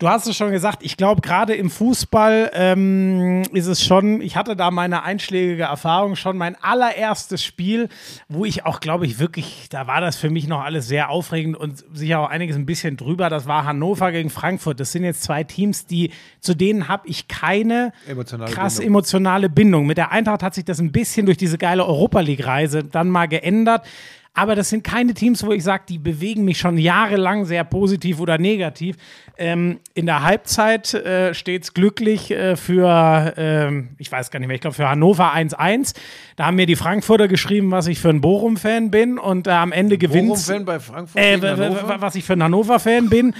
Du 0.00 0.08
hast 0.08 0.26
es 0.26 0.34
schon 0.34 0.50
gesagt, 0.50 0.82
ich 0.82 0.96
glaube, 0.96 1.20
gerade 1.20 1.54
im 1.54 1.68
Fußball 1.68 2.52
ähm, 2.54 3.42
ist 3.52 3.66
es 3.66 3.84
schon, 3.84 4.22
ich 4.22 4.34
hatte 4.34 4.56
da 4.56 4.70
meine 4.70 5.02
einschlägige 5.02 5.64
Erfahrung 5.64 6.16
schon, 6.16 6.38
mein 6.38 6.56
allererstes 6.62 7.44
Spiel, 7.44 7.90
wo 8.26 8.46
ich 8.46 8.64
auch, 8.64 8.80
glaube 8.80 9.04
ich, 9.04 9.18
wirklich, 9.18 9.68
da 9.68 9.86
war 9.86 10.00
das 10.00 10.16
für 10.16 10.30
mich 10.30 10.48
noch 10.48 10.64
alles 10.64 10.88
sehr 10.88 11.10
aufregend 11.10 11.54
und 11.54 11.84
sicher 11.92 12.20
auch 12.20 12.30
einiges 12.30 12.56
ein 12.56 12.64
bisschen 12.64 12.96
drüber. 12.96 13.28
Das 13.28 13.46
war 13.46 13.66
Hannover 13.66 14.10
gegen 14.10 14.30
Frankfurt. 14.30 14.80
Das 14.80 14.90
sind 14.90 15.04
jetzt 15.04 15.22
zwei 15.22 15.44
Teams, 15.44 15.84
die, 15.84 16.12
zu 16.40 16.54
denen 16.54 16.88
habe 16.88 17.06
ich 17.06 17.28
keine 17.28 17.92
Emotionale 18.08 18.50
krass 18.50 18.76
Bindung. 18.76 18.92
emotionale 18.94 19.48
Bindung. 19.50 19.86
Mit 19.86 19.98
der 19.98 20.12
Eintracht 20.12 20.42
hat 20.42 20.54
sich 20.54 20.64
das 20.64 20.78
ein 20.78 20.92
bisschen 20.92 21.26
durch 21.26 21.36
diese 21.36 21.58
geile 21.58 21.84
Europa 21.84 22.20
League-Reise 22.20 22.84
dann 22.84 23.10
mal 23.10 23.28
geändert. 23.28 23.84
Aber 24.32 24.54
das 24.54 24.68
sind 24.68 24.84
keine 24.84 25.12
Teams, 25.12 25.44
wo 25.44 25.50
ich 25.50 25.64
sage, 25.64 25.84
die 25.88 25.98
bewegen 25.98 26.44
mich 26.44 26.58
schon 26.58 26.78
jahrelang 26.78 27.44
sehr 27.46 27.64
positiv 27.64 28.20
oder 28.20 28.38
negativ. 28.38 28.96
Ähm, 29.36 29.80
in 29.94 30.06
der 30.06 30.22
Halbzeit 30.22 30.94
äh, 30.94 31.34
steht 31.34 31.64
es 31.64 31.74
glücklich 31.74 32.30
äh, 32.30 32.54
für, 32.54 33.34
ähm, 33.36 33.90
ich 33.98 34.10
weiß 34.10 34.30
gar 34.30 34.38
nicht 34.38 34.46
mehr, 34.46 34.54
ich 34.54 34.60
glaube 34.60 34.76
für 34.76 34.88
Hannover 34.88 35.34
1-1. 35.34 35.94
Da 36.36 36.46
haben 36.46 36.56
mir 36.56 36.66
die 36.66 36.76
Frankfurter 36.76 37.26
geschrieben, 37.26 37.72
was 37.72 37.88
ich 37.88 37.98
für 37.98 38.08
ein 38.08 38.20
Bochum-Fan 38.20 38.92
bin 38.92 39.18
und 39.18 39.48
äh, 39.48 39.50
am 39.50 39.72
Ende 39.72 39.98
gewinnt 39.98 40.28
Bochum-Fan 40.28 40.64
bei 40.64 40.78
Frankfurt 40.78 41.20
äh, 41.20 42.00
was 42.00 42.14
ich 42.14 42.24
für 42.24 42.34
ein 42.34 42.42
Hannover-Fan 42.42 43.10
bin. 43.10 43.34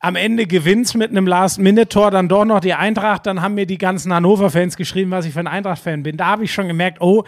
Am 0.00 0.16
Ende 0.16 0.46
gewinnt's 0.46 0.94
mit 0.94 1.10
einem 1.10 1.26
Last-Minute-Tor 1.26 2.10
dann 2.10 2.28
doch 2.28 2.44
noch 2.44 2.60
die 2.60 2.74
Eintracht. 2.74 3.24
Dann 3.24 3.40
haben 3.40 3.54
mir 3.54 3.66
die 3.66 3.78
ganzen 3.78 4.12
Hannover-Fans 4.12 4.76
geschrieben, 4.76 5.10
was 5.10 5.24
ich 5.24 5.32
für 5.32 5.40
ein 5.40 5.46
Eintracht-Fan 5.46 6.02
bin. 6.02 6.18
Da 6.18 6.26
habe 6.26 6.44
ich 6.44 6.52
schon 6.52 6.68
gemerkt, 6.68 7.00
oh, 7.00 7.24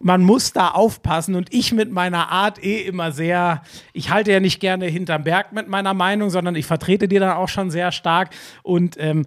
man 0.00 0.22
muss 0.22 0.52
da 0.52 0.68
aufpassen. 0.68 1.34
Und 1.34 1.52
ich 1.52 1.72
mit 1.72 1.92
meiner 1.92 2.30
Art 2.30 2.62
eh 2.64 2.82
immer 2.82 3.12
sehr, 3.12 3.62
ich 3.92 4.10
halte 4.10 4.32
ja 4.32 4.40
nicht 4.40 4.58
gerne 4.58 4.86
hinterm 4.86 5.24
Berg 5.24 5.52
mit 5.52 5.68
meiner 5.68 5.94
Meinung, 5.94 6.30
sondern 6.30 6.56
ich 6.56 6.66
vertrete 6.66 7.06
die 7.06 7.18
dann 7.18 7.36
auch 7.36 7.48
schon 7.48 7.70
sehr 7.70 7.92
stark. 7.92 8.30
Und 8.62 8.96
ähm, 8.98 9.26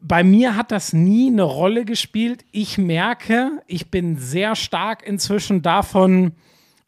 bei 0.00 0.22
mir 0.22 0.56
hat 0.56 0.70
das 0.70 0.92
nie 0.92 1.28
eine 1.28 1.44
Rolle 1.44 1.84
gespielt. 1.84 2.44
Ich 2.52 2.76
merke, 2.76 3.62
ich 3.66 3.90
bin 3.90 4.18
sehr 4.18 4.54
stark 4.54 5.06
inzwischen 5.06 5.62
davon 5.62 6.32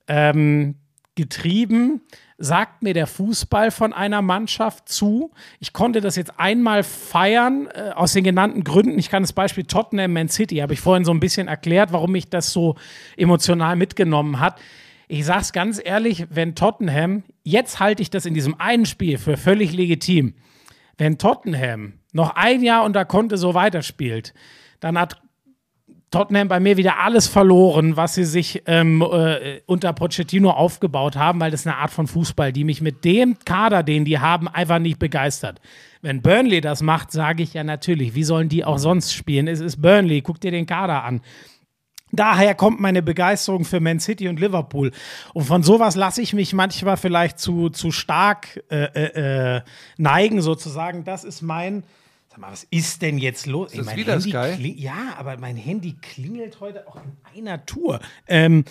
ähm, 0.06 0.76
getrieben, 1.14 2.02
sagt 2.38 2.82
mir 2.84 2.94
der 2.94 3.08
Fußball 3.08 3.72
von 3.72 3.92
einer 3.92 4.22
Mannschaft 4.22 4.88
zu. 4.88 5.32
Ich 5.58 5.72
konnte 5.72 6.00
das 6.00 6.14
jetzt 6.14 6.38
einmal 6.38 6.84
feiern, 6.84 7.68
äh, 7.74 7.90
aus 7.90 8.12
den 8.12 8.22
genannten 8.22 8.62
Gründen. 8.62 8.96
Ich 8.98 9.10
kann 9.10 9.24
das 9.24 9.32
Beispiel 9.32 9.64
Tottenham 9.64 10.12
Man 10.12 10.28
City, 10.28 10.56
habe 10.58 10.72
ich 10.72 10.80
vorhin 10.80 11.04
so 11.04 11.12
ein 11.12 11.18
bisschen 11.18 11.48
erklärt, 11.48 11.92
warum 11.92 12.12
mich 12.12 12.30
das 12.30 12.52
so 12.52 12.76
emotional 13.16 13.74
mitgenommen 13.74 14.38
hat. 14.38 14.60
Ich 15.08 15.24
sage 15.24 15.40
es 15.40 15.52
ganz 15.52 15.80
ehrlich, 15.84 16.26
wenn 16.30 16.54
Tottenham, 16.54 17.24
jetzt 17.42 17.80
halte 17.80 18.02
ich 18.02 18.10
das 18.10 18.24
in 18.24 18.34
diesem 18.34 18.60
einen 18.60 18.86
Spiel 18.86 19.18
für 19.18 19.36
völlig 19.36 19.72
legitim, 19.72 20.34
wenn 20.96 21.18
Tottenham 21.18 21.94
noch 22.12 22.36
ein 22.36 22.62
Jahr 22.62 22.84
unter 22.84 23.04
Conte 23.04 23.36
so 23.36 23.54
weiterspielt, 23.54 24.32
dann 24.80 24.98
hat 24.98 25.20
Tottenham 26.10 26.48
bei 26.48 26.58
mir 26.58 26.76
wieder 26.76 27.00
alles 27.00 27.28
verloren, 27.28 27.96
was 27.96 28.14
sie 28.14 28.24
sich 28.24 28.62
ähm, 28.66 29.02
äh, 29.02 29.60
unter 29.66 29.92
Pochettino 29.92 30.50
aufgebaut 30.50 31.16
haben, 31.16 31.38
weil 31.40 31.50
das 31.50 31.60
ist 31.60 31.66
eine 31.66 31.76
Art 31.76 31.90
von 31.90 32.06
Fußball, 32.06 32.52
die 32.52 32.64
mich 32.64 32.80
mit 32.80 33.04
dem 33.04 33.38
Kader, 33.44 33.82
den 33.82 34.04
die 34.04 34.18
haben, 34.18 34.48
einfach 34.48 34.78
nicht 34.78 34.98
begeistert. 34.98 35.60
Wenn 36.00 36.22
Burnley 36.22 36.60
das 36.60 36.80
macht, 36.80 37.12
sage 37.12 37.42
ich 37.42 37.54
ja 37.54 37.64
natürlich, 37.64 38.14
wie 38.14 38.24
sollen 38.24 38.48
die 38.48 38.64
auch 38.64 38.78
sonst 38.78 39.12
spielen? 39.12 39.48
Es 39.48 39.60
ist 39.60 39.82
Burnley, 39.82 40.22
guck 40.22 40.40
dir 40.40 40.50
den 40.50 40.66
Kader 40.66 41.04
an. 41.04 41.20
Daher 42.10 42.54
kommt 42.54 42.80
meine 42.80 43.02
Begeisterung 43.02 43.64
für 43.64 43.80
Man 43.80 44.00
City 44.00 44.28
und 44.28 44.40
Liverpool. 44.40 44.92
Und 45.34 45.44
von 45.44 45.62
sowas 45.62 45.94
lasse 45.94 46.22
ich 46.22 46.32
mich 46.32 46.54
manchmal 46.54 46.96
vielleicht 46.96 47.38
zu, 47.38 47.68
zu 47.68 47.90
stark 47.90 48.62
äh, 48.70 48.84
äh, 48.84 49.56
äh, 49.56 49.62
neigen, 49.98 50.40
sozusagen. 50.40 51.04
Das 51.04 51.24
ist 51.24 51.42
mein. 51.42 51.84
Sag 52.38 52.40
mal, 52.46 52.52
was 52.52 52.66
ist 52.70 53.02
denn 53.02 53.18
jetzt 53.18 53.46
los? 53.46 53.72
Ey, 53.72 53.78
das 53.78 53.86
mein 53.86 53.96
wieder 53.96 54.12
Handy 54.12 54.30
Sky? 54.30 54.74
Ja, 54.78 55.14
aber 55.18 55.36
mein 55.38 55.56
Handy 55.56 55.96
klingelt 56.00 56.60
heute 56.60 56.86
auch 56.86 56.96
in 57.34 57.48
einer 57.48 57.66
Tour. 57.66 57.98
Ähm, 58.28 58.64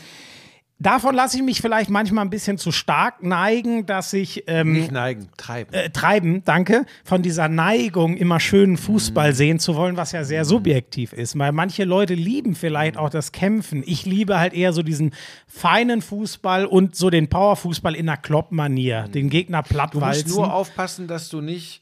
davon 0.80 1.14
lasse 1.15 1.35
ich 1.35 1.44
mich 1.44 1.60
vielleicht 1.60 1.89
manchmal 1.89 2.23
ein 2.23 2.30
bisschen 2.30 2.57
zu 2.57 2.72
stark 2.72 3.23
neigen, 3.23 3.85
dass 3.85 4.14
ich 4.14 4.45
ähm, 4.48 4.72
Nicht 4.72 4.91
neigen, 4.94 5.27
treiben. 5.35 5.73
äh, 5.73 5.89
treiben, 5.89 6.44
danke, 6.45 6.85
von 7.03 7.22
dieser 7.23 7.49
Neigung, 7.49 8.15
immer 8.15 8.39
schönen 8.39 8.73
Mhm. 8.73 8.77
Fußball 8.77 9.34
sehen 9.34 9.60
zu 9.60 9.76
wollen, 9.76 9.98
was 9.98 10.14
ja 10.14 10.23
sehr 10.23 10.45
subjektiv 10.45 11.11
ist. 11.11 11.38
Weil 11.38 11.52
manche 11.52 11.84
Leute 11.84 12.14
lieben 12.14 12.56
vielleicht 12.56 12.95
auch 12.95 13.10
das 13.10 13.34
Kämpfen. 13.34 13.84
Ich 13.85 14.06
liebe 14.06 14.39
halt 14.39 14.53
eher 14.53 14.72
so 14.72 14.81
diesen 14.81 15.14
feinen 15.45 16.02
Fußball 16.02 16.65
und 16.65 16.95
so 16.95 17.10
den 17.10 17.27
Powerfußball 17.27 17.95
in 17.95 18.07
einer 18.07 18.18
Klopp-Manier, 18.18 19.10
den 19.10 19.30
Gegner 19.30 19.57
Mhm. 19.60 19.64
Du 19.64 19.73
musst 19.76 19.91
plattwalzen. 19.91 20.31
nur 20.31 20.53
aufpassen, 20.53 21.07
dass 21.10 21.27
du 21.27 21.41
nicht 21.41 21.81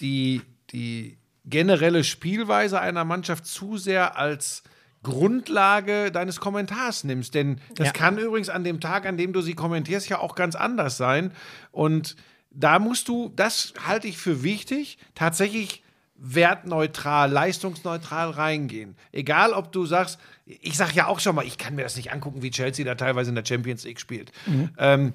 die, 0.00 0.40
die 0.70 1.18
generelle 1.44 2.04
Spielweise 2.04 2.80
einer 2.80 3.04
Mannschaft 3.04 3.46
zu 3.46 3.76
sehr 3.76 4.16
als 4.16 4.62
Grundlage 5.02 6.10
deines 6.10 6.40
Kommentars 6.40 7.04
nimmst. 7.04 7.34
Denn 7.34 7.60
das 7.74 7.88
Ja. 7.88 7.92
kann 7.92 8.18
übrigens 8.18 8.48
an 8.48 8.64
dem 8.64 8.80
Tag, 8.80 9.04
an 9.06 9.16
dem 9.18 9.32
du 9.32 9.42
sie 9.42 9.54
kommentierst, 9.54 10.08
ja 10.08 10.18
auch 10.18 10.34
ganz 10.34 10.54
anders 10.54 10.96
sein. 10.96 11.32
Und 11.70 12.16
da 12.50 12.78
musst 12.78 13.08
du, 13.08 13.30
das 13.36 13.74
halte 13.86 14.08
ich 14.08 14.16
für 14.16 14.42
wichtig, 14.42 14.96
tatsächlich 15.14 15.82
wertneutral, 16.16 17.30
leistungsneutral 17.30 18.30
reingehen. 18.30 18.96
Egal, 19.12 19.52
ob 19.52 19.72
du 19.72 19.84
sagst, 19.84 20.18
ich 20.46 20.76
sage 20.76 20.92
ja 20.94 21.06
auch 21.06 21.20
schon 21.20 21.34
mal, 21.34 21.44
ich 21.44 21.58
kann 21.58 21.74
mir 21.74 21.82
das 21.82 21.96
nicht 21.96 22.12
angucken, 22.12 22.42
wie 22.42 22.50
Chelsea 22.50 22.84
da 22.84 22.94
teilweise 22.94 23.30
in 23.30 23.34
der 23.34 23.44
Champions 23.44 23.84
League 23.84 24.00
spielt. 24.00 24.30
Ähm, 24.78 25.12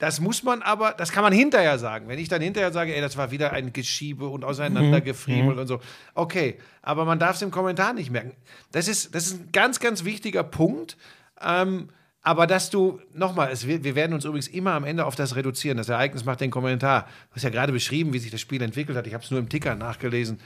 das 0.00 0.18
muss 0.18 0.42
man 0.42 0.62
aber, 0.62 0.92
das 0.92 1.12
kann 1.12 1.22
man 1.22 1.32
hinterher 1.32 1.78
sagen. 1.78 2.08
Wenn 2.08 2.18
ich 2.18 2.28
dann 2.28 2.40
hinterher 2.40 2.72
sage, 2.72 2.94
ey, 2.94 3.02
das 3.02 3.18
war 3.18 3.30
wieder 3.30 3.52
ein 3.52 3.74
Geschiebe 3.74 4.26
und 4.28 4.44
auseinandergefriemelt 4.46 5.58
und 5.58 5.66
so. 5.66 5.80
Okay, 6.14 6.56
aber 6.80 7.04
man 7.04 7.18
darf 7.18 7.36
es 7.36 7.42
im 7.42 7.50
Kommentar 7.50 7.92
nicht 7.92 8.10
merken. 8.10 8.32
Das 8.72 8.88
ist, 8.88 9.14
das 9.14 9.26
ist 9.26 9.34
ein 9.34 9.52
ganz, 9.52 9.78
ganz 9.78 10.04
wichtiger 10.04 10.42
Punkt. 10.42 10.96
Ähm, 11.42 11.90
aber 12.22 12.46
dass 12.46 12.70
du, 12.70 12.98
nochmal, 13.12 13.54
wir 13.62 13.94
werden 13.94 14.14
uns 14.14 14.24
übrigens 14.24 14.48
immer 14.48 14.72
am 14.72 14.84
Ende 14.84 15.04
auf 15.04 15.16
das 15.16 15.36
reduzieren. 15.36 15.76
Das 15.76 15.90
Ereignis 15.90 16.24
macht 16.24 16.40
den 16.40 16.50
Kommentar. 16.50 17.02
Du 17.28 17.36
hast 17.36 17.42
ja 17.42 17.50
gerade 17.50 17.72
beschrieben, 17.72 18.14
wie 18.14 18.18
sich 18.18 18.30
das 18.30 18.40
Spiel 18.40 18.62
entwickelt 18.62 18.96
hat. 18.96 19.06
Ich 19.06 19.12
habe 19.12 19.22
es 19.22 19.30
nur 19.30 19.40
im 19.40 19.50
Ticker 19.50 19.74
nachgelesen. 19.74 20.40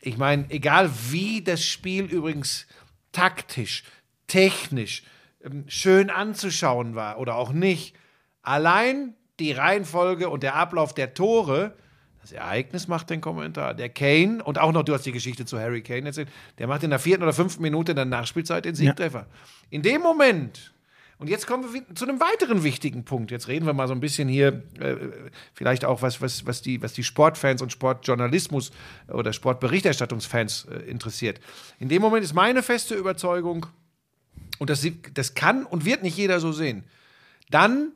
Ich 0.00 0.16
meine, 0.16 0.48
egal 0.48 0.90
wie 1.10 1.42
das 1.42 1.64
Spiel 1.64 2.04
übrigens 2.04 2.68
taktisch, 3.10 3.82
technisch, 4.28 5.02
ähm, 5.44 5.64
schön 5.66 6.08
anzuschauen 6.08 6.94
war 6.94 7.18
oder 7.18 7.34
auch 7.34 7.52
nicht, 7.52 7.96
allein 8.42 9.14
die 9.40 9.52
Reihenfolge 9.52 10.28
und 10.28 10.42
der 10.42 10.54
Ablauf 10.56 10.94
der 10.94 11.14
Tore, 11.14 11.74
das 12.20 12.32
Ereignis 12.32 12.86
macht 12.86 13.10
den 13.10 13.20
Kommentar. 13.20 13.74
Der 13.74 13.88
Kane, 13.88 14.44
und 14.44 14.58
auch 14.58 14.70
noch, 14.72 14.84
du 14.84 14.94
hast 14.94 15.04
die 15.06 15.12
Geschichte 15.12 15.44
zu 15.44 15.58
Harry 15.58 15.82
Kane 15.82 16.06
erzählt, 16.06 16.28
der 16.58 16.68
macht 16.68 16.82
in 16.84 16.90
der 16.90 16.98
vierten 16.98 17.22
oder 17.24 17.32
fünften 17.32 17.62
Minute 17.62 17.92
in 17.92 17.96
der 17.96 18.04
Nachspielzeit 18.04 18.64
den 18.64 18.74
Siegtreffer. 18.74 19.26
In 19.70 19.82
dem 19.82 20.02
Moment, 20.02 20.72
Und 21.18 21.28
jetzt 21.28 21.46
kommen 21.46 21.62
wir 21.62 21.72
wi- 21.80 21.94
zu 21.94 22.04
einem 22.04 22.18
weiteren 22.18 22.64
wichtigen 22.64 23.04
Punkt. 23.04 23.30
Jetzt 23.30 23.46
reden 23.46 23.64
wir 23.64 23.72
mal 23.74 23.86
so 23.86 23.94
ein 23.94 24.00
bisschen 24.00 24.28
hier, 24.28 24.64
äh, 24.80 24.96
vielleicht 25.54 25.84
auch 25.84 26.02
was, 26.02 26.20
was, 26.20 26.46
was, 26.46 26.62
die, 26.62 26.82
was 26.82 26.94
die 26.94 27.04
Sportfans 27.04 27.62
und 27.62 27.70
Sportjournalismus 27.70 28.72
oder 29.06 29.32
Sportberichterstattungsfans 29.32 30.64
äh, 30.64 30.78
interessiert. 30.90 31.38
In 31.78 31.88
dem 31.88 32.02
Moment 32.02 32.24
ist 32.24 32.34
meine 32.34 32.60
feste 32.64 32.96
Überzeugung, 32.96 33.66
und 34.58 34.68
das, 34.68 34.84
das 35.14 35.34
kann 35.34 35.64
und 35.64 35.84
wird 35.84 36.02
nicht 36.02 36.16
jeder 36.16 36.40
so 36.40 36.50
sehen, 36.50 36.82
dann 37.50 37.92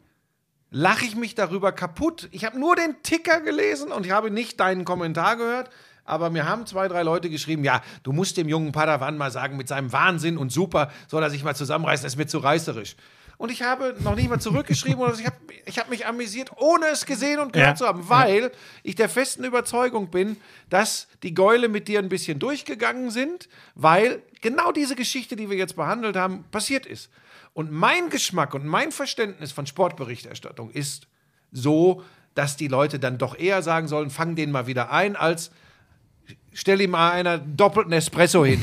lache 0.77 1.07
ich 1.07 1.17
mich 1.17 1.35
darüber 1.35 1.73
kaputt. 1.73 2.29
Ich 2.33 2.45
habe 2.45 2.59
nur 2.61 2.77
den 2.77 3.03
Ticker 3.03 3.41
gelesen 3.41 3.91
und 3.91 4.05
ich 4.05 4.13
habe 4.13 4.31
nicht 4.31 4.61
deinen 4.61 4.85
Kommentar 4.85 5.37
gehört. 5.37 5.71
Aber 6.05 6.29
mir 6.29 6.47
haben 6.47 6.67
zwei, 6.67 6.87
drei 6.87 7.03
Leute 7.03 7.31
geschrieben, 7.31 7.65
ja, 7.65 7.83
du 8.03 8.13
musst 8.13 8.37
dem 8.37 8.47
jungen 8.49 8.73
Padawan 8.73 9.17
mal 9.17 9.31
sagen, 9.31 9.57
mit 9.57 9.69
seinem 9.69 9.91
Wahnsinn 9.93 10.37
und 10.37 10.53
super 10.53 10.93
soll 11.09 11.23
er 11.23 11.31
sich 11.31 11.43
mal 11.43 11.57
zusammenreißen, 11.57 12.05
das 12.05 12.13
ist 12.13 12.19
mir 12.19 12.27
zu 12.27 12.39
reißerisch. 12.39 12.95
Und 13.39 13.51
ich 13.51 13.63
habe 13.63 13.97
noch 14.01 14.15
nicht 14.15 14.29
mal 14.29 14.39
zurückgeschrieben 14.39 15.01
oder 15.01 15.15
ich 15.15 15.27
habe 15.27 15.37
ich 15.65 15.79
hab 15.79 15.89
mich 15.91 16.07
amüsiert, 16.07 16.51
ohne 16.57 16.87
es 16.89 17.07
gesehen 17.07 17.41
und 17.41 17.53
gehört 17.55 17.71
Ja. 17.71 17.75
zu 17.75 17.87
haben, 17.87 18.09
weil 18.09 18.53
ich 18.83 18.95
der 18.95 19.09
festen 19.09 19.45
Überzeugung 19.45 20.11
bin, 20.11 20.37
dass 20.71 21.09
die 21.23 21.35
Gäule 21.35 21.69
mit 21.69 21.89
dir 21.89 21.99
ein 22.01 22.09
bisschen 22.11 22.39
durchgegangen 22.39 23.11
sind, 23.11 23.49
weil 23.75 24.23
genau 24.43 24.73
diese 24.73 24.95
Geschichte, 24.95 25.37
die 25.37 25.51
wir 25.51 25.57
jetzt 25.57 25.75
behandelt 25.75 26.17
haben, 26.17 26.45
passiert 26.51 26.87
ist. 26.87 27.11
Und 27.57 27.73
mein 27.73 28.11
Geschmack 28.11 28.53
und 28.53 28.67
mein 28.67 28.93
Verständnis 28.93 29.51
von 29.51 29.67
Sportberichterstattung 29.67 30.69
ist 30.69 31.09
so, 31.53 32.03
dass 32.35 32.59
die 32.59 32.69
Leute 32.69 32.99
dann 32.99 33.17
doch 33.17 33.35
eher 33.35 33.63
sagen 33.63 33.89
sollen, 33.89 34.11
fang 34.11 34.37
den 34.37 34.51
mal 34.51 34.67
wieder 34.67 34.93
ein, 34.93 35.17
als 35.17 35.51
stell 36.53 36.83
ihm 36.83 36.91
mal 36.91 37.13
einer 37.13 37.39
doppelten 37.39 37.95
Espresso 37.95 38.45
hin. 38.45 38.61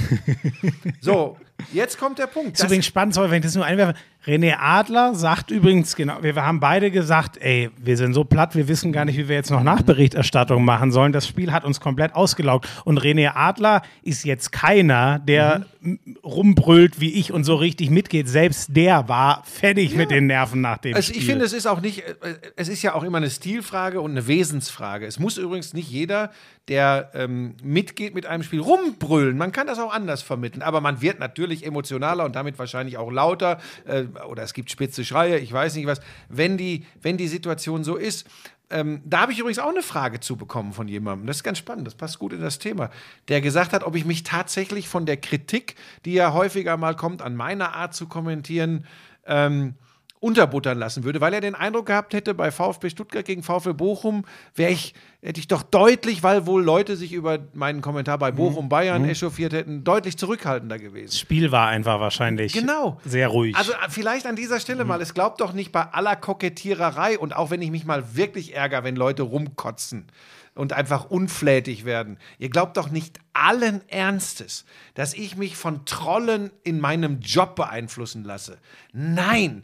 so, 1.01 1.39
jetzt 1.71 1.97
kommt 1.97 2.19
der 2.19 2.27
Punkt. 2.27 2.59
ist 2.59 2.63
übrigens 2.63 2.85
spannend, 2.85 3.15
sorry, 3.15 3.31
wenn 3.31 3.37
ich 3.37 3.45
das 3.45 3.55
nur 3.55 3.65
einwerfe. 3.65 3.97
René 4.25 4.55
Adler 4.57 5.15
sagt 5.15 5.51
übrigens, 5.51 5.95
genau, 5.97 6.17
wir 6.21 6.33
haben 6.35 6.61
beide 6.61 6.91
gesagt, 6.91 7.37
ey, 7.41 7.69
wir 7.77 7.97
sind 7.97 8.13
so 8.13 8.23
platt, 8.23 8.55
wir 8.55 8.69
wissen 8.69 8.93
gar 8.93 9.03
nicht, 9.03 9.17
wie 9.17 9.27
wir 9.27 9.35
jetzt 9.35 9.51
noch 9.51 9.63
Nachberichterstattung 9.63 10.63
machen 10.63 10.91
sollen. 10.93 11.11
Das 11.11 11.27
Spiel 11.27 11.51
hat 11.51 11.65
uns 11.65 11.81
komplett 11.81 12.15
ausgelaugt. 12.15 12.69
Und 12.85 13.01
René 13.01 13.31
Adler 13.35 13.81
ist 14.01 14.23
jetzt 14.23 14.53
keiner, 14.53 15.19
der 15.19 15.65
m- 15.83 15.99
rumbrüllt 16.23 17.01
wie 17.01 17.11
ich 17.13 17.33
und 17.33 17.43
so 17.43 17.55
richtig 17.55 17.89
mitgeht. 17.89 18.29
Selbst 18.29 18.75
der 18.75 19.09
war 19.09 19.43
fertig 19.45 19.93
mit 19.95 20.09
den 20.09 20.27
Nerven 20.27 20.61
nach 20.61 20.77
dem 20.77 20.95
Also 20.95 21.07
Spiel. 21.09 21.17
ich 21.21 21.25
finde, 21.27 21.43
es 21.43 21.51
ist 21.51 21.67
auch 21.67 21.81
nicht, 21.81 21.99
äh, 22.07 22.13
es 22.55 22.69
ist 22.69 22.81
ja 22.81 22.93
auch 22.95 23.03
immer 23.03 23.17
eine 23.17 23.29
Stilfrage 23.29 23.99
und 23.99 24.11
eine 24.11 24.25
Wesensfrage. 24.27 25.05
Es 25.05 25.19
muss 25.19 25.37
übrigens 25.37 25.73
nicht 25.73 25.89
jeder, 25.91 26.31
der 26.69 27.11
ähm, 27.13 27.55
mitgeht 27.61 28.15
mit 28.15 28.25
einem 28.25 28.41
Spiel, 28.43 28.61
rumbrüllen. 28.61 29.37
Man 29.37 29.51
kann 29.51 29.67
das 29.67 29.79
auch 29.79 29.93
anders 29.93 30.21
vermitteln, 30.21 30.61
aber 30.61 30.79
man 30.79 31.01
wird 31.01 31.19
natürlich 31.19 31.65
emotionaler 31.65 32.23
und 32.23 32.37
damit 32.37 32.57
wahrscheinlich 32.57 32.97
auch 32.97 33.11
lauter 33.11 33.57
äh, 33.85 34.03
oder 34.27 34.43
es 34.43 34.53
gibt 34.53 34.71
spitze 34.71 35.05
Schreie, 35.05 35.37
ich 35.37 35.51
weiß 35.51 35.75
nicht 35.75 35.87
was, 35.87 36.01
wenn 36.29 36.57
die, 36.57 36.85
wenn 37.01 37.17
die 37.17 37.27
Situation 37.27 37.83
so 37.83 37.95
ist. 37.95 38.27
Ähm, 38.69 39.01
da 39.05 39.21
habe 39.21 39.31
ich 39.31 39.39
übrigens 39.39 39.59
auch 39.59 39.69
eine 39.69 39.83
Frage 39.83 40.19
zu 40.19 40.35
bekommen 40.35 40.73
von 40.73 40.87
jemandem. 40.87 41.27
Das 41.27 41.37
ist 41.37 41.43
ganz 41.43 41.59
spannend, 41.59 41.85
das 41.85 41.95
passt 41.95 42.17
gut 42.17 42.33
in 42.33 42.41
das 42.41 42.59
Thema. 42.59 42.89
Der 43.27 43.41
gesagt 43.41 43.73
hat, 43.73 43.83
ob 43.83 43.95
ich 43.95 44.05
mich 44.05 44.23
tatsächlich 44.23 44.87
von 44.87 45.05
der 45.05 45.17
Kritik, 45.17 45.75
die 46.05 46.13
ja 46.13 46.33
häufiger 46.33 46.75
mal 46.77 46.95
kommt, 46.95 47.21
an 47.21 47.35
meiner 47.35 47.75
Art 47.75 47.93
zu 47.93 48.07
kommentieren, 48.07 48.85
ähm, 49.25 49.75
unterbuttern 50.23 50.79
lassen 50.79 51.03
würde, 51.03 51.19
weil 51.19 51.33
er 51.33 51.41
den 51.41 51.53
Eindruck 51.53 51.87
gehabt 51.87 52.13
hätte, 52.13 52.33
bei 52.33 52.49
VfB 52.49 52.89
Stuttgart 52.89 53.25
gegen 53.25 53.43
VfB 53.43 53.73
Bochum 53.73 54.23
wäre 54.55 54.71
ich, 54.71 54.93
hätte 55.21 55.41
ich 55.41 55.49
doch 55.49 55.63
deutlich, 55.63 56.23
weil 56.23 56.45
wohl 56.45 56.63
Leute 56.63 56.95
sich 56.95 57.11
über 57.11 57.39
meinen 57.53 57.81
Kommentar 57.81 58.17
bei 58.17 58.31
Bochum 58.31 58.69
Bayern 58.69 59.03
echauffiert 59.03 59.51
hätten, 59.51 59.83
deutlich 59.83 60.17
zurückhaltender 60.17 60.79
gewesen. 60.79 61.07
das 61.07 61.19
Spiel 61.19 61.51
war 61.51 61.67
einfach 61.67 61.99
wahrscheinlich 61.99 62.53
Genau. 62.53 63.01
sehr 63.03 63.27
ruhig. 63.27 63.55
Also 63.57 63.73
äh, 63.73 63.75
vielleicht 63.89 64.25
an 64.25 64.37
dieser 64.37 64.61
Stelle 64.61 64.85
mal, 64.85 65.01
es 65.01 65.13
glaubt 65.13 65.41
doch 65.41 65.51
nicht 65.51 65.73
bei 65.73 65.81
aller 65.83 66.15
Kokettiererei 66.15 67.19
und 67.19 67.35
auch 67.35 67.51
wenn 67.51 67.61
ich 67.61 67.69
mich 67.71 67.83
mal 67.83 68.15
wirklich 68.15 68.55
ärgere, 68.55 68.85
wenn 68.85 68.95
Leute 68.95 69.23
rumkotzen 69.23 70.07
und 70.55 70.71
einfach 70.71 71.09
unflätig 71.09 71.83
werden. 71.83 72.17
Ihr 72.39 72.49
glaubt 72.49 72.77
doch 72.77 72.89
nicht 72.91 73.19
allen 73.33 73.81
Ernstes, 73.89 74.63
dass 74.93 75.13
ich 75.15 75.35
mich 75.35 75.57
von 75.57 75.83
Trollen 75.85 76.51
in 76.63 76.79
meinem 76.79 77.19
Job 77.19 77.55
beeinflussen 77.55 78.23
lasse. 78.23 78.57
Nein. 78.93 79.63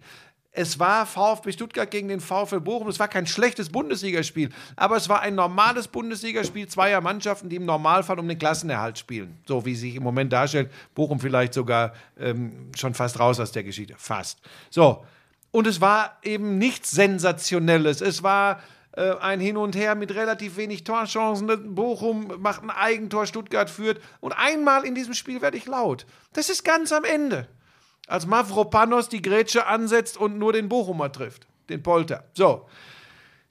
Es 0.51 0.79
war 0.79 1.05
VfB 1.05 1.51
Stuttgart 1.51 1.91
gegen 1.91 2.07
den 2.07 2.19
VfL 2.19 2.59
Bochum. 2.59 2.87
Es 2.87 2.99
war 2.99 3.07
kein 3.07 3.27
schlechtes 3.27 3.69
Bundesligaspiel, 3.69 4.49
aber 4.75 4.97
es 4.97 5.07
war 5.07 5.21
ein 5.21 5.35
normales 5.35 5.87
Bundesligaspiel 5.87 6.67
zweier 6.67 7.01
Mannschaften, 7.01 7.49
die 7.49 7.57
im 7.57 7.65
Normalfall 7.65 8.19
um 8.19 8.27
den 8.27 8.39
Klassenerhalt 8.39 8.97
spielen. 8.97 9.37
So 9.47 9.65
wie 9.65 9.75
sich 9.75 9.95
im 9.95 10.03
Moment 10.03 10.33
darstellt. 10.33 10.71
Bochum 10.95 11.19
vielleicht 11.19 11.53
sogar 11.53 11.93
ähm, 12.19 12.71
schon 12.75 12.95
fast 12.95 13.19
raus 13.19 13.39
aus 13.39 13.51
der 13.51 13.63
Geschichte. 13.63 13.93
Fast. 13.97 14.39
So. 14.71 15.05
Und 15.51 15.67
es 15.67 15.81
war 15.81 16.17
eben 16.23 16.57
nichts 16.57 16.91
Sensationelles. 16.91 18.01
Es 18.01 18.23
war 18.23 18.61
äh, 18.93 19.13
ein 19.19 19.39
Hin 19.39 19.55
und 19.55 19.75
Her 19.75 19.93
mit 19.93 20.15
relativ 20.15 20.57
wenig 20.57 20.83
Torchancen. 20.83 21.75
Bochum 21.75 22.33
macht 22.39 22.63
ein 22.63 22.71
Eigentor, 22.71 23.27
Stuttgart 23.27 23.69
führt. 23.69 24.01
Und 24.19 24.33
einmal 24.33 24.83
in 24.83 24.95
diesem 24.95 25.13
Spiel 25.13 25.43
werde 25.43 25.57
ich 25.57 25.67
laut. 25.67 26.07
Das 26.33 26.49
ist 26.49 26.65
ganz 26.65 26.91
am 26.91 27.03
Ende 27.03 27.47
als 28.09 28.25
Mavropanos 28.25 29.07
die 29.09 29.21
Grätsche 29.21 29.67
ansetzt 29.67 30.17
und 30.17 30.37
nur 30.37 30.53
den 30.53 30.67
Bochumer 30.67 31.11
trifft, 31.11 31.47
den 31.69 31.83
Polter. 31.83 32.25
So. 32.33 32.67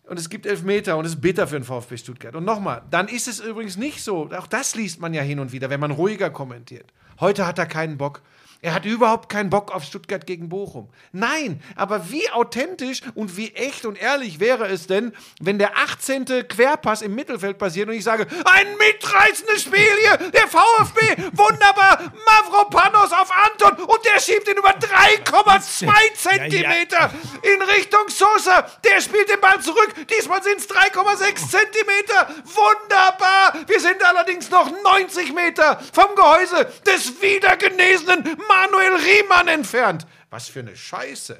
Und 0.04 0.18
es 0.18 0.30
gibt 0.30 0.46
Elfmeter 0.46 0.96
und 0.96 1.04
es 1.04 1.12
ist 1.12 1.20
bitter 1.20 1.46
für 1.46 1.56
den 1.58 1.64
VfB 1.64 1.98
Stuttgart. 1.98 2.34
Und 2.34 2.44
nochmal, 2.44 2.82
dann 2.90 3.08
ist 3.08 3.28
es 3.28 3.40
übrigens 3.40 3.76
nicht 3.76 4.02
so, 4.02 4.30
auch 4.36 4.46
das 4.46 4.74
liest 4.74 5.00
man 5.00 5.12
ja 5.14 5.22
hin 5.22 5.38
und 5.38 5.52
wieder, 5.52 5.70
wenn 5.70 5.80
man 5.80 5.90
ruhiger 5.90 6.30
kommentiert. 6.30 6.92
Heute 7.20 7.46
hat 7.46 7.58
er 7.58 7.66
keinen 7.66 7.98
Bock. 7.98 8.22
Er 8.60 8.74
hat 8.74 8.84
überhaupt 8.84 9.28
keinen 9.28 9.50
Bock 9.50 9.72
auf 9.72 9.84
Stuttgart 9.84 10.26
gegen 10.26 10.48
Bochum. 10.48 10.90
Nein, 11.12 11.62
aber 11.76 12.10
wie 12.10 12.28
authentisch 12.30 13.02
und 13.14 13.36
wie 13.36 13.52
echt 13.54 13.86
und 13.86 13.96
ehrlich 14.00 14.40
wäre 14.40 14.66
es 14.66 14.88
denn, 14.88 15.14
wenn 15.40 15.60
der 15.60 15.76
18. 15.76 16.24
Querpass 16.48 17.02
im 17.02 17.14
Mittelfeld 17.14 17.56
passiert 17.56 17.88
und 17.88 17.94
ich 17.94 18.02
sage, 18.02 18.26
ein 18.44 18.66
mitreißendes 18.76 19.62
Spiel 19.62 19.86
hier, 20.00 20.30
der 20.30 20.48
VfB, 20.48 21.22
wunderbar, 21.34 22.12
Mavropanos 22.26 23.12
auf 23.12 23.30
Anton 23.30 23.84
und 23.84 24.04
der 24.04 24.20
schiebt 24.20 24.48
ihn 24.48 24.56
über 24.56 24.70
3,2 24.70 26.14
Zentimeter 26.14 27.12
in 27.42 27.62
Richtung 27.62 28.08
Sosa. 28.08 28.66
Der 28.84 29.00
spielt 29.00 29.30
den 29.30 29.40
Ball 29.40 29.60
zurück, 29.60 29.94
diesmal 30.10 30.42
sind 30.42 30.58
es 30.58 30.68
3,6 30.68 31.48
Zentimeter. 31.48 32.34
Wunderbar, 32.44 33.54
wir 33.68 33.78
sind 33.78 34.02
allerdings 34.02 34.50
noch 34.50 34.68
90 34.82 35.32
Meter 35.32 35.80
vom 35.92 36.16
Gehäuse 36.16 36.72
des 36.84 37.22
wiedergenesenen 37.22 38.36
Manuel 38.48 38.96
Riemann 38.96 39.48
entfernt. 39.48 40.06
Was 40.30 40.48
für 40.48 40.60
eine 40.60 40.76
Scheiße. 40.76 41.38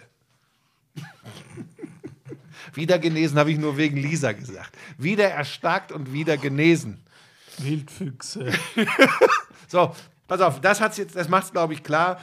wieder 2.74 2.98
genesen 2.98 3.38
habe 3.38 3.50
ich 3.50 3.58
nur 3.58 3.76
wegen 3.76 3.96
Lisa 3.96 4.32
gesagt. 4.32 4.76
Wieder 4.96 5.28
erstarkt 5.30 5.92
und 5.92 6.12
wieder 6.12 6.36
genesen. 6.36 7.04
Wildfüchse. 7.58 8.52
So, 9.70 9.94
pass 10.26 10.40
auf, 10.40 10.62
das 10.62 10.80
hat's 10.80 10.96
jetzt, 10.96 11.14
das 11.14 11.28
macht's 11.28 11.52
glaube 11.52 11.74
ich 11.74 11.84
klar. 11.84 12.18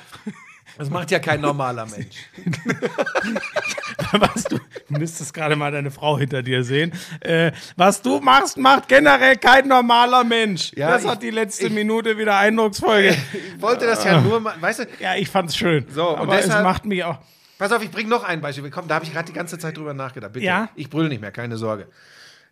Das 0.77 0.89
macht 0.89 1.10
ja 1.11 1.19
kein 1.19 1.41
normaler 1.41 1.85
Mensch. 1.85 2.15
was 4.11 4.43
du, 4.45 4.57
du 4.57 4.93
müsstest 4.99 5.34
gerade 5.34 5.56
mal 5.56 5.72
deine 5.72 5.91
Frau 5.91 6.18
hinter 6.18 6.41
dir 6.43 6.64
sehen. 6.64 6.91
Äh, 7.22 7.52
was 7.76 8.02
du 8.02 8.19
machst, 8.19 8.57
macht 8.57 8.88
generell 8.88 9.38
kein 9.38 9.68
normaler 9.68 10.23
Mensch. 10.23 10.72
Ja, 10.76 10.89
das 10.91 11.03
ich- 11.03 11.10
hat 11.10 11.23
die 11.23 11.31
letzte 11.31 11.68
ich- 11.68 11.73
Minute 11.73 12.18
wieder 12.18 12.38
eindrucksvoll. 12.38 12.99
Ich 13.02 13.61
wollte 13.61 13.85
das 13.85 14.03
ja 14.03 14.19
nur 14.22 14.39
mal, 14.39 14.56
weißt 14.60 14.80
du, 14.80 14.88
ja, 14.99 15.15
ich 15.15 15.30
fand's 15.30 15.56
schön. 15.56 15.85
So, 15.89 16.15
aber 16.18 16.38
es 16.39 16.45
deshalb- 16.45 16.64
macht 16.64 16.85
mich 16.85 17.03
auch. 17.03 17.18
Pass 17.57 17.72
auf, 17.72 17.81
ich 17.81 17.91
bringe 17.91 18.10
noch 18.10 18.23
ein 18.26 18.41
Beispiel. 18.41 18.69
Komm, 18.69 18.88
da 18.88 18.95
habe 18.95 19.06
ich 19.06 19.14
gerade 19.14 19.26
die 19.27 19.34
ganze 19.34 19.57
Zeit 19.57 19.77
drüber 19.77 19.93
nachgedacht. 19.93 20.34
Bitte. 20.34 20.45
Ja? 20.45 20.69
Ich 20.76 20.89
brülle 20.89 21.07
nicht 21.07 21.22
mehr, 21.22 21.31
keine 21.31 21.56
Sorge. 21.57 21.88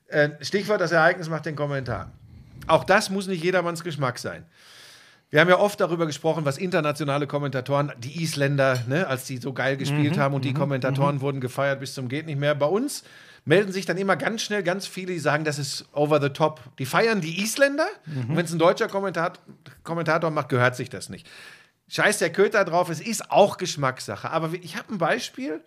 Äh, 0.07 0.29
Stichwort, 0.41 0.79
das 0.79 0.93
Ereignis 0.93 1.27
macht 1.29 1.45
den 1.45 1.55
Kommentar. 1.57 2.11
Auch 2.67 2.85
das 2.85 3.09
muss 3.09 3.27
nicht 3.27 3.43
jedermanns 3.43 3.83
Geschmack 3.83 4.17
sein. 4.17 4.45
Wir 5.33 5.41
haben 5.41 5.49
ja 5.49 5.57
oft 5.57 5.79
darüber 5.79 6.05
gesprochen, 6.05 6.45
was 6.45 6.59
internationale 6.59 7.25
Kommentatoren, 7.25 7.91
die 7.97 8.21
Isländer, 8.21 8.83
ne, 8.87 9.07
als 9.07 9.25
die 9.25 9.37
so 9.37 9.51
geil 9.51 9.77
gespielt 9.77 10.15
haben 10.15 10.35
und 10.35 10.45
die 10.45 10.53
Kommentatoren 10.53 11.21
wurden 11.21 11.41
gefeiert 11.41 11.79
bis 11.79 11.95
zum 11.95 12.07
geht 12.07 12.27
nicht 12.27 12.37
mehr. 12.37 12.53
Bei 12.53 12.67
uns 12.67 13.03
melden 13.43 13.71
sich 13.71 13.87
dann 13.87 13.97
immer 13.97 14.15
ganz 14.15 14.43
schnell 14.43 14.61
ganz 14.61 14.85
viele, 14.85 15.11
die 15.11 15.17
sagen, 15.17 15.43
das 15.43 15.57
ist 15.57 15.85
over 15.91 16.21
the 16.21 16.29
top. 16.29 16.61
Die 16.77 16.85
feiern 16.85 17.19
die 17.19 17.41
Isländer 17.41 17.87
und 18.05 18.35
wenn 18.37 18.45
es 18.45 18.53
ein 18.53 18.59
deutscher 18.59 18.87
Kommentat 18.87 19.39
Kommentator 19.83 20.29
macht, 20.29 20.49
gehört 20.49 20.75
sich 20.75 20.91
das 20.91 21.09
nicht. 21.09 21.27
Scheiß 21.87 22.19
der 22.19 22.31
Köter 22.31 22.63
drauf, 22.63 22.91
es 22.91 23.01
ist 23.01 23.31
auch 23.31 23.57
Geschmackssache. 23.57 24.29
Aber 24.29 24.51
ich 24.61 24.77
habe 24.77 24.93
ein 24.93 24.99
Beispiel, 24.99 25.61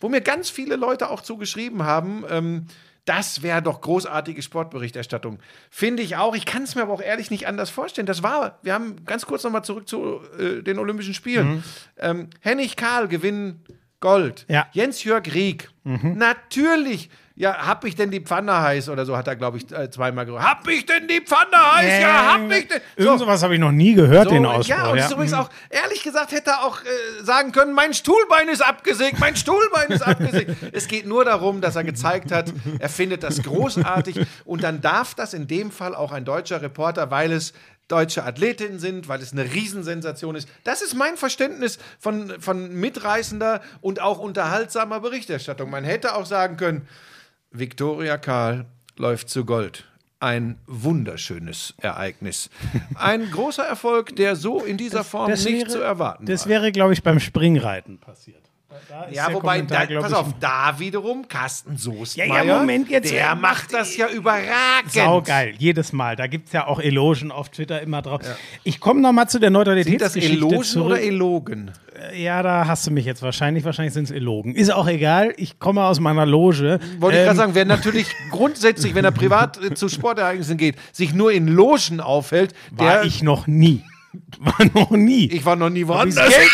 wo 0.00 0.08
mir 0.08 0.20
ganz 0.20 0.50
viele 0.50 0.74
Leute 0.74 1.10
auch 1.10 1.20
zugeschrieben 1.20 1.84
haben, 1.84 2.24
ähm, 2.28 2.66
das 3.04 3.42
wäre 3.42 3.62
doch 3.62 3.80
großartige 3.80 4.42
Sportberichterstattung. 4.42 5.38
Finde 5.70 6.02
ich 6.02 6.16
auch. 6.16 6.36
Ich 6.36 6.46
kann 6.46 6.62
es 6.62 6.74
mir 6.74 6.82
aber 6.82 6.92
auch 6.92 7.02
ehrlich 7.02 7.30
nicht 7.30 7.46
anders 7.46 7.70
vorstellen. 7.70 8.06
Das 8.06 8.22
war, 8.22 8.58
wir 8.62 8.74
haben 8.74 9.04
ganz 9.04 9.26
kurz 9.26 9.42
nochmal 9.42 9.64
zurück 9.64 9.88
zu 9.88 10.20
äh, 10.38 10.62
den 10.62 10.78
Olympischen 10.78 11.14
Spielen. 11.14 11.64
Ähm, 11.98 12.30
Hennig 12.40 12.76
Karl 12.76 13.08
gewinnen 13.08 13.64
Gold. 14.00 14.46
Ja. 14.48 14.66
Jens-Jörg 14.72 15.32
Rieck. 15.32 15.70
Natürlich 15.84 17.08
Ja, 17.34 17.66
hab 17.66 17.84
ich 17.84 17.96
denn 17.96 18.10
die 18.10 18.20
Pfanne 18.20 18.60
heiß 18.60 18.88
oder 18.90 19.06
so, 19.06 19.16
hat 19.16 19.26
er, 19.26 19.36
glaube 19.36 19.56
ich, 19.56 19.72
äh, 19.72 19.90
zweimal 19.90 20.26
gesagt. 20.26 20.44
Hab 20.44 20.68
ich 20.68 20.84
denn 20.84 21.08
die 21.08 21.20
Pfanne 21.20 21.76
heiß? 21.76 22.00
Ja, 22.02 22.34
hab 22.34 22.50
ich 22.50 22.68
denn. 22.68 22.80
Irgend 22.96 23.20
sowas 23.20 23.42
habe 23.42 23.54
ich 23.54 23.60
noch 23.60 23.72
nie 23.72 23.94
gehört, 23.94 24.30
den 24.30 24.44
Ausspruch. 24.44 24.76
Ja, 24.76 24.90
und 24.90 24.98
ja. 24.98 25.06
ist 25.06 25.12
übrigens 25.12 25.32
auch, 25.32 25.48
ehrlich 25.70 26.02
gesagt, 26.02 26.32
hätte 26.32 26.50
er 26.50 26.64
auch 26.64 26.80
äh, 26.82 27.24
sagen 27.24 27.52
können, 27.52 27.72
mein 27.72 27.94
Stuhlbein 27.94 28.48
ist 28.48 28.60
abgesägt, 28.60 29.18
mein 29.18 29.36
Stuhlbein 29.36 29.90
ist 29.90 30.02
abgesägt. 30.02 30.56
es 30.72 30.88
geht 30.88 31.06
nur 31.06 31.24
darum, 31.24 31.60
dass 31.60 31.74
er 31.76 31.84
gezeigt 31.84 32.32
hat, 32.32 32.52
er 32.78 32.88
findet 32.88 33.22
das 33.22 33.42
großartig 33.42 34.20
und 34.44 34.62
dann 34.62 34.82
darf 34.82 35.14
das 35.14 35.32
in 35.32 35.46
dem 35.46 35.70
Fall 35.70 35.94
auch 35.94 36.12
ein 36.12 36.24
deutscher 36.24 36.60
Reporter, 36.60 37.10
weil 37.10 37.32
es 37.32 37.54
deutsche 37.88 38.24
Athletinnen 38.24 38.78
sind, 38.78 39.08
weil 39.08 39.20
es 39.20 39.32
eine 39.32 39.44
Riesensensation 39.52 40.34
ist. 40.34 40.48
Das 40.64 40.82
ist 40.82 40.94
mein 40.94 41.16
Verständnis 41.16 41.78
von, 41.98 42.40
von 42.40 42.74
mitreißender 42.74 43.60
und 43.80 44.00
auch 44.00 44.18
unterhaltsamer 44.18 45.00
Berichterstattung. 45.00 45.68
Man 45.70 45.84
hätte 45.84 46.14
auch 46.14 46.26
sagen 46.26 46.56
können, 46.56 46.88
Viktoria 47.52 48.16
Karl 48.18 48.66
läuft 48.96 49.28
zu 49.28 49.44
Gold. 49.44 49.84
Ein 50.20 50.56
wunderschönes 50.66 51.74
Ereignis. 51.78 52.48
Ein 52.94 53.28
großer 53.32 53.64
Erfolg, 53.64 54.14
der 54.16 54.36
so 54.36 54.60
in 54.60 54.76
dieser 54.76 55.02
Form 55.04 55.28
das 55.30 55.44
nicht 55.44 55.62
wäre- 55.62 55.68
zu 55.68 55.80
erwarten 55.80 56.26
Das 56.26 56.42
war. 56.44 56.50
wäre, 56.50 56.72
glaube 56.72 56.92
ich, 56.92 57.02
beim 57.02 57.18
Springreiten 57.18 57.98
passiert. 57.98 58.42
Ja, 59.10 59.32
wobei, 59.32 59.56
Kommentar, 59.60 59.86
da, 59.86 60.00
pass 60.00 60.10
ich, 60.12 60.16
auf, 60.16 60.26
da 60.40 60.74
wiederum 60.78 61.26
Carsten 61.28 61.76
Soestmeier, 61.76 62.26
Ja, 62.28 62.42
ja, 62.44 62.58
Moment, 62.58 62.88
jetzt- 62.90 63.12
der 63.12 63.34
macht 63.34 63.72
das 63.72 63.96
ja 63.96 64.08
überragend. 64.08 64.92
Saugeil, 64.92 65.54
jedes 65.58 65.92
Mal. 65.92 66.16
Da 66.16 66.26
gibt 66.26 66.46
es 66.48 66.52
ja 66.52 66.66
auch 66.66 66.80
Elogen 66.80 67.30
auf 67.30 67.48
Twitter 67.50 67.80
immer 67.82 68.02
drauf. 68.02 68.20
Ich 68.64 68.80
komme 68.80 69.00
noch 69.00 69.12
mal 69.12 69.26
zu 69.28 69.38
der 69.38 69.48
Sind 69.48 69.54
das 69.54 69.66
Neutralitätsgeschichte 69.66 70.36
Elogen 70.36 70.62
zurück. 70.62 70.86
oder 70.86 71.00
Elogen? 71.00 71.70
ja, 72.16 72.42
da 72.42 72.66
hast 72.66 72.86
du 72.86 72.90
mich 72.90 73.04
jetzt 73.04 73.22
wahrscheinlich. 73.22 73.64
Wahrscheinlich 73.64 73.94
sind 73.94 74.04
es 74.04 74.10
Elogen. 74.10 74.54
Ist 74.56 74.72
auch 74.72 74.88
egal. 74.88 75.32
Ich 75.36 75.58
komme 75.60 75.84
aus 75.84 76.00
meiner 76.00 76.26
Loge. 76.26 76.80
Wollte 76.98 77.16
ich 77.16 77.20
Ähm, 77.20 77.26
gerade 77.26 77.36
sagen, 77.36 77.54
wer 77.54 77.64
natürlich 77.64 78.06
grundsätzlich, 78.30 78.94
wenn 78.94 79.04
er 79.04 79.12
privat 79.12 79.62
äh, 79.62 79.74
zu 79.74 79.88
Sportereignissen 79.88 80.56
geht, 80.56 80.76
sich 80.92 81.14
nur 81.14 81.30
in 81.32 81.46
Logen 81.48 82.00
aufhält, 82.00 82.54
War 82.72 82.94
der. 82.94 83.04
ich 83.04 83.22
noch 83.22 83.46
nie. 83.46 83.84
War 84.40 84.66
noch 84.74 84.90
nie. 84.90 85.26
ich 85.30 85.44
war 85.46 85.56
noch 85.56 85.70
nie 85.70 85.86
woanders. 85.86 86.28
Geld 86.28 86.50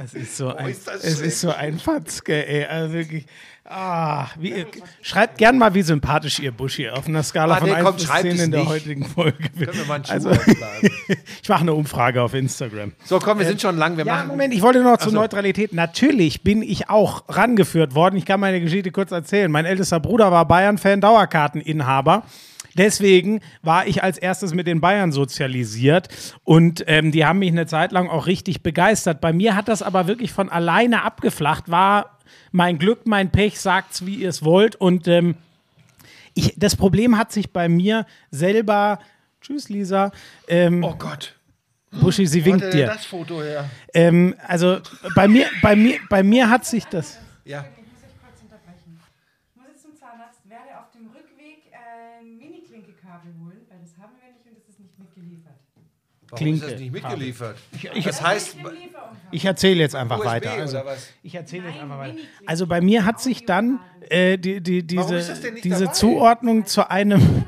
Das 0.00 0.14
ist 0.14 0.36
so 0.36 0.54
ein, 0.54 0.68
ist 0.68 0.88
es 0.88 1.20
ist 1.20 1.40
so 1.40 1.50
ein 1.50 1.78
Fatzke, 1.78 2.46
ey. 2.46 2.64
Also 2.66 2.94
wirklich. 2.94 3.26
Ah, 3.64 4.28
wie, 4.38 4.64
schreibt 5.02 5.36
gern 5.38 5.58
mal, 5.58 5.74
wie 5.74 5.82
sympathisch 5.82 6.38
ihr 6.38 6.52
Buschi 6.52 6.88
auf 6.88 7.06
einer 7.06 7.22
Skala 7.22 7.56
Ah, 7.56 7.58
von 7.58 7.68
nee, 7.68 7.74
1 7.74 7.84
komm, 7.84 7.94
bis 7.96 8.04
schreibt 8.04 8.22
10 8.22 8.30
es 8.36 8.42
in 8.44 8.50
der 8.52 8.60
nicht. 8.60 8.68
heutigen 8.70 9.04
Folge. 9.04 9.36
Können 9.50 9.76
wir 9.76 9.84
mal 9.86 9.94
einen 9.96 10.04
Schuh 10.06 10.12
Also, 10.12 10.30
ich 11.42 11.48
mache 11.48 11.60
eine 11.62 11.74
Umfrage 11.74 12.22
auf 12.22 12.32
Instagram. 12.32 12.92
So, 13.04 13.18
komm, 13.18 13.40
wir 13.40 13.46
sind 13.46 13.60
schon 13.60 13.76
lang. 13.76 13.96
Wir 13.98 14.06
Ja, 14.06 14.14
machen. 14.14 14.28
Moment, 14.28 14.54
ich 14.54 14.62
wollte 14.62 14.82
noch 14.82 14.96
zur 14.98 15.10
so. 15.10 15.18
Neutralität. 15.18 15.72
Natürlich 15.74 16.42
bin 16.42 16.62
ich 16.62 16.88
auch 16.88 17.24
rangeführt 17.28 17.94
worden. 17.94 18.16
Ich 18.16 18.24
kann 18.24 18.38
meine 18.40 18.60
Geschichte 18.60 18.90
kurz 18.92 19.10
erzählen. 19.10 19.50
Mein 19.50 19.66
ältester 19.66 20.00
Bruder 20.00 20.30
war 20.32 20.46
Bayern-Fan, 20.46 21.00
Dauerkarteninhaber. 21.02 22.22
Deswegen 22.76 23.40
war 23.62 23.86
ich 23.86 24.02
als 24.02 24.18
erstes 24.18 24.54
mit 24.54 24.66
den 24.66 24.80
Bayern 24.80 25.10
sozialisiert 25.12 26.08
und 26.44 26.84
ähm, 26.86 27.10
die 27.12 27.24
haben 27.24 27.40
mich 27.40 27.50
eine 27.50 27.66
Zeit 27.66 27.92
lang 27.92 28.08
auch 28.08 28.26
richtig 28.26 28.62
begeistert. 28.62 29.20
Bei 29.20 29.32
mir 29.32 29.56
hat 29.56 29.68
das 29.68 29.82
aber 29.82 30.06
wirklich 30.06 30.32
von 30.32 30.48
alleine 30.48 31.02
abgeflacht. 31.02 31.70
War 31.70 32.18
mein 32.52 32.78
Glück, 32.78 33.06
mein 33.06 33.30
Pech, 33.30 33.58
sagt's 33.60 34.06
wie 34.06 34.16
ihr 34.16 34.28
es 34.28 34.44
wollt. 34.44 34.76
Und 34.76 35.08
ähm, 35.08 35.36
ich, 36.34 36.54
das 36.56 36.76
Problem 36.76 37.18
hat 37.18 37.32
sich 37.32 37.52
bei 37.52 37.68
mir 37.68 38.06
selber. 38.30 39.00
Tschüss, 39.40 39.68
Lisa. 39.68 40.12
Ähm, 40.46 40.84
Oh 40.84 40.94
Gott. 40.96 41.34
Buschi, 41.90 42.26
sie 42.26 42.44
winkt 42.44 42.72
dir. 42.74 42.86
das 42.86 43.06
Foto 43.06 43.42
her? 43.42 43.68
Ähm, 43.94 44.34
also 44.46 44.78
bei 45.14 45.26
mir, 45.26 45.46
bei 45.62 45.74
mir, 45.74 45.98
bei 46.10 46.22
mir 46.22 46.50
hat 46.50 46.66
sich 46.66 46.84
das. 46.84 47.18
Ja. 47.46 47.64
Ich 47.64 47.82
muss 47.86 48.02
euch 48.04 48.20
kurz 48.20 48.42
unterbrechen. 48.42 49.00
Ich 49.00 49.56
muss 49.56 49.66
jetzt 49.72 49.82
zum 49.82 49.96
Zahnarzt, 49.96 50.40
werde 50.44 50.76
auf 50.78 50.90
dem 50.92 51.06
Rückweg 51.08 51.72
ein 51.72 52.36
Mini-Klinkekabel 52.36 53.32
holen, 53.40 53.64
weil 53.70 53.78
das 53.80 53.96
haben 53.96 54.12
wir 54.20 54.28
nicht 54.36 54.44
und 54.44 54.58
das 54.58 54.68
ist 54.68 54.80
nicht 54.80 54.98
mitgeliefert. 54.98 55.56
Warum 56.30 56.46
ist 56.54 56.62
das 56.62 56.78
nicht 56.80 56.92
mitgeliefert? 56.92 57.56
das 58.04 58.22
heißt, 58.22 58.56
Ich 59.30 59.44
erzähle 59.44 59.80
jetzt 59.80 59.94
einfach 59.94 60.18
USB 60.18 60.26
weiter. 60.26 60.52
Also, 60.52 60.82
ich 61.22 61.34
erzähle 61.34 61.68
jetzt 61.68 61.80
einfach 61.80 61.98
weiter. 61.98 62.16
Also 62.46 62.66
bei 62.66 62.80
mir 62.80 63.04
hat 63.04 63.20
sich 63.20 63.44
dann 63.46 63.80
äh, 64.10 64.36
die, 64.38 64.60
die, 64.60 64.82
diese, 64.86 65.22
diese 65.62 65.84
dabei? 65.84 65.92
Zuordnung 65.92 66.66
zu 66.66 66.90
einem. 66.90 67.44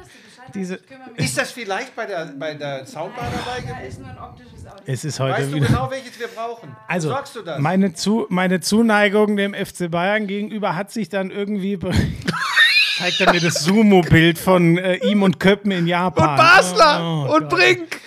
Diese, 0.55 0.81
Ich. 1.16 1.27
Ist 1.27 1.39
das 1.39 1.52
vielleicht 1.52 1.94
bei 1.94 2.07
der, 2.07 2.32
bei 2.39 2.55
der 2.55 2.85
Soundbar 2.85 3.27
dabei 3.31 3.61
Da 3.61 3.78
gewesen? 3.78 3.89
ist 3.89 4.01
nur 4.01 4.11
ein 4.11 4.19
optisches 4.19 4.66
Audio. 4.66 4.82
es 4.86 5.05
ist 5.05 5.20
heute 5.20 5.35
Weißt 5.35 5.51
du 5.52 5.55
wieder. 5.57 5.66
genau, 5.66 5.90
welches 5.90 6.19
wir 6.19 6.27
brauchen? 6.28 6.74
Also, 6.89 7.09
Sagst 7.11 7.36
du 7.36 7.43
das? 7.43 7.61
meine, 7.61 7.94
Zu, 7.94 8.27
meine 8.31 8.61
Zuneigung 8.61 9.36
dem 9.36 9.55
FC 9.55 9.89
Bayern 9.90 10.27
gegenüber 10.27 10.74
hat 10.74 10.90
sich 10.90 11.09
dann 11.09 11.31
irgendwie. 11.31 11.78
Zeigt 12.98 13.20
er 13.20 13.32
mir 13.32 13.40
das 13.40 13.65
Sumo-Bild 13.65 14.39
von 14.39 14.77
äh, 14.77 14.97
ihm 15.09 15.23
und 15.23 15.40
Köppen 15.40 15.70
in 15.70 15.86
Japan. 15.86 16.31
und 16.31 16.36
Basler 16.36 17.01
Oh, 17.02 17.35
und 17.35 17.48
Gott. 17.48 17.51
Brink. 17.51 18.01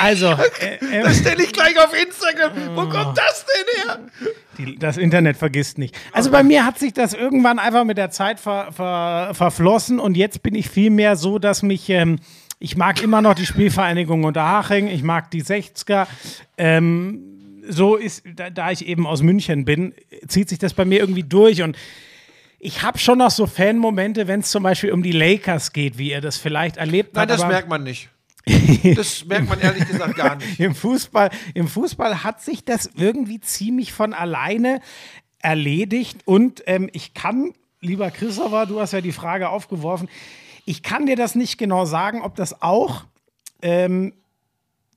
Also, 0.00 0.26
äh, 0.60 0.98
äh, 0.98 1.02
Das 1.02 1.18
stelle 1.18 1.42
ich 1.42 1.52
gleich 1.52 1.78
auf 1.78 1.92
Instagram. 2.00 2.76
Wo 2.76 2.88
kommt 2.88 3.18
das 3.18 3.44
denn 3.46 3.84
her? 3.84 3.98
Die, 4.58 4.76
das 4.78 4.96
Internet 4.96 5.36
vergisst 5.36 5.78
nicht. 5.78 5.96
Also 6.12 6.30
bei 6.30 6.42
mir 6.42 6.64
hat 6.66 6.78
sich 6.78 6.92
das 6.92 7.14
irgendwann 7.14 7.58
einfach 7.58 7.84
mit 7.84 7.98
der 7.98 8.10
Zeit 8.10 8.40
ver, 8.40 8.72
ver, 8.72 9.30
verflossen 9.34 9.98
und 10.00 10.16
jetzt 10.16 10.42
bin 10.42 10.54
ich 10.54 10.68
vielmehr 10.68 11.16
so, 11.16 11.38
dass 11.38 11.62
mich, 11.62 11.88
ähm, 11.88 12.18
ich 12.58 12.76
mag 12.76 13.02
immer 13.02 13.22
noch 13.22 13.34
die 13.34 13.46
Spielvereinigung 13.46 14.24
Unterhaching, 14.24 14.88
ich 14.88 15.02
mag 15.02 15.30
die 15.30 15.42
60er. 15.42 16.06
Ähm, 16.58 17.62
so 17.68 17.96
ist, 17.96 18.22
da, 18.36 18.50
da 18.50 18.70
ich 18.70 18.86
eben 18.86 19.06
aus 19.06 19.22
München 19.22 19.64
bin, 19.64 19.94
zieht 20.26 20.48
sich 20.48 20.58
das 20.58 20.74
bei 20.74 20.84
mir 20.84 20.98
irgendwie 21.00 21.22
durch 21.22 21.62
und 21.62 21.76
ich 22.58 22.82
habe 22.82 22.98
schon 22.98 23.18
noch 23.18 23.30
so 23.30 23.46
Fan-Momente, 23.46 24.28
wenn 24.28 24.40
es 24.40 24.50
zum 24.50 24.62
Beispiel 24.62 24.92
um 24.92 25.02
die 25.02 25.12
Lakers 25.12 25.72
geht, 25.72 25.96
wie 25.96 26.10
ihr 26.10 26.20
das 26.20 26.36
vielleicht 26.36 26.76
erlebt 26.76 27.14
Nein, 27.14 27.22
habt. 27.22 27.30
das 27.30 27.40
aber- 27.40 27.52
merkt 27.52 27.68
man 27.68 27.82
nicht. 27.84 28.10
Das 28.96 29.24
merkt 29.26 29.48
man 29.48 29.60
ehrlich 29.60 29.86
gesagt 29.86 30.16
gar 30.16 30.36
nicht. 30.36 30.58
Im 30.60 30.74
Fußball, 30.74 31.30
Im 31.54 31.68
Fußball 31.68 32.24
hat 32.24 32.42
sich 32.42 32.64
das 32.64 32.90
irgendwie 32.96 33.40
ziemlich 33.40 33.92
von 33.92 34.14
alleine 34.14 34.80
erledigt. 35.40 36.20
Und 36.24 36.62
ähm, 36.66 36.88
ich 36.92 37.14
kann, 37.14 37.52
lieber 37.80 38.10
Christopher, 38.10 38.66
du 38.66 38.80
hast 38.80 38.92
ja 38.92 39.00
die 39.00 39.12
Frage 39.12 39.48
aufgeworfen, 39.48 40.08
ich 40.64 40.82
kann 40.82 41.06
dir 41.06 41.16
das 41.16 41.34
nicht 41.34 41.58
genau 41.58 41.84
sagen, 41.84 42.22
ob 42.22 42.36
das 42.36 42.62
auch 42.62 43.04
ähm, 43.62 44.12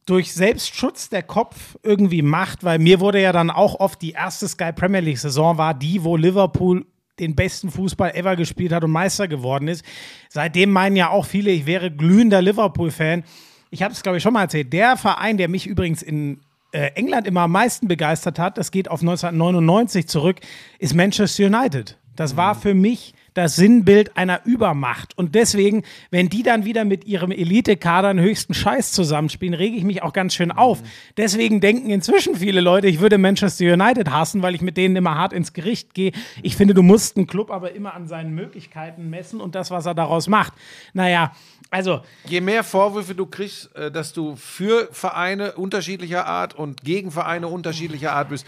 durch 0.06 0.34
Selbstschutz 0.34 1.10
der 1.10 1.24
Kopf 1.24 1.78
irgendwie 1.82 2.22
macht, 2.22 2.64
weil 2.64 2.78
mir 2.78 2.99
wurde 2.99 3.22
ja 3.22 3.32
dann 3.32 3.49
auch 3.49 3.80
oft 3.80 4.02
die 4.02 4.11
erste 4.11 4.48
Sky 4.48 4.74
Premier 4.74 4.99
League 4.99 5.18
Saison 5.18 5.57
war 5.57 5.74
die, 5.74 6.03
wo 6.03 6.18
Liverpool 6.18 6.86
den 7.19 7.35
besten 7.35 7.69
Fußball 7.69 8.15
ever 8.15 8.35
gespielt 8.35 8.72
hat 8.72 8.84
und 8.84 8.91
Meister 8.91 9.27
geworden 9.27 9.68
ist. 9.68 9.85
Seitdem 10.30 10.72
meinen 10.72 10.95
ja 10.95 11.10
auch 11.10 11.26
viele, 11.26 11.52
ich 11.52 11.65
wäre 11.65 11.91
glühender 11.91 12.41
Liverpool-Fan. 12.41 13.23
Ich 13.69 13.84
habe 13.84 13.94
es, 13.94 14.03
glaube 14.03 14.18
ich, 14.18 14.23
schon 14.23 14.34
mal 14.34 14.44
erzählt. 14.44 14.73
Der 14.73 14.98
Verein, 14.98 15.38
der 15.38 15.48
mich 15.48 15.68
übrigens 15.68 16.02
in 16.02 16.40
äh, 16.72 16.91
England 16.95 17.27
immer 17.27 17.41
am 17.41 17.52
meisten 17.52 17.88
begeistert 17.88 18.40
hat, 18.40 18.57
das 18.57 18.72
geht 18.72 18.90
auf 18.90 19.02
1999 19.02 20.07
zurück, 20.07 20.40
ist 20.80 20.95
Manchester 20.95 21.45
United. 21.45 21.98
Das 22.15 22.35
war 22.38 22.56
für 22.56 22.73
mich 22.73 23.14
das 23.34 23.56
Sinnbild 23.56 24.18
einer 24.18 24.46
Übermacht. 24.46 25.18
Und 25.18 25.36
deswegen, 25.36 25.84
wenn 26.12 26.30
die 26.30 26.44
dann 26.44 26.66
wieder 26.66 26.86
mit 26.86 27.06
ihrem 27.06 27.32
Elite-Kader 27.32 28.10
einen 28.10 28.20
höchsten 28.20 28.54
Scheiß 28.54 28.92
zusammenspielen, 28.92 29.54
rege 29.54 29.76
ich 29.76 29.84
mich 29.84 30.04
auch 30.04 30.14
ganz 30.14 30.34
schön 30.36 30.52
auf. 30.52 30.82
Deswegen 31.18 31.62
denken 31.62 31.90
inzwischen 31.90 32.36
viele 32.36 32.62
Leute, 32.62 32.88
ich 32.88 33.00
würde 33.00 33.18
Manchester 33.18 33.66
United 33.66 34.12
hassen, 34.12 34.42
weil 34.42 34.56
ich 34.56 34.62
mit 34.62 34.78
denen 34.78 34.96
immer 34.96 35.16
hart 35.16 35.34
ins 35.34 35.54
Gericht 35.54 35.94
gehe. 35.94 36.12
Ich 36.42 36.56
finde, 36.56 36.74
du 36.74 36.84
musst 36.84 37.18
einen 37.18 37.28
Club 37.28 37.52
aber 37.52 37.74
immer 37.74 37.94
an 37.94 38.08
seinen 38.08 38.34
Möglichkeiten 38.36 39.10
messen 39.10 39.42
und 39.42 39.56
das, 39.56 39.72
was 39.72 39.86
er 39.86 39.94
daraus 39.94 40.28
macht. 40.28 40.54
Naja, 40.94 41.34
also 41.70 42.02
Je 42.26 42.40
mehr 42.40 42.64
Vorwürfe 42.64 43.16
du 43.16 43.26
kriegst, 43.26 43.76
äh, 43.76 43.92
dass 43.92 44.14
du 44.14 44.36
für 44.36 44.90
Vereine 44.92 45.54
unterschiedlicher 45.54 46.28
Art 46.28 46.54
und 46.54 46.84
gegen 46.84 47.10
Vereine 47.10 47.48
unterschiedlicher 47.48 48.14
Art 48.14 48.30
bist, 48.30 48.46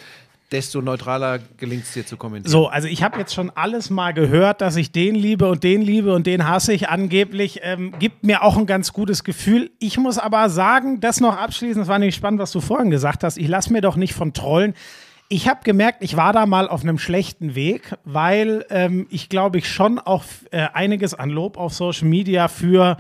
desto 0.55 0.81
neutraler 0.81 1.39
gelingt 1.57 1.83
es 1.83 1.91
dir 1.91 2.05
zu 2.05 2.15
kommentieren. 2.15 2.49
So, 2.49 2.67
also 2.67 2.87
ich 2.87 3.03
habe 3.03 3.19
jetzt 3.19 3.33
schon 3.33 3.49
alles 3.49 3.89
mal 3.89 4.13
gehört, 4.13 4.61
dass 4.61 4.77
ich 4.77 4.93
den 4.93 5.13
liebe 5.13 5.49
und 5.49 5.65
den 5.65 5.81
liebe 5.81 6.13
und 6.13 6.25
den 6.25 6.47
hasse 6.47 6.71
ich 6.71 6.87
angeblich. 6.87 7.59
Ähm, 7.61 7.93
gibt 7.99 8.23
mir 8.23 8.41
auch 8.41 8.55
ein 8.55 8.65
ganz 8.65 8.93
gutes 8.93 9.25
Gefühl. 9.25 9.69
Ich 9.79 9.97
muss 9.97 10.17
aber 10.17 10.49
sagen, 10.49 11.01
das 11.01 11.19
noch 11.19 11.35
abschließend, 11.35 11.81
das 11.81 11.87
war 11.89 11.99
nämlich 11.99 12.15
spannend, 12.15 12.39
was 12.39 12.53
du 12.53 12.61
vorhin 12.61 12.89
gesagt 12.89 13.25
hast. 13.25 13.37
Ich 13.37 13.49
lasse 13.49 13.73
mir 13.73 13.81
doch 13.81 13.97
nicht 13.97 14.13
von 14.13 14.31
Trollen. 14.31 14.75
Ich 15.27 15.49
habe 15.49 15.59
gemerkt, 15.65 16.01
ich 16.01 16.15
war 16.15 16.31
da 16.31 16.45
mal 16.45 16.69
auf 16.69 16.83
einem 16.83 16.99
schlechten 16.99 17.53
Weg, 17.53 17.93
weil 18.05 18.65
ähm, 18.69 19.07
ich 19.09 19.27
glaube 19.27 19.57
ich 19.57 19.67
schon 19.69 19.99
auch 19.99 20.23
äh, 20.51 20.67
einiges 20.71 21.13
an 21.13 21.31
Lob 21.31 21.57
auf 21.57 21.73
Social 21.73 22.07
Media 22.07 22.47
für 22.47 22.95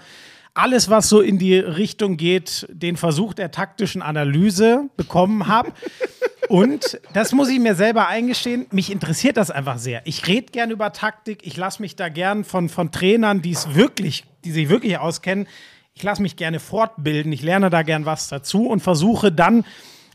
alles, 0.53 0.89
was 0.89 1.07
so 1.07 1.21
in 1.21 1.37
die 1.37 1.57
Richtung 1.57 2.17
geht, 2.17 2.65
den 2.69 2.97
Versuch 2.97 3.33
der 3.33 3.51
taktischen 3.51 4.01
Analyse 4.01 4.89
bekommen 4.97 5.47
habe. 5.47 5.71
Und 6.49 6.99
das 7.13 7.31
muss 7.31 7.49
ich 7.49 7.59
mir 7.59 7.75
selber 7.75 8.07
eingestehen, 8.07 8.67
mich 8.71 8.91
interessiert 8.91 9.37
das 9.37 9.51
einfach 9.51 9.77
sehr. 9.77 10.01
Ich 10.05 10.27
rede 10.27 10.51
gern 10.51 10.71
über 10.71 10.93
Taktik, 10.93 11.45
ich 11.45 11.57
lasse 11.57 11.81
mich 11.81 11.95
da 11.95 12.09
gern 12.09 12.43
von, 12.43 12.69
von 12.69 12.91
Trainern, 12.91 13.41
die 13.41 13.51
es 13.51 13.75
wirklich, 13.75 14.25
die 14.43 14.51
sich 14.51 14.69
wirklich 14.69 14.97
auskennen, 14.97 15.47
ich 15.93 16.03
lasse 16.03 16.21
mich 16.21 16.35
gerne 16.35 16.59
fortbilden, 16.59 17.31
ich 17.31 17.41
lerne 17.41 17.69
da 17.69 17.81
gern 17.81 18.05
was 18.05 18.27
dazu 18.27 18.67
und 18.67 18.81
versuche 18.81 19.31
dann 19.31 19.63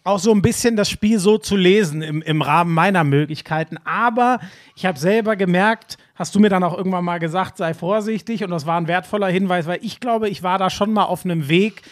auch 0.05 0.19
so 0.19 0.32
ein 0.32 0.43
bisschen 0.43 0.77
das 0.77 0.89
Spiel 0.89 1.19
so 1.19 1.39
zu 1.39 1.57
lesen 1.57 2.02
im, 2.02 2.23
im 2.23 2.43
Rahmen 2.43 2.73
meiner 2.73 3.05
Möglichkeiten. 3.05 3.77
Aber 3.85 4.40
ich 4.77 4.86
habe 4.86 4.98
selber 4.98 5.36
gemerkt, 5.36 5.98
hast 6.15 6.35
du 6.35 6.40
mir 6.40 6.48
dann 6.48 6.65
auch 6.65 6.77
irgendwann 6.77 7.05
mal 7.05 7.19
gesagt, 7.19 7.59
sei 7.59 7.74
vorsichtig. 7.74 8.43
Und 8.44 8.51
das 8.51 8.66
war 8.66 8.78
ein 8.78 8.89
wertvoller 8.89 9.28
Hinweis, 9.28 9.66
weil 9.66 9.81
ich 9.82 10.01
glaube, 10.01 10.28
ich 10.28 10.43
war 10.43 10.59
da 10.59 10.70
schon 10.70 10.93
mal 10.93 11.05
auf 11.05 11.24
einem 11.24 11.48
Weg, 11.48 11.82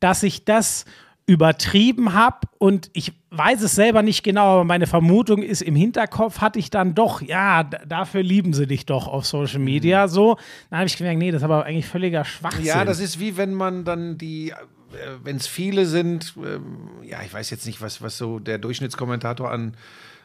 dass 0.00 0.22
ich 0.22 0.44
das 0.44 0.84
übertrieben 1.28 2.14
habe 2.14 2.48
und 2.56 2.88
ich 2.94 3.12
weiß 3.30 3.60
es 3.60 3.74
selber 3.74 4.02
nicht 4.02 4.22
genau, 4.22 4.54
aber 4.54 4.64
meine 4.64 4.86
Vermutung 4.86 5.42
ist, 5.42 5.60
im 5.60 5.76
Hinterkopf 5.76 6.40
hatte 6.40 6.58
ich 6.58 6.70
dann 6.70 6.94
doch, 6.94 7.20
ja, 7.20 7.64
dafür 7.64 8.22
lieben 8.22 8.54
sie 8.54 8.66
dich 8.66 8.86
doch 8.86 9.06
auf 9.06 9.26
Social 9.26 9.58
Media 9.58 10.08
so. 10.08 10.38
Dann 10.70 10.78
habe 10.78 10.86
ich 10.88 10.96
gemerkt, 10.96 11.18
nee, 11.18 11.30
das 11.30 11.42
ist 11.42 11.44
aber 11.44 11.66
eigentlich 11.66 11.86
völliger 11.86 12.24
Schwachsinn. 12.24 12.64
Ja, 12.64 12.86
das 12.86 12.98
ist 12.98 13.20
wie 13.20 13.36
wenn 13.36 13.52
man 13.52 13.84
dann 13.84 14.16
die, 14.16 14.54
wenn 15.22 15.36
es 15.36 15.46
viele 15.46 15.84
sind, 15.84 16.32
ähm, 16.38 16.88
ja, 17.02 17.18
ich 17.22 17.34
weiß 17.34 17.50
jetzt 17.50 17.66
nicht, 17.66 17.82
was, 17.82 18.00
was 18.00 18.16
so 18.16 18.38
der 18.38 18.56
Durchschnittskommentator 18.56 19.50
an, 19.50 19.76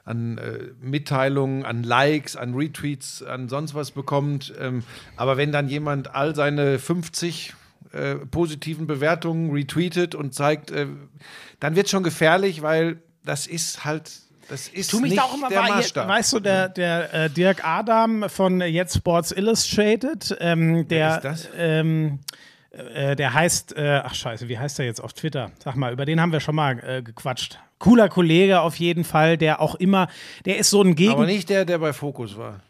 an 0.05 0.37
äh, 0.37 0.59
Mitteilungen, 0.79 1.65
an 1.65 1.83
Likes, 1.83 2.37
an 2.37 2.53
Retweets, 2.53 3.23
an 3.23 3.49
sonst 3.49 3.75
was 3.75 3.91
bekommt. 3.91 4.53
Ähm, 4.57 4.83
aber 5.17 5.35
wenn 5.35 5.51
dann 5.51 5.67
jemand 5.67 6.15
all 6.15 6.33
seine 6.33 6.79
50 6.79 7.55
äh, 7.93 8.15
positiven 8.15 8.87
Bewertungen 8.87 9.51
retweetet 9.51 10.15
und 10.15 10.33
zeigt, 10.33 10.71
äh, 10.71 10.87
dann 11.59 11.75
wird 11.75 11.89
schon 11.89 12.03
gefährlich, 12.03 12.61
weil 12.61 13.01
das 13.23 13.47
ist 13.47 13.85
halt, 13.85 14.11
das 14.49 14.67
ist 14.67 14.91
tu 14.91 14.99
mich 14.99 15.11
nicht 15.11 15.21
da 15.21 15.25
auch 15.25 15.35
immer 15.35 15.49
der 15.49 15.65
hier, 15.65 15.75
Maßstab. 15.75 16.07
weißt 16.07 16.33
du, 16.33 16.39
der, 16.39 16.69
der 16.69 17.13
äh, 17.13 17.29
Dirk 17.29 17.63
Adam 17.63 18.29
von 18.29 18.61
Jetzt 18.61 18.95
Sports 18.95 19.31
Illustrated, 19.31 20.35
ähm, 20.39 20.87
der, 20.87 21.15
ist 21.15 21.23
das? 21.23 21.49
Ähm, 21.55 22.19
äh, 22.71 23.15
der 23.15 23.33
heißt, 23.33 23.77
äh, 23.77 24.01
ach 24.03 24.15
scheiße, 24.15 24.47
wie 24.49 24.57
heißt 24.57 24.79
der 24.79 24.87
jetzt 24.87 24.99
auf 24.99 25.13
Twitter? 25.13 25.51
Sag 25.63 25.75
mal, 25.75 25.93
über 25.93 26.05
den 26.05 26.19
haben 26.19 26.31
wir 26.31 26.39
schon 26.39 26.55
mal 26.55 26.79
äh, 26.79 27.03
gequatscht. 27.03 27.59
Cooler 27.77 28.09
Kollege 28.09 28.61
auf 28.61 28.77
jeden 28.77 29.03
Fall, 29.03 29.37
der 29.37 29.61
auch 29.61 29.75
immer, 29.75 30.07
der 30.45 30.57
ist 30.57 30.71
so 30.71 30.81
ein 30.81 30.95
Gegen... 30.95 31.11
aber 31.11 31.25
nicht 31.25 31.49
der, 31.49 31.65
der 31.65 31.77
bei 31.77 31.93
Fokus 31.93 32.37
war. 32.37 32.61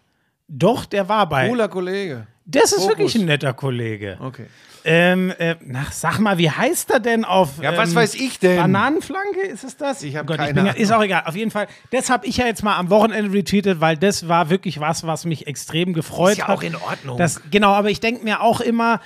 Doch, 0.50 0.86
der 0.86 1.08
war 1.08 1.30
bei. 1.30 1.48
Cooler 1.48 1.70
Kollege. 1.70 2.28
Das 2.46 2.66
ist 2.66 2.82
Fokus. 2.82 2.90
wirklich 2.90 3.16
ein 3.16 3.26
netter 3.26 3.54
Kollege. 3.54 4.18
Okay. 4.20 4.48
Ähm, 4.86 5.34
äh, 5.38 5.56
na, 5.66 5.86
sag 5.92 6.20
mal, 6.20 6.38
wie 6.38 6.50
heißt 6.50 6.92
er 6.92 7.00
denn 7.00 7.26
auf. 7.26 7.62
Ja, 7.62 7.76
was 7.78 7.90
ähm, 7.90 7.96
weiß 7.96 8.16
ich 8.16 8.40
denn? 8.40 8.58
Bananenflanke, 8.58 9.42
ist 9.42 9.64
es 9.64 9.78
das? 9.78 10.04
Ich 10.04 10.16
hab 10.16 10.24
Oh 10.24 10.28
Gott, 10.28 10.38
keine 10.38 10.54
bin 10.54 10.66
ja, 10.66 10.72
Ahnung. 10.72 10.84
Ist 10.84 10.92
auch 10.92 11.02
egal. 11.02 11.24
Auf 11.26 11.36
jeden 11.36 11.52
Fall, 11.52 11.68
das 11.92 12.10
habe 12.10 12.26
ich 12.26 12.38
ja 12.38 12.46
jetzt 12.46 12.64
mal 12.64 12.78
am 12.78 12.90
Wochenende 12.90 13.32
retweetet, 13.32 13.80
weil 13.80 13.98
das 13.98 14.28
war 14.28 14.50
wirklich 14.50 14.80
was, 14.80 15.06
was 15.08 15.26
mich 15.26 15.48
extrem 15.48 15.94
gefreut 15.94 16.34
Ist 16.34 16.38
ja 16.40 16.48
hat. 16.48 16.58
auch 16.58 16.64
in 16.64 16.76
Ordnung. 16.76 17.18
Das, 17.18 17.42
genau, 17.50 17.72
aber 17.72 17.90
ich 17.90 18.00
denke 18.00 18.24
mir 18.24 18.42
auch 18.42 18.60
immer, 18.60 19.00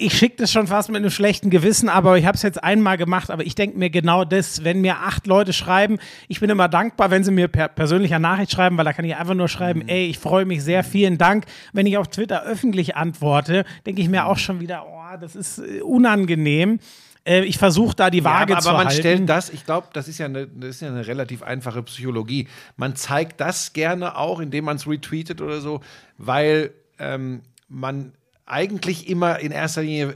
ich 0.00 0.14
schicke 0.16 0.36
das 0.36 0.52
schon 0.52 0.66
fast 0.66 0.88
mit 0.88 0.96
einem 0.96 1.10
schlechten 1.10 1.50
Gewissen, 1.50 1.88
aber 1.88 2.16
ich 2.18 2.24
habe 2.26 2.36
es 2.36 2.42
jetzt 2.42 2.62
einmal 2.62 2.96
gemacht. 2.96 3.30
Aber 3.30 3.44
ich 3.44 3.54
denke 3.54 3.78
mir 3.78 3.90
genau 3.90 4.24
das, 4.24 4.64
wenn 4.64 4.80
mir 4.80 4.98
acht 4.98 5.26
Leute 5.26 5.52
schreiben, 5.52 5.98
ich 6.28 6.40
bin 6.40 6.50
immer 6.50 6.68
dankbar, 6.68 7.10
wenn 7.10 7.24
sie 7.24 7.30
mir 7.30 7.48
per 7.48 7.68
persönlicher 7.68 8.18
Nachricht 8.18 8.52
schreiben, 8.52 8.76
weil 8.78 8.84
da 8.84 8.92
kann 8.92 9.04
ich 9.04 9.16
einfach 9.16 9.34
nur 9.34 9.48
schreiben, 9.48 9.80
Mhm. 9.80 9.88
ey, 9.88 10.06
ich 10.06 10.18
freue 10.18 10.44
mich 10.44 10.62
sehr, 10.62 10.84
vielen 10.84 11.18
Dank. 11.18 11.44
Wenn 11.72 11.86
ich 11.86 11.96
auf 11.98 12.08
Twitter 12.08 12.42
öffentlich 12.44 12.96
antworte, 12.96 13.64
denke 13.86 14.00
ich 14.02 14.08
mir 14.08 14.26
auch 14.26 14.38
schon 14.38 14.60
wieder, 14.60 14.86
oh, 14.86 15.16
das 15.20 15.36
ist 15.36 15.58
äh, 15.58 15.82
unangenehm. 15.82 16.80
Äh, 17.24 17.44
ich 17.44 17.58
versuche 17.58 17.94
da 17.96 18.10
die 18.10 18.24
Waage 18.24 18.52
ja, 18.52 18.56
aber, 18.56 18.62
zu 18.62 18.68
aber 18.70 18.78
man 18.78 18.86
halten. 18.88 19.00
stellt 19.00 19.28
das, 19.28 19.50
ich 19.50 19.66
glaube, 19.66 19.88
das 19.92 20.08
ist 20.08 20.18
ja 20.18 20.26
eine, 20.26 20.46
das 20.46 20.70
ist 20.76 20.80
ja 20.82 20.88
eine 20.88 21.06
relativ 21.06 21.42
einfache 21.42 21.82
Psychologie. 21.82 22.48
Man 22.76 22.96
zeigt 22.96 23.40
das 23.40 23.72
gerne 23.72 24.16
auch, 24.16 24.40
indem 24.40 24.64
man 24.64 24.76
es 24.76 24.86
retweetet 24.86 25.40
oder 25.40 25.60
so, 25.60 25.80
weil 26.16 26.70
ähm, 26.98 27.42
man 27.68 28.12
eigentlich 28.50 29.08
immer 29.08 29.38
in 29.38 29.52
erster 29.52 29.82
Linie 29.82 30.14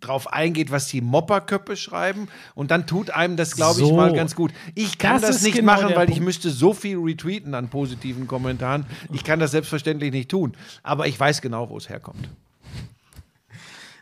drauf 0.00 0.30
eingeht, 0.32 0.70
was 0.70 0.88
die 0.88 1.00
Mopperköppe 1.00 1.76
schreiben 1.78 2.28
und 2.54 2.70
dann 2.70 2.86
tut 2.86 3.10
einem 3.10 3.36
das, 3.38 3.56
glaube 3.56 3.80
ich, 3.80 3.86
So. 3.86 3.96
mal 3.96 4.12
ganz 4.12 4.34
gut. 4.36 4.52
Ich 4.74 4.98
kann 4.98 5.20
Das 5.22 5.30
das, 5.36 5.42
nicht 5.42 5.54
genau 5.56 5.72
machen, 5.72 5.94
weil 5.94 6.08
ich 6.10 6.16
Punkt. 6.16 6.24
müsste 6.26 6.50
so 6.50 6.74
viel 6.74 6.98
retweeten 6.98 7.54
an 7.54 7.70
positiven 7.70 8.26
Kommentaren. 8.26 8.84
Ich 9.12 9.24
kann 9.24 9.38
das 9.40 9.52
selbstverständlich 9.52 10.12
nicht 10.12 10.30
tun, 10.30 10.54
aber 10.82 11.06
ich 11.06 11.18
weiß 11.18 11.40
genau, 11.40 11.70
wo 11.70 11.78
es 11.78 11.88
herkommt. 11.88 12.28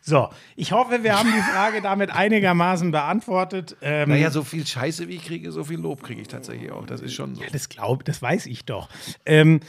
So, 0.05 0.29
ich 0.57 0.73
hoffe, 0.73 1.05
wir 1.05 1.17
haben 1.17 1.31
die 1.33 1.53
Frage 1.53 1.81
damit 1.81 2.11
einigermaßen 2.11 2.91
beantwortet. 2.91 3.77
Ähm, 3.83 4.09
Naja, 4.09 4.33
so 4.33 4.43
viel 4.43 4.67
Scheiße, 4.67 5.07
wie 5.07 5.15
ich 5.15 5.25
kriege, 5.25 5.53
so 5.53 5.63
viel 5.63 5.79
Lob 5.79 6.03
kriege 6.03 6.21
ich 6.21 6.27
tatsächlich 6.27 6.73
auch. 6.73 6.85
Das 6.87 7.01
ist 7.01 7.15
schon 7.15 7.37
so. 7.37 7.43
Das 7.53 7.69
glaube, 7.69 8.03
das 8.03 8.21
weiß 8.21 8.47
ich 8.47 8.65
doch. 8.65 8.89
Ähm, 9.25 9.61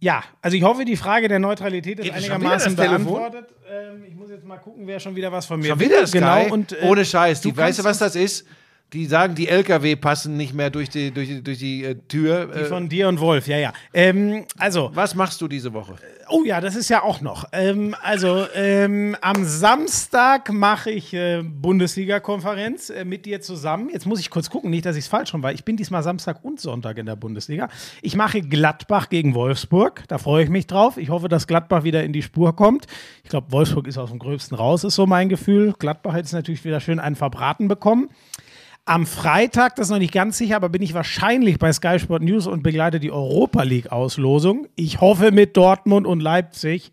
ja, 0.00 0.22
also 0.42 0.56
ich 0.56 0.62
hoffe, 0.62 0.84
die 0.84 0.96
Frage 0.96 1.28
der 1.28 1.38
Neutralität 1.38 1.98
ist 1.98 2.04
Geht 2.04 2.14
einigermaßen 2.14 2.76
das 2.76 2.86
beantwortet. 2.86 3.54
Ähm, 3.70 4.04
ich 4.06 4.14
muss 4.14 4.30
jetzt 4.30 4.44
mal 4.44 4.58
gucken, 4.58 4.86
wer 4.86 5.00
schon 5.00 5.16
wieder 5.16 5.32
was 5.32 5.46
von 5.46 5.58
mir 5.60 5.68
Schon 5.68 5.80
wieder 5.80 6.06
Sky? 6.06 6.18
Genau, 6.18 6.52
und, 6.52 6.72
äh, 6.72 6.84
Ohne 6.84 7.04
Scheiß. 7.04 7.40
du 7.40 7.50
Die, 7.50 7.56
weißt 7.56 7.78
du, 7.78 7.84
was 7.84 7.98
das 7.98 8.14
ist? 8.14 8.46
Die 8.92 9.06
sagen, 9.06 9.34
die 9.34 9.48
LKW 9.48 9.96
passen 9.96 10.36
nicht 10.36 10.54
mehr 10.54 10.70
durch 10.70 10.88
die, 10.88 11.10
durch 11.10 11.28
die, 11.28 11.42
durch 11.42 11.58
die 11.58 11.84
äh, 11.84 11.96
Tür. 12.08 12.46
Die 12.46 12.60
Äh, 12.60 12.64
von 12.66 12.88
dir 12.88 13.08
und 13.08 13.20
Wolf, 13.20 13.48
ja, 13.48 13.58
ja. 13.58 13.72
Ähm, 13.92 14.44
also, 14.58 14.90
was 14.94 15.14
machst 15.14 15.40
du 15.40 15.48
diese 15.48 15.72
Woche? 15.72 15.96
oh 16.28 16.44
ja, 16.44 16.60
das 16.60 16.76
ist 16.76 16.88
ja 16.88 17.02
auch 17.02 17.20
noch. 17.20 17.46
Ähm, 17.52 17.94
also, 18.02 18.46
ähm, 18.54 19.16
am 19.20 19.44
Samstag 19.44 20.52
mache 20.52 20.90
ich 20.90 21.12
äh, 21.14 21.42
Bundesliga-Konferenz 21.42 22.90
äh, 22.90 23.04
mit 23.04 23.26
dir 23.26 23.40
zusammen. 23.40 23.90
Jetzt 23.92 24.06
muss 24.06 24.20
ich 24.20 24.30
kurz 24.30 24.50
gucken, 24.50 24.70
nicht, 24.70 24.86
dass 24.86 24.96
ich 24.96 25.04
es 25.04 25.08
falsch 25.08 25.30
schon, 25.30 25.42
weil 25.42 25.54
ich 25.54 25.64
bin 25.64 25.76
diesmal 25.76 26.02
Samstag 26.02 26.44
und 26.44 26.60
Sonntag 26.60 26.98
in 26.98 27.06
der 27.06 27.16
Bundesliga. 27.16 27.68
Ich 28.02 28.16
mache 28.16 28.40
Gladbach 28.40 29.08
gegen 29.08 29.34
Wolfsburg. 29.34 30.04
Da 30.08 30.18
freue 30.18 30.44
ich 30.44 30.50
mich 30.50 30.66
drauf. 30.66 30.96
Ich 30.96 31.10
hoffe, 31.10 31.28
dass 31.28 31.46
Gladbach 31.46 31.84
wieder 31.84 32.04
in 32.04 32.12
die 32.12 32.22
Spur 32.22 32.54
kommt. 32.54 32.86
Ich 33.22 33.30
glaube, 33.30 33.52
Wolfsburg 33.52 33.86
ist 33.86 33.98
aus 33.98 34.10
dem 34.10 34.18
Gröbsten 34.18 34.56
raus, 34.56 34.84
ist 34.84 34.94
so 34.94 35.06
mein 35.06 35.28
Gefühl. 35.28 35.74
Gladbach 35.78 36.12
hat 36.12 36.20
jetzt 36.20 36.32
natürlich 36.32 36.64
wieder 36.64 36.80
schön 36.80 36.98
einen 36.98 37.16
verbraten 37.16 37.68
bekommen. 37.68 38.08
Am 38.88 39.04
Freitag, 39.04 39.74
das 39.74 39.88
ist 39.88 39.90
noch 39.90 39.98
nicht 39.98 40.12
ganz 40.12 40.38
sicher, 40.38 40.54
aber 40.54 40.68
bin 40.68 40.80
ich 40.80 40.94
wahrscheinlich 40.94 41.58
bei 41.58 41.72
Sky 41.72 41.98
Sport 41.98 42.22
News 42.22 42.46
und 42.46 42.62
begleite 42.62 43.00
die 43.00 43.10
Europa 43.10 43.64
League 43.64 43.90
Auslosung. 43.90 44.68
Ich 44.76 45.00
hoffe 45.00 45.32
mit 45.32 45.56
Dortmund 45.56 46.06
und 46.06 46.20
Leipzig. 46.20 46.92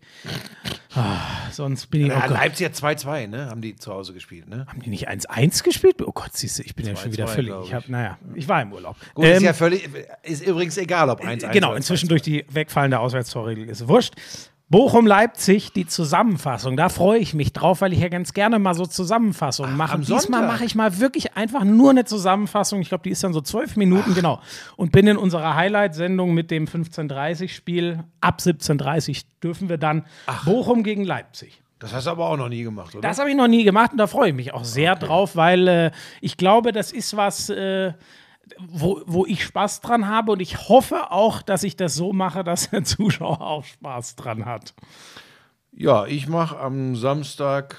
Ah, 0.96 1.18
sonst 1.52 1.86
bin 1.86 2.02
ich 2.02 2.08
Ja, 2.08 2.24
auch. 2.24 2.30
Leipzig 2.30 2.66
hat 2.66 2.74
2-2, 2.74 3.28
ne? 3.28 3.46
Haben 3.48 3.60
die 3.60 3.76
zu 3.76 3.92
Hause 3.92 4.12
gespielt, 4.12 4.48
ne? 4.48 4.66
Haben 4.68 4.80
die 4.82 4.90
nicht 4.90 5.08
1-1 5.08 5.62
gespielt? 5.62 6.02
Oh 6.04 6.10
Gott, 6.12 6.30
siehst 6.32 6.58
du, 6.58 6.64
ich 6.64 6.74
bin 6.74 6.84
ja 6.84 6.96
schon 6.96 7.12
wieder 7.12 7.26
2-2, 7.26 7.28
völlig. 7.28 7.50
glaub 7.52 7.64
Ich 7.64 7.74
hab, 7.74 7.82
ich. 7.84 7.88
naja, 7.88 8.18
ich 8.34 8.48
war 8.48 8.60
im 8.60 8.72
Urlaub. 8.72 8.96
Gut, 9.14 9.24
ist 9.26 9.36
Ähm, 9.38 9.44
ja 9.44 9.52
völlig, 9.52 9.88
ist 10.24 10.44
übrigens 10.44 10.76
egal, 10.78 11.10
ob 11.10 11.20
1-1 11.24 11.52
Genau, 11.52 11.74
inzwischen 11.74 12.06
2-2. 12.06 12.08
durch 12.08 12.22
die 12.22 12.44
wegfallende 12.50 12.98
Auswärtstorregel 12.98 13.68
ist 13.68 13.86
wurscht. 13.86 14.14
Bochum-Leipzig, 14.70 15.72
die 15.72 15.86
Zusammenfassung, 15.86 16.76
da 16.76 16.88
freue 16.88 17.18
ich 17.18 17.34
mich 17.34 17.52
drauf, 17.52 17.82
weil 17.82 17.92
ich 17.92 18.00
ja 18.00 18.08
ganz 18.08 18.32
gerne 18.32 18.58
mal 18.58 18.74
so 18.74 18.86
Zusammenfassungen 18.86 19.76
mache. 19.76 19.94
am 19.94 20.02
Diesmal 20.02 20.46
mache 20.46 20.64
ich 20.64 20.74
mal 20.74 20.98
wirklich 21.00 21.36
einfach 21.36 21.64
nur 21.64 21.90
eine 21.90 22.06
Zusammenfassung. 22.06 22.80
Ich 22.80 22.88
glaube, 22.88 23.02
die 23.04 23.10
ist 23.10 23.22
dann 23.22 23.34
so 23.34 23.42
zwölf 23.42 23.76
Minuten, 23.76 24.14
genau. 24.14 24.40
Und 24.76 24.90
bin 24.90 25.06
in 25.06 25.18
unserer 25.18 25.54
Highlight-Sendung 25.54 26.32
mit 26.32 26.50
dem 26.50 26.64
15.30-Spiel. 26.64 28.04
Ab 28.22 28.38
17.30 28.40 29.24
dürfen 29.42 29.68
wir 29.68 29.76
dann 29.76 30.06
Bochum 30.46 30.82
gegen 30.82 31.04
Leipzig. 31.04 31.62
Das 31.78 31.92
hast 31.92 32.06
du 32.06 32.10
aber 32.10 32.30
auch 32.30 32.38
noch 32.38 32.48
nie 32.48 32.62
gemacht, 32.62 32.94
oder? 32.94 33.06
Das 33.06 33.18
habe 33.18 33.28
ich 33.28 33.36
noch 33.36 33.48
nie 33.48 33.62
gemacht 33.62 33.92
und 33.92 33.98
da 33.98 34.06
freue 34.06 34.30
ich 34.30 34.34
mich 34.34 34.54
auch 34.54 34.64
sehr 34.64 34.96
drauf, 34.96 35.36
weil 35.36 35.68
äh, 35.68 35.90
ich 36.22 36.38
glaube, 36.38 36.72
das 36.72 36.92
ist 36.92 37.14
was, 37.14 37.50
äh, 37.50 37.92
wo, 38.68 39.02
wo 39.06 39.26
ich 39.26 39.44
Spaß 39.44 39.80
dran 39.80 40.08
habe 40.08 40.32
und 40.32 40.40
ich 40.40 40.68
hoffe 40.68 41.10
auch, 41.10 41.42
dass 41.42 41.62
ich 41.62 41.76
das 41.76 41.94
so 41.94 42.12
mache, 42.12 42.44
dass 42.44 42.70
der 42.70 42.84
Zuschauer 42.84 43.40
auch 43.40 43.64
Spaß 43.64 44.16
dran 44.16 44.44
hat. 44.44 44.74
ja, 45.72 46.06
ich 46.06 46.28
mache 46.28 46.58
am 46.58 46.96
Samstag 46.96 47.76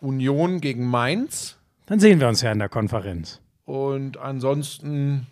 Union 0.00 0.60
gegen 0.60 0.86
Mainz 0.86 1.56
Dann 1.86 2.00
sehen 2.00 2.20
wir 2.20 2.28
uns 2.28 2.42
ja 2.42 2.52
in 2.52 2.58
der 2.58 2.68
Konferenz. 2.68 3.40
und 3.64 4.16
ansonsten 4.18 5.26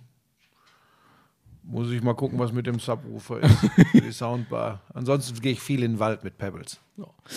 muss 1.62 1.90
ich 1.90 2.02
mal 2.02 2.14
gucken, 2.14 2.38
was 2.38 2.52
mit 2.52 2.66
dem 2.66 2.80
Subwoofer 2.80 3.40
ist, 3.40 3.56
die 3.92 4.10
Soundbar. 4.10 4.80
Ansonsten 4.92 5.40
gehe 5.40 5.52
ich 5.52 5.60
viel 5.60 5.84
in 5.84 5.92
den 5.92 5.98
Wald 6.00 6.24
mit 6.24 6.36
Pebbles. 6.36 6.80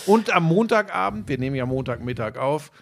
Und 0.06 0.34
am 0.34 0.44
Montagabend, 0.44 1.28
wir 1.28 1.38
nehmen 1.38 1.54
ja 1.54 1.66
Montagmittag 1.66 2.36
auf, 2.36 2.72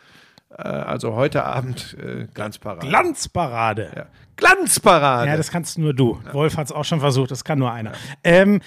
also 0.56 1.14
heute 1.14 1.44
Abend 1.44 1.96
äh, 2.00 2.26
Glanzparade. 2.32 2.86
Glanzparade. 2.86 3.92
ja. 3.96 4.06
Glanzparade! 4.36 5.30
Ja, 5.30 5.36
das 5.36 5.50
kannst 5.50 5.78
nur 5.78 5.94
du. 5.94 6.18
Wolf 6.32 6.56
hat 6.56 6.66
es 6.66 6.72
auch 6.72 6.84
schon 6.84 7.00
versucht, 7.00 7.30
das 7.30 7.44
kann 7.44 7.58
nur 7.58 7.70
einer. 7.70 7.92
Ähm, 8.24 8.60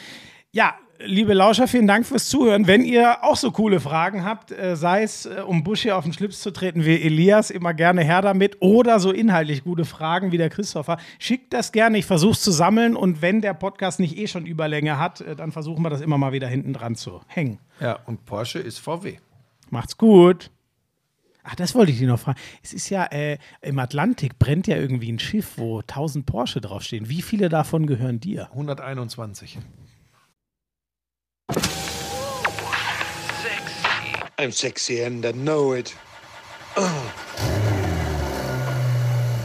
ja, 0.52 0.76
liebe 1.04 1.34
Lauscher, 1.34 1.68
vielen 1.68 1.88
Dank 1.88 2.06
fürs 2.06 2.30
Zuhören. 2.30 2.68
Wenn 2.68 2.84
ihr 2.84 3.24
auch 3.24 3.36
so 3.36 3.52
coole 3.52 3.80
Fragen 3.80 4.24
habt, 4.24 4.52
äh, 4.52 4.76
sei 4.76 5.04
es, 5.04 5.26
äh, 5.26 5.42
um 5.46 5.64
Busch 5.64 5.82
hier 5.82 5.98
auf 5.98 6.04
den 6.04 6.14
Schlips 6.14 6.42
zu 6.42 6.52
treten 6.52 6.86
wie 6.86 7.02
Elias, 7.02 7.50
immer 7.50 7.74
gerne 7.74 8.04
her 8.04 8.22
damit. 8.22 8.62
Oder 8.62 9.00
so 9.00 9.12
inhaltlich 9.12 9.64
gute 9.64 9.86
Fragen 9.86 10.32
wie 10.32 10.38
der 10.38 10.50
Christopher, 10.50 10.98
schickt 11.20 11.54
das 11.54 11.72
gerne. 11.72 11.98
Ich 11.98 12.06
versuche 12.06 12.34
es 12.34 12.42
zu 12.42 12.52
sammeln. 12.52 12.96
Und 12.96 13.22
wenn 13.22 13.42
der 13.42 13.54
Podcast 13.54 14.00
nicht 14.00 14.18
eh 14.18 14.28
schon 14.28 14.46
Überlänge 14.46 15.00
hat, 15.00 15.22
äh, 15.22 15.36
dann 15.36 15.52
versuchen 15.52 15.84
wir 15.84 15.90
das 15.90 16.02
immer 16.02 16.18
mal 16.18 16.32
wieder 16.32 16.48
hinten 16.48 16.74
dran 16.74 16.96
zu 16.96 17.22
hängen. 17.28 17.60
ja, 17.80 18.00
und 18.06 18.26
Porsche 18.26 18.60
ist 18.60 18.80
VW. 18.80 19.18
Macht's 19.70 19.98
gut. 19.98 20.52
Ach, 21.48 21.54
das 21.54 21.76
wollte 21.76 21.92
ich 21.92 22.00
dir 22.00 22.08
noch 22.08 22.20
fragen. 22.20 22.40
Es 22.64 22.74
ist 22.74 22.90
ja, 22.90 23.06
äh, 23.06 23.38
im 23.62 23.78
Atlantik 23.78 24.40
brennt 24.40 24.66
ja 24.66 24.78
irgendwie 24.78 25.12
ein 25.12 25.20
Schiff, 25.20 25.58
wo 25.58 25.82
1000 25.82 26.26
Porsche 26.26 26.60
draufstehen. 26.60 27.08
Wie 27.08 27.22
viele 27.22 27.50
davon 27.50 27.86
gehören 27.86 28.20
dir? 28.20 28.50
121. 28.52 29.60
I'm 34.38 34.52
sexy 34.52 35.04
and 35.04 35.24
I 35.24 35.32
know 35.32 35.74
it. 35.74 35.96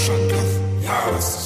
Lauschangriff, 0.00 0.60
Lauschangriff. 0.82 1.39